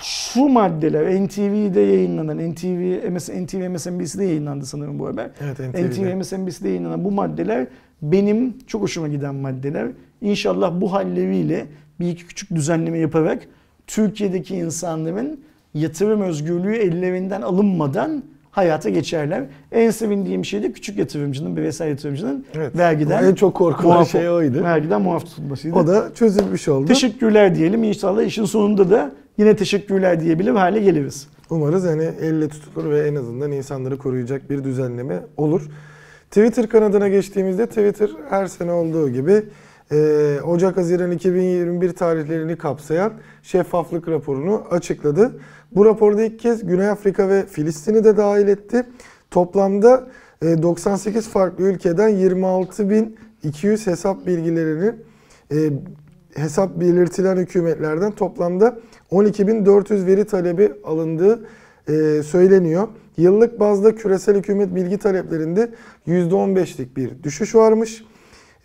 şu 0.01 0.47
maddeler 0.49 1.25
NTV'de 1.25 1.79
yayınlanan, 1.79 2.51
NTV, 2.51 3.09
MS, 3.11 3.29
NTV 3.29 3.69
MSNBC'de 3.69 4.25
yayınlandı 4.25 4.65
sanırım 4.65 4.99
bu 4.99 5.07
haber. 5.07 5.29
Evet, 5.41 5.59
NTV 5.59 5.89
NTV'de. 5.89 6.15
MSNBC'de 6.15 6.69
yayınlanan 6.69 7.05
bu 7.05 7.11
maddeler 7.11 7.67
benim 8.01 8.53
çok 8.67 8.81
hoşuma 8.81 9.07
giden 9.07 9.35
maddeler. 9.35 9.87
İnşallah 10.21 10.81
bu 10.81 10.93
halleriyle 10.93 11.65
bir 11.99 12.07
iki 12.09 12.27
küçük 12.27 12.55
düzenleme 12.55 12.97
yaparak 12.97 13.43
Türkiye'deki 13.87 14.55
insanların 14.55 15.39
yatırım 15.73 16.21
özgürlüğü 16.21 16.75
ellerinden 16.75 17.41
alınmadan 17.41 18.23
hayata 18.51 18.89
geçerler. 18.89 19.43
En 19.71 19.89
sevindiğim 19.91 20.45
şey 20.45 20.63
de 20.63 20.71
küçük 20.71 20.97
yatırımcının, 20.97 21.57
bireysel 21.57 21.89
yatırımcının 21.89 22.45
Evet. 22.55 22.77
vergiden 22.77 23.23
en 23.23 23.35
çok 23.35 23.55
korkulan 23.55 23.95
muaf, 23.97 24.11
şey 24.11 24.29
oydu. 24.29 24.63
vergiden 24.63 25.01
muaf 25.01 25.25
tutulmasıydı. 25.25 25.75
O 25.75 25.87
da 25.87 26.09
çözülmüş 26.15 26.67
oldu. 26.67 26.87
Teşekkürler 26.87 27.55
diyelim. 27.55 27.83
İnşallah 27.83 28.23
işin 28.23 28.45
sonunda 28.45 28.89
da 28.89 29.11
yine 29.37 29.55
teşekkürler 29.55 30.21
diyebilir 30.21 30.51
hale 30.51 30.79
geliriz. 30.79 31.27
Umarız 31.49 31.85
hani 31.85 32.03
elle 32.21 32.49
tutulur 32.49 32.89
ve 32.89 33.07
en 33.07 33.15
azından 33.15 33.51
insanları 33.51 33.97
koruyacak 33.97 34.49
bir 34.49 34.63
düzenleme 34.63 35.19
olur. 35.37 35.61
Twitter 36.31 36.69
kanadına 36.69 37.07
geçtiğimizde 37.07 37.65
Twitter 37.65 38.09
her 38.29 38.47
sene 38.47 38.71
olduğu 38.71 39.09
gibi 39.09 39.43
e, 39.91 40.39
Ocak-Haziran 40.43 41.11
2021 41.11 41.93
tarihlerini 41.93 42.57
kapsayan 42.57 43.13
şeffaflık 43.43 44.07
raporunu 44.07 44.63
açıkladı. 44.71 45.39
Bu 45.71 45.85
raporda 45.85 46.23
ilk 46.23 46.39
kez 46.39 46.65
Güney 46.65 46.89
Afrika 46.89 47.29
ve 47.29 47.45
Filistin'i 47.45 48.03
de 48.03 48.17
dahil 48.17 48.47
etti. 48.47 48.85
Toplamda 49.31 50.07
e, 50.41 50.61
98 50.61 51.29
farklı 51.29 51.63
ülkeden 51.63 52.09
26.200 52.09 53.91
hesap 53.91 54.25
bilgilerini 54.25 54.95
e, 55.51 55.55
hesap 56.35 56.79
belirtilen 56.79 57.37
hükümetlerden 57.37 58.11
toplamda 58.11 58.79
12.400 59.11 60.05
veri 60.05 60.25
talebi 60.25 60.73
alındığı 60.83 61.45
e, 61.87 62.23
söyleniyor. 62.23 62.87
Yıllık 63.19 63.59
bazda 63.59 63.95
küresel 63.95 64.37
hükümet 64.37 64.75
bilgi 64.75 64.97
taleplerinde 64.97 65.69
%15'lik 66.07 66.97
bir 66.97 67.23
düşüş 67.23 67.55
varmış. 67.55 68.03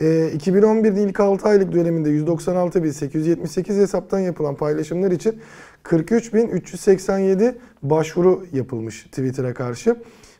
E, 0.00 0.04
2011'in 0.04 1.08
ilk 1.08 1.20
6 1.20 1.48
aylık 1.48 1.72
döneminde 1.72 2.10
196.878 2.10 3.80
hesaptan 3.80 4.18
yapılan 4.18 4.54
paylaşımlar 4.54 5.10
için 5.10 5.40
43.387 5.84 7.54
başvuru 7.82 8.46
yapılmış 8.52 9.02
Twitter'a 9.02 9.54
karşı. 9.54 9.96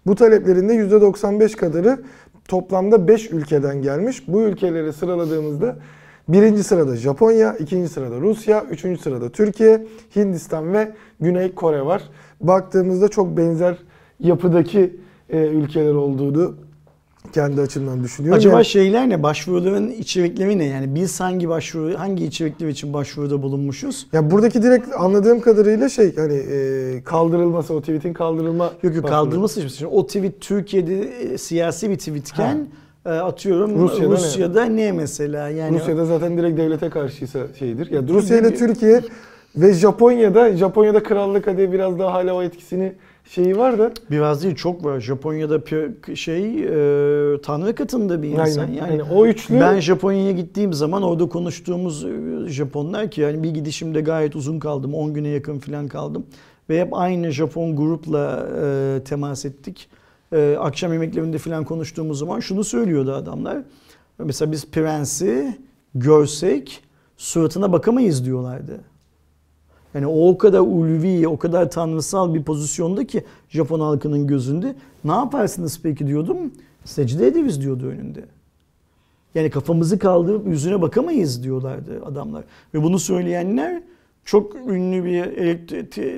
Bu 0.07 0.15
taleplerin 0.15 0.69
de 0.69 0.75
%95 0.75 1.57
kadarı 1.57 2.03
toplamda 2.49 3.09
5 3.09 3.31
ülkeden 3.31 3.83
gelmiş. 3.83 4.29
Bu 4.29 4.43
ülkeleri 4.43 4.93
sıraladığımızda 4.93 5.77
birinci 6.29 6.63
sırada 6.63 6.97
Japonya, 6.97 7.57
ikinci 7.57 7.89
sırada 7.89 8.21
Rusya, 8.21 8.65
üçüncü 8.71 9.03
sırada 9.03 9.33
Türkiye, 9.33 9.87
Hindistan 10.17 10.73
ve 10.73 10.93
Güney 11.21 11.55
Kore 11.55 11.87
var. 11.87 12.03
Baktığımızda 12.41 13.09
çok 13.09 13.37
benzer 13.37 13.77
yapıdaki 14.25 14.97
e, 15.31 15.47
ülkeler 15.47 15.95
olduğunu 15.95 16.55
kendi 17.33 17.61
açımdan 17.61 18.05
düşünüyorum. 18.05 18.39
Acaba 18.39 18.55
Yani- 18.55 18.65
şeyler 18.65 19.09
ne? 19.09 19.23
Başvuruların 19.23 19.91
içerikleri 19.91 20.59
ne? 20.59 20.65
Yani 20.65 20.95
biz 20.95 21.21
hangi 21.21 21.49
başvuru, 21.49 21.99
hangi 21.99 22.25
içerikler 22.25 22.69
için 22.69 22.93
başvuruda 22.93 23.43
bulunmuşuz? 23.43 24.07
Ya 24.13 24.31
buradaki 24.31 24.63
direkt 24.63 24.89
anladığım 24.99 25.41
kadarıyla 25.41 25.89
şey 25.89 26.17
hani 26.17 26.35
e, 26.35 27.03
kaldırılması 27.05 27.75
o 27.75 27.81
tweet'in 27.81 28.13
kaldırılma 28.13 28.73
Yok 28.83 28.95
yok 28.97 29.09
kaldırılması 29.09 29.61
için. 29.61 29.69
Şimdi 29.69 29.91
o 29.95 30.07
tweet 30.07 30.41
Türkiye'de 30.41 31.01
e, 31.01 31.39
siyasi 31.39 31.91
bir 31.91 31.99
tweetken 31.99 32.67
e, 33.07 33.09
atıyorum 33.09 33.79
Rusya'da 33.83 34.13
Rusya'da, 34.13 34.65
ne? 34.65 34.77
ne? 34.77 34.93
mesela? 34.93 35.49
Yani 35.49 35.79
Rusya'da 35.81 36.05
zaten 36.05 36.39
direkt 36.39 36.59
devlete 36.59 36.91
karşıysa 36.91 37.41
şeydir. 37.59 37.91
Ya 37.91 38.03
Rusya 38.09 38.39
ile 38.39 38.55
Türkiye 38.55 39.01
ve 39.57 39.73
Japonya'da 39.73 40.57
Japonya'da 40.57 41.03
krallık 41.03 41.47
hadi 41.47 41.73
biraz 41.73 41.99
daha 41.99 42.13
hala 42.13 42.35
o 42.35 42.43
etkisini 42.43 42.93
şeyi 43.25 43.59
var 43.59 43.79
da 43.79 43.93
biraz 44.11 44.43
değil 44.43 44.55
çok 44.55 44.85
var. 44.85 45.01
Japonya'da 45.01 45.61
şey 46.17 46.65
e, 46.65 47.41
tanrı 47.43 47.75
katında 47.75 48.23
bir 48.23 48.29
insan. 48.29 48.63
Aynen. 48.63 48.73
Yani 48.75 48.91
Yani 48.91 49.03
o 49.03 49.27
üçlü 49.27 49.61
Ben 49.61 49.81
Japonya'ya 49.81 50.33
gittiğim 50.33 50.73
zaman 50.73 51.03
orada 51.03 51.29
konuştuğumuz 51.29 52.05
e, 52.05 52.09
Japonlar 52.49 53.11
ki 53.11 53.21
yani 53.21 53.43
bir 53.43 53.51
gidişimde 53.51 54.01
gayet 54.01 54.37
uzun 54.37 54.59
kaldım. 54.59 54.95
10 54.95 55.15
güne 55.15 55.29
yakın 55.29 55.59
falan 55.59 55.89
kaldım. 55.89 56.27
Ve 56.71 56.81
hep 56.81 56.95
aynı 56.95 57.31
Japon 57.31 57.77
grupla 57.77 58.49
e, 58.63 59.01
temas 59.05 59.45
ettik. 59.45 59.89
E, 60.33 60.57
akşam 60.61 60.93
yemeklerinde 60.93 61.39
falan 61.39 61.65
konuştuğumuz 61.65 62.19
zaman 62.19 62.41
şunu 62.41 62.65
söylüyordu 62.65 63.13
adamlar. 63.13 63.59
Mesela 64.19 64.53
biz 64.53 64.71
prensi 64.71 65.59
görsek 65.95 66.83
suratına 67.17 67.73
bakamayız 67.73 68.25
diyorlardı. 68.25 68.81
Yani 69.95 70.07
o 70.07 70.29
o 70.29 70.39
kadar 70.39 70.61
ulvi, 70.61 71.29
o 71.29 71.39
kadar 71.39 71.71
tanrısal 71.71 72.35
bir 72.35 72.43
pozisyonda 72.43 73.07
ki 73.07 73.25
Japon 73.49 73.81
halkının 73.81 74.27
gözünde. 74.27 74.75
Ne 75.05 75.13
yaparsınız 75.13 75.81
peki 75.83 76.07
diyordum. 76.07 76.37
Secde 76.85 77.27
ederiz 77.27 77.61
diyordu 77.61 77.87
önünde. 77.87 78.25
Yani 79.35 79.51
kafamızı 79.51 79.99
kaldırıp 79.99 80.47
yüzüne 80.47 80.83
bakamayız 80.83 81.43
diyorlardı 81.43 82.05
adamlar. 82.05 82.45
Ve 82.75 82.83
bunu 82.83 82.99
söyleyenler 82.99 83.83
çok 84.25 84.55
ünlü 84.57 85.05
bir 85.05 85.25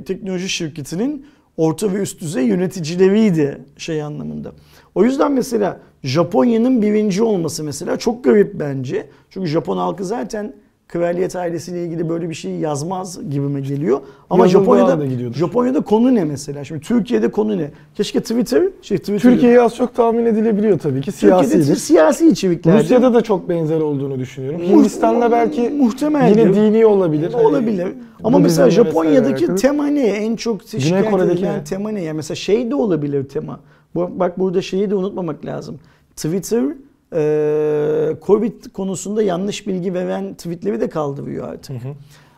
teknoloji 0.04 0.48
şirketinin 0.48 1.26
orta 1.56 1.92
ve 1.92 2.02
üst 2.02 2.20
düzey 2.20 2.46
yöneticileriydi 2.46 3.58
şey 3.76 4.02
anlamında. 4.02 4.52
O 4.94 5.04
yüzden 5.04 5.32
mesela 5.32 5.80
Japonya'nın 6.02 6.82
birinci 6.82 7.22
olması 7.22 7.64
mesela 7.64 7.98
çok 7.98 8.24
garip 8.24 8.60
bence. 8.60 9.08
Çünkü 9.30 9.48
Japon 9.48 9.76
halkı 9.76 10.04
zaten 10.04 10.54
kraliyet 10.88 11.36
ailesiyle 11.36 11.84
ilgili 11.84 12.08
böyle 12.08 12.28
bir 12.30 12.34
şey 12.34 12.52
yazmaz 12.52 13.30
gibime 13.30 13.60
geliyor. 13.60 14.00
Ama 14.30 14.44
Yazıldığı 14.46 14.62
Japonya'da. 14.64 15.32
Japonya'da 15.32 15.80
konu 15.80 16.14
ne 16.14 16.24
mesela? 16.24 16.64
Şimdi 16.64 16.80
Türkiye'de 16.80 17.30
konu 17.30 17.58
ne? 17.58 17.70
Keşke 17.94 18.20
Twitter, 18.20 18.62
şey 18.82 18.98
Twitter 18.98 19.30
Türkiye'yi 19.30 19.60
az 19.60 19.76
çok 19.76 19.94
tahmin 19.94 20.26
edilebiliyor 20.26 20.78
tabii 20.78 21.00
ki 21.00 21.12
siyasidir. 21.12 21.76
siyasi 21.76 22.28
içerikler. 22.28 22.78
Rusya'da 22.78 23.14
da 23.14 23.20
çok 23.20 23.48
benzer 23.48 23.80
olduğunu 23.80 24.18
düşünüyorum. 24.18 24.60
Muht- 24.60 24.68
Hindistan'da 24.68 25.30
belki 25.32 25.70
muhtemeldir. 25.70 26.40
yine 26.40 26.54
dini 26.54 26.86
olabilir. 26.86 27.32
Hani 27.32 27.46
Olabilir. 27.46 27.86
Ama 28.24 28.38
Budizmle 28.38 28.64
mesela 28.64 28.70
Japonya'daki 28.70 29.54
tema 29.54 29.86
ne? 29.86 30.06
En 30.06 30.36
çok 30.36 30.62
şikayet 30.62 31.14
edilen 31.20 31.64
tema 31.64 31.90
ne? 31.90 32.02
Yani 32.02 32.16
mesela 32.16 32.36
şey 32.36 32.70
de 32.70 32.74
olabilir 32.74 33.28
tema. 33.28 33.60
Bak 33.94 34.38
burada 34.38 34.62
şeyi 34.62 34.90
de 34.90 34.94
unutmamak 34.94 35.44
lazım. 35.44 35.78
Twitter 36.16 36.64
e, 37.12 38.16
Covid 38.22 38.64
konusunda 38.72 39.22
yanlış 39.22 39.66
bilgi 39.66 39.94
veren 39.94 40.34
tweetleri 40.34 40.80
de 40.80 40.88
kaldırıyor 40.88 41.48
artık. 41.48 41.76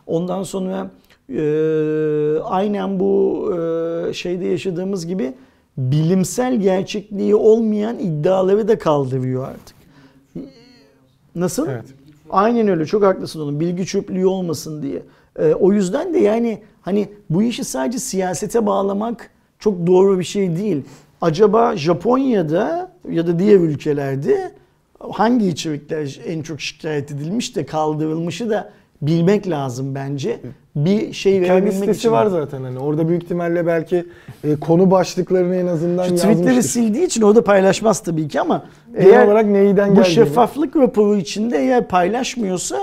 Ondan 0.07 0.43
sonra 0.43 0.91
e, 1.29 1.41
aynen 2.43 2.99
bu 2.99 3.43
e, 3.53 4.13
şeyde 4.13 4.45
yaşadığımız 4.45 5.07
gibi 5.07 5.33
bilimsel 5.77 6.55
gerçekliği 6.59 7.35
olmayan 7.35 7.99
iddiaları 7.99 8.67
da 8.67 8.79
kaldırıyor 8.79 9.47
artık. 9.47 9.75
Nasıl? 11.35 11.67
Evet. 11.67 11.85
Aynen 12.29 12.67
öyle 12.67 12.85
çok 12.85 13.03
haklısın 13.03 13.39
onun 13.39 13.59
bilgi 13.59 13.85
çöplüğü 13.85 14.25
olmasın 14.25 14.83
diye. 14.83 15.03
Ee, 15.39 15.53
o 15.53 15.73
yüzden 15.73 16.13
de 16.13 16.19
yani 16.19 16.61
hani 16.81 17.09
bu 17.29 17.43
işi 17.43 17.63
sadece 17.63 17.99
siyasete 17.99 18.65
bağlamak 18.65 19.29
çok 19.59 19.87
doğru 19.87 20.19
bir 20.19 20.23
şey 20.23 20.57
değil. 20.57 20.83
Acaba 21.21 21.75
Japonya'da 21.77 22.91
ya 23.09 23.27
da 23.27 23.39
diğer 23.39 23.59
ülkelerde 23.59 24.51
hangi 25.11 25.47
içerikler 25.47 26.19
en 26.27 26.41
çok 26.41 26.61
şikayet 26.61 27.11
edilmiş 27.11 27.55
de 27.55 27.65
kaldırılmışı 27.65 28.49
da 28.49 28.69
bilmek 29.01 29.49
lazım 29.49 29.95
bence. 29.95 30.39
Bir 30.75 31.13
şey 31.13 31.33
Kendi 31.43 31.49
verebilmek 31.65 31.95
için. 31.95 32.11
var 32.11 32.25
zaten 32.25 32.63
hani 32.63 32.79
orada 32.79 33.07
büyük 33.09 33.23
ihtimalle 33.23 33.65
belki 33.67 34.05
e, 34.43 34.55
konu 34.55 34.91
başlıklarını 34.91 35.55
en 35.55 35.67
azından 35.67 36.03
Şu 36.03 36.15
tweetleri 36.15 36.37
yazmıştır. 36.47 36.61
sildiği 36.69 37.05
için 37.05 37.21
orada 37.21 37.43
paylaşmaz 37.43 37.99
tabii 38.03 38.27
ki 38.27 38.41
ama 38.41 38.65
Genel 38.99 39.25
olarak 39.27 39.45
neyden 39.45 39.91
bu 39.91 39.95
geldiğini. 39.95 40.13
şeffaflık 40.15 40.75
raporu 40.75 41.15
içinde 41.17 41.57
eğer 41.57 41.87
paylaşmıyorsa 41.87 42.77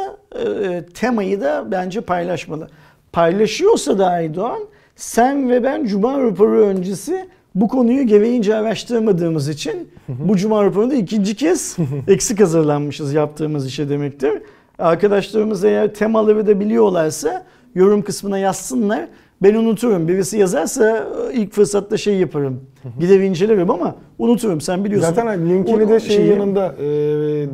e, 0.46 0.82
temayı 0.94 1.40
da 1.40 1.64
bence 1.70 2.00
paylaşmalı. 2.00 2.68
Paylaşıyorsa 3.12 3.98
da 3.98 4.06
Aydoğan 4.06 4.60
sen 4.96 5.50
ve 5.50 5.62
ben 5.64 5.84
Cuma 5.84 6.22
raporu 6.22 6.60
öncesi 6.60 7.28
bu 7.56 7.68
konuyu 7.68 8.06
gereğince 8.06 8.54
araştırmadığımız 8.54 9.48
için 9.48 9.88
bu 10.08 10.36
Cuma 10.36 10.64
raporunda 10.64 10.94
ikinci 10.94 11.36
kez 11.36 11.76
eksik 12.08 12.40
hazırlanmışız 12.40 13.12
yaptığımız 13.12 13.66
işe 13.66 13.88
demektir. 13.88 14.32
Arkadaşlarımız 14.78 15.64
eğer 15.64 15.94
temaları 15.94 16.46
da 16.46 16.60
biliyorlarsa 16.60 17.44
yorum 17.74 18.02
kısmına 18.02 18.38
yazsınlar. 18.38 19.08
Ben 19.42 19.54
unuturum. 19.54 20.08
Birisi 20.08 20.38
yazarsa 20.38 21.06
e, 21.30 21.34
ilk 21.34 21.52
fırsatta 21.52 21.96
şey 21.96 22.14
yaparım. 22.16 22.60
Gider 23.00 23.20
incelerim 23.20 23.70
ama 23.70 23.96
unuturum. 24.18 24.60
Sen 24.60 24.84
biliyorsun. 24.84 25.08
Zaten 25.08 25.26
hani 25.26 25.48
linkini 25.50 25.84
O- 25.84 25.88
de 25.88 26.00
şeyi- 26.00 26.28
yanında, 26.30 26.74
e, 26.78 26.86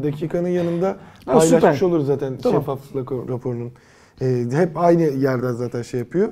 dakikanın 0.02 0.48
yanında 0.48 0.96
Ha, 1.26 1.40
süper. 1.40 1.60
paylaşmış 1.60 1.82
olur 1.82 2.00
zaten 2.00 2.36
Tamam. 2.42 2.60
şeffaflık 2.60 3.12
raporunun. 3.12 3.72
E, 4.20 4.44
hep 4.52 4.76
aynı 4.76 5.02
yerden 5.02 5.52
zaten 5.52 5.82
şey 5.82 6.00
yapıyor. 6.00 6.28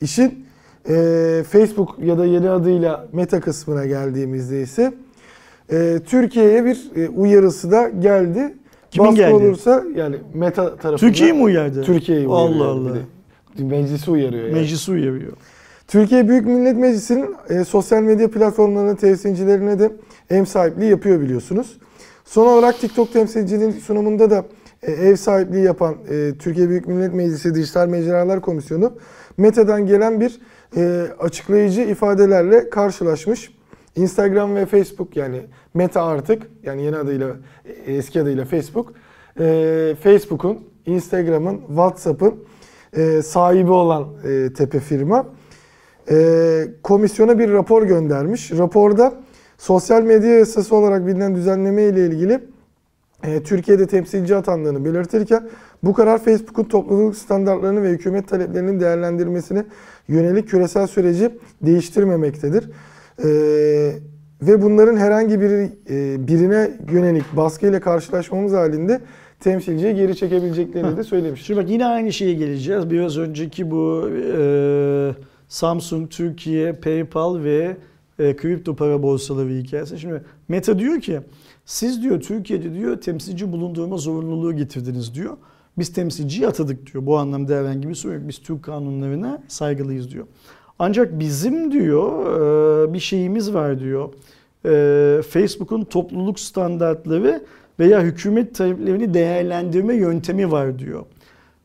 İşin 0.00 0.46
e, 0.88 1.44
Facebook 1.48 1.98
ya 1.98 2.18
da 2.18 2.26
yeni 2.26 2.50
adıyla 2.50 3.08
Meta 3.12 3.40
kısmına 3.40 3.86
geldiğimizde 3.86 4.62
ise 4.62 4.92
e, 5.72 6.00
Türkiye'ye 6.06 6.64
bir 6.64 6.90
e, 6.96 7.08
uyarısı 7.08 7.70
da 7.70 7.88
geldi. 7.88 8.54
Kimin 8.90 9.08
Baskı 9.08 9.16
geldi? 9.16 9.34
olursa 9.34 9.84
yani 9.94 10.16
Meta 10.34 10.76
tarafından 10.76 10.96
Türkiye 10.96 11.32
mi 11.32 11.42
uyardı? 11.42 11.82
Türkiye'yi 11.82 12.28
uyarıyor. 12.28 12.66
Allah 12.66 12.80
bir 12.80 12.90
Allah. 12.90 12.94
de. 12.94 13.64
Meclisi 13.64 14.10
uyarıyor 14.10 14.44
yani. 14.44 14.54
Meclisi 14.54 14.90
uyarıyor. 14.90 15.32
Türkiye 15.88 16.28
Büyük 16.28 16.46
Millet 16.46 16.76
Meclisi'nin 16.76 17.34
e, 17.48 17.64
sosyal 17.64 18.02
medya 18.02 18.30
platformlarının 18.30 18.96
temsilcilerine 18.96 19.78
de 19.78 19.92
ev 20.30 20.44
sahipliği 20.44 20.90
yapıyor 20.90 21.20
biliyorsunuz. 21.20 21.78
Son 22.24 22.46
olarak 22.46 22.80
TikTok 22.80 23.12
temsilcinin 23.12 23.70
sunumunda 23.70 24.30
da 24.30 24.44
e, 24.82 24.92
ev 24.92 25.16
sahipliği 25.16 25.64
yapan 25.64 25.94
e, 26.10 26.32
Türkiye 26.38 26.68
Büyük 26.68 26.86
Millet 26.88 27.14
Meclisi 27.14 27.54
Dijital 27.54 27.88
Mecralar 27.88 28.40
Komisyonu 28.40 28.92
Meta'dan 29.36 29.86
gelen 29.86 30.20
bir 30.20 30.40
e, 30.76 31.06
açıklayıcı 31.18 31.80
ifadelerle 31.80 32.70
karşılaşmış. 32.70 33.54
Instagram 33.96 34.54
ve 34.54 34.66
Facebook 34.66 35.16
yani 35.16 35.42
Meta 35.74 36.02
artık 36.04 36.42
yani 36.62 36.82
yeni 36.82 36.96
adıyla 36.96 37.36
e, 37.64 37.94
eski 37.94 38.20
adıyla 38.20 38.44
Facebook. 38.44 38.92
e, 39.40 39.96
Facebook'un, 40.02 40.58
Instagram'ın, 40.86 41.58
WhatsApp'ın 41.66 42.34
e, 42.96 43.22
sahibi 43.22 43.70
olan 43.70 44.08
e, 44.24 44.52
tepe 44.52 44.80
firma 44.80 45.26
e, 46.10 46.68
komisyona 46.82 47.38
bir 47.38 47.52
rapor 47.52 47.82
göndermiş. 47.82 48.52
Raporda 48.52 49.14
sosyal 49.58 50.02
medya 50.02 50.30
yasası 50.30 50.76
olarak 50.76 51.06
bilinen 51.06 51.34
düzenleme 51.34 51.82
ile 51.82 52.06
ilgili 52.06 52.40
e, 53.24 53.42
Türkiye'de 53.42 53.86
temsilci 53.86 54.36
atandığını 54.36 54.84
belirtirken 54.84 55.48
bu 55.82 55.92
karar 55.92 56.24
Facebook'un 56.24 56.64
topluluk 56.64 57.16
standartlarını 57.16 57.82
ve 57.82 57.90
hükümet 57.90 58.28
taleplerinin 58.28 58.80
değerlendirmesine 58.80 59.64
yönelik 60.08 60.48
küresel 60.48 60.86
süreci 60.86 61.30
değiştirmemektedir. 61.62 62.70
E, 63.24 63.28
ve 64.42 64.62
bunların 64.62 64.96
herhangi 64.96 65.40
bir 65.40 65.50
e, 65.50 66.28
birine 66.28 66.70
yönelik 66.92 67.36
baskıyla 67.36 67.80
karşılaşmamız 67.80 68.52
halinde 68.52 69.00
temsilciyi 69.40 69.94
geri 69.94 70.16
çekebileceklerini 70.16 70.96
de 70.96 71.04
söylemiş. 71.04 71.42
Şimdi 71.42 71.60
bak 71.60 71.70
yine 71.70 71.86
aynı 71.86 72.12
şeye 72.12 72.34
geleceğiz. 72.34 72.90
Biraz 72.90 73.18
önceki 73.18 73.70
bu 73.70 74.10
e, 74.38 75.14
Samsung, 75.48 76.10
Türkiye, 76.10 76.72
PayPal 76.72 77.42
ve 77.42 77.76
e, 78.18 78.36
kripto 78.36 78.76
para 78.76 79.02
borsaları 79.02 79.48
hikayesi. 79.48 79.98
Şimdi 79.98 80.22
Meta 80.48 80.78
diyor 80.78 81.00
ki 81.00 81.20
siz 81.64 82.02
diyor 82.02 82.20
Türkiye'de 82.20 82.74
diyor 82.74 83.00
temsilci 83.00 83.52
bulundurma 83.52 83.96
zorunluluğu 83.96 84.56
getirdiniz 84.56 85.14
diyor. 85.14 85.36
Biz 85.80 85.92
temsilciyi 85.92 86.48
atadık 86.48 86.92
diyor. 86.92 87.06
Bu 87.06 87.18
anlamda 87.18 87.54
herhangi 87.54 87.88
bir 87.88 87.94
sorun 87.94 88.14
yok. 88.14 88.22
Biz 88.28 88.38
Türk 88.38 88.62
kanunlarına 88.62 89.42
saygılıyız 89.48 90.10
diyor. 90.10 90.26
Ancak 90.78 91.18
bizim 91.18 91.72
diyor 91.72 92.26
e, 92.88 92.92
bir 92.92 92.98
şeyimiz 92.98 93.54
var 93.54 93.80
diyor. 93.80 94.08
E, 94.64 95.22
Facebook'un 95.22 95.84
topluluk 95.84 96.40
standartları 96.40 97.44
veya 97.78 98.02
hükümet 98.02 98.54
taleplerini 98.54 99.14
değerlendirme 99.14 99.94
yöntemi 99.94 100.50
var 100.52 100.78
diyor. 100.78 101.04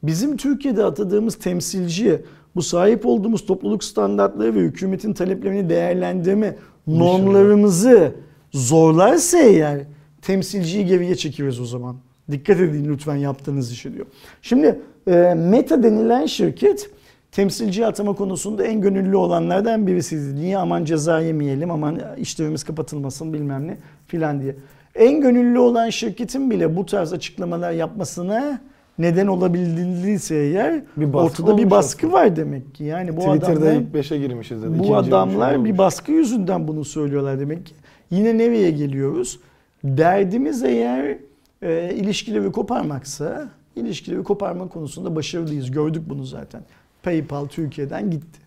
Bizim 0.03 0.37
Türkiye'de 0.37 0.83
atadığımız 0.83 1.35
temsilci 1.35 2.21
bu 2.55 2.61
sahip 2.61 3.05
olduğumuz 3.05 3.45
topluluk 3.45 3.83
standartları 3.83 4.55
ve 4.55 4.59
hükümetin 4.59 5.13
taleplerini 5.13 5.69
değerlendirme 5.69 6.55
normlarımızı 6.87 8.11
zorlarsa 8.53 9.37
eğer 9.37 9.81
temsilciyi 10.21 10.85
geriye 10.85 11.15
çekiyoruz 11.15 11.59
o 11.59 11.65
zaman. 11.65 12.04
Dikkat 12.31 12.59
edin 12.59 12.85
lütfen 12.93 13.15
yaptığınız 13.15 13.71
işi 13.71 13.93
diyor. 13.93 14.05
Şimdi 14.41 14.79
e, 15.07 15.33
Meta 15.37 15.83
denilen 15.83 16.25
şirket 16.25 16.89
temsilci 17.31 17.85
atama 17.85 18.13
konusunda 18.15 18.63
en 18.63 18.81
gönüllü 18.81 19.15
olanlardan 19.15 19.87
birisiydi. 19.87 20.35
Niye 20.35 20.57
aman 20.57 20.85
ceza 20.85 21.19
yemeyelim, 21.19 21.71
aman 21.71 21.99
işlerimiz 22.17 22.63
kapatılmasın 22.63 23.33
bilmem 23.33 23.67
ne 23.67 23.77
filan 24.07 24.41
diye. 24.41 24.55
En 24.95 25.21
gönüllü 25.21 25.59
olan 25.59 25.89
şirketin 25.89 26.51
bile 26.51 26.75
bu 26.75 26.85
tarz 26.85 27.13
açıklamalar 27.13 27.71
yapmasına 27.71 28.59
neden 28.99 29.27
olabildiyse 29.27 30.35
eğer 30.35 30.81
Bir 30.97 31.13
ortada 31.13 31.57
bir 31.57 31.71
baskı 31.71 32.07
aslında. 32.07 32.13
var 32.13 32.35
demek 32.35 32.75
ki. 32.75 32.83
Yani 32.83 33.17
bu 33.17 33.21
Twitter'da 33.21 33.59
adamlar 33.59 33.81
ilk 33.81 33.95
5'e 33.95 34.17
girmişiz 34.17 34.63
dedi. 34.63 34.79
bu 34.79 34.95
adamlar 34.95 35.65
bir 35.65 35.77
baskı 35.77 36.11
yüzünden 36.11 36.67
bunu 36.67 36.85
söylüyorlar 36.85 37.39
demek 37.39 37.65
ki. 37.65 37.73
Yine 38.11 38.37
nereye 38.37 38.71
geliyoruz? 38.71 39.39
Derdimiz 39.83 40.63
eğer 40.63 41.17
e, 41.65 41.93
ilişkileri 41.95 42.51
koparmaksa, 42.51 43.49
ilişkileri 43.75 44.23
koparma 44.23 44.67
konusunda 44.67 45.15
başarılıyız. 45.15 45.71
Gördük 45.71 46.03
bunu 46.09 46.25
zaten. 46.25 46.61
PayPal 47.03 47.45
Türkiye'den 47.45 48.11
gitti. 48.11 48.39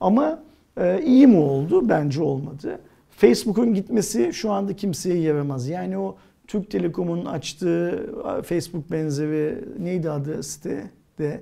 Ama 0.00 0.42
e, 0.76 1.02
iyi 1.02 1.26
mi 1.26 1.36
oldu? 1.38 1.88
Bence 1.88 2.22
olmadı. 2.22 2.78
Facebook'un 3.10 3.74
gitmesi 3.74 4.30
şu 4.32 4.50
anda 4.50 4.76
kimseye 4.76 5.18
yaramaz. 5.20 5.68
Yani 5.68 5.98
o 5.98 6.16
Türk 6.46 6.70
Telekom'un 6.70 7.24
açtığı 7.24 8.10
Facebook 8.44 8.90
benzeri 8.90 9.64
neydi 9.78 10.10
adı 10.10 10.42
site 10.42 10.90
de 11.18 11.40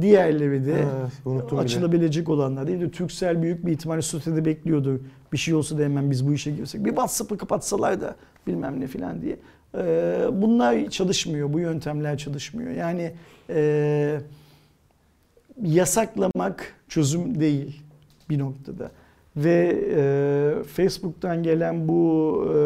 diğerleri 0.00 0.66
de 0.66 0.72
Evet, 0.72 1.12
unuttum 1.24 1.58
bile. 1.58 1.64
açılabilecek 1.64 2.28
olanlar 2.28 2.66
değil 2.66 2.80
de 2.80 2.90
Turkcell 2.90 3.42
büyük 3.42 3.66
bir 3.66 3.72
ihtimalle 3.72 4.02
sitede 4.02 4.44
bekliyordu. 4.44 5.00
Bir 5.32 5.38
şey 5.38 5.54
olsa 5.54 5.78
da 5.78 5.82
hemen 5.82 6.10
biz 6.10 6.28
bu 6.28 6.32
işe 6.32 6.50
girsek. 6.50 6.84
Bir 6.84 6.90
WhatsApp'ı 6.90 7.38
kapatsalar 7.38 8.00
da 8.00 8.16
bilmem 8.46 8.80
ne 8.80 8.86
filan 8.86 9.22
diye. 9.22 9.36
Ee, 9.74 10.24
bunlar 10.32 10.90
çalışmıyor. 10.90 11.52
Bu 11.52 11.60
yöntemler 11.60 12.18
çalışmıyor. 12.18 12.70
Yani 12.70 13.12
e, 13.50 14.20
yasaklamak 15.62 16.74
çözüm 16.88 17.40
değil 17.40 17.82
bir 18.30 18.38
noktada. 18.38 18.90
Ve 19.36 19.76
e, 19.96 20.62
Facebook'tan 20.64 21.42
gelen 21.42 21.88
bu 21.88 22.34
e, 22.46 22.58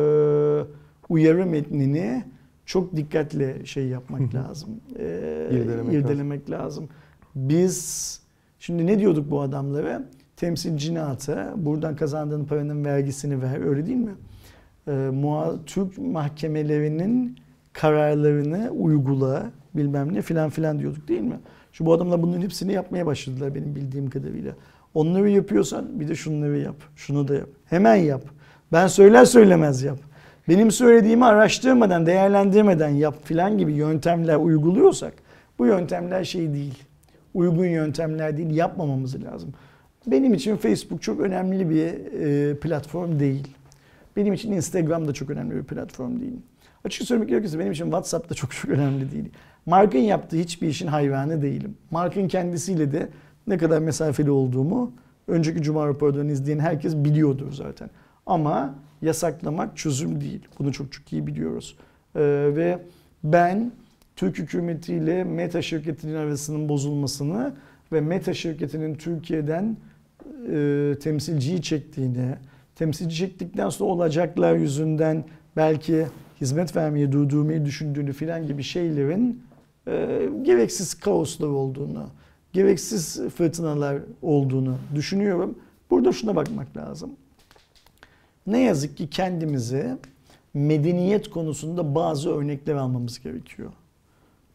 uyarı 1.08 1.46
metnini 1.46 2.24
çok 2.66 2.96
dikkatle 2.96 3.66
şey 3.66 3.86
yapmak 3.86 4.34
lazım. 4.34 4.70
E, 4.98 5.04
İrdelemek 5.50 5.94
irdelemek 5.94 6.50
lazım. 6.50 6.88
Biz 7.34 8.20
şimdi 8.58 8.86
ne 8.86 8.98
diyorduk 8.98 9.30
bu 9.30 9.40
adamlara? 9.40 10.02
Temsilcini 10.36 11.00
ata, 11.00 11.54
buradan 11.56 11.96
kazandığın 11.96 12.44
paranın 12.44 12.84
vergisini 12.84 13.42
ver, 13.42 13.66
öyle 13.66 13.86
değil 13.86 13.96
mi? 13.98 14.14
E, 14.88 15.10
Türk 15.66 15.98
mahkemelerinin 15.98 17.38
kararlarını 17.72 18.70
uygula, 18.70 19.50
bilmem 19.74 20.14
ne 20.14 20.22
filan 20.22 20.50
filan 20.50 20.78
diyorduk 20.78 21.08
değil 21.08 21.20
mi? 21.20 21.38
Şu 21.72 21.86
bu 21.86 21.92
adamlar 21.92 22.22
bunların 22.22 22.42
hepsini 22.42 22.72
yapmaya 22.72 23.06
başladılar 23.06 23.54
benim 23.54 23.74
bildiğim 23.74 24.10
kadarıyla. 24.10 24.52
Onları 24.94 25.30
yapıyorsan 25.30 26.00
bir 26.00 26.08
de 26.08 26.14
şunları 26.14 26.58
yap, 26.58 26.76
şunu 26.96 27.28
da 27.28 27.34
yap. 27.34 27.48
Hemen 27.64 27.94
yap. 27.94 28.22
Ben 28.72 28.86
söyler 28.86 29.24
söylemez 29.24 29.82
yap. 29.82 29.98
Benim 30.48 30.70
söylediğimi 30.70 31.24
araştırmadan, 31.24 32.06
değerlendirmeden 32.06 32.88
yap 32.88 33.14
filan 33.24 33.58
gibi 33.58 33.72
yöntemler 33.72 34.36
uyguluyorsak 34.36 35.14
bu 35.58 35.66
yöntemler 35.66 36.24
şey 36.24 36.52
değil. 36.52 36.78
Uygun 37.34 37.66
yöntemler 37.66 38.36
değil, 38.36 38.50
yapmamamız 38.50 39.24
lazım. 39.24 39.54
Benim 40.06 40.34
için 40.34 40.56
Facebook 40.56 41.02
çok 41.02 41.20
önemli 41.20 41.70
bir 41.70 41.86
e, 42.20 42.58
platform 42.58 43.20
değil. 43.20 43.48
Benim 44.16 44.34
için 44.34 44.52
Instagram 44.52 45.08
da 45.08 45.12
çok 45.12 45.30
önemli 45.30 45.56
bir 45.56 45.64
platform 45.64 46.20
değil. 46.20 46.36
Açık 46.84 47.08
söylemek 47.08 47.28
gerekirse 47.28 47.58
benim 47.58 47.72
için 47.72 47.84
WhatsApp 47.84 48.30
da 48.30 48.34
çok 48.34 48.52
çok 48.52 48.70
önemli 48.70 49.12
değil. 49.12 49.28
Mark'ın 49.66 49.98
yaptığı 49.98 50.36
hiçbir 50.36 50.68
işin 50.68 50.86
hayranı 50.86 51.42
değilim. 51.42 51.76
Mark'ın 51.90 52.28
kendisiyle 52.28 52.92
de 52.92 53.08
ne 53.46 53.58
kadar 53.58 53.78
mesafeli 53.78 54.30
olduğumu 54.30 54.92
önceki 55.28 55.62
Cuma 55.62 55.86
raporlarını 55.86 56.32
izleyen 56.32 56.58
herkes 56.58 56.96
biliyordur 56.96 57.52
zaten. 57.52 57.90
Ama 58.26 58.74
yasaklamak 59.02 59.76
çözüm 59.76 60.20
değil. 60.20 60.48
Bunu 60.58 60.72
çok 60.72 60.92
çok 60.92 61.12
iyi 61.12 61.26
biliyoruz. 61.26 61.76
Ee, 62.16 62.20
ve 62.56 62.78
ben 63.24 63.72
Türk 64.16 64.38
hükümetiyle 64.38 65.24
Meta 65.24 65.62
şirketinin 65.62 66.14
arasının 66.14 66.68
bozulmasını 66.68 67.52
ve 67.92 68.00
Meta 68.00 68.34
şirketinin 68.34 68.94
Türkiye'den 68.94 69.76
e, 70.52 70.94
temsilciyi 71.02 71.62
çektiğini, 71.62 72.34
temsilci 72.74 73.16
çektikten 73.16 73.68
sonra 73.68 73.90
olacaklar 73.90 74.54
yüzünden 74.54 75.24
belki 75.56 76.06
hizmet 76.40 76.76
vermeye 76.76 77.12
durdurmayı 77.12 77.64
düşündüğünü 77.64 78.12
filan 78.12 78.46
gibi 78.46 78.62
şeylerin 78.62 79.42
e, 79.86 80.28
gereksiz 80.42 80.94
kaoslar 80.94 81.48
olduğunu, 81.48 82.06
gereksiz 82.52 83.20
fırtınalar 83.36 83.98
olduğunu 84.22 84.76
düşünüyorum. 84.94 85.58
Burada 85.90 86.12
şuna 86.12 86.36
bakmak 86.36 86.76
lazım. 86.76 87.10
Ne 88.46 88.60
yazık 88.60 88.96
ki 88.96 89.10
kendimize 89.10 89.98
medeniyet 90.54 91.30
konusunda 91.30 91.94
bazı 91.94 92.30
örnekler 92.30 92.74
almamız 92.74 93.20
gerekiyor. 93.20 93.72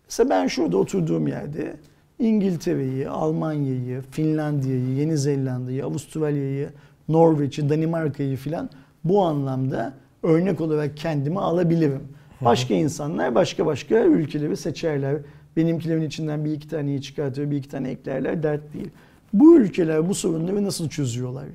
Mesela 0.06 0.30
ben 0.30 0.48
şurada 0.48 0.78
oturduğum 0.78 1.28
yerde 1.28 1.76
İngiltere'yi, 2.20 3.10
Almanya'yı, 3.10 4.02
Finlandiya'yı, 4.12 4.96
Yeni 4.96 5.18
Zelanda'yı, 5.18 5.86
Avustralya'yı, 5.86 6.70
Norveç'i, 7.10 7.70
Danimarka'yı 7.70 8.38
filan 8.38 8.70
bu 9.04 9.22
anlamda 9.22 9.94
örnek 10.24 10.62
olarak 10.62 10.98
kendime 10.98 11.40
alabilirim. 11.40 12.02
Başka 12.42 12.74
insanlar 12.74 13.36
başka 13.36 13.66
başka 13.66 13.96
ülkeleri 14.06 14.58
seçerler. 14.58 15.18
Benimkilerin 15.58 16.02
içinden 16.02 16.46
bir 16.46 16.52
iki 16.52 16.68
taneyi 16.68 17.02
çıkartır, 17.02 17.52
bir 17.52 17.58
iki 17.58 17.70
tane 17.70 17.90
eklerler 17.90 18.44
dert 18.44 18.74
değil. 18.74 18.90
Bu 19.34 19.58
ülkeler 19.58 20.10
bu 20.10 20.16
sorunları 20.16 20.64
nasıl 20.64 20.90
çözüyorlar? 20.90 21.46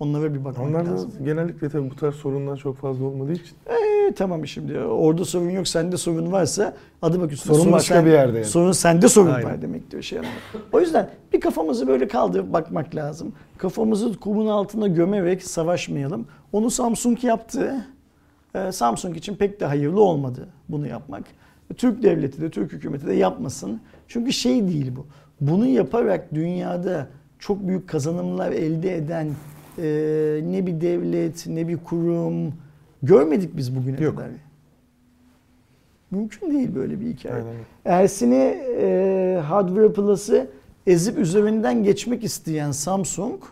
Onlara 0.00 0.34
bir 0.34 0.44
bakmak 0.44 0.68
Onlar 0.68 0.86
da 0.86 0.90
lazım. 0.92 1.10
genellikle 1.24 1.68
tabii 1.68 1.90
bu 1.90 1.96
tarz 1.96 2.14
sorunlar 2.14 2.56
çok 2.56 2.76
fazla 2.76 3.04
olmadığı 3.04 3.32
için. 3.32 3.56
Tamam 4.16 4.46
şimdi 4.46 4.78
orada 4.78 5.24
sorun 5.24 5.50
yok 5.50 5.68
sende 5.68 5.96
sorun 5.96 6.32
varsa 6.32 6.74
adım 7.02 7.28
üstünde 7.28 7.54
Sorun 7.58 7.72
başka 7.72 7.94
sen- 7.94 8.06
bir 8.06 8.10
yerde 8.10 8.36
yani. 8.36 8.46
Sorun 8.46 8.72
sende 8.72 9.08
sorun 9.08 9.30
Aynen. 9.30 9.48
var 9.50 9.62
demek 9.62 9.90
diyor 9.90 10.02
şey 10.02 10.18
anlamı. 10.18 10.34
O 10.72 10.80
yüzden 10.80 11.10
bir 11.32 11.40
kafamızı 11.40 11.86
böyle 11.88 12.08
kaldırıp 12.08 12.52
bakmak 12.52 12.94
lazım. 12.94 13.32
Kafamızı 13.58 14.20
kumun 14.20 14.46
altına 14.46 14.86
gömerek 14.88 15.42
savaşmayalım. 15.42 16.26
Onu 16.52 16.70
Samsung 16.70 17.24
yaptı. 17.24 17.86
Ee, 18.54 18.72
Samsung 18.72 19.16
için 19.16 19.34
pek 19.36 19.60
de 19.60 19.64
hayırlı 19.66 20.02
olmadı 20.02 20.48
bunu 20.68 20.86
yapmak. 20.88 21.22
Türk 21.76 22.02
devleti 22.02 22.40
de 22.40 22.50
Türk 22.50 22.72
hükümeti 22.72 23.06
de 23.06 23.14
yapmasın. 23.14 23.80
Çünkü 24.08 24.32
şey 24.32 24.68
değil 24.68 24.92
bu. 24.96 25.06
Bunu 25.40 25.66
yaparak 25.66 26.34
dünyada 26.34 27.06
çok 27.38 27.68
büyük 27.68 27.88
kazanımlar 27.88 28.52
elde 28.52 28.96
eden 28.96 29.26
e, 29.78 29.84
ne 30.44 30.66
bir 30.66 30.80
devlet, 30.80 31.46
ne 31.46 31.68
bir 31.68 31.76
kurum 31.76 32.54
görmedik 33.02 33.56
biz 33.56 33.76
bugüne 33.76 34.00
Yok. 34.00 34.16
kadar. 34.16 34.30
Mümkün 36.10 36.50
değil 36.50 36.74
böyle 36.74 37.00
bir 37.00 37.06
hikaye. 37.06 37.34
Aynen. 37.34 37.54
Ersin'i 37.84 38.58
e, 38.78 39.40
Hardware 39.46 39.92
Plus'ı 39.92 40.50
ezip 40.86 41.18
üzerinden 41.18 41.84
geçmek 41.84 42.24
isteyen 42.24 42.70
Samsung 42.70 43.42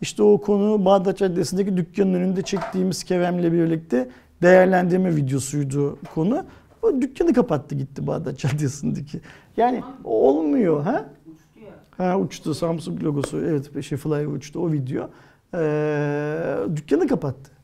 işte 0.00 0.22
o 0.22 0.40
konu 0.40 0.84
Bağdat 0.84 1.18
Caddesi'ndeki 1.18 1.76
dükkanın 1.76 2.14
önünde 2.14 2.42
çektiğimiz 2.42 3.04
Kerem'le 3.04 3.52
birlikte 3.52 4.08
değerlendirme 4.42 5.16
videosuydu 5.16 5.98
konu. 6.14 6.44
O 6.82 7.00
dükkanı 7.00 7.32
kapattı 7.32 7.74
gitti 7.74 8.06
Bağdat 8.06 8.38
Caddesi'ndeki. 8.38 9.20
Yani 9.56 9.82
olmuyor 10.04 10.82
ha? 10.82 11.04
Uçtu 11.26 11.60
ya. 11.66 12.06
Ha 12.06 12.18
uçtu 12.18 12.54
Samsung 12.54 13.04
logosu. 13.04 13.38
Evet 13.38 13.84
şey 13.84 13.98
Fly 13.98 14.26
uçtu 14.26 14.60
o 14.60 14.72
video. 14.72 15.10
Ee, 15.54 16.56
dükkanı 16.76 17.06
kapattı. 17.06 17.55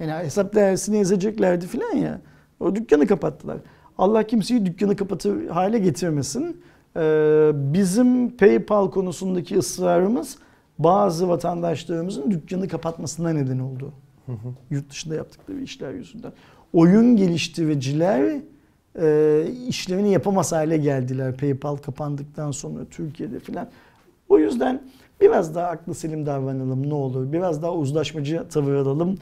Yani 0.00 0.12
hesap 0.24 0.54
değersini 0.54 0.98
ezeceklerdi 0.98 1.66
filan 1.66 1.96
ya. 1.96 2.20
O 2.60 2.74
dükkanı 2.74 3.06
kapattılar. 3.06 3.58
Allah 3.98 4.22
kimseyi 4.26 4.66
dükkanı 4.66 4.96
kapatır 4.96 5.46
hale 5.48 5.78
getirmesin. 5.78 6.62
Ee, 6.96 7.50
bizim 7.54 8.36
PayPal 8.36 8.90
konusundaki 8.90 9.58
ısrarımız 9.58 10.38
bazı 10.78 11.28
vatandaşlarımızın 11.28 12.30
dükkanı 12.30 12.68
kapatmasına 12.68 13.30
neden 13.30 13.58
oldu. 13.58 13.92
Yurt 14.70 14.90
dışında 14.90 15.14
yaptıkları 15.14 15.60
işler 15.60 15.92
yüzünden. 15.92 16.32
Oyun 16.72 17.16
geliştiriciler 17.16 18.40
e, 19.00 19.46
işlevini 19.68 20.12
yapamaz 20.12 20.52
hale 20.52 20.76
geldiler 20.76 21.36
PayPal 21.36 21.76
kapandıktan 21.76 22.50
sonra 22.50 22.84
Türkiye'de 22.90 23.40
filan. 23.40 23.68
O 24.28 24.38
yüzden 24.38 24.82
biraz 25.20 25.54
daha 25.54 25.66
aklı 25.66 25.94
selim 25.94 26.26
davranalım 26.26 26.88
ne 26.88 26.94
olur. 26.94 27.32
Biraz 27.32 27.62
daha 27.62 27.74
uzlaşmacı 27.74 28.48
tavır 28.48 28.74
alalım 28.74 29.18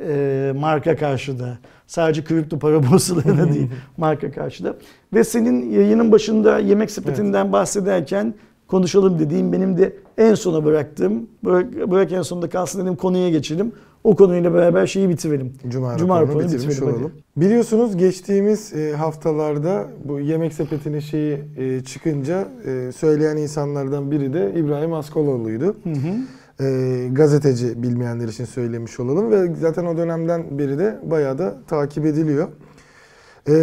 e, 0.00 0.52
marka 0.56 0.96
karşıda. 0.96 1.58
Sadece 1.86 2.24
kripto 2.24 2.58
para 2.58 2.90
borsalarına 2.92 3.52
değil 3.52 3.68
marka 3.96 4.30
karşıda. 4.30 4.76
Ve 5.14 5.24
senin 5.24 5.70
yayının 5.70 6.12
başında 6.12 6.58
yemek 6.58 6.90
sepetinden 6.90 7.52
bahsederken 7.52 8.34
konuşalım 8.66 9.18
dediğim 9.18 9.52
benim 9.52 9.78
de 9.78 9.96
en 10.18 10.34
sona 10.34 10.64
bıraktığım, 10.64 11.26
bırak, 11.44 11.90
bırak 11.90 12.12
en 12.12 12.22
sonunda 12.22 12.48
kalsın 12.48 12.82
dedim 12.82 12.96
konuya 12.96 13.30
geçelim. 13.30 13.72
O 14.04 14.16
konuyla 14.16 14.54
beraber 14.54 14.86
şeyi 14.86 15.08
bitirelim. 15.08 15.52
Cuma, 15.68 15.96
Cuma 15.96 16.22
raporunu 16.22 16.42
bitirmiş 16.42 16.68
bitirelim, 16.68 16.94
olalım. 16.94 17.12
Biliyorsunuz 17.36 17.96
geçtiğimiz 17.96 18.72
e, 18.72 18.92
haftalarda 18.92 19.86
bu 20.04 20.20
yemek 20.20 20.52
sepetinin 20.52 21.00
şeyi 21.00 21.38
e, 21.56 21.84
çıkınca 21.84 22.48
e, 22.66 22.92
söyleyen 22.92 23.36
insanlardan 23.36 24.10
biri 24.10 24.32
de 24.32 24.52
İbrahim 24.56 24.92
Askoloğlu'ydu. 24.92 25.64
Hı 25.64 25.90
hı. 25.90 26.14
E, 26.60 27.08
gazeteci 27.12 27.82
bilmeyenler 27.82 28.28
için 28.28 28.44
söylemiş 28.44 29.00
olalım 29.00 29.30
ve 29.30 29.54
zaten 29.60 29.84
o 29.86 29.96
dönemden 29.96 30.58
beri 30.58 30.78
de 30.78 31.00
bayağı 31.02 31.38
da 31.38 31.58
takip 31.66 32.06
ediliyor. 32.06 32.48
E, 33.48 33.54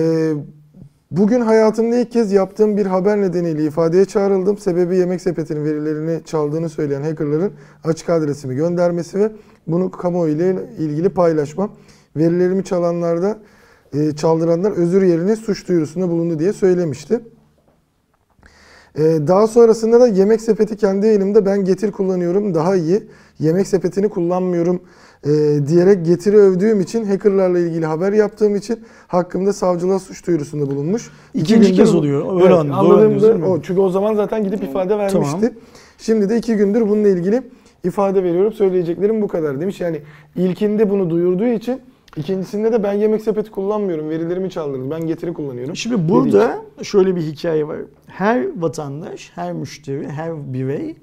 bugün 1.12 1.42
hayatımda 1.42 1.96
ilk 2.00 2.12
kez 2.12 2.32
yaptığım 2.32 2.78
bir 2.78 2.86
haber 2.86 3.22
nedeniyle 3.22 3.66
ifadeye 3.66 4.06
çağrıldım. 4.06 4.58
Sebebi 4.58 4.98
yemek 4.98 5.22
sepetinin 5.22 5.66
verilerini 5.66 6.24
çaldığını 6.26 6.70
söyleyen 6.70 7.02
hackerların 7.02 7.52
açık 7.84 8.10
adresimi 8.10 8.56
göndermesi 8.56 9.20
ve 9.20 9.32
bunu 9.68 9.92
kamuoyu 9.92 10.36
ile 10.36 10.56
ilgili 10.80 11.10
paylaşmam. 11.10 11.72
Verilerimi 12.16 12.64
çalanlarda 12.64 13.38
e, 13.94 14.16
çaldıranlar 14.16 14.72
özür 14.72 15.02
yerine 15.02 15.36
suç 15.36 15.68
duyurusunda 15.68 16.10
bulundu 16.10 16.40
diye 16.40 16.54
söylemişti. 16.54 17.20
E, 19.00 19.28
daha 19.28 19.48
sonrasında 19.48 20.00
da 20.00 20.08
yemek 20.08 20.42
sepeti 20.42 20.78
kendi 20.78 21.08
elimde 21.08 21.46
ben 21.46 21.66
getir 21.66 21.92
kullanıyorum 21.92 22.54
daha 22.54 22.76
iyi. 22.76 23.04
Yemek 23.40 23.68
sepetini 23.68 24.10
kullanmıyorum 24.10 24.82
e, 25.24 25.30
diyerek 25.68 26.06
getiri 26.06 26.38
övdüğüm 26.38 26.82
için 26.82 27.06
hackerlarla 27.06 27.60
ilgili 27.60 27.86
haber 27.86 28.14
yaptığım 28.14 28.56
için 28.56 28.80
hakkımda 29.08 29.54
savcılığa 29.54 30.00
suç 30.00 30.28
duyurusunda 30.28 30.68
bulunmuş. 30.68 31.10
İki 31.34 31.44
İkinci 31.44 31.74
kez 31.74 31.96
oluyor. 31.96 32.34
Öyle 32.34 32.46
Evet, 32.46 32.52
anladım, 32.52 32.70
doğru 32.70 32.76
anladığım 32.78 33.02
anlıyoruz, 33.02 33.24
da 33.24 33.28
değil 33.28 33.40
mi? 33.40 33.46
o. 33.46 33.62
Çünkü 33.62 33.82
o 33.82 33.90
zaman 33.90 34.16
zaten 34.16 34.44
gidip 34.44 34.64
ifade 34.64 34.98
vermişti. 34.98 35.22
Tamam. 35.32 35.54
Şimdi 35.98 36.30
de 36.30 36.38
iki 36.38 36.56
gündür 36.56 36.82
bununla 36.90 37.08
ilgili 37.08 37.42
ifade 37.84 38.24
veriyorum. 38.24 38.54
Söyleyeceklerim 38.54 39.22
bu 39.22 39.28
kadar 39.28 39.62
demiş. 39.62 39.82
Yani 39.82 40.02
ilkinde 40.36 40.90
bunu 40.90 41.10
duyurduğu 41.10 41.48
için 41.48 41.82
ikincisinde 42.18 42.72
de 42.72 42.84
ben 42.84 42.94
yemek 42.94 43.22
sepeti 43.22 43.52
kullanmıyorum. 43.52 44.10
Verilerimi 44.10 44.50
çaldırdı. 44.50 44.90
Ben 44.92 45.08
getiri 45.08 45.34
kullanıyorum. 45.34 45.76
Şimdi 45.76 46.10
burada 46.10 46.62
şöyle 46.84 47.16
bir 47.16 47.22
hikaye 47.22 47.68
var. 47.68 47.78
Her 48.08 48.62
vatandaş, 48.62 49.32
her 49.36 49.54
müşteri, 49.54 50.08
her 50.10 50.54
birey 50.54 50.96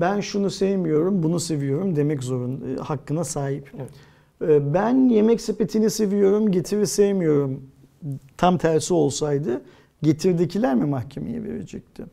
ben 0.00 0.20
şunu 0.20 0.50
sevmiyorum, 0.50 1.22
bunu 1.22 1.40
seviyorum 1.40 1.96
demek 1.96 2.22
zorunda, 2.22 2.68
e, 2.68 2.76
hakkına 2.76 3.24
sahip. 3.24 3.70
Evet. 3.78 3.90
E, 4.50 4.74
Ben 4.74 5.08
yemek 5.08 5.40
sepetini 5.40 5.90
seviyorum, 5.90 6.50
getiri 6.52 6.86
sevmiyorum. 6.86 7.62
Tam 8.36 8.58
tersi 8.58 8.94
olsaydı 8.94 9.62
getirdikiler 10.02 10.74
mi 10.74 10.84
mahkemeye 10.84 11.44
verecekti? 11.44 12.04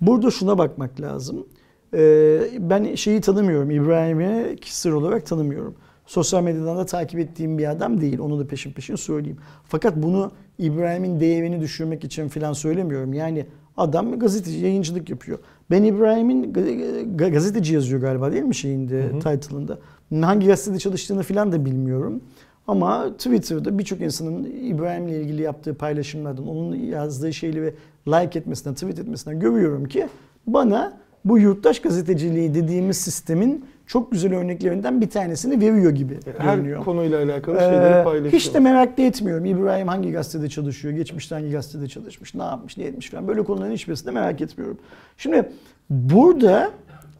Burada 0.00 0.30
şuna 0.30 0.58
bakmak 0.58 1.00
lazım. 1.00 1.46
E, 1.94 2.40
Ben 2.58 2.94
şeyi 2.94 3.20
tanımıyorum, 3.20 3.70
İbrahim'i 3.70 4.56
kişisel 4.60 4.92
olarak 4.92 5.26
tanımıyorum. 5.26 5.74
Sosyal 6.08 6.42
medyadan 6.42 6.78
da 6.78 6.86
takip 6.86 7.20
ettiğim 7.20 7.58
bir 7.58 7.70
adam 7.70 8.00
değil. 8.00 8.18
Onu 8.18 8.38
da 8.38 8.46
peşin 8.46 8.72
peşin 8.72 8.96
söyleyeyim. 8.96 9.38
Fakat 9.64 9.96
bunu 9.96 10.32
İbrahim'in 10.58 11.20
değerini 11.20 11.60
düşürmek 11.60 12.04
için 12.04 12.28
falan 12.28 12.52
söylemiyorum. 12.52 13.12
Yani 13.12 13.46
adam 13.76 14.18
gazeteci, 14.18 14.58
yayıncılık 14.58 15.10
yapıyor. 15.10 15.38
Ben 15.70 15.82
İbrahim'in 15.82 16.52
ga- 16.52 17.16
ga- 17.16 17.30
gazeteci 17.32 17.74
yazıyor 17.74 18.00
galiba 18.00 18.32
değil 18.32 18.42
mi 18.42 18.54
şeyinde, 18.54 19.10
title'ında. 19.20 19.78
Hangi 20.26 20.46
gazetede 20.46 20.78
çalıştığını 20.78 21.22
falan 21.22 21.52
da 21.52 21.64
bilmiyorum. 21.64 22.20
Ama 22.66 23.12
Twitter'da 23.12 23.78
birçok 23.78 24.00
insanın 24.00 24.44
İbrahim'le 24.44 25.08
ilgili 25.08 25.42
yaptığı 25.42 25.74
paylaşımlardan, 25.74 26.48
onun 26.48 26.76
yazdığı 26.76 27.32
şeyleri 27.32 27.74
like 28.08 28.38
etmesinden, 28.38 28.74
tweet 28.74 28.98
etmesinden 28.98 29.40
görüyorum 29.40 29.84
ki 29.84 30.08
bana 30.46 30.98
bu 31.24 31.38
yurttaş 31.38 31.80
gazeteciliği 31.82 32.54
dediğimiz 32.54 32.96
sistemin 32.96 33.64
çok 33.88 34.12
güzel 34.12 34.34
örneklerinden 34.34 35.00
bir 35.00 35.10
tanesini 35.10 35.60
veriyor 35.60 35.90
gibi 35.90 36.18
Her 36.38 36.54
görünüyor. 36.56 36.84
konuyla 36.84 37.22
alakalı 37.22 37.56
Ee, 37.56 37.60
şeyleri 37.60 38.04
paylaşıyor. 38.04 38.32
hiç 38.32 38.54
de 38.54 38.60
merak 38.60 38.98
da 38.98 39.02
etmiyorum. 39.02 39.44
İbrahim 39.44 39.88
hangi 39.88 40.12
gazetede 40.12 40.48
çalışıyor, 40.48 40.94
geçmişte 40.94 41.34
hangi 41.34 41.50
gazetede 41.50 41.88
çalışmış, 41.88 42.34
ne 42.34 42.42
yapmış, 42.42 42.76
ne 42.76 42.84
etmiş 42.84 43.10
falan. 43.10 43.28
Böyle 43.28 43.44
konuların 43.44 43.72
hiçbirisini 43.72 44.12
merak 44.12 44.40
etmiyorum. 44.40 44.78
Şimdi 45.16 45.48
burada 45.90 46.70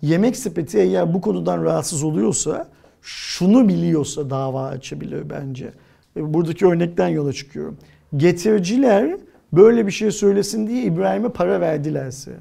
yemek 0.02 0.36
sepeti 0.36 0.78
eğer 0.78 1.14
bu 1.14 1.20
konudan 1.20 1.64
rahatsız 1.64 2.04
oluyorsa, 2.04 2.68
şunu 3.02 3.68
biliyorsa 3.68 4.30
dava 4.30 4.66
açabilir 4.66 5.30
bence. 5.30 5.72
Buradaki 6.16 6.66
örnekten 6.66 7.08
yola 7.08 7.32
çıkıyorum. 7.32 7.76
Getiriciler 8.16 9.16
böyle 9.52 9.86
bir 9.86 9.92
şey 9.92 10.10
söylesin 10.10 10.66
diye 10.66 10.82
İbrahim'e 10.82 11.28
para 11.28 11.60
verdilerse, 11.60 12.32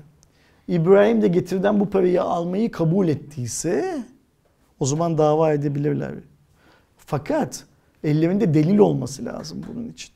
İbrahim 0.68 1.22
de 1.22 1.28
getirden 1.28 1.80
bu 1.80 1.90
parayı 1.90 2.24
almayı 2.24 2.72
kabul 2.72 3.08
ettiyse 3.08 3.98
o 4.80 4.86
zaman 4.86 5.18
dava 5.18 5.54
edebilirler. 5.54 6.12
Fakat 6.98 7.66
ellerinde 8.04 8.54
delil 8.54 8.78
olması 8.78 9.26
lazım 9.26 9.66
bunun 9.74 9.88
için. 9.90 10.12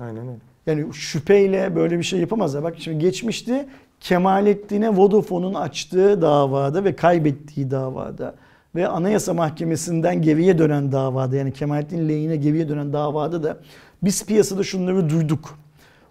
Aynen 0.00 0.28
öyle. 0.28 0.38
Yani 0.66 0.94
şüpheyle 0.94 1.76
böyle 1.76 1.98
bir 1.98 2.02
şey 2.04 2.20
yapamazlar. 2.20 2.62
Bak 2.62 2.74
şimdi 2.78 2.98
geçmişti 2.98 3.66
Kemalettin'e 4.00 4.96
Vodafone'un 4.96 5.54
açtığı 5.54 6.22
davada 6.22 6.84
ve 6.84 6.96
kaybettiği 6.96 7.70
davada 7.70 8.34
ve 8.74 8.88
Anayasa 8.88 9.34
Mahkemesi'nden 9.34 10.22
geriye 10.22 10.58
dönen 10.58 10.92
davada 10.92 11.36
yani 11.36 11.52
Kemalettin 11.52 12.08
lehine 12.08 12.36
geriye 12.36 12.68
dönen 12.68 12.92
davada 12.92 13.42
da 13.42 13.58
biz 14.02 14.26
piyasada 14.26 14.62
şunları 14.62 15.10
duyduk. 15.10 15.58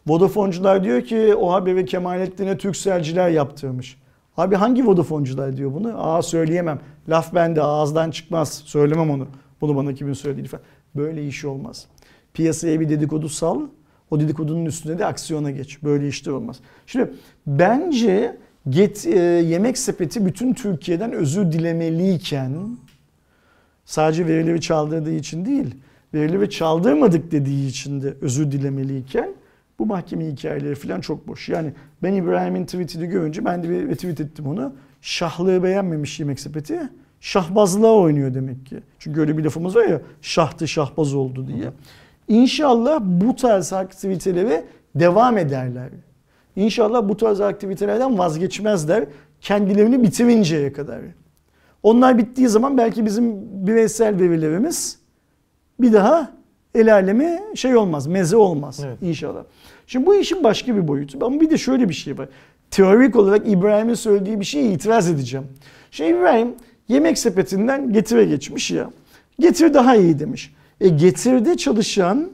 Vodafone'cular 0.07 0.83
diyor 0.83 1.01
ki 1.01 1.35
o 1.35 1.51
haberi 1.51 1.85
Kemalettin'e 1.85 2.57
Türkcellciler 2.57 3.29
yaptırmış. 3.29 3.97
Abi 4.37 4.55
hangi 4.55 4.87
Vodafone'cular 4.87 5.57
diyor 5.57 5.73
bunu? 5.73 5.93
Aa 5.97 6.21
söyleyemem. 6.21 6.79
Laf 7.09 7.33
bende 7.35 7.61
ağızdan 7.61 8.11
çıkmaz. 8.11 8.61
Söylemem 8.65 9.09
onu. 9.09 9.27
Bunu 9.61 9.75
bana 9.75 9.93
kimin 9.93 10.13
söylediğini 10.13 10.47
falan. 10.47 10.63
Böyle 10.95 11.27
iş 11.27 11.45
olmaz. 11.45 11.85
Piyasaya 12.33 12.79
bir 12.79 12.89
dedikodu 12.89 13.29
sal. 13.29 13.61
O 14.11 14.19
dedikodunun 14.19 14.65
üstüne 14.65 14.99
de 14.99 15.05
aksiyona 15.05 15.51
geç. 15.51 15.83
Böyle 15.83 16.07
işler 16.07 16.31
olmaz. 16.31 16.59
Şimdi 16.87 17.13
bence 17.47 18.37
Get, 18.69 19.07
e, 19.07 19.19
Yemek 19.19 19.77
Sepeti 19.77 20.25
bütün 20.25 20.53
Türkiye'den 20.53 21.11
özür 21.11 21.51
dilemeliyken 21.51 22.77
sadece 23.85 24.27
verileri 24.27 24.61
çaldırdığı 24.61 25.13
için 25.13 25.45
değil, 25.45 25.75
verileri 26.13 26.49
çaldırmadık 26.49 27.31
dediği 27.31 27.67
için 27.67 28.01
de 28.01 28.13
özür 28.21 28.51
dilemeliyken 28.51 29.29
bu 29.79 29.85
mahkeme 29.85 30.27
hikayeleri 30.27 30.75
falan 30.75 31.01
çok 31.01 31.27
boş. 31.27 31.49
Yani 31.49 31.73
ben 32.03 32.13
İbrahim'in 32.13 32.65
tweetini 32.65 33.07
görünce 33.07 33.45
ben 33.45 33.63
de 33.63 33.69
bir 33.69 33.87
retweet 33.89 34.19
ettim 34.19 34.47
onu. 34.47 34.73
Şahlığı 35.01 35.63
beğenmemiş 35.63 36.19
Yemek 36.19 36.39
Sepeti. 36.39 36.79
Şahbazlığa 37.19 37.93
oynuyor 37.93 38.33
demek 38.33 38.65
ki. 38.65 38.79
Çünkü 38.99 39.19
öyle 39.19 39.37
bir 39.37 39.43
lafımız 39.43 39.75
var 39.75 39.85
ya 39.85 40.01
şahtı 40.21 40.67
şahbaz 40.67 41.13
oldu 41.15 41.47
diye. 41.47 41.71
İnşallah 42.27 42.99
bu 43.03 43.35
tarz 43.35 43.73
aktivitelere 43.73 44.65
devam 44.95 45.37
ederler. 45.37 45.89
İnşallah 46.55 47.09
bu 47.09 47.17
tarz 47.17 47.41
aktivitelerden 47.41 48.17
vazgeçmezler. 48.17 49.05
Kendilerini 49.41 50.03
bitirinceye 50.03 50.73
kadar. 50.73 50.99
Onlar 51.83 52.17
bittiği 52.17 52.47
zaman 52.47 52.77
belki 52.77 53.05
bizim 53.05 53.33
bireysel 53.67 54.19
verilerimiz 54.19 54.99
bir 55.81 55.93
daha 55.93 56.31
el 56.75 56.93
alemi 56.93 57.39
şey 57.55 57.75
olmaz, 57.75 58.07
meze 58.07 58.37
olmaz 58.37 58.81
Evet. 58.85 58.97
inşallah. 59.01 59.43
Şimdi 59.87 60.05
bu 60.05 60.15
işin 60.15 60.43
başka 60.43 60.75
bir 60.75 60.87
boyutu. 60.87 61.25
Ama 61.25 61.41
bir 61.41 61.49
de 61.49 61.57
şöyle 61.57 61.89
bir 61.89 61.93
şey 61.93 62.17
var. 62.17 62.29
Teorik 62.71 63.15
olarak 63.15 63.47
İbrahim'in 63.47 63.93
söylediği 63.93 64.39
bir 64.39 64.45
şeye 64.45 64.71
itiraz 64.71 65.09
edeceğim. 65.09 65.47
Şey 65.91 66.09
İbrahim 66.09 66.55
yemek 66.87 67.17
sepetinden 67.17 67.93
getire 67.93 68.25
geçmiş 68.25 68.71
ya. 68.71 68.91
Getir 69.39 69.73
daha 69.73 69.95
iyi 69.95 70.19
demiş. 70.19 70.53
E 70.81 70.87
getirde 70.87 71.57
çalışan 71.57 72.31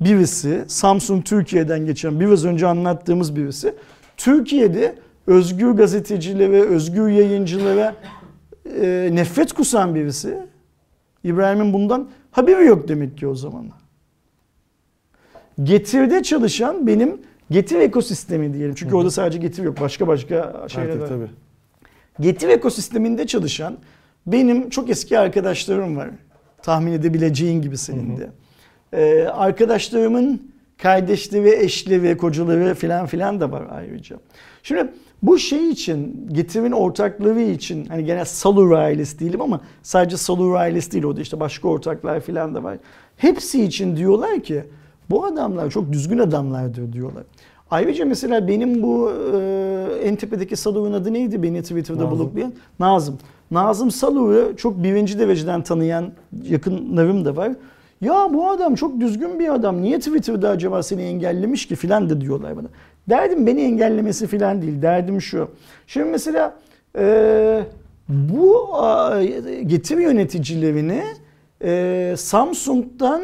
birisi, 0.00 0.64
Samsung 0.66 1.24
Türkiye'den 1.24 1.86
geçen 1.86 2.20
biraz 2.20 2.44
önce 2.44 2.66
anlattığımız 2.66 3.36
birisi, 3.36 3.74
Türkiye'de 4.16 4.94
özgür 5.26 5.70
gazetecilere, 5.70 6.60
özgür 6.62 7.08
yayıncılara 7.08 7.94
e, 8.80 9.08
nefret 9.12 9.52
kusan 9.52 9.94
birisi. 9.94 10.38
İbrahim'in 11.24 11.72
bundan 11.72 12.08
haberi 12.30 12.66
yok 12.66 12.88
demek 12.88 13.18
ki 13.18 13.26
o 13.26 13.34
zaman. 13.34 13.66
Getir'de 15.62 16.22
çalışan 16.22 16.86
benim 16.86 17.20
Getir 17.50 17.78
ekosistemi 17.78 18.54
diyelim. 18.54 18.74
Çünkü 18.74 18.96
orada 18.96 19.10
sadece 19.10 19.38
Getir 19.38 19.62
yok. 19.62 19.80
Başka 19.80 20.06
başka 20.08 20.66
şeyler 20.68 20.98
var. 20.98 21.08
tabii. 21.08 21.28
Getir 22.20 22.48
ekosisteminde 22.48 23.26
çalışan 23.26 23.76
benim 24.26 24.70
çok 24.70 24.90
eski 24.90 25.18
arkadaşlarım 25.18 25.96
var. 25.96 26.10
Tahmin 26.62 26.92
edebileceğin 26.92 27.62
gibi 27.62 27.76
senin 27.76 28.16
de. 28.16 28.30
Ee, 28.92 29.24
arkadaşlarımın 29.24 30.50
kardeşleri, 30.78 31.64
eşleri, 31.64 32.16
kocaları 32.16 32.74
filan 32.74 33.06
filan 33.06 33.40
da 33.40 33.52
var 33.52 33.62
ayrıca. 33.70 34.16
Şimdi 34.62 34.92
bu 35.22 35.38
şey 35.38 35.70
için, 35.70 36.28
Getir'in 36.32 36.72
ortakları 36.72 37.40
için, 37.40 37.84
hani 37.86 38.04
genel 38.04 38.24
Salur 38.24 38.72
ailesi 38.72 39.18
değilim 39.18 39.40
ama 39.40 39.60
sadece 39.82 40.16
Salur 40.16 40.54
ailesi 40.54 40.92
değil 40.92 41.04
orada 41.04 41.20
işte 41.20 41.40
başka 41.40 41.68
ortaklar 41.68 42.20
filan 42.20 42.54
da 42.54 42.62
var. 42.62 42.78
Hepsi 43.16 43.64
için 43.64 43.96
diyorlar 43.96 44.40
ki 44.40 44.64
bu 45.10 45.24
adamlar 45.24 45.70
çok 45.70 45.92
düzgün 45.92 46.18
adamlardır 46.18 46.92
diyorlar. 46.92 47.22
Ayrıca 47.70 48.04
mesela 48.04 48.48
benim 48.48 48.82
bu 48.82 49.12
e, 49.34 49.38
en 50.02 50.16
tepedeki 50.16 50.56
Salur'un 50.56 50.92
adı 50.92 51.12
neydi 51.12 51.42
beni 51.42 51.62
Twitter'da 51.62 52.04
Nazım. 52.04 52.18
bloklayan? 52.18 52.52
Nazım. 52.80 53.18
Nazım 53.50 53.90
Salur'u 53.90 54.56
çok 54.56 54.82
birinci 54.82 55.18
dereceden 55.18 55.62
tanıyan 55.62 56.12
yakınlarım 56.42 57.24
da 57.24 57.36
var. 57.36 57.52
Ya 58.00 58.28
bu 58.32 58.48
adam 58.50 58.74
çok 58.74 59.00
düzgün 59.00 59.38
bir 59.40 59.54
adam. 59.54 59.82
Niye 59.82 59.98
Twitter'da 59.98 60.48
acaba 60.48 60.82
seni 60.82 61.02
engellemiş 61.02 61.66
ki 61.68 61.76
filan 61.76 62.10
da 62.10 62.20
diyorlar 62.20 62.56
bana. 62.56 62.66
Derdim 63.08 63.46
beni 63.46 63.60
engellemesi 63.62 64.26
filan 64.26 64.62
değil. 64.62 64.82
Derdim 64.82 65.20
şu. 65.20 65.48
Şimdi 65.86 66.06
mesela 66.06 66.54
e, 66.98 67.62
bu 68.08 68.76
a, 68.76 69.22
getir 69.66 69.98
yöneticilerini 69.98 71.02
e, 71.64 72.14
Samsung'dan 72.16 73.22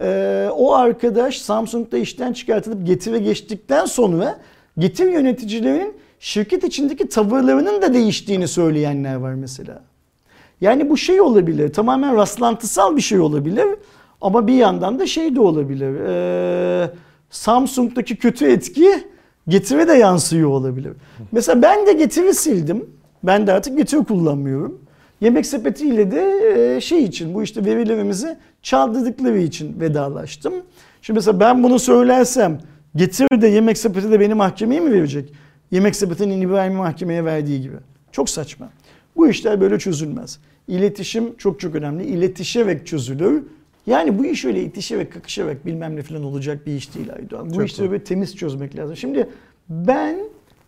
e, 0.00 0.48
o 0.56 0.74
arkadaş 0.74 1.38
Samsung'da 1.38 1.98
işten 1.98 2.32
çıkartılıp 2.32 2.86
getire 2.86 3.18
geçtikten 3.18 3.84
sonra 3.84 4.38
getir 4.78 5.12
yöneticilerinin 5.12 5.94
şirket 6.20 6.64
içindeki 6.64 7.08
tavırlarının 7.08 7.82
da 7.82 7.94
değiştiğini 7.94 8.48
söyleyenler 8.48 9.14
var 9.14 9.34
mesela. 9.34 9.82
Yani 10.60 10.90
bu 10.90 10.96
şey 10.96 11.20
olabilir. 11.20 11.72
Tamamen 11.72 12.16
rastlantısal 12.16 12.96
bir 12.96 13.00
şey 13.00 13.20
olabilir. 13.20 13.66
Ama 14.20 14.46
bir 14.46 14.54
yandan 14.54 14.98
da 14.98 15.06
şey 15.06 15.34
de 15.34 15.40
olabilir. 15.40 15.94
Ee, 16.00 16.90
Samsung'daki 17.30 18.16
kötü 18.16 18.46
etki 18.46 19.04
Getire 19.48 19.88
de 19.88 19.92
yansıyor 19.92 20.50
olabilir. 20.50 20.92
Mesela 21.32 21.62
ben 21.62 21.86
de 21.86 21.92
Getiri 21.92 22.34
sildim. 22.34 22.86
Ben 23.22 23.46
de 23.46 23.52
artık 23.52 23.78
Getiri 23.78 24.04
kullanmıyorum. 24.04 24.83
Yemek 25.24 25.46
sepetiyle 25.46 26.10
de 26.10 26.52
e, 26.76 26.80
şey 26.80 27.04
için 27.04 27.34
bu 27.34 27.42
işte 27.42 27.64
verilerimizi 27.64 28.36
çaldırdıkları 28.62 29.38
için 29.38 29.80
vedalaştım. 29.80 30.54
Şimdi 31.02 31.18
mesela 31.18 31.40
ben 31.40 31.62
bunu 31.62 31.78
söylersem 31.78 32.60
Getir 32.96 33.26
de 33.40 33.46
yemek 33.48 33.78
sepeti 33.78 34.10
de 34.10 34.20
beni 34.20 34.34
mahkemeye 34.34 34.80
mi 34.80 34.92
verecek? 34.92 35.32
Yemek 35.70 35.96
sepetinin 35.96 36.40
İbrahim'i 36.40 36.76
mahkemeye 36.76 37.24
verdiği 37.24 37.62
gibi. 37.62 37.76
Çok 38.12 38.30
saçma. 38.30 38.70
Bu 39.16 39.28
işler 39.28 39.60
böyle 39.60 39.78
çözülmez. 39.78 40.38
İletişim 40.68 41.36
çok 41.36 41.60
çok 41.60 41.74
önemli. 41.74 42.04
İletişerek 42.04 42.86
çözülür. 42.86 43.42
Yani 43.86 44.18
bu 44.18 44.24
iş 44.24 44.44
öyle 44.44 44.62
itişerek 44.62 45.12
kakışarak 45.12 45.66
bilmem 45.66 45.96
ne 45.96 46.02
falan 46.02 46.24
olacak 46.24 46.66
bir 46.66 46.72
iş 46.72 46.94
değil 46.94 47.12
Aydoğan. 47.12 47.50
Bu 47.50 47.54
Çok 47.54 47.68
işleri 47.68 47.90
böyle 47.90 48.04
temiz 48.04 48.36
çözmek 48.36 48.76
lazım. 48.76 48.96
Şimdi 48.96 49.28
ben 49.68 50.18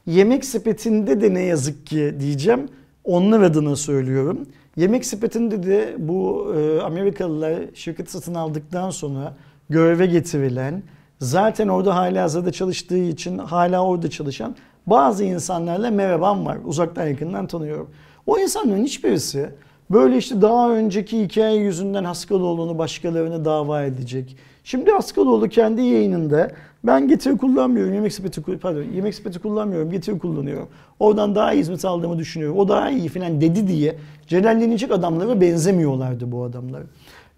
yemek 0.06 0.44
sepetinde 0.44 1.20
de 1.20 1.34
ne 1.34 1.42
yazık 1.42 1.86
ki 1.86 2.14
diyeceğim. 2.20 2.68
Onlar 3.06 3.40
adına 3.40 3.76
söylüyorum. 3.76 4.46
Yemek 4.76 5.04
sepetinde 5.04 5.62
de 5.62 5.94
bu 5.98 6.52
e, 6.56 6.80
Amerikalılar 6.80 7.54
şirketi 7.74 8.12
satın 8.12 8.34
aldıktan 8.34 8.90
sonra 8.90 9.34
göreve 9.70 10.06
getirilen, 10.06 10.82
zaten 11.20 11.68
orada 11.68 11.96
hala 11.96 12.22
hazırda 12.22 12.52
çalıştığı 12.52 12.98
için 12.98 13.38
hala 13.38 13.84
orada 13.84 14.10
çalışan 14.10 14.56
bazı 14.86 15.24
insanlarla 15.24 15.90
merhabam 15.90 16.46
var. 16.46 16.58
Uzaktan 16.64 17.06
yakından 17.06 17.46
tanıyorum. 17.46 17.90
O 18.26 18.38
insanların 18.38 18.84
hiçbirisi 18.84 19.50
böyle 19.90 20.16
işte 20.16 20.42
daha 20.42 20.70
önceki 20.70 21.24
hikaye 21.24 21.56
yüzünden 21.56 22.04
Haskaloğlu'nu 22.04 22.78
başkalarına 22.78 23.44
dava 23.44 23.82
edecek. 23.82 24.36
Şimdi 24.66 24.90
Haskaloğlu 24.90 25.48
kendi 25.48 25.82
yayınında 25.82 26.51
ben 26.84 27.09
getir 27.09 27.38
kullanmıyorum, 27.38 27.94
yemek 27.94 28.12
sepeti, 28.12 28.43
pardon, 28.43 28.82
yemek 28.94 29.14
sepeti 29.14 29.38
kullanmıyorum, 29.38 29.90
getir 29.90 30.18
kullanıyorum. 30.18 30.68
Oradan 31.01 31.34
daha 31.34 31.52
iyi 31.52 31.60
hizmet 31.60 31.84
aldığımı 31.84 32.18
düşünüyorum. 32.18 32.59
O 32.59 32.68
daha 32.68 32.90
iyi 32.90 33.09
falan 33.09 33.40
dedi 33.40 33.68
diye 33.68 33.97
celallenecek 34.26 34.90
adamlara 34.90 35.40
benzemiyorlardı 35.40 36.32
bu 36.32 36.44
adamlar. 36.44 36.82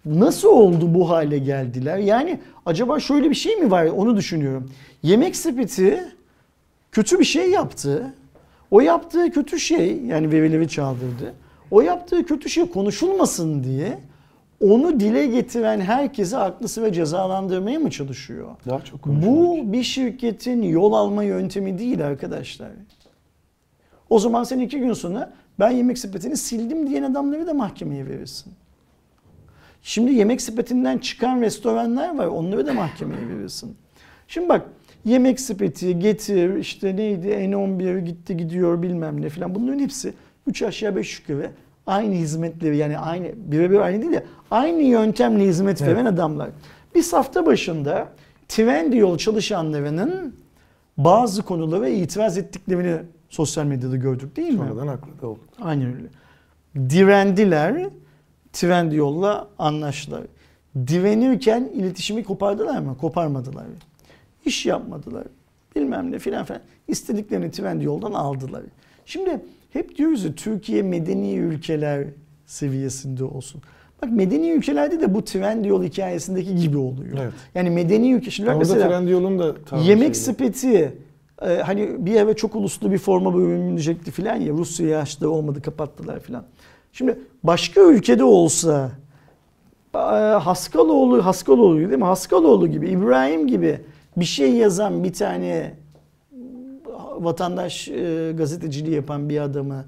Nasıl 0.05 0.47
oldu 0.47 0.93
bu 0.93 1.09
hale 1.09 1.37
geldiler? 1.37 1.97
Yani 1.97 2.39
acaba 2.65 2.99
şöyle 2.99 3.29
bir 3.29 3.35
şey 3.35 3.55
mi 3.55 3.71
var 3.71 3.85
onu 3.85 4.17
düşünüyorum. 4.17 4.69
Yemek 5.03 5.35
sepeti 5.35 6.03
kötü 6.91 7.19
bir 7.19 7.25
şey 7.25 7.51
yaptı. 7.51 8.13
O 8.71 8.81
yaptığı 8.81 9.31
kötü 9.31 9.59
şey 9.59 10.01
yani 10.01 10.31
verileri 10.31 10.67
çaldırdı. 10.67 11.33
O 11.71 11.81
yaptığı 11.81 12.25
kötü 12.25 12.49
şey 12.49 12.65
konuşulmasın 12.69 13.63
diye 13.63 13.97
onu 14.59 14.99
dile 14.99 15.27
getiren 15.27 15.79
herkesi 15.79 16.35
haklısı 16.35 16.83
ve 16.83 16.93
cezalandırmaya 16.93 17.79
mı 17.79 17.91
çalışıyor? 17.91 18.47
Daha 18.69 18.81
çok. 18.81 19.05
Bu 19.05 19.59
bir 19.73 19.83
şirketin 19.83 20.61
yol 20.61 20.93
alma 20.93 21.23
yöntemi 21.23 21.79
değil 21.79 22.07
arkadaşlar. 22.07 22.69
O 24.09 24.19
zaman 24.19 24.43
sen 24.43 24.59
iki 24.59 24.79
gün 24.79 24.93
sonra 24.93 25.33
ben 25.59 25.69
yemek 25.71 25.97
sepetini 25.97 26.37
sildim 26.37 26.89
diyen 26.89 27.03
adamları 27.03 27.47
da 27.47 27.53
mahkemeye 27.53 28.07
verirsin. 28.07 28.53
Şimdi 29.81 30.13
yemek 30.13 30.41
sepetinden 30.41 30.97
çıkan 30.97 31.41
restoranlar 31.41 32.17
var 32.17 32.27
onları 32.27 32.67
da 32.67 32.73
mahkemeye 32.73 33.29
verirsin. 33.29 33.75
Şimdi 34.27 34.49
bak 34.49 34.65
yemek 35.05 35.39
sepeti, 35.39 35.99
getir, 35.99 36.55
işte 36.55 36.95
neydi 36.95 37.27
N11 37.27 37.99
gitti 37.99 38.37
gidiyor 38.37 38.81
bilmem 38.81 39.21
ne 39.21 39.29
filan 39.29 39.55
bunların 39.55 39.79
hepsi 39.79 40.13
3 40.47 40.61
aşağı 40.63 40.95
5 40.95 41.19
yukarı 41.19 41.51
aynı 41.89 42.15
hizmetleri 42.15 42.77
yani 42.77 42.97
aynı 42.97 43.31
birebir 43.35 43.79
aynı 43.79 44.01
değil 44.01 44.13
de 44.13 44.25
aynı 44.51 44.81
yöntemle 44.81 45.43
hizmet 45.43 45.81
veren 45.81 46.05
adamlar. 46.05 46.49
Bir 46.95 47.11
hafta 47.11 47.45
başında 47.45 48.07
Trendyol 48.47 49.17
çalışanlarının 49.17 50.35
bazı 50.97 51.43
konulara 51.43 51.89
itiraz 51.89 52.37
ettiklerini 52.37 53.01
sosyal 53.29 53.65
medyada 53.65 53.95
gördük 53.95 54.35
değil 54.35 54.53
mi? 54.53 54.57
Sonradan 54.57 54.87
haklı 54.87 55.21
da 55.21 55.27
oldu. 55.27 55.39
Aynen 55.61 55.95
öyle. 55.95 56.07
Direndiler, 56.89 57.87
Trendyol'la 58.53 59.47
anlaştılar. 59.59 60.21
Direnirken 60.87 61.69
iletişimi 61.73 62.23
kopardılar 62.23 62.79
mı? 62.79 62.97
Koparmadılar. 62.97 63.65
İş 64.45 64.65
yapmadılar. 64.65 65.23
Bilmem 65.75 66.11
ne 66.11 66.19
filan 66.19 66.45
filan. 66.45 66.61
İstediklerini 66.87 67.51
Trendyol'dan 67.51 68.13
aldılar. 68.13 68.61
Şimdi 69.05 69.41
hep 69.73 69.97
diyoruz 69.97 70.23
ya 70.23 70.35
Türkiye 70.35 70.81
medeni 70.81 71.35
ülkeler 71.35 72.07
seviyesinde 72.45 73.23
olsun. 73.23 73.61
Bak 74.01 74.11
medeni 74.11 74.49
ülkelerde 74.49 75.01
de 75.01 75.13
bu 75.13 75.23
Trendyol 75.23 75.83
hikayesindeki 75.83 76.55
gibi 76.55 76.77
oluyor. 76.77 77.17
Evet. 77.21 77.33
Yani 77.55 77.69
medeni 77.69 78.11
ülke 78.11 78.31
şimdi 78.31 78.49
Orada 78.49 78.59
mesela 78.59 78.87
Trendyol'un 78.87 79.39
da 79.39 79.55
tarzı 79.63 79.89
Yemek 79.89 80.03
şeydi. 80.03 80.17
sepeti 80.17 80.93
e, 81.41 81.47
hani 81.47 82.05
bir 82.05 82.15
eve 82.15 82.35
çok 82.35 82.55
uluslu 82.55 82.91
bir 82.91 82.97
forma 82.97 83.35
bölünecekti 83.35 84.11
filan 84.11 84.35
ya 84.35 84.53
Rusya'ya 84.53 84.99
açtı 84.99 85.29
olmadı 85.29 85.61
kapattılar 85.61 86.19
filan. 86.19 86.43
Şimdi 86.93 87.19
başka 87.43 87.81
ülkede 87.81 88.23
olsa 88.23 88.91
e, 89.95 89.97
Haskaloğlu 89.97 91.25
Haskaloğlu 91.25 91.77
değil 91.77 91.89
mi? 91.89 92.03
Haskaloğlu 92.03 92.67
gibi 92.67 92.89
İbrahim 92.89 93.47
gibi 93.47 93.79
bir 94.17 94.25
şey 94.25 94.51
yazan 94.51 95.03
bir 95.03 95.13
tane 95.13 95.73
vatandaş 97.19 97.87
e, 97.87 98.33
gazeteciliği 98.37 98.95
yapan 98.95 99.29
bir 99.29 99.41
adamı 99.41 99.85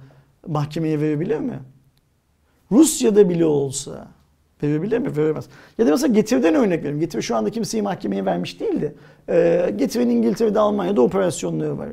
mahkemeye 0.48 1.02
verebilir 1.02 1.40
mi? 1.40 1.60
Rusya'da 2.72 3.30
bile 3.30 3.46
olsa 3.46 4.08
verebilir 4.64 4.98
mi? 4.98 5.18
Veremez. 5.18 5.46
Ya 5.78 5.86
da 5.86 5.92
mesela 5.92 6.14
Getir'den 6.14 6.56
örnek 6.56 6.84
verelim. 6.84 7.00
Getir 7.00 7.22
şu 7.22 7.36
anda 7.36 7.50
kimseyi 7.50 7.82
mahkemeye 7.82 8.26
vermiş 8.26 8.60
değil 8.60 8.82
de 8.82 8.94
e, 9.30 9.72
Getir'in 9.76 10.10
İngiltere'de 10.10 10.60
Almanya'da 10.60 11.02
operasyonları 11.02 11.78
var. 11.78 11.90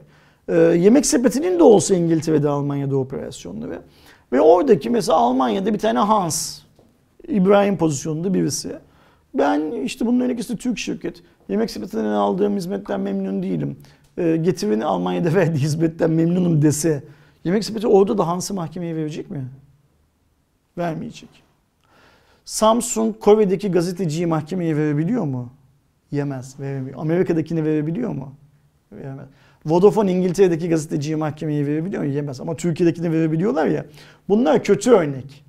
E, 0.48 0.56
yemek 0.56 1.06
sepetinin 1.06 1.58
de 1.58 1.62
olsa 1.62 1.94
İngiltere'de 1.94 2.48
Almanya'da 2.48 2.96
operasyonları. 2.96 3.82
Ve 4.32 4.40
oradaki 4.40 4.90
mesela 4.90 5.18
Almanya'da 5.18 5.74
bir 5.74 5.78
tane 5.78 5.98
Hans, 5.98 6.60
İbrahim 7.28 7.76
pozisyonunda 7.76 8.34
birisi. 8.34 8.78
Ben 9.34 9.70
işte 9.70 10.06
bunun 10.06 10.20
öncesi 10.20 10.56
Türk 10.56 10.78
şirket. 10.78 11.22
Yemek 11.48 11.70
sepetinden 11.70 12.04
aldığım 12.04 12.56
hizmetten 12.56 13.00
memnun 13.00 13.42
değilim. 13.42 13.76
E, 14.18 14.36
getirin 14.36 14.80
Almanya'da 14.80 15.34
verdiği 15.34 15.58
hizmetten 15.58 16.10
memnunum 16.10 16.62
dese. 16.62 17.02
Yemek 17.44 17.64
sepeti 17.64 17.86
orada 17.86 18.18
da 18.18 18.26
Hans'ı 18.26 18.54
mahkemeye 18.54 18.96
verecek 18.96 19.30
mi? 19.30 19.48
Vermeyecek. 20.78 21.28
Samsung 22.44 23.20
Kore'deki 23.20 23.70
gazeteciyi 23.70 24.26
mahkemeye 24.26 24.76
verebiliyor 24.76 25.24
mu? 25.24 25.50
Yemez, 26.10 26.60
veremiyor. 26.60 26.98
Amerika'dakini 27.00 27.64
verebiliyor 27.64 28.10
mu? 28.10 28.32
Veremez. 28.92 29.26
Vodafone 29.66 30.12
İngiltere'deki 30.12 30.68
gazeteciyi 30.68 31.16
mahkemeye 31.16 31.66
verebiliyor 31.66 32.02
mu? 32.02 32.08
Yemez. 32.08 32.40
Ama 32.40 32.56
Türkiye'dekini 32.56 33.12
verebiliyorlar 33.12 33.66
ya. 33.66 33.86
Bunlar 34.28 34.64
kötü 34.64 34.90
örnek. 34.90 35.44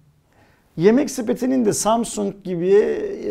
Yemek 0.77 1.11
sepetinin 1.11 1.65
de 1.65 1.73
Samsung 1.73 2.43
gibi, 2.43 2.73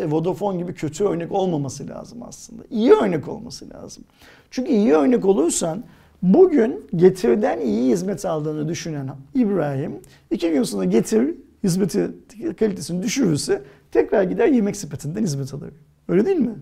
Vodafone 0.08 0.58
gibi 0.58 0.74
kötü 0.74 1.04
örnek 1.04 1.32
olmaması 1.32 1.88
lazım 1.88 2.22
aslında. 2.22 2.62
İyi 2.70 2.92
örnek 2.92 3.28
olması 3.28 3.70
lazım. 3.70 4.04
Çünkü 4.50 4.70
iyi 4.70 4.92
örnek 4.92 5.24
olursan 5.24 5.84
bugün 6.22 6.86
getirden 6.96 7.60
iyi 7.60 7.92
hizmet 7.92 8.24
aldığını 8.24 8.68
düşünen 8.68 9.08
İbrahim 9.34 9.92
iki 10.30 10.50
gün 10.50 10.62
sonra 10.62 10.84
getir 10.84 11.34
hizmeti 11.64 12.10
kalitesini 12.58 13.02
düşürürse 13.02 13.62
tekrar 13.92 14.22
gider 14.22 14.48
yemek 14.48 14.76
sepetinden 14.76 15.22
hizmet 15.22 15.54
alır. 15.54 15.70
Öyle 16.08 16.26
değil 16.26 16.38
mi? 16.38 16.54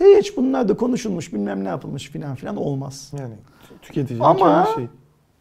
Hiç 0.00 0.36
bunlar 0.36 0.68
da 0.68 0.76
konuşulmuş 0.76 1.32
bilmem 1.32 1.64
ne 1.64 1.68
yapılmış 1.68 2.10
filan 2.10 2.34
filan 2.34 2.56
olmaz. 2.56 3.12
Yani 3.18 3.34
tüketicinin 3.82 4.20
Ama- 4.20 4.68
şeyi. 4.74 4.88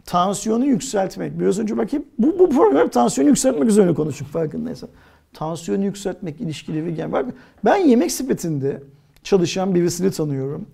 Tansiyonu 0.05 0.65
yükseltmek. 0.65 1.39
Biraz 1.39 1.59
önce 1.59 1.77
bakayım 1.77 2.05
bu, 2.19 2.39
bu 2.39 2.49
program 2.49 2.89
tansiyonu 2.89 3.29
yükseltmek 3.29 3.69
üzerine 3.69 3.93
konuştuk 3.93 4.27
farkındaysan. 4.27 4.89
Tansiyonu 5.33 5.83
yükseltmek, 5.83 6.41
ilişkileri 6.41 6.95
gel. 6.95 7.11
Bak 7.11 7.25
ben 7.65 7.75
yemek 7.77 8.11
sepetinde 8.11 8.83
çalışan 9.23 9.75
birisini 9.75 10.11
tanıyorum. 10.11 10.65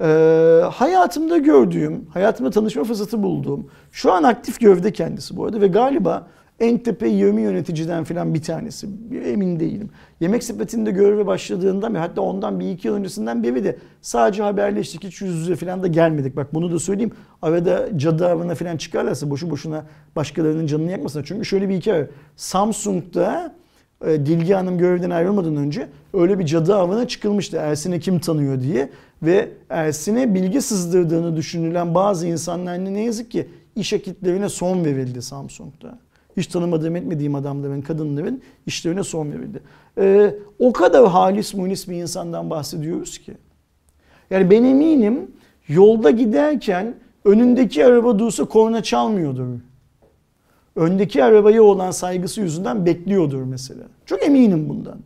Ee, 0.00 0.60
hayatımda 0.70 1.38
gördüğüm, 1.38 2.06
hayatımda 2.06 2.50
tanışma 2.50 2.84
fırsatı 2.84 3.22
bulduğum, 3.22 3.66
şu 3.92 4.12
an 4.12 4.22
aktif 4.22 4.60
gövde 4.60 4.92
kendisi 4.92 5.36
bu 5.36 5.44
arada 5.44 5.60
ve 5.60 5.66
galiba 5.66 6.26
en 6.60 6.78
tepe 6.78 7.08
20 7.08 7.42
yöneticiden 7.42 8.04
falan 8.04 8.34
bir 8.34 8.42
tanesi. 8.42 8.88
Emin 9.24 9.60
değilim. 9.60 9.90
Yemek 10.20 10.44
sepetinde 10.44 10.90
göreve 10.90 11.26
başladığında 11.26 11.94
ve 11.94 11.98
hatta 11.98 12.20
ondan 12.20 12.60
bir 12.60 12.70
iki 12.70 12.88
yıl 12.88 12.94
öncesinden 12.94 13.42
beri 13.42 13.64
de 13.64 13.78
sadece 14.02 14.42
haberleştik 14.42 15.04
hiç 15.04 15.20
yüz 15.22 15.34
yüze 15.34 15.56
falan 15.56 15.82
da 15.82 15.86
gelmedik. 15.86 16.36
Bak 16.36 16.54
bunu 16.54 16.72
da 16.72 16.78
söyleyeyim. 16.78 17.12
Arada 17.42 17.98
cadı 17.98 18.28
avına 18.28 18.54
falan 18.54 18.76
çıkarlarsa 18.76 19.30
boşu 19.30 19.50
boşuna 19.50 19.84
başkalarının 20.16 20.66
canını 20.66 20.90
yakmasınlar. 20.90 21.24
Çünkü 21.24 21.44
şöyle 21.44 21.68
bir 21.68 21.74
hikaye. 21.74 22.10
Samsung'da 22.36 23.54
e, 24.06 24.26
Dilge 24.26 24.54
Hanım 24.54 24.78
görevden 24.78 25.10
ayrılmadan 25.10 25.56
önce 25.56 25.88
öyle 26.14 26.38
bir 26.38 26.46
cadı 26.46 26.76
avına 26.76 27.08
çıkılmıştı. 27.08 27.56
Ersin'i 27.56 28.00
kim 28.00 28.18
tanıyor 28.18 28.60
diye. 28.60 28.90
Ve 29.22 29.48
Ersin'e 29.70 30.34
bilgi 30.34 30.60
sızdırdığını 30.60 31.36
düşünülen 31.36 31.94
bazı 31.94 32.26
insanlar 32.26 32.84
ne 32.84 33.04
yazık 33.04 33.30
ki 33.30 33.48
iş 33.76 33.92
akitlerine 33.92 34.48
son 34.48 34.84
verildi 34.84 35.22
Samsung'da. 35.22 35.98
Hiç 36.36 36.46
tanımadığım 36.46 36.96
etmediğim 36.96 37.34
adamların, 37.34 37.80
kadınların 37.82 38.42
işlerine 38.66 39.02
son 39.02 39.32
verildi. 39.32 39.60
Ee, 39.98 40.34
o 40.58 40.72
kadar 40.72 41.08
halis 41.08 41.54
munis 41.54 41.88
bir 41.88 41.96
insandan 41.96 42.50
bahsediyoruz 42.50 43.18
ki. 43.18 43.34
Yani 44.30 44.50
ben 44.50 44.64
eminim 44.64 45.30
yolda 45.68 46.10
giderken 46.10 46.94
önündeki 47.24 47.84
araba 47.84 48.18
dursa 48.18 48.44
korna 48.44 48.82
çalmıyordur. 48.82 49.46
Öndeki 50.76 51.24
arabaya 51.24 51.62
olan 51.62 51.90
saygısı 51.90 52.40
yüzünden 52.40 52.86
bekliyordur 52.86 53.42
mesela. 53.42 53.84
Çok 54.06 54.22
eminim 54.22 54.68
bundan. 54.68 54.98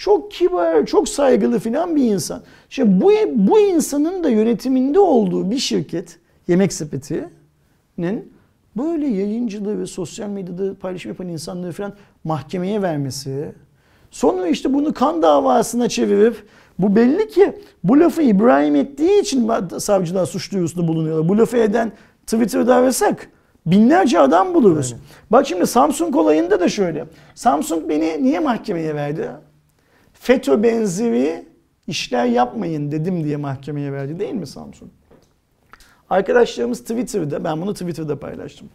Çok 0.00 0.30
kibar, 0.30 0.86
çok 0.86 1.08
saygılı 1.08 1.58
filan 1.58 1.96
bir 1.96 2.04
insan. 2.04 2.42
Şimdi 2.68 3.00
bu, 3.00 3.10
bu 3.34 3.60
insanın 3.60 4.24
da 4.24 4.30
yönetiminde 4.30 4.98
olduğu 4.98 5.50
bir 5.50 5.58
şirket, 5.58 6.18
Yemek 6.48 6.72
Sepeti'nin 6.72 8.32
böyle 8.76 9.06
yayıncılığı 9.06 9.80
ve 9.80 9.86
sosyal 9.86 10.28
medyada 10.28 10.74
paylaşım 10.74 11.10
yapan 11.10 11.28
insanları 11.28 11.72
falan 11.72 11.92
mahkemeye 12.24 12.82
vermesi, 12.82 13.52
sonra 14.10 14.48
işte 14.48 14.74
bunu 14.74 14.94
kan 14.94 15.22
davasına 15.22 15.88
çevirip 15.88 16.44
bu 16.78 16.96
belli 16.96 17.28
ki 17.28 17.52
bu 17.84 18.00
lafı 18.00 18.22
İbrahim 18.22 18.76
ettiği 18.76 19.20
için 19.20 19.50
savcılar 19.78 20.26
suç 20.26 20.52
duyurusunda 20.52 20.88
bulunuyorlar. 20.88 21.28
Bu 21.28 21.38
lafı 21.38 21.56
eden 21.56 21.92
Twitter'da 22.26 22.74
arasak 22.74 23.28
binlerce 23.66 24.20
adam 24.20 24.54
buluruz. 24.54 24.92
Aynen. 24.92 25.04
Bak 25.30 25.46
şimdi 25.46 25.66
Samsung 25.66 26.16
olayında 26.16 26.60
da 26.60 26.68
şöyle. 26.68 27.04
Samsung 27.34 27.88
beni 27.88 28.22
niye 28.22 28.38
mahkemeye 28.38 28.94
verdi? 28.94 29.30
FETÖ 30.20 30.62
benzeri 30.62 31.46
işler 31.86 32.26
yapmayın 32.26 32.92
dedim 32.92 33.24
diye 33.24 33.36
mahkemeye 33.36 33.92
verdi 33.92 34.18
değil 34.18 34.34
mi 34.34 34.46
Samsung? 34.46 34.90
Arkadaşlarımız 36.10 36.80
Twitter'da, 36.80 37.44
ben 37.44 37.62
bunu 37.62 37.72
Twitter'da 37.72 38.18
paylaştım. 38.18 38.68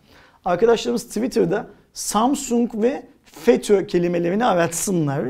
Arkadaşlarımız 0.46 1.08
Twitter'da 1.08 1.68
Samsung 1.94 2.76
ve 2.76 3.06
FETÖ 3.24 3.88
kelimelerini 3.88 4.46
aratsınlar. 4.46 5.26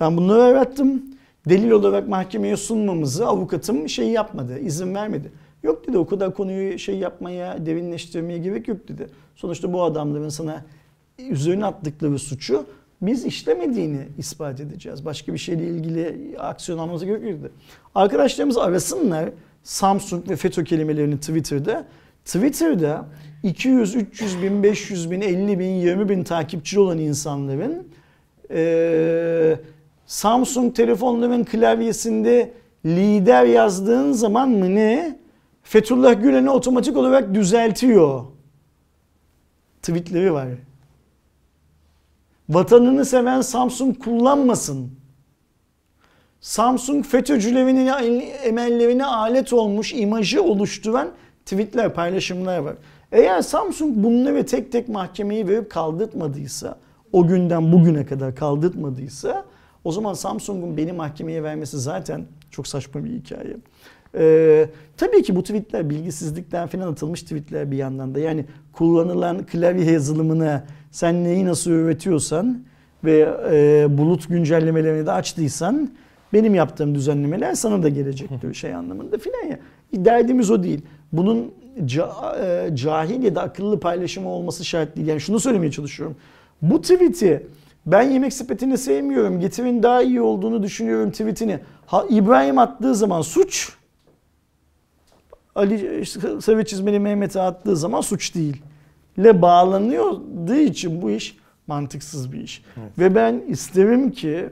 Ben 0.00 0.16
bunları 0.16 0.42
arattım. 0.42 1.02
Delil 1.48 1.70
olarak 1.70 2.08
mahkemeye 2.08 2.56
sunmamızı 2.56 3.26
avukatım 3.26 3.88
şey 3.88 4.08
yapmadı, 4.08 4.58
izin 4.58 4.94
vermedi. 4.94 5.32
Yok 5.62 5.88
dedi 5.88 5.98
o 5.98 6.06
kadar 6.06 6.34
konuyu 6.34 6.78
şey 6.78 6.98
yapmaya, 6.98 7.66
derinleştirmeye 7.66 8.38
gerek 8.38 8.68
yok 8.68 8.88
dedi. 8.88 9.08
Sonuçta 9.36 9.72
bu 9.72 9.82
adamların 9.82 10.28
sana 10.28 10.64
üzerine 11.18 11.66
attıkları 11.66 12.18
suçu 12.18 12.66
biz 13.02 13.24
işlemediğini 13.24 14.08
ispat 14.18 14.60
edeceğiz. 14.60 15.04
Başka 15.04 15.32
bir 15.32 15.38
şeyle 15.38 15.64
ilgili 15.64 16.34
aksiyon 16.38 16.78
almamıza 16.78 17.06
gerek 17.06 17.22
yok 17.22 17.40
dedi. 17.40 17.50
Arkadaşlarımız 17.94 18.58
arasınlar 18.58 19.30
Samsung 19.62 20.30
ve 20.30 20.36
FETÖ 20.36 20.64
kelimelerini 20.64 21.20
Twitter'da. 21.20 21.86
Twitter'da 22.24 23.06
200, 23.42 23.94
300 23.94 24.42
bin, 24.42 24.62
500 24.62 25.10
bin, 25.10 25.20
50 25.20 25.58
bin, 25.58 25.70
20 25.70 26.08
bin 26.08 26.24
takipçi 26.24 26.80
olan 26.80 26.98
insanların 26.98 27.88
eee, 28.50 29.60
Samsung 30.06 30.76
telefonların 30.76 31.44
klavyesinde 31.44 32.52
lider 32.86 33.44
yazdığın 33.44 34.12
zaman 34.12 34.50
mı 34.50 34.74
ne? 34.74 35.18
Fethullah 35.62 36.22
Gülen'i 36.22 36.50
otomatik 36.50 36.96
olarak 36.96 37.34
düzeltiyor. 37.34 38.24
Tweetleri 39.82 40.32
var. 40.32 40.48
Vatanını 42.48 43.04
seven 43.04 43.40
Samsung 43.40 43.98
kullanmasın. 43.98 44.90
Samsung 46.40 47.04
FETÖ'cülerinin 47.04 48.22
emellerine 48.44 49.04
alet 49.04 49.52
olmuş 49.52 49.92
imajı 49.92 50.42
oluşturan 50.42 51.08
tweetler, 51.44 51.94
paylaşımlar 51.94 52.58
var. 52.58 52.74
Eğer 53.12 53.42
Samsung 53.42 53.96
bunları 53.96 54.46
tek 54.46 54.72
tek 54.72 54.88
mahkemeye 54.88 55.48
verip 55.48 55.70
kaldırtmadıysa, 55.70 56.78
o 57.12 57.26
günden 57.26 57.72
bugüne 57.72 58.06
kadar 58.06 58.34
kaldırtmadıysa 58.34 59.44
o 59.84 59.92
zaman 59.92 60.14
Samsung'un 60.14 60.76
beni 60.76 60.92
mahkemeye 60.92 61.42
vermesi 61.42 61.78
zaten 61.78 62.24
çok 62.50 62.66
saçma 62.66 63.04
bir 63.04 63.10
hikaye. 63.10 63.56
Ee, 64.14 64.68
tabii 64.96 65.22
ki 65.22 65.36
bu 65.36 65.42
tweetler 65.42 65.90
bilgisizlikten 65.90 66.68
falan 66.68 66.92
atılmış 66.92 67.22
tweetler 67.22 67.70
bir 67.70 67.76
yandan 67.76 68.14
da. 68.14 68.20
Yani 68.20 68.44
kullanılan 68.72 69.46
klavye 69.46 69.92
yazılımına 69.92 70.64
sen 70.96 71.24
neyi 71.24 71.46
nasıl 71.46 71.70
üretiyorsan 71.70 72.58
ve 73.04 73.28
e, 73.52 73.98
bulut 73.98 74.28
güncellemelerini 74.28 75.06
de 75.06 75.12
açtıysan 75.12 75.90
benim 76.32 76.54
yaptığım 76.54 76.94
düzenlemeler 76.94 77.54
sana 77.54 77.82
da 77.82 77.88
gelecektir 77.88 78.54
şey 78.54 78.74
anlamında 78.74 79.18
filan 79.18 79.46
ya. 79.50 79.58
Derdimiz 79.94 80.50
o 80.50 80.62
değil. 80.62 80.82
Bunun 81.12 81.52
e, 81.78 82.70
cahil 82.74 83.22
ya 83.22 83.34
da 83.34 83.42
akıllı 83.42 83.80
paylaşımı 83.80 84.28
olması 84.28 84.64
şart 84.64 84.96
değil. 84.96 85.06
Yani 85.08 85.20
şunu 85.20 85.40
söylemeye 85.40 85.70
çalışıyorum. 85.70 86.16
Bu 86.62 86.80
tweet'i 86.80 87.46
ben 87.86 88.02
yemek 88.02 88.32
sepetini 88.32 88.78
sevmiyorum. 88.78 89.40
Getirin 89.40 89.82
daha 89.82 90.02
iyi 90.02 90.20
olduğunu 90.20 90.62
düşünüyorum 90.62 91.10
tweetini. 91.10 91.58
Ha, 91.86 92.04
İbrahim 92.10 92.58
attığı 92.58 92.94
zaman 92.94 93.20
suç. 93.20 93.72
Ali 95.54 96.06
Sarı 96.40 96.64
Çizmeli 96.64 97.00
Mehmet'e 97.00 97.40
attığı 97.40 97.76
zaman 97.76 98.00
suç 98.00 98.34
değil. 98.34 98.62
Le 99.18 99.42
bağlanıyorduğu 99.42 100.54
için 100.54 101.02
bu 101.02 101.10
iş 101.10 101.36
mantıksız 101.66 102.32
bir 102.32 102.40
iş. 102.40 102.64
Evet. 102.76 102.98
Ve 102.98 103.14
ben 103.14 103.42
isterim 103.48 104.10
ki 104.10 104.48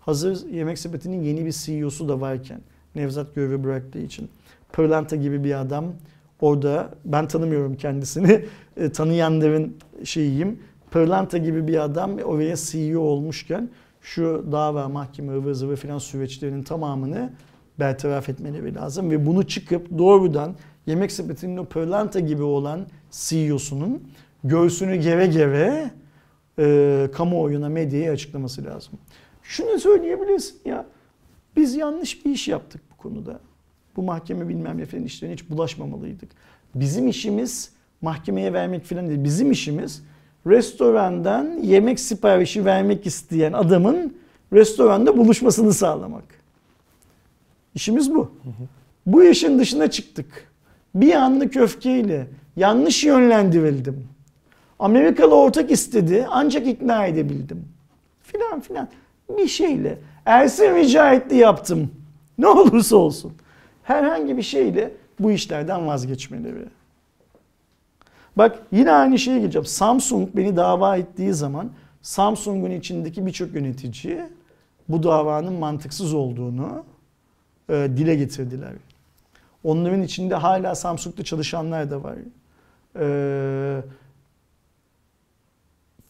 hazır 0.00 0.46
Yemek 0.48 0.78
Sepeti'nin 0.78 1.22
yeni 1.22 1.46
bir 1.46 1.52
CEO'su 1.52 2.08
da 2.08 2.20
varken 2.20 2.60
Nevzat 2.94 3.34
görevi 3.34 3.64
bıraktığı 3.64 3.98
için 3.98 4.28
Pırlanta 4.72 5.16
gibi 5.16 5.44
bir 5.44 5.60
adam 5.60 5.84
orada 6.40 6.90
ben 7.04 7.28
tanımıyorum 7.28 7.76
kendisini 7.76 8.44
e, 8.76 8.92
tanıyanların 8.92 9.76
şeyiyim 10.04 10.60
Pırlanta 10.90 11.38
gibi 11.38 11.68
bir 11.68 11.84
adam 11.84 12.18
oraya 12.18 12.56
CEO 12.56 13.00
olmuşken 13.00 13.70
şu 14.02 14.46
dava, 14.52 14.88
mahkeme, 14.88 15.32
ıvır 15.32 15.52
zıvır 15.52 15.76
filan 15.76 15.98
süreçlerinin 15.98 16.62
tamamını 16.62 17.32
bertaraf 17.78 18.28
etmeleri 18.28 18.74
lazım. 18.74 19.10
Ve 19.10 19.26
bunu 19.26 19.46
çıkıp 19.46 19.98
doğrudan 19.98 20.54
Yemek 20.86 21.12
Sepeti'nin 21.12 21.56
o 21.56 21.64
Pırlanta 21.64 22.20
gibi 22.20 22.42
olan 22.42 22.86
CEO'sunun 23.10 24.02
göğsünü 24.44 24.96
geve 24.96 25.26
geve 25.26 25.90
e, 26.58 27.08
kamuoyuna, 27.12 27.68
medyaya 27.68 28.12
açıklaması 28.12 28.64
lazım. 28.64 28.92
Şunu 29.42 29.78
söyleyebilirsin 29.78 30.60
ya. 30.64 30.86
Biz 31.56 31.74
yanlış 31.74 32.24
bir 32.24 32.30
iş 32.30 32.48
yaptık 32.48 32.80
bu 32.92 32.96
konuda. 32.96 33.40
Bu 33.96 34.02
mahkeme 34.02 34.48
bilmem 34.48 34.78
ne 34.78 34.86
falan 34.86 35.04
işlerine 35.04 35.34
hiç 35.34 35.50
bulaşmamalıydık. 35.50 36.30
Bizim 36.74 37.08
işimiz 37.08 37.72
mahkemeye 38.02 38.52
vermek 38.52 38.84
falan 38.84 39.08
değil. 39.08 39.24
Bizim 39.24 39.52
işimiz 39.52 40.02
restorandan 40.46 41.62
yemek 41.62 42.00
siparişi 42.00 42.64
vermek 42.64 43.06
isteyen 43.06 43.52
adamın 43.52 44.16
restoranda 44.52 45.16
buluşmasını 45.16 45.74
sağlamak. 45.74 46.24
İşimiz 47.74 48.14
bu. 48.14 48.30
Bu 49.06 49.24
işin 49.24 49.58
dışına 49.58 49.90
çıktık. 49.90 50.52
Bir 50.96 51.14
anlık 51.14 51.56
öfkeyle 51.56 52.26
yanlış 52.56 53.04
yönlendirildim. 53.04 54.08
Amerikalı 54.78 55.34
ortak 55.34 55.70
istedi 55.70 56.26
ancak 56.30 56.66
ikna 56.66 57.06
edebildim. 57.06 57.64
Filan 58.22 58.60
filan 58.60 58.88
bir 59.38 59.48
şeyle. 59.48 59.98
Ersin 60.26 60.74
rica 60.74 61.12
etti 61.12 61.36
yaptım. 61.36 61.90
Ne 62.38 62.46
olursa 62.46 62.96
olsun. 62.96 63.32
Herhangi 63.82 64.36
bir 64.36 64.42
şeyle 64.42 64.90
bu 65.20 65.32
işlerden 65.32 65.86
vazgeçmeleri. 65.86 66.64
Bak 68.36 68.58
yine 68.72 68.92
aynı 68.92 69.18
şeye 69.18 69.38
geleceğim. 69.38 69.66
Samsung 69.66 70.28
beni 70.36 70.56
dava 70.56 70.96
ettiği 70.96 71.34
zaman 71.34 71.70
Samsung'un 72.02 72.70
içindeki 72.70 73.26
birçok 73.26 73.54
yönetici 73.54 74.20
bu 74.88 75.02
davanın 75.02 75.52
mantıksız 75.52 76.14
olduğunu 76.14 76.84
e, 77.68 77.72
dile 77.96 78.14
getirdiler. 78.14 78.72
Onların 79.66 80.02
içinde 80.02 80.34
hala 80.34 80.74
Samsung'da 80.74 81.24
çalışanlar 81.24 81.90
da 81.90 82.02
var. 82.02 82.16
E, 83.00 83.82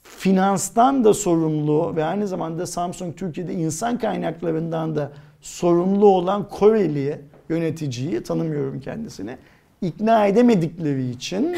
finanstan 0.03 1.05
da 1.05 1.15
sorumlu 1.15 1.97
ve 1.97 2.05
aynı 2.05 2.28
zamanda 2.28 2.66
Samsung 2.66 3.16
Türkiye'de 3.16 3.55
insan 3.55 3.99
kaynaklarından 3.99 4.97
da 4.97 5.12
sorumlu 5.41 6.07
olan 6.09 6.49
Koreli 6.49 7.20
yöneticiyi 7.49 8.23
tanımıyorum 8.23 8.81
kendisini 8.81 9.37
ikna 9.83 10.27
edemedikleri 10.27 11.11
için 11.11 11.57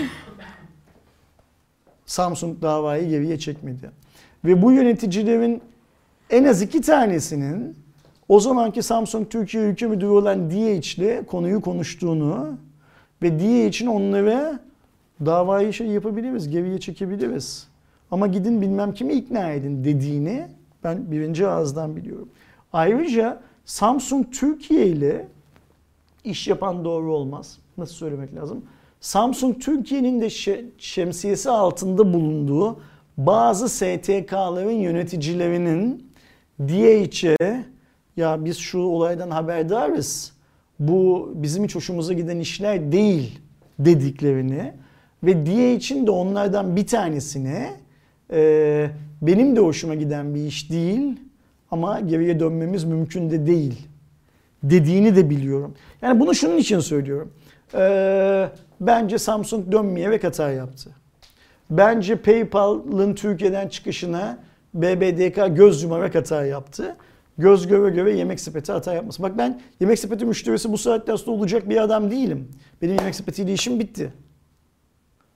Samsung 2.07 2.63
davayı 2.63 3.09
geriye 3.09 3.39
çekmedi. 3.39 3.91
Ve 4.45 4.63
bu 4.63 4.73
yöneticilerin 4.73 5.63
en 6.31 6.45
az 6.45 6.63
iki 6.63 6.81
tanesinin 6.81 7.77
o 8.29 8.41
zamanki 8.41 8.83
Samsung 8.83 9.31
Türkiye 9.31 9.63
ülke 9.63 9.87
müdürü 9.87 10.09
olan 10.09 10.51
DH'le 10.51 11.27
konuyu 11.27 11.61
konuştuğunu 11.61 12.59
ve 13.23 13.39
DH'in 13.41 13.87
onlara 13.87 14.61
davayı 15.27 15.73
şey 15.73 15.87
yapabiliriz, 15.87 16.49
geriye 16.49 16.81
çekebiliriz. 16.81 17.69
Ama 18.11 18.27
gidin 18.27 18.63
bilmem 18.63 18.95
kimi 18.95 19.13
ikna 19.13 19.51
edin 19.51 19.85
dediğini 19.85 20.47
ben 20.85 21.11
birinci 21.11 21.47
ağızdan 21.49 21.97
biliyorum. 21.97 22.29
Ayrıca 22.73 23.41
Samsung 23.65 24.27
Türkiye 24.33 24.87
ile 24.87 25.29
iş 26.25 26.49
yapan 26.49 26.85
doğru 26.85 27.13
olmaz. 27.13 27.59
Nasıl 27.79 27.95
söylemek 27.95 28.35
lazım? 28.35 28.65
Samsung 29.01 29.61
Türkiye'nin 29.61 30.21
de 30.21 30.31
şemsiyesi 30.79 31.51
altında 31.51 32.13
bulunduğu 32.13 32.81
bazı 33.17 33.69
STK'ların 33.69 34.71
yöneticilerinin 34.71 36.11
DH'e 36.61 37.65
ya 38.19 38.45
biz 38.45 38.59
şu 38.59 38.79
olaydan 38.79 39.31
haberdarız. 39.31 40.33
Bu 40.79 41.33
bizim 41.35 41.65
hiç 41.65 41.75
hoşumuza 41.75 42.13
giden 42.13 42.39
işler 42.39 42.93
değil 42.93 43.39
dediklerini 43.79 44.73
ve 45.23 45.47
DH'in 45.47 46.07
de 46.07 46.11
onlardan 46.11 46.77
bir 46.77 46.87
tanesine 46.87 47.73
e, 48.33 48.91
benim 49.23 49.57
de 49.57 49.61
hoşuma 49.61 49.95
giden 49.95 50.35
bir 50.35 50.41
iş 50.41 50.71
değil 50.71 51.21
ama 51.71 52.01
geriye 52.01 52.41
dönmemiz 52.41 52.85
mümkün 52.85 53.31
de 53.31 53.47
değil 53.47 53.89
dediğini 54.63 55.17
de 55.17 55.31
biliyorum. 55.31 55.75
Yani 56.03 56.21
bunu 56.21 56.35
şunun 56.35 56.57
için 56.57 56.81
söylüyorum. 56.81 57.33
Ee, 57.75 58.49
bence 58.81 59.19
Samsung 59.19 59.73
dönmeyerek 59.73 60.25
hata 60.25 60.51
yaptı. 60.51 60.91
Bence 61.71 62.17
PayPal'ın 62.17 63.15
Türkiye'den 63.15 63.69
çıkışına 63.69 64.39
BBDK 64.75 65.57
göz 65.57 65.83
yumarak 65.83 66.15
hata 66.15 66.47
yaptı. 66.47 66.97
Göz 67.39 67.67
göre 67.67 67.91
göre 67.91 68.17
yemek 68.17 68.41
sepeti 68.41 68.73
hata 68.73 68.95
yapması. 68.95 69.23
Bak 69.23 69.39
ben 69.39 69.61
yemek 69.81 69.99
sepeti 69.99 70.25
müşterisi 70.25 70.73
bu 70.73 70.79
saatte 70.79 71.13
aslında 71.13 71.31
olacak 71.31 71.69
bir 71.69 71.83
adam 71.83 72.11
değilim. 72.11 72.49
Benim 72.83 72.95
yemek 72.95 73.15
sepetiyle 73.15 73.53
işim 73.53 73.81
bitti. 73.81 74.13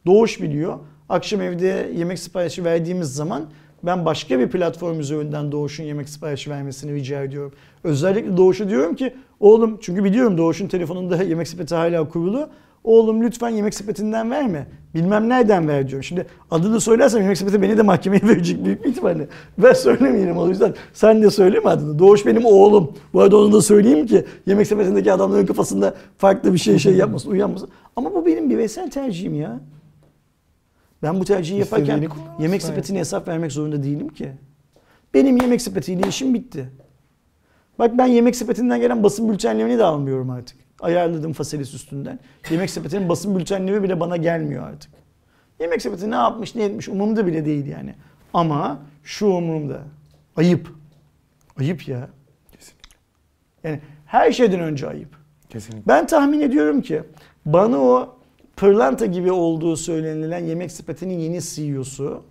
Doğuş 0.06 0.42
biliyor. 0.42 0.78
Akşam 1.08 1.40
evde 1.40 1.92
yemek 1.94 2.18
siparişi 2.18 2.64
verdiğimiz 2.64 3.14
zaman 3.14 3.50
ben 3.82 4.04
başka 4.04 4.38
bir 4.38 4.50
platform 4.50 5.00
üzerinden 5.00 5.52
Doğuş'un 5.52 5.84
yemek 5.84 6.08
siparişi 6.08 6.50
vermesini 6.50 6.94
rica 6.94 7.22
ediyorum. 7.22 7.52
Özellikle 7.84 8.36
Doğuş'a 8.36 8.68
diyorum 8.68 8.94
ki 8.94 9.14
oğlum 9.40 9.78
çünkü 9.82 10.04
biliyorum 10.04 10.38
Doğuş'un 10.38 10.68
telefonunda 10.68 11.22
yemek 11.22 11.48
sepeti 11.48 11.74
hala 11.74 12.08
kurulu. 12.08 12.48
Oğlum 12.84 13.22
lütfen 13.22 13.48
yemek 13.48 13.74
sepetinden 13.74 14.30
verme. 14.30 14.66
Bilmem 14.94 15.28
nereden 15.28 15.68
ver 15.68 15.88
diyorum. 15.88 16.04
Şimdi 16.04 16.26
adını 16.50 16.80
söylersem 16.80 17.22
yemek 17.22 17.38
sepeti 17.38 17.62
beni 17.62 17.78
de 17.78 17.82
mahkemeye 17.82 18.22
verecek 18.28 18.64
büyük 18.64 18.84
bir 18.84 18.90
ihtimalle. 18.90 19.28
Ben 19.58 19.72
söylemeyelim 19.72 20.38
o 20.38 20.48
yüzden. 20.48 20.74
Sen 20.92 21.22
de 21.22 21.30
söyleme 21.30 21.70
adını. 21.70 21.98
Doğuş 21.98 22.26
benim 22.26 22.44
oğlum. 22.44 22.92
Bu 23.14 23.20
arada 23.20 23.36
onu 23.36 23.52
da 23.52 23.62
söyleyeyim 23.62 24.06
ki 24.06 24.24
yemek 24.46 24.66
sepetindeki 24.66 25.12
adamların 25.12 25.46
kafasında 25.46 25.94
farklı 26.18 26.52
bir 26.52 26.58
şey 26.58 26.78
şey 26.78 26.94
yapmasın, 26.94 27.30
uyanmasın. 27.30 27.68
Ama 27.96 28.14
bu 28.14 28.26
benim 28.26 28.50
bireysel 28.50 28.90
tercihim 28.90 29.34
ya. 29.34 29.60
Ben 31.02 31.20
bu 31.20 31.24
tercihi 31.24 31.58
yaparken 31.58 32.08
yemek 32.38 32.62
sepetine 32.62 32.98
hesap 32.98 33.28
vermek 33.28 33.52
zorunda 33.52 33.82
değilim 33.82 34.08
ki. 34.08 34.32
Benim 35.14 35.36
yemek 35.36 35.62
sepetiyle 35.62 36.08
işim 36.08 36.34
bitti. 36.34 36.68
Bak 37.82 37.98
ben 37.98 38.06
yemek 38.06 38.36
sepetinden 38.36 38.80
gelen 38.80 39.02
basın 39.02 39.28
bültenlerini 39.28 39.78
de 39.78 39.84
almıyorum 39.84 40.30
artık. 40.30 40.56
Ayarladım 40.80 41.32
faselis 41.32 41.74
üstünden. 41.74 42.18
Yemek 42.50 42.70
sepetinin 42.70 43.08
basın 43.08 43.38
bültenleri 43.38 43.82
bile 43.82 44.00
bana 44.00 44.16
gelmiyor 44.16 44.66
artık. 44.66 44.90
Yemek 45.60 45.82
sepeti 45.82 46.10
ne 46.10 46.14
yapmış 46.14 46.54
ne 46.54 46.64
etmiş 46.64 46.88
umurumda 46.88 47.26
bile 47.26 47.44
değil 47.44 47.66
yani. 47.66 47.94
Ama 48.34 48.78
şu 49.04 49.26
umurumda. 49.26 49.80
Ayıp. 50.36 50.68
Ayıp 51.60 51.88
ya. 51.88 52.08
Kesinlikle. 52.52 52.90
Yani 53.64 53.80
her 54.06 54.32
şeyden 54.32 54.60
önce 54.60 54.88
ayıp. 54.88 55.16
Kesinlikle. 55.48 55.88
Ben 55.88 56.06
tahmin 56.06 56.40
ediyorum 56.40 56.82
ki 56.82 57.02
bana 57.46 57.78
o 57.78 58.16
pırlanta 58.56 59.06
gibi 59.06 59.32
olduğu 59.32 59.76
söylenilen 59.76 60.44
yemek 60.44 60.72
sepetinin 60.72 61.18
yeni 61.18 61.42
CEO'su. 61.42 62.22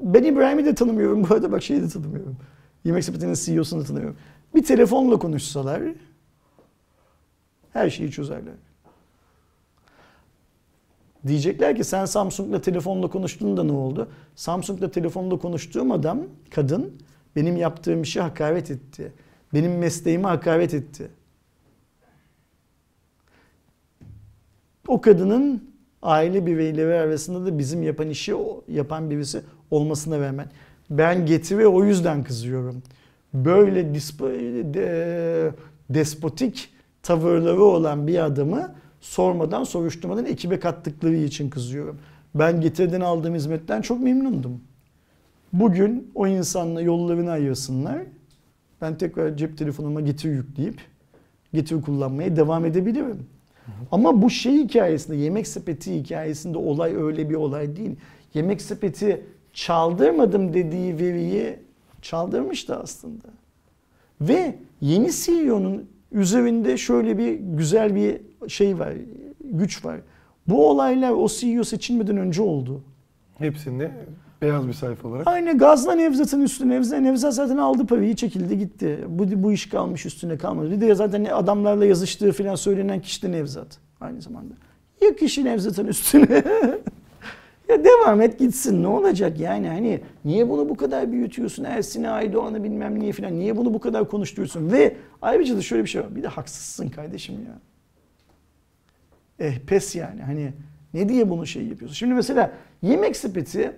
Ben 0.00 0.24
İbrahim'i 0.24 0.64
de 0.64 0.74
tanımıyorum 0.74 1.26
bu 1.28 1.34
arada 1.34 1.52
bak 1.52 1.62
şeyi 1.62 1.82
de 1.82 1.88
tanımıyorum. 1.88 2.36
Yemek 2.84 3.04
sepetinin 3.04 3.34
CEO'sunu 3.34 3.80
da 3.80 3.84
tanımıyorum. 3.84 4.16
Bir 4.56 4.64
telefonla 4.64 5.18
konuşsalar 5.18 5.82
her 7.72 7.90
şeyi 7.90 8.10
çözerler. 8.10 8.54
Diyecekler 11.26 11.76
ki 11.76 11.84
sen 11.84 12.04
Samsung'la 12.04 12.60
telefonla 12.60 13.10
konuştun 13.10 13.56
da 13.56 13.64
ne 13.64 13.72
oldu? 13.72 14.08
Samsung'la 14.34 14.90
telefonla 14.90 15.38
konuştuğum 15.38 15.92
adam, 15.92 16.20
kadın 16.50 17.02
benim 17.36 17.56
yaptığım 17.56 18.02
işi 18.02 18.20
hakaret 18.20 18.70
etti. 18.70 19.12
Benim 19.54 19.78
mesleğime 19.78 20.28
hakaret 20.28 20.74
etti. 20.74 21.10
o 24.88 25.00
kadının 25.00 25.70
aile 26.02 26.46
bireyleri 26.46 26.94
arasında 26.94 27.46
da 27.46 27.58
bizim 27.58 27.82
yapan 27.82 28.10
işi 28.10 28.34
yapan 28.68 29.10
birisi 29.10 29.42
olmasına 29.70 30.20
rağmen 30.20 30.48
ben 30.90 31.26
Getire 31.26 31.66
o 31.66 31.84
yüzden 31.84 32.24
kızıyorum. 32.24 32.82
Böyle 33.44 33.94
de, 34.74 35.52
despotik 35.90 36.70
tavırları 37.02 37.62
olan 37.62 38.06
bir 38.06 38.24
adamı 38.24 38.74
sormadan 39.00 39.64
soruşturmadan 39.64 40.24
ekibe 40.24 40.60
kattıkları 40.60 41.16
için 41.16 41.50
kızıyorum. 41.50 41.98
Ben 42.34 42.60
Getire'den 42.60 43.00
aldığım 43.00 43.34
hizmetten 43.34 43.82
çok 43.82 44.02
memnundum. 44.02 44.60
Bugün 45.52 46.10
o 46.14 46.26
insanla 46.26 46.80
yollarını 46.80 47.30
ayırsınlar. 47.30 47.98
Ben 48.80 48.98
tekrar 48.98 49.36
cep 49.36 49.58
telefonuma 49.58 50.00
Getir 50.00 50.30
yükleyip 50.30 50.80
Getir 51.54 51.82
kullanmaya 51.82 52.36
devam 52.36 52.64
edebilirim. 52.64 53.26
Ama 53.92 54.22
bu 54.22 54.30
şey 54.30 54.52
hikayesinde, 54.52 55.16
yemek 55.16 55.46
sepeti 55.46 56.00
hikayesinde 56.00 56.58
olay 56.58 56.96
öyle 56.96 57.30
bir 57.30 57.34
olay 57.34 57.76
değil. 57.76 57.96
Yemek 58.34 58.62
sepeti 58.62 59.24
çaldırmadım 59.52 60.54
dediği 60.54 60.98
veriyi 60.98 61.65
çaldırmıştı 62.06 62.76
aslında. 62.76 63.28
Ve 64.20 64.58
yeni 64.80 65.12
CEO'nun 65.12 65.90
üzerinde 66.12 66.76
şöyle 66.76 67.18
bir 67.18 67.32
güzel 67.32 67.94
bir 67.94 68.20
şey 68.48 68.78
var, 68.78 68.92
güç 69.44 69.84
var. 69.84 70.00
Bu 70.48 70.70
olaylar 70.70 71.10
o 71.10 71.28
CEO 71.28 71.64
seçilmeden 71.64 72.16
önce 72.16 72.42
oldu. 72.42 72.82
Hepsinde 73.38 73.90
beyaz 74.42 74.68
bir 74.68 74.72
sayfa 74.72 75.08
olarak. 75.08 75.26
Aynı 75.26 75.58
gazla 75.58 75.92
Nevzat'ın 75.94 76.40
üstüne. 76.40 76.74
Nevzat, 76.74 77.00
Nevzat 77.00 77.34
zaten 77.34 77.56
aldı 77.56 77.86
parayı 77.86 78.16
çekildi 78.16 78.58
gitti. 78.58 79.04
Bu, 79.08 79.42
bu 79.42 79.52
iş 79.52 79.68
kalmış 79.68 80.06
üstüne 80.06 80.38
kalmadı. 80.38 80.70
Bir 80.70 80.80
de 80.80 80.94
zaten 80.94 81.24
adamlarla 81.24 81.84
yazıştığı 81.84 82.32
falan 82.32 82.54
söylenen 82.54 83.00
kişi 83.00 83.22
de 83.22 83.32
Nevzat 83.32 83.78
aynı 84.00 84.22
zamanda. 84.22 84.54
Yok 85.02 85.18
kişi 85.18 85.44
Nevzat'ın 85.44 85.86
üstüne. 85.86 86.44
Ya 87.68 87.84
devam 87.84 88.20
et 88.22 88.38
gitsin 88.38 88.82
ne 88.82 88.86
olacak 88.86 89.40
yani 89.40 89.68
hani 89.68 90.00
niye 90.24 90.48
bunu 90.48 90.68
bu 90.68 90.76
kadar 90.76 91.12
büyütüyorsun 91.12 91.64
Ersin'i 91.64 92.08
Aydoğan'ı 92.08 92.64
bilmem 92.64 92.98
niye 93.00 93.12
falan 93.12 93.38
niye 93.38 93.56
bunu 93.56 93.74
bu 93.74 93.80
kadar 93.80 94.08
konuşturuyorsun 94.08 94.72
ve 94.72 94.96
ayrıca 95.22 95.56
da 95.56 95.62
şöyle 95.62 95.82
bir 95.84 95.88
şey 95.88 96.00
var 96.02 96.16
bir 96.16 96.22
de 96.22 96.28
haksızsın 96.28 96.88
kardeşim 96.88 97.34
ya. 97.34 97.58
Eh 99.46 99.58
pes 99.66 99.96
yani 99.96 100.22
hani 100.22 100.52
ne 100.94 101.08
diye 101.08 101.30
bunu 101.30 101.46
şey 101.46 101.62
yapıyorsun. 101.66 101.94
Şimdi 101.94 102.14
mesela 102.14 102.52
yemek 102.82 103.16
sepeti 103.16 103.72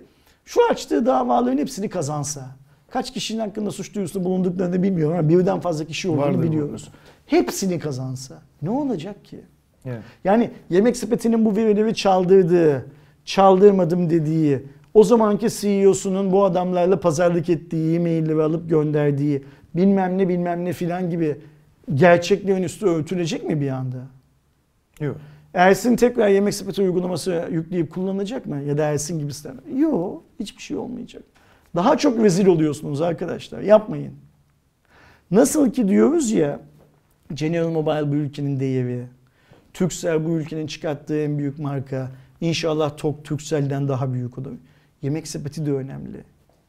şu 0.45 0.59
açtığı 0.71 1.05
davaların 1.05 1.57
hepsini 1.57 1.89
kazansa 1.89 2.47
kaç 2.89 3.13
kişinin 3.13 3.39
hakkında 3.39 3.71
suç 3.71 3.95
duyurusunda 3.95 4.25
bulunduklarını 4.25 4.83
bilmiyorum 4.83 5.17
ama 5.19 5.29
birden 5.29 5.59
fazla 5.59 5.85
kişi 5.85 6.09
olduğunu 6.09 6.21
Vardır 6.21 6.39
bu. 6.39 6.43
biliyoruz. 6.43 6.91
Hepsini 7.25 7.79
kazansa 7.79 8.41
ne 8.61 8.69
olacak 8.69 9.25
ki? 9.25 9.39
Evet. 9.85 10.03
Yani 10.23 10.51
yemek 10.69 10.97
sepetinin 10.97 11.45
bu 11.45 11.55
verileri 11.55 11.95
çaldırdığı, 11.95 12.85
çaldırmadım 13.29 14.09
dediği, 14.09 14.63
o 14.93 15.03
zamanki 15.03 15.47
CEO'sunun 15.49 16.31
bu 16.31 16.45
adamlarla 16.45 16.99
pazarlık 16.99 17.49
ettiği, 17.49 17.95
e-mailleri 17.95 18.41
alıp 18.41 18.69
gönderdiği, 18.69 19.43
bilmem 19.75 20.17
ne 20.17 20.29
bilmem 20.29 20.65
ne 20.65 20.73
filan 20.73 21.09
gibi 21.09 21.37
gerçeklerin 21.93 22.63
üstü 22.63 22.85
örtülecek 22.85 23.43
mi 23.43 23.61
bir 23.61 23.69
anda? 23.69 23.97
Yok. 24.99 25.17
Ersin 25.53 25.95
tekrar 25.95 26.27
yemek 26.27 26.53
sepeti 26.53 26.81
uygulaması 26.81 27.47
yükleyip 27.51 27.91
kullanacak 27.91 28.45
mı? 28.45 28.61
Ya 28.61 28.77
da 28.77 28.83
Ersin 28.83 29.19
gibisi 29.19 29.49
mi? 29.49 29.79
Yok, 29.79 30.23
hiçbir 30.39 30.61
şey 30.61 30.77
olmayacak. 30.77 31.23
Daha 31.75 31.97
çok 31.97 32.23
rezil 32.23 32.47
oluyorsunuz 32.47 33.01
arkadaşlar. 33.01 33.61
Yapmayın. 33.61 34.13
Nasıl 35.31 35.71
ki 35.71 35.87
diyoruz 35.87 36.31
ya 36.31 36.59
General 37.33 37.69
Mobile 37.69 38.11
bu 38.11 38.15
ülkenin 38.15 38.59
değeri. 38.59 39.03
Turkcell 39.73 40.25
bu 40.25 40.29
ülkenin 40.29 40.67
çıkarttığı 40.67 41.19
en 41.19 41.37
büyük 41.37 41.59
marka. 41.59 42.11
İnşallah 42.41 42.97
TOK 42.97 43.25
Turkcell'den 43.25 43.87
daha 43.87 44.13
büyük 44.13 44.37
olur. 44.37 44.51
Yemek 45.01 45.27
sepeti 45.27 45.65
de 45.65 45.71
önemli. 45.71 46.23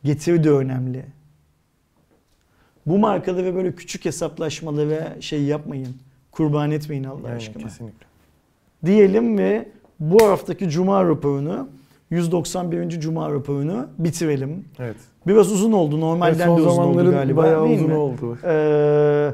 Getiri 0.05 0.45
de 0.45 0.51
önemli. 0.51 1.05
Bu 2.87 2.99
markaları 2.99 3.55
böyle 3.55 3.75
küçük 3.75 4.05
hesaplaşmaları 4.05 5.23
şey 5.23 5.43
yapmayın. 5.43 5.97
Kurban 6.33 6.71
etmeyin 6.71 7.05
Allah 7.05 7.29
Yani 7.29 7.37
aşkına 7.37 7.63
kesinlikle. 7.63 8.07
diyelim 8.87 9.39
ve 9.39 9.69
bu 10.01 10.25
haftaki 10.29 10.69
Cuma 10.71 11.05
raporunu 11.05 11.69
191. 12.11 12.89
Cuma 13.01 13.33
raporunu 13.33 13.87
bitirelim. 13.99 14.65
Evet. 14.79 14.97
Biraz 15.27 15.53
uzun 15.53 15.73
oldu. 15.73 15.95
Evet, 15.95 16.03
Normalden 16.03 16.47
son 16.47 16.57
de 16.57 16.61
uzun 16.61 16.69
oldu 16.71 16.77
zamanların 16.77 17.11
galiba. 17.11 17.43
bayağı 17.43 17.65
uzun 17.69 17.87
mi? 17.89 17.95
oldu. 17.95 18.39
Ee, 18.45 19.31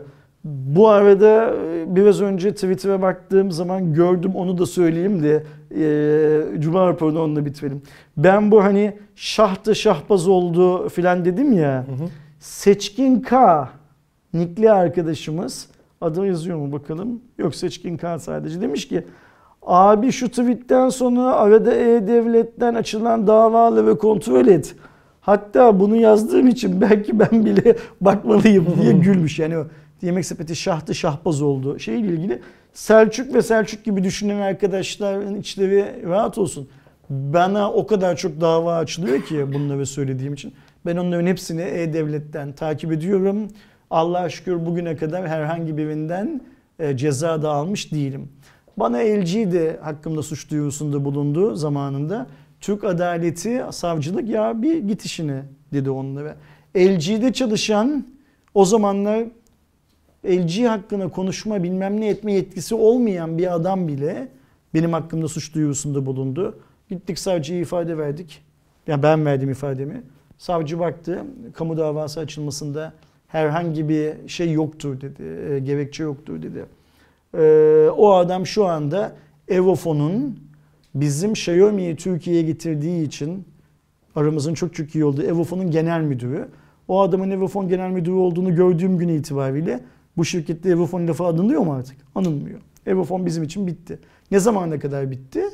bu 0.46 0.88
arada 0.88 1.54
e, 1.54 1.96
biraz 1.96 2.20
önce 2.20 2.54
Twitter'a 2.54 3.02
baktığım 3.02 3.50
zaman 3.50 3.94
gördüm 3.94 4.32
onu 4.34 4.58
da 4.58 4.66
söyleyeyim 4.66 5.22
de 5.22 5.42
e, 5.76 6.60
Cuma 6.60 6.86
raporunu 6.86 7.22
onunla 7.22 7.46
bitirelim. 7.46 7.82
Ben 8.16 8.50
bu 8.50 8.64
hani 8.64 8.96
şahtı 9.14 9.74
şahbaz 9.74 10.28
oldu 10.28 10.88
filan 10.88 11.24
dedim 11.24 11.52
ya. 11.52 11.86
Hı 11.86 12.04
hı. 12.04 12.08
Seçkin 12.38 13.20
K 13.20 13.68
nikli 14.34 14.72
arkadaşımız 14.72 15.68
adı 16.00 16.26
yazıyor 16.26 16.58
mu 16.58 16.72
bakalım? 16.72 17.20
Yok 17.38 17.54
Seçkin 17.54 17.96
K 17.96 18.18
sadece 18.18 18.60
demiş 18.60 18.88
ki 18.88 19.04
abi 19.62 20.12
şu 20.12 20.28
tweetten 20.28 20.88
sonra 20.88 21.22
arada 21.22 21.74
E-Devlet'ten 21.74 22.74
açılan 22.74 23.26
davaları 23.26 23.98
kontrol 23.98 24.46
et. 24.46 24.74
Hatta 25.20 25.80
bunu 25.80 25.96
yazdığım 25.96 26.48
için 26.48 26.80
belki 26.80 27.18
ben 27.18 27.44
bile 27.44 27.76
bakmalıyım 28.00 28.66
diye 28.82 28.92
gülmüş. 29.04 29.38
Yani 29.38 29.58
o 29.58 29.66
yemek 30.02 30.26
sepeti 30.26 30.56
şahtı 30.56 30.94
şahbaz 30.94 31.42
oldu. 31.42 31.78
Şeyle 31.78 32.06
ilgili 32.06 32.42
Selçuk 32.72 33.34
ve 33.34 33.42
Selçuk 33.42 33.84
gibi 33.84 34.04
düşünen 34.04 34.40
arkadaşların 34.40 35.34
içleri 35.34 36.02
rahat 36.08 36.38
olsun. 36.38 36.68
Bana 37.10 37.72
o 37.72 37.86
kadar 37.86 38.16
çok 38.16 38.40
dava 38.40 38.76
açılıyor 38.76 39.22
ki 39.22 39.52
bunları 39.52 39.86
söylediğim 39.86 40.34
için. 40.34 40.54
Ben 40.86 40.96
onların 40.96 41.26
hepsini 41.26 41.62
E-Devlet'ten 41.62 42.52
takip 42.52 42.92
ediyorum. 42.92 43.48
Allah'a 43.90 44.28
şükür 44.28 44.66
bugüne 44.66 44.96
kadar 44.96 45.28
herhangi 45.28 45.76
birinden 45.76 46.40
e, 46.78 46.96
ceza 46.96 47.42
da 47.42 47.50
almış 47.50 47.92
değilim. 47.92 48.28
Bana 48.76 48.96
LG 48.96 49.34
de 49.34 49.78
hakkımda 49.82 50.22
suç 50.22 50.50
duyurusunda 50.50 51.04
bulundu 51.04 51.54
zamanında. 51.54 52.26
Türk 52.60 52.84
Adaleti 52.84 53.64
Savcılık 53.70 54.28
ya 54.28 54.62
bir 54.62 54.78
git 54.78 55.04
işine 55.04 55.42
dedi 55.72 55.90
onlara. 55.90 56.36
LG'de 56.76 57.32
çalışan 57.32 58.06
o 58.54 58.64
zamanlar 58.64 59.24
LG 60.26 60.64
hakkında 60.64 61.08
konuşma 61.08 61.62
bilmem 61.62 62.00
ne 62.00 62.08
etme 62.08 62.32
yetkisi 62.32 62.74
olmayan 62.74 63.38
bir 63.38 63.54
adam 63.54 63.88
bile 63.88 64.28
benim 64.74 64.92
hakkımda 64.92 65.28
suç 65.28 65.54
duyurusunda 65.54 66.06
bulundu. 66.06 66.58
Gittik 66.90 67.18
savcıya 67.18 67.60
ifade 67.60 67.98
verdik. 67.98 68.42
Ya 68.86 69.02
ben 69.02 69.26
verdim 69.26 69.50
ifademi. 69.50 70.02
Savcı 70.38 70.78
baktı. 70.78 71.24
Kamu 71.54 71.76
davası 71.76 72.20
açılmasında 72.20 72.92
herhangi 73.28 73.88
bir 73.88 74.28
şey 74.28 74.52
yoktur 74.52 75.00
dedi. 75.00 75.22
e, 75.22 75.58
gerekçe 75.58 76.02
yoktur 76.02 76.42
dedi. 76.42 76.66
Ee, 77.34 77.88
o 77.96 78.12
adam 78.12 78.46
şu 78.46 78.66
anda 78.66 79.12
Evofon'un 79.48 80.38
bizim 80.94 81.32
Xiaomi'yi 81.32 81.96
Türkiye'ye 81.96 82.42
getirdiği 82.42 83.06
için 83.06 83.44
aramızın 84.16 84.54
çok 84.54 84.74
çok 84.74 84.94
iyi 84.94 85.04
olduğu 85.04 85.22
Evofon'un 85.22 85.70
genel 85.70 86.00
müdürü. 86.00 86.48
O 86.88 87.00
adamın 87.00 87.30
Evofon 87.30 87.68
genel 87.68 87.90
müdürü 87.90 88.14
olduğunu 88.14 88.54
gördüğüm 88.54 88.98
gün 88.98 89.08
itibariyle 89.08 89.80
bu 90.16 90.24
şirkette 90.24 90.70
Evofon 90.70 91.08
lafı 91.08 91.24
anılıyor 91.24 91.60
mu 91.60 91.72
artık? 91.72 91.96
Anılmıyor. 92.14 92.60
Evofon 92.86 93.26
bizim 93.26 93.42
için 93.42 93.66
bitti. 93.66 93.98
Ne 94.30 94.40
zamana 94.40 94.78
kadar 94.78 95.10
bitti? 95.10 95.44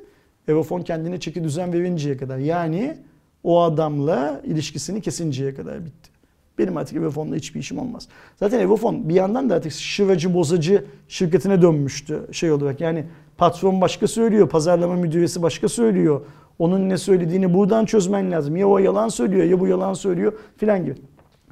Evofon 0.49 0.83
kendine 0.83 1.21
çeki 1.21 1.45
düzen 1.45 1.73
verinceye 1.73 2.17
kadar. 2.17 2.39
Yani 2.39 2.97
o 3.45 3.63
adamla 3.63 4.41
ilişkisini 4.45 5.01
kesinceye 5.01 5.55
kadar 5.55 5.85
bitti. 5.85 6.11
Benim 6.59 6.77
artık 6.77 6.97
Evofon'la 6.97 7.37
hiçbir 7.37 7.61
işim 7.61 7.79
olmaz. 7.79 8.09
Zaten 8.37 8.61
Evofon 8.61 9.09
bir 9.09 9.15
yandan 9.15 9.51
da 9.51 9.55
artık 9.55 9.73
şıracı 9.73 10.35
bozacı 10.35 10.85
şirketine 11.09 11.63
dönmüştü 11.63 12.29
şey 12.33 12.53
olarak. 12.53 12.81
Yani 12.81 13.05
patron 13.39 13.81
başka 13.81 14.09
söylüyor, 14.09 14.49
pazarlama 14.49 14.95
müdüresi 14.95 15.43
başka 15.43 15.69
söylüyor. 15.69 16.21
Onun 16.59 16.89
ne 16.89 16.99
söylediğini 16.99 17.55
buradan 17.55 17.85
çözmen 17.85 18.31
lazım. 18.31 18.57
Ya 18.57 18.69
o 18.69 18.79
yalan 18.79 19.09
söylüyor 19.09 19.45
ya 19.45 19.61
bu 19.61 19.67
yalan 19.67 19.95
söylüyor 19.95 20.33
filan 20.57 20.85
gibi. 20.85 20.95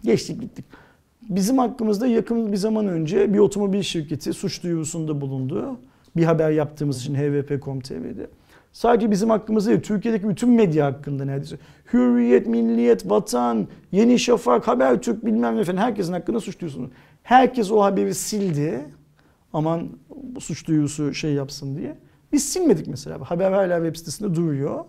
Geçtik 0.05 0.41
gittik. 0.41 0.65
Bizim 1.31 1.59
hakkımızda 1.59 2.07
yakın 2.07 2.53
bir 2.53 2.57
zaman 2.57 2.87
önce 2.89 3.35
bir 3.35 3.39
otomobil 3.39 3.83
şirketi 3.83 4.33
suç 4.33 4.63
duyurusunda 4.63 5.21
bulundu. 5.21 5.79
Bir 6.17 6.25
haber 6.25 6.51
yaptığımız 6.51 7.01
için 7.01 7.15
hvp.com.tr'de. 7.15 8.27
Sadece 8.73 9.11
bizim 9.11 9.31
hakkımızda 9.31 9.71
değil, 9.71 9.83
Türkiye'deki 9.83 10.29
bütün 10.29 10.51
medya 10.51 10.87
hakkında 10.87 11.25
neredeyse. 11.25 11.59
Hürriyet, 11.93 12.47
Milliyet, 12.47 13.11
Vatan, 13.11 13.69
Yeni 13.93 14.19
Şafak, 14.19 14.69
Habertürk 14.69 15.27
bilmem 15.27 15.57
ne 15.57 15.65
falan 15.65 15.77
herkesin 15.77 16.13
hakkında 16.13 16.41
suç 16.41 16.61
duyurusunda. 16.61 16.89
Herkes 17.23 17.71
o 17.71 17.83
haberi 17.83 18.15
sildi. 18.15 18.85
Aman 19.53 19.89
suç 20.39 20.67
duyurusu 20.67 21.15
şey 21.15 21.33
yapsın 21.33 21.77
diye. 21.77 21.97
Biz 22.33 22.53
silmedik 22.53 22.87
mesela. 22.87 23.19
Haber 23.21 23.53
hala 23.53 23.77
web 23.77 23.97
sitesinde 23.97 24.35
duruyor. 24.35 24.85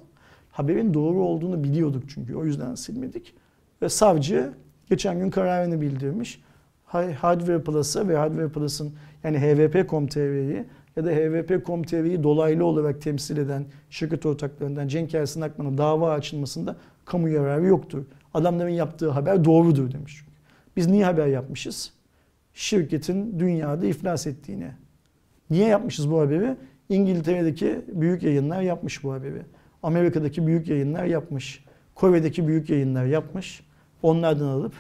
Haberin 0.52 0.94
doğru 0.94 1.24
olduğunu 1.24 1.64
biliyorduk 1.64 2.04
çünkü. 2.08 2.36
O 2.36 2.46
yüzden 2.46 2.76
silmedik. 2.76 3.34
Ve 3.82 3.90
savcı 3.90 4.54
geçen 4.92 5.20
gün 5.20 5.30
kararını 5.30 5.82
bildirmiş. 5.82 6.42
Hardware 6.86 7.62
Plus'a 7.62 8.08
ve 8.08 8.18
Hardware 8.18 8.50
Plus'ın 8.50 8.94
yani 9.24 9.40
hvp.com.tr'yi 9.40 10.66
ya 10.96 11.06
da 11.06 11.12
hvp.com.tr'yi 11.12 12.24
dolaylı 12.24 12.66
olarak 12.66 13.02
temsil 13.02 13.38
eden 13.38 13.66
şirket 13.90 14.26
ortaklarından 14.26 14.88
Cenk 14.88 15.14
Ersin 15.14 15.42
Akman'a 15.42 15.78
dava 15.78 16.12
açılmasında 16.12 16.76
kamu 17.06 17.30
yararı 17.30 17.66
yoktur. 17.66 18.06
Adamların 18.34 18.70
yaptığı 18.70 19.10
haber 19.10 19.46
doğrudur 19.46 19.92
demiş. 19.92 20.26
Biz 20.76 20.88
niye 20.88 21.06
haber 21.06 21.28
yapmışız? 21.28 21.94
Şirketin 22.54 23.40
dünyada 23.40 23.86
iflas 23.86 24.28
ettiğini. 24.28 24.72
Niye 25.50 25.68
yapmışız 25.68 26.12
bu 26.12 26.22
haberi? 26.22 26.56
İngiltere'deki 26.90 27.82
büyük 27.88 28.24
yayınlar 28.24 28.62
yapmış 28.62 29.04
bu 29.04 29.14
haberi. 29.14 29.42
Amerika'daki 29.84 30.48
büyük 30.48 30.68
yayınlar 30.68 31.06
yapmış. 31.06 31.66
Kore'deki 31.96 32.48
büyük 32.48 32.70
yayınlar 32.70 33.06
yapmış. 33.06 33.64
Onlardan 34.04 34.48
alıp 34.48 34.74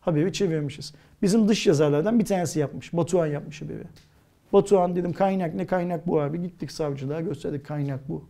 haberi 0.00 0.32
çevirmişiz. 0.32 0.94
Bizim 1.22 1.48
dış 1.48 1.66
yazarlardan 1.66 2.18
bir 2.18 2.24
tanesi 2.24 2.58
yapmış. 2.60 2.92
Batuhan 2.92 3.26
yapmış 3.26 3.62
haberi. 3.62 3.82
Batuhan 4.52 4.96
dedim 4.96 5.12
kaynak 5.12 5.54
ne 5.54 5.66
kaynak 5.66 6.06
bu 6.06 6.20
abi. 6.20 6.42
Gittik 6.42 6.72
savcılığa 6.72 7.20
gösterdik 7.20 7.66
kaynak 7.66 8.08
bu. 8.08 8.24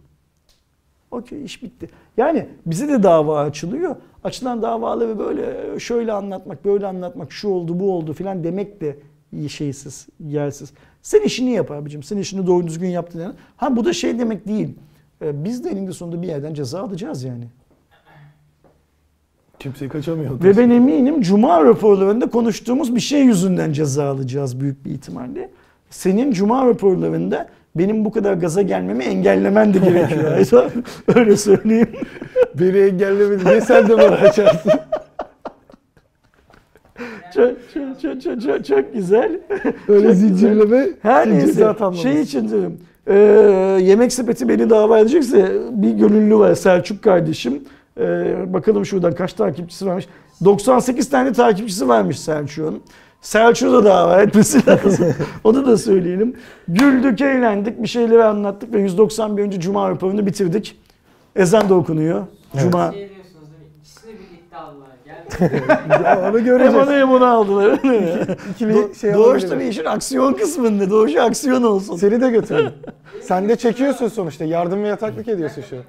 Okey 1.10 1.44
iş 1.44 1.62
bitti. 1.62 1.88
Yani 2.16 2.48
bize 2.66 2.88
de 2.88 3.02
dava 3.02 3.40
açılıyor. 3.40 3.96
Açılan 4.24 4.62
davaları 4.62 5.18
böyle 5.18 5.78
şöyle 5.80 6.12
anlatmak, 6.12 6.64
böyle 6.64 6.86
anlatmak, 6.86 7.32
şu 7.32 7.48
oldu, 7.48 7.80
bu 7.80 7.92
oldu 7.92 8.12
filan 8.12 8.44
demek 8.44 8.80
de 8.80 8.96
şeysiz, 9.48 10.08
yersiz. 10.20 10.72
Sen 11.02 11.20
işini 11.20 11.50
yap 11.50 11.70
abicim. 11.70 12.02
Sen 12.02 12.16
işini 12.16 12.46
doğru 12.46 12.66
düzgün 12.66 12.88
yaptın. 12.88 13.34
Ha 13.56 13.76
bu 13.76 13.84
da 13.84 13.92
şey 13.92 14.18
demek 14.18 14.48
değil. 14.48 14.74
Ee, 15.22 15.44
Biz 15.44 15.64
de 15.64 15.70
eninde 15.70 15.92
sonunda 15.92 16.22
bir 16.22 16.26
yerden 16.26 16.54
ceza 16.54 16.82
alacağız 16.82 17.24
yani. 17.24 17.44
Kimseyi 19.58 19.88
kaçamıyor. 19.88 20.44
Ve 20.44 20.56
ben 20.56 20.70
eminim 20.70 21.20
Cuma 21.20 21.64
raporlarında 21.64 22.26
konuştuğumuz 22.26 22.94
bir 22.94 23.00
şey 23.00 23.22
yüzünden 23.22 23.72
ceza 23.72 24.04
alacağız 24.04 24.60
büyük 24.60 24.84
bir 24.84 24.90
ihtimalle. 24.90 25.50
Senin 25.90 26.32
Cuma 26.32 26.66
raporlarında 26.66 27.48
benim 27.74 28.04
bu 28.04 28.12
kadar 28.12 28.34
gaza 28.34 28.62
gelmemi 28.62 29.04
engellemen 29.04 29.74
de 29.74 29.78
gerekiyor. 29.78 30.72
Öyle 31.14 31.36
söyleyeyim. 31.36 31.88
Beni 32.54 32.78
engellemedi. 32.78 33.44
Ne 33.44 33.60
sen 33.60 33.88
de 33.88 33.98
bana 33.98 34.16
açarsın? 34.16 34.72
Çok, 37.34 37.50
çok, 37.74 38.00
çok, 38.02 38.22
çok, 38.22 38.42
çok, 38.42 38.64
çok 38.64 38.94
güzel. 38.94 39.40
Öyle 39.88 40.06
Çok 40.06 40.16
zincirleme. 40.16 40.88
Her 41.02 41.30
neyse 41.30 41.74
şey 42.02 42.20
için 42.20 42.48
diyorum. 42.48 42.76
Ee, 43.06 43.14
yemek 43.82 44.12
sepeti 44.12 44.48
beni 44.48 44.70
dava 44.70 44.98
edecekse 44.98 45.52
bir 45.70 45.90
gönüllü 45.90 46.38
var 46.38 46.54
Selçuk 46.54 47.02
kardeşim. 47.02 47.62
Ee, 47.98 48.52
bakalım 48.52 48.86
şuradan 48.86 49.14
kaç 49.14 49.32
takipçisi 49.32 49.86
varmış. 49.86 50.06
98 50.44 51.10
tane 51.10 51.32
takipçisi 51.32 51.88
varmış 51.88 52.18
Selçuk'un. 52.20 52.82
Selçuk'u 53.20 53.72
da 53.72 53.84
dava 53.84 54.22
etmesi 54.22 54.66
lazım. 54.70 55.14
Onu 55.44 55.66
da 55.66 55.76
söyleyelim. 55.78 56.34
Güldük, 56.68 57.20
eğlendik, 57.20 57.82
bir 57.82 57.88
şeyleri 57.88 58.24
anlattık 58.24 58.72
ve 58.72 58.80
191. 58.80 59.50
Cuma 59.60 59.90
raporunu 59.90 60.26
bitirdik. 60.26 60.78
Ezan 61.36 61.68
da 61.68 61.74
okunuyor. 61.74 62.26
Evet. 62.54 62.62
Cuma. 62.62 62.92
Şey. 62.92 63.10
Ya 66.04 66.20
onu 66.30 66.38
Hem 66.38 66.44
göreceğiz. 66.44 66.74
onu 66.88 66.92
hem 66.92 67.10
onu 67.10 67.24
aldılar. 67.26 67.72
İkili 68.50 68.72
Do- 68.72 68.94
şey 68.94 69.14
Doğuş 69.14 69.42
tabii 69.44 69.64
işin 69.66 69.84
aksiyon 69.84 70.32
kısmında. 70.32 70.90
Doğuş 70.90 71.16
aksiyon 71.16 71.62
olsun. 71.62 71.96
Seni 71.96 72.20
de 72.20 72.30
götürelim. 72.30 72.72
Sen 73.22 73.48
de 73.48 73.56
çekiyorsun 73.56 74.08
sonuçta. 74.08 74.44
Yardım 74.44 74.82
ve 74.82 74.88
yataklık 74.88 75.28
ediyorsun 75.28 75.62
şu 75.70 75.76
an. 75.76 75.82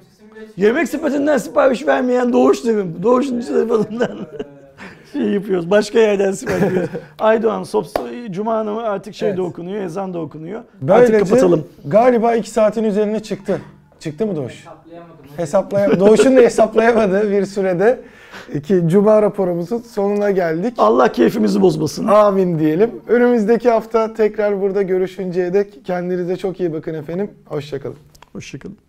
Yemek 0.58 0.90
sepetinden 0.90 1.38
sipariş 1.38 1.88
vermeyen 1.88 2.34
Doğuş 2.34 2.66
derim. 2.66 2.96
Doğuş'un 3.04 3.42
telefonundan 3.42 4.18
şey 5.14 5.22
yapıyoruz. 5.22 5.70
Başka 5.72 6.00
yerden 6.00 6.32
sipariş 6.32 6.62
veriyoruz. 6.64 6.90
Aydoğan, 7.20 7.64
Sops, 7.64 7.94
Cuma 8.32 8.66
namı 8.66 8.82
artık 8.84 9.16
şey 9.16 9.28
de 9.30 9.32
Evet. 9.32 9.40
okunuyor, 9.40 9.84
ezan 9.84 10.14
da 10.14 10.20
okunuyor. 10.20 10.62
Böylece 10.82 11.16
artık 11.16 11.30
kapatalım. 11.30 11.68
galiba 11.86 12.36
2 12.36 12.50
saatin 12.50 12.84
üzerine 12.84 13.20
çıktı. 13.20 13.62
Çıktı 14.00 14.26
mı 14.28 14.36
Doğuş? 14.36 14.54
Hesaplayamadım. 14.54 15.26
Hesaplaya 15.38 16.00
Doğuş'un 16.00 16.38
da 16.38 16.42
hesaplayamadığı 16.42 17.32
bir 17.32 17.46
sürede 17.46 18.00
ki 18.64 18.82
Cuma 18.88 19.22
raporumuzun 19.22 19.78
sonuna 19.78 20.32
geldik. 20.32 20.74
Allah 20.78 21.12
keyfimizi 21.12 21.62
bozmasın. 21.62 22.08
Amin 22.08 22.60
diyelim. 22.60 22.92
Önümüzdeki 23.08 23.70
hafta 23.70 24.14
tekrar 24.14 24.62
burada 24.62 24.82
görüşünceye 24.82 25.54
dek 25.54 25.86
kendinize 25.86 26.38
çok 26.38 26.60
iyi 26.60 26.74
bakın 26.74 26.94
efendim. 26.94 27.32
Hoşçakalın. 27.46 27.96
Hoşçakalın. 28.34 28.89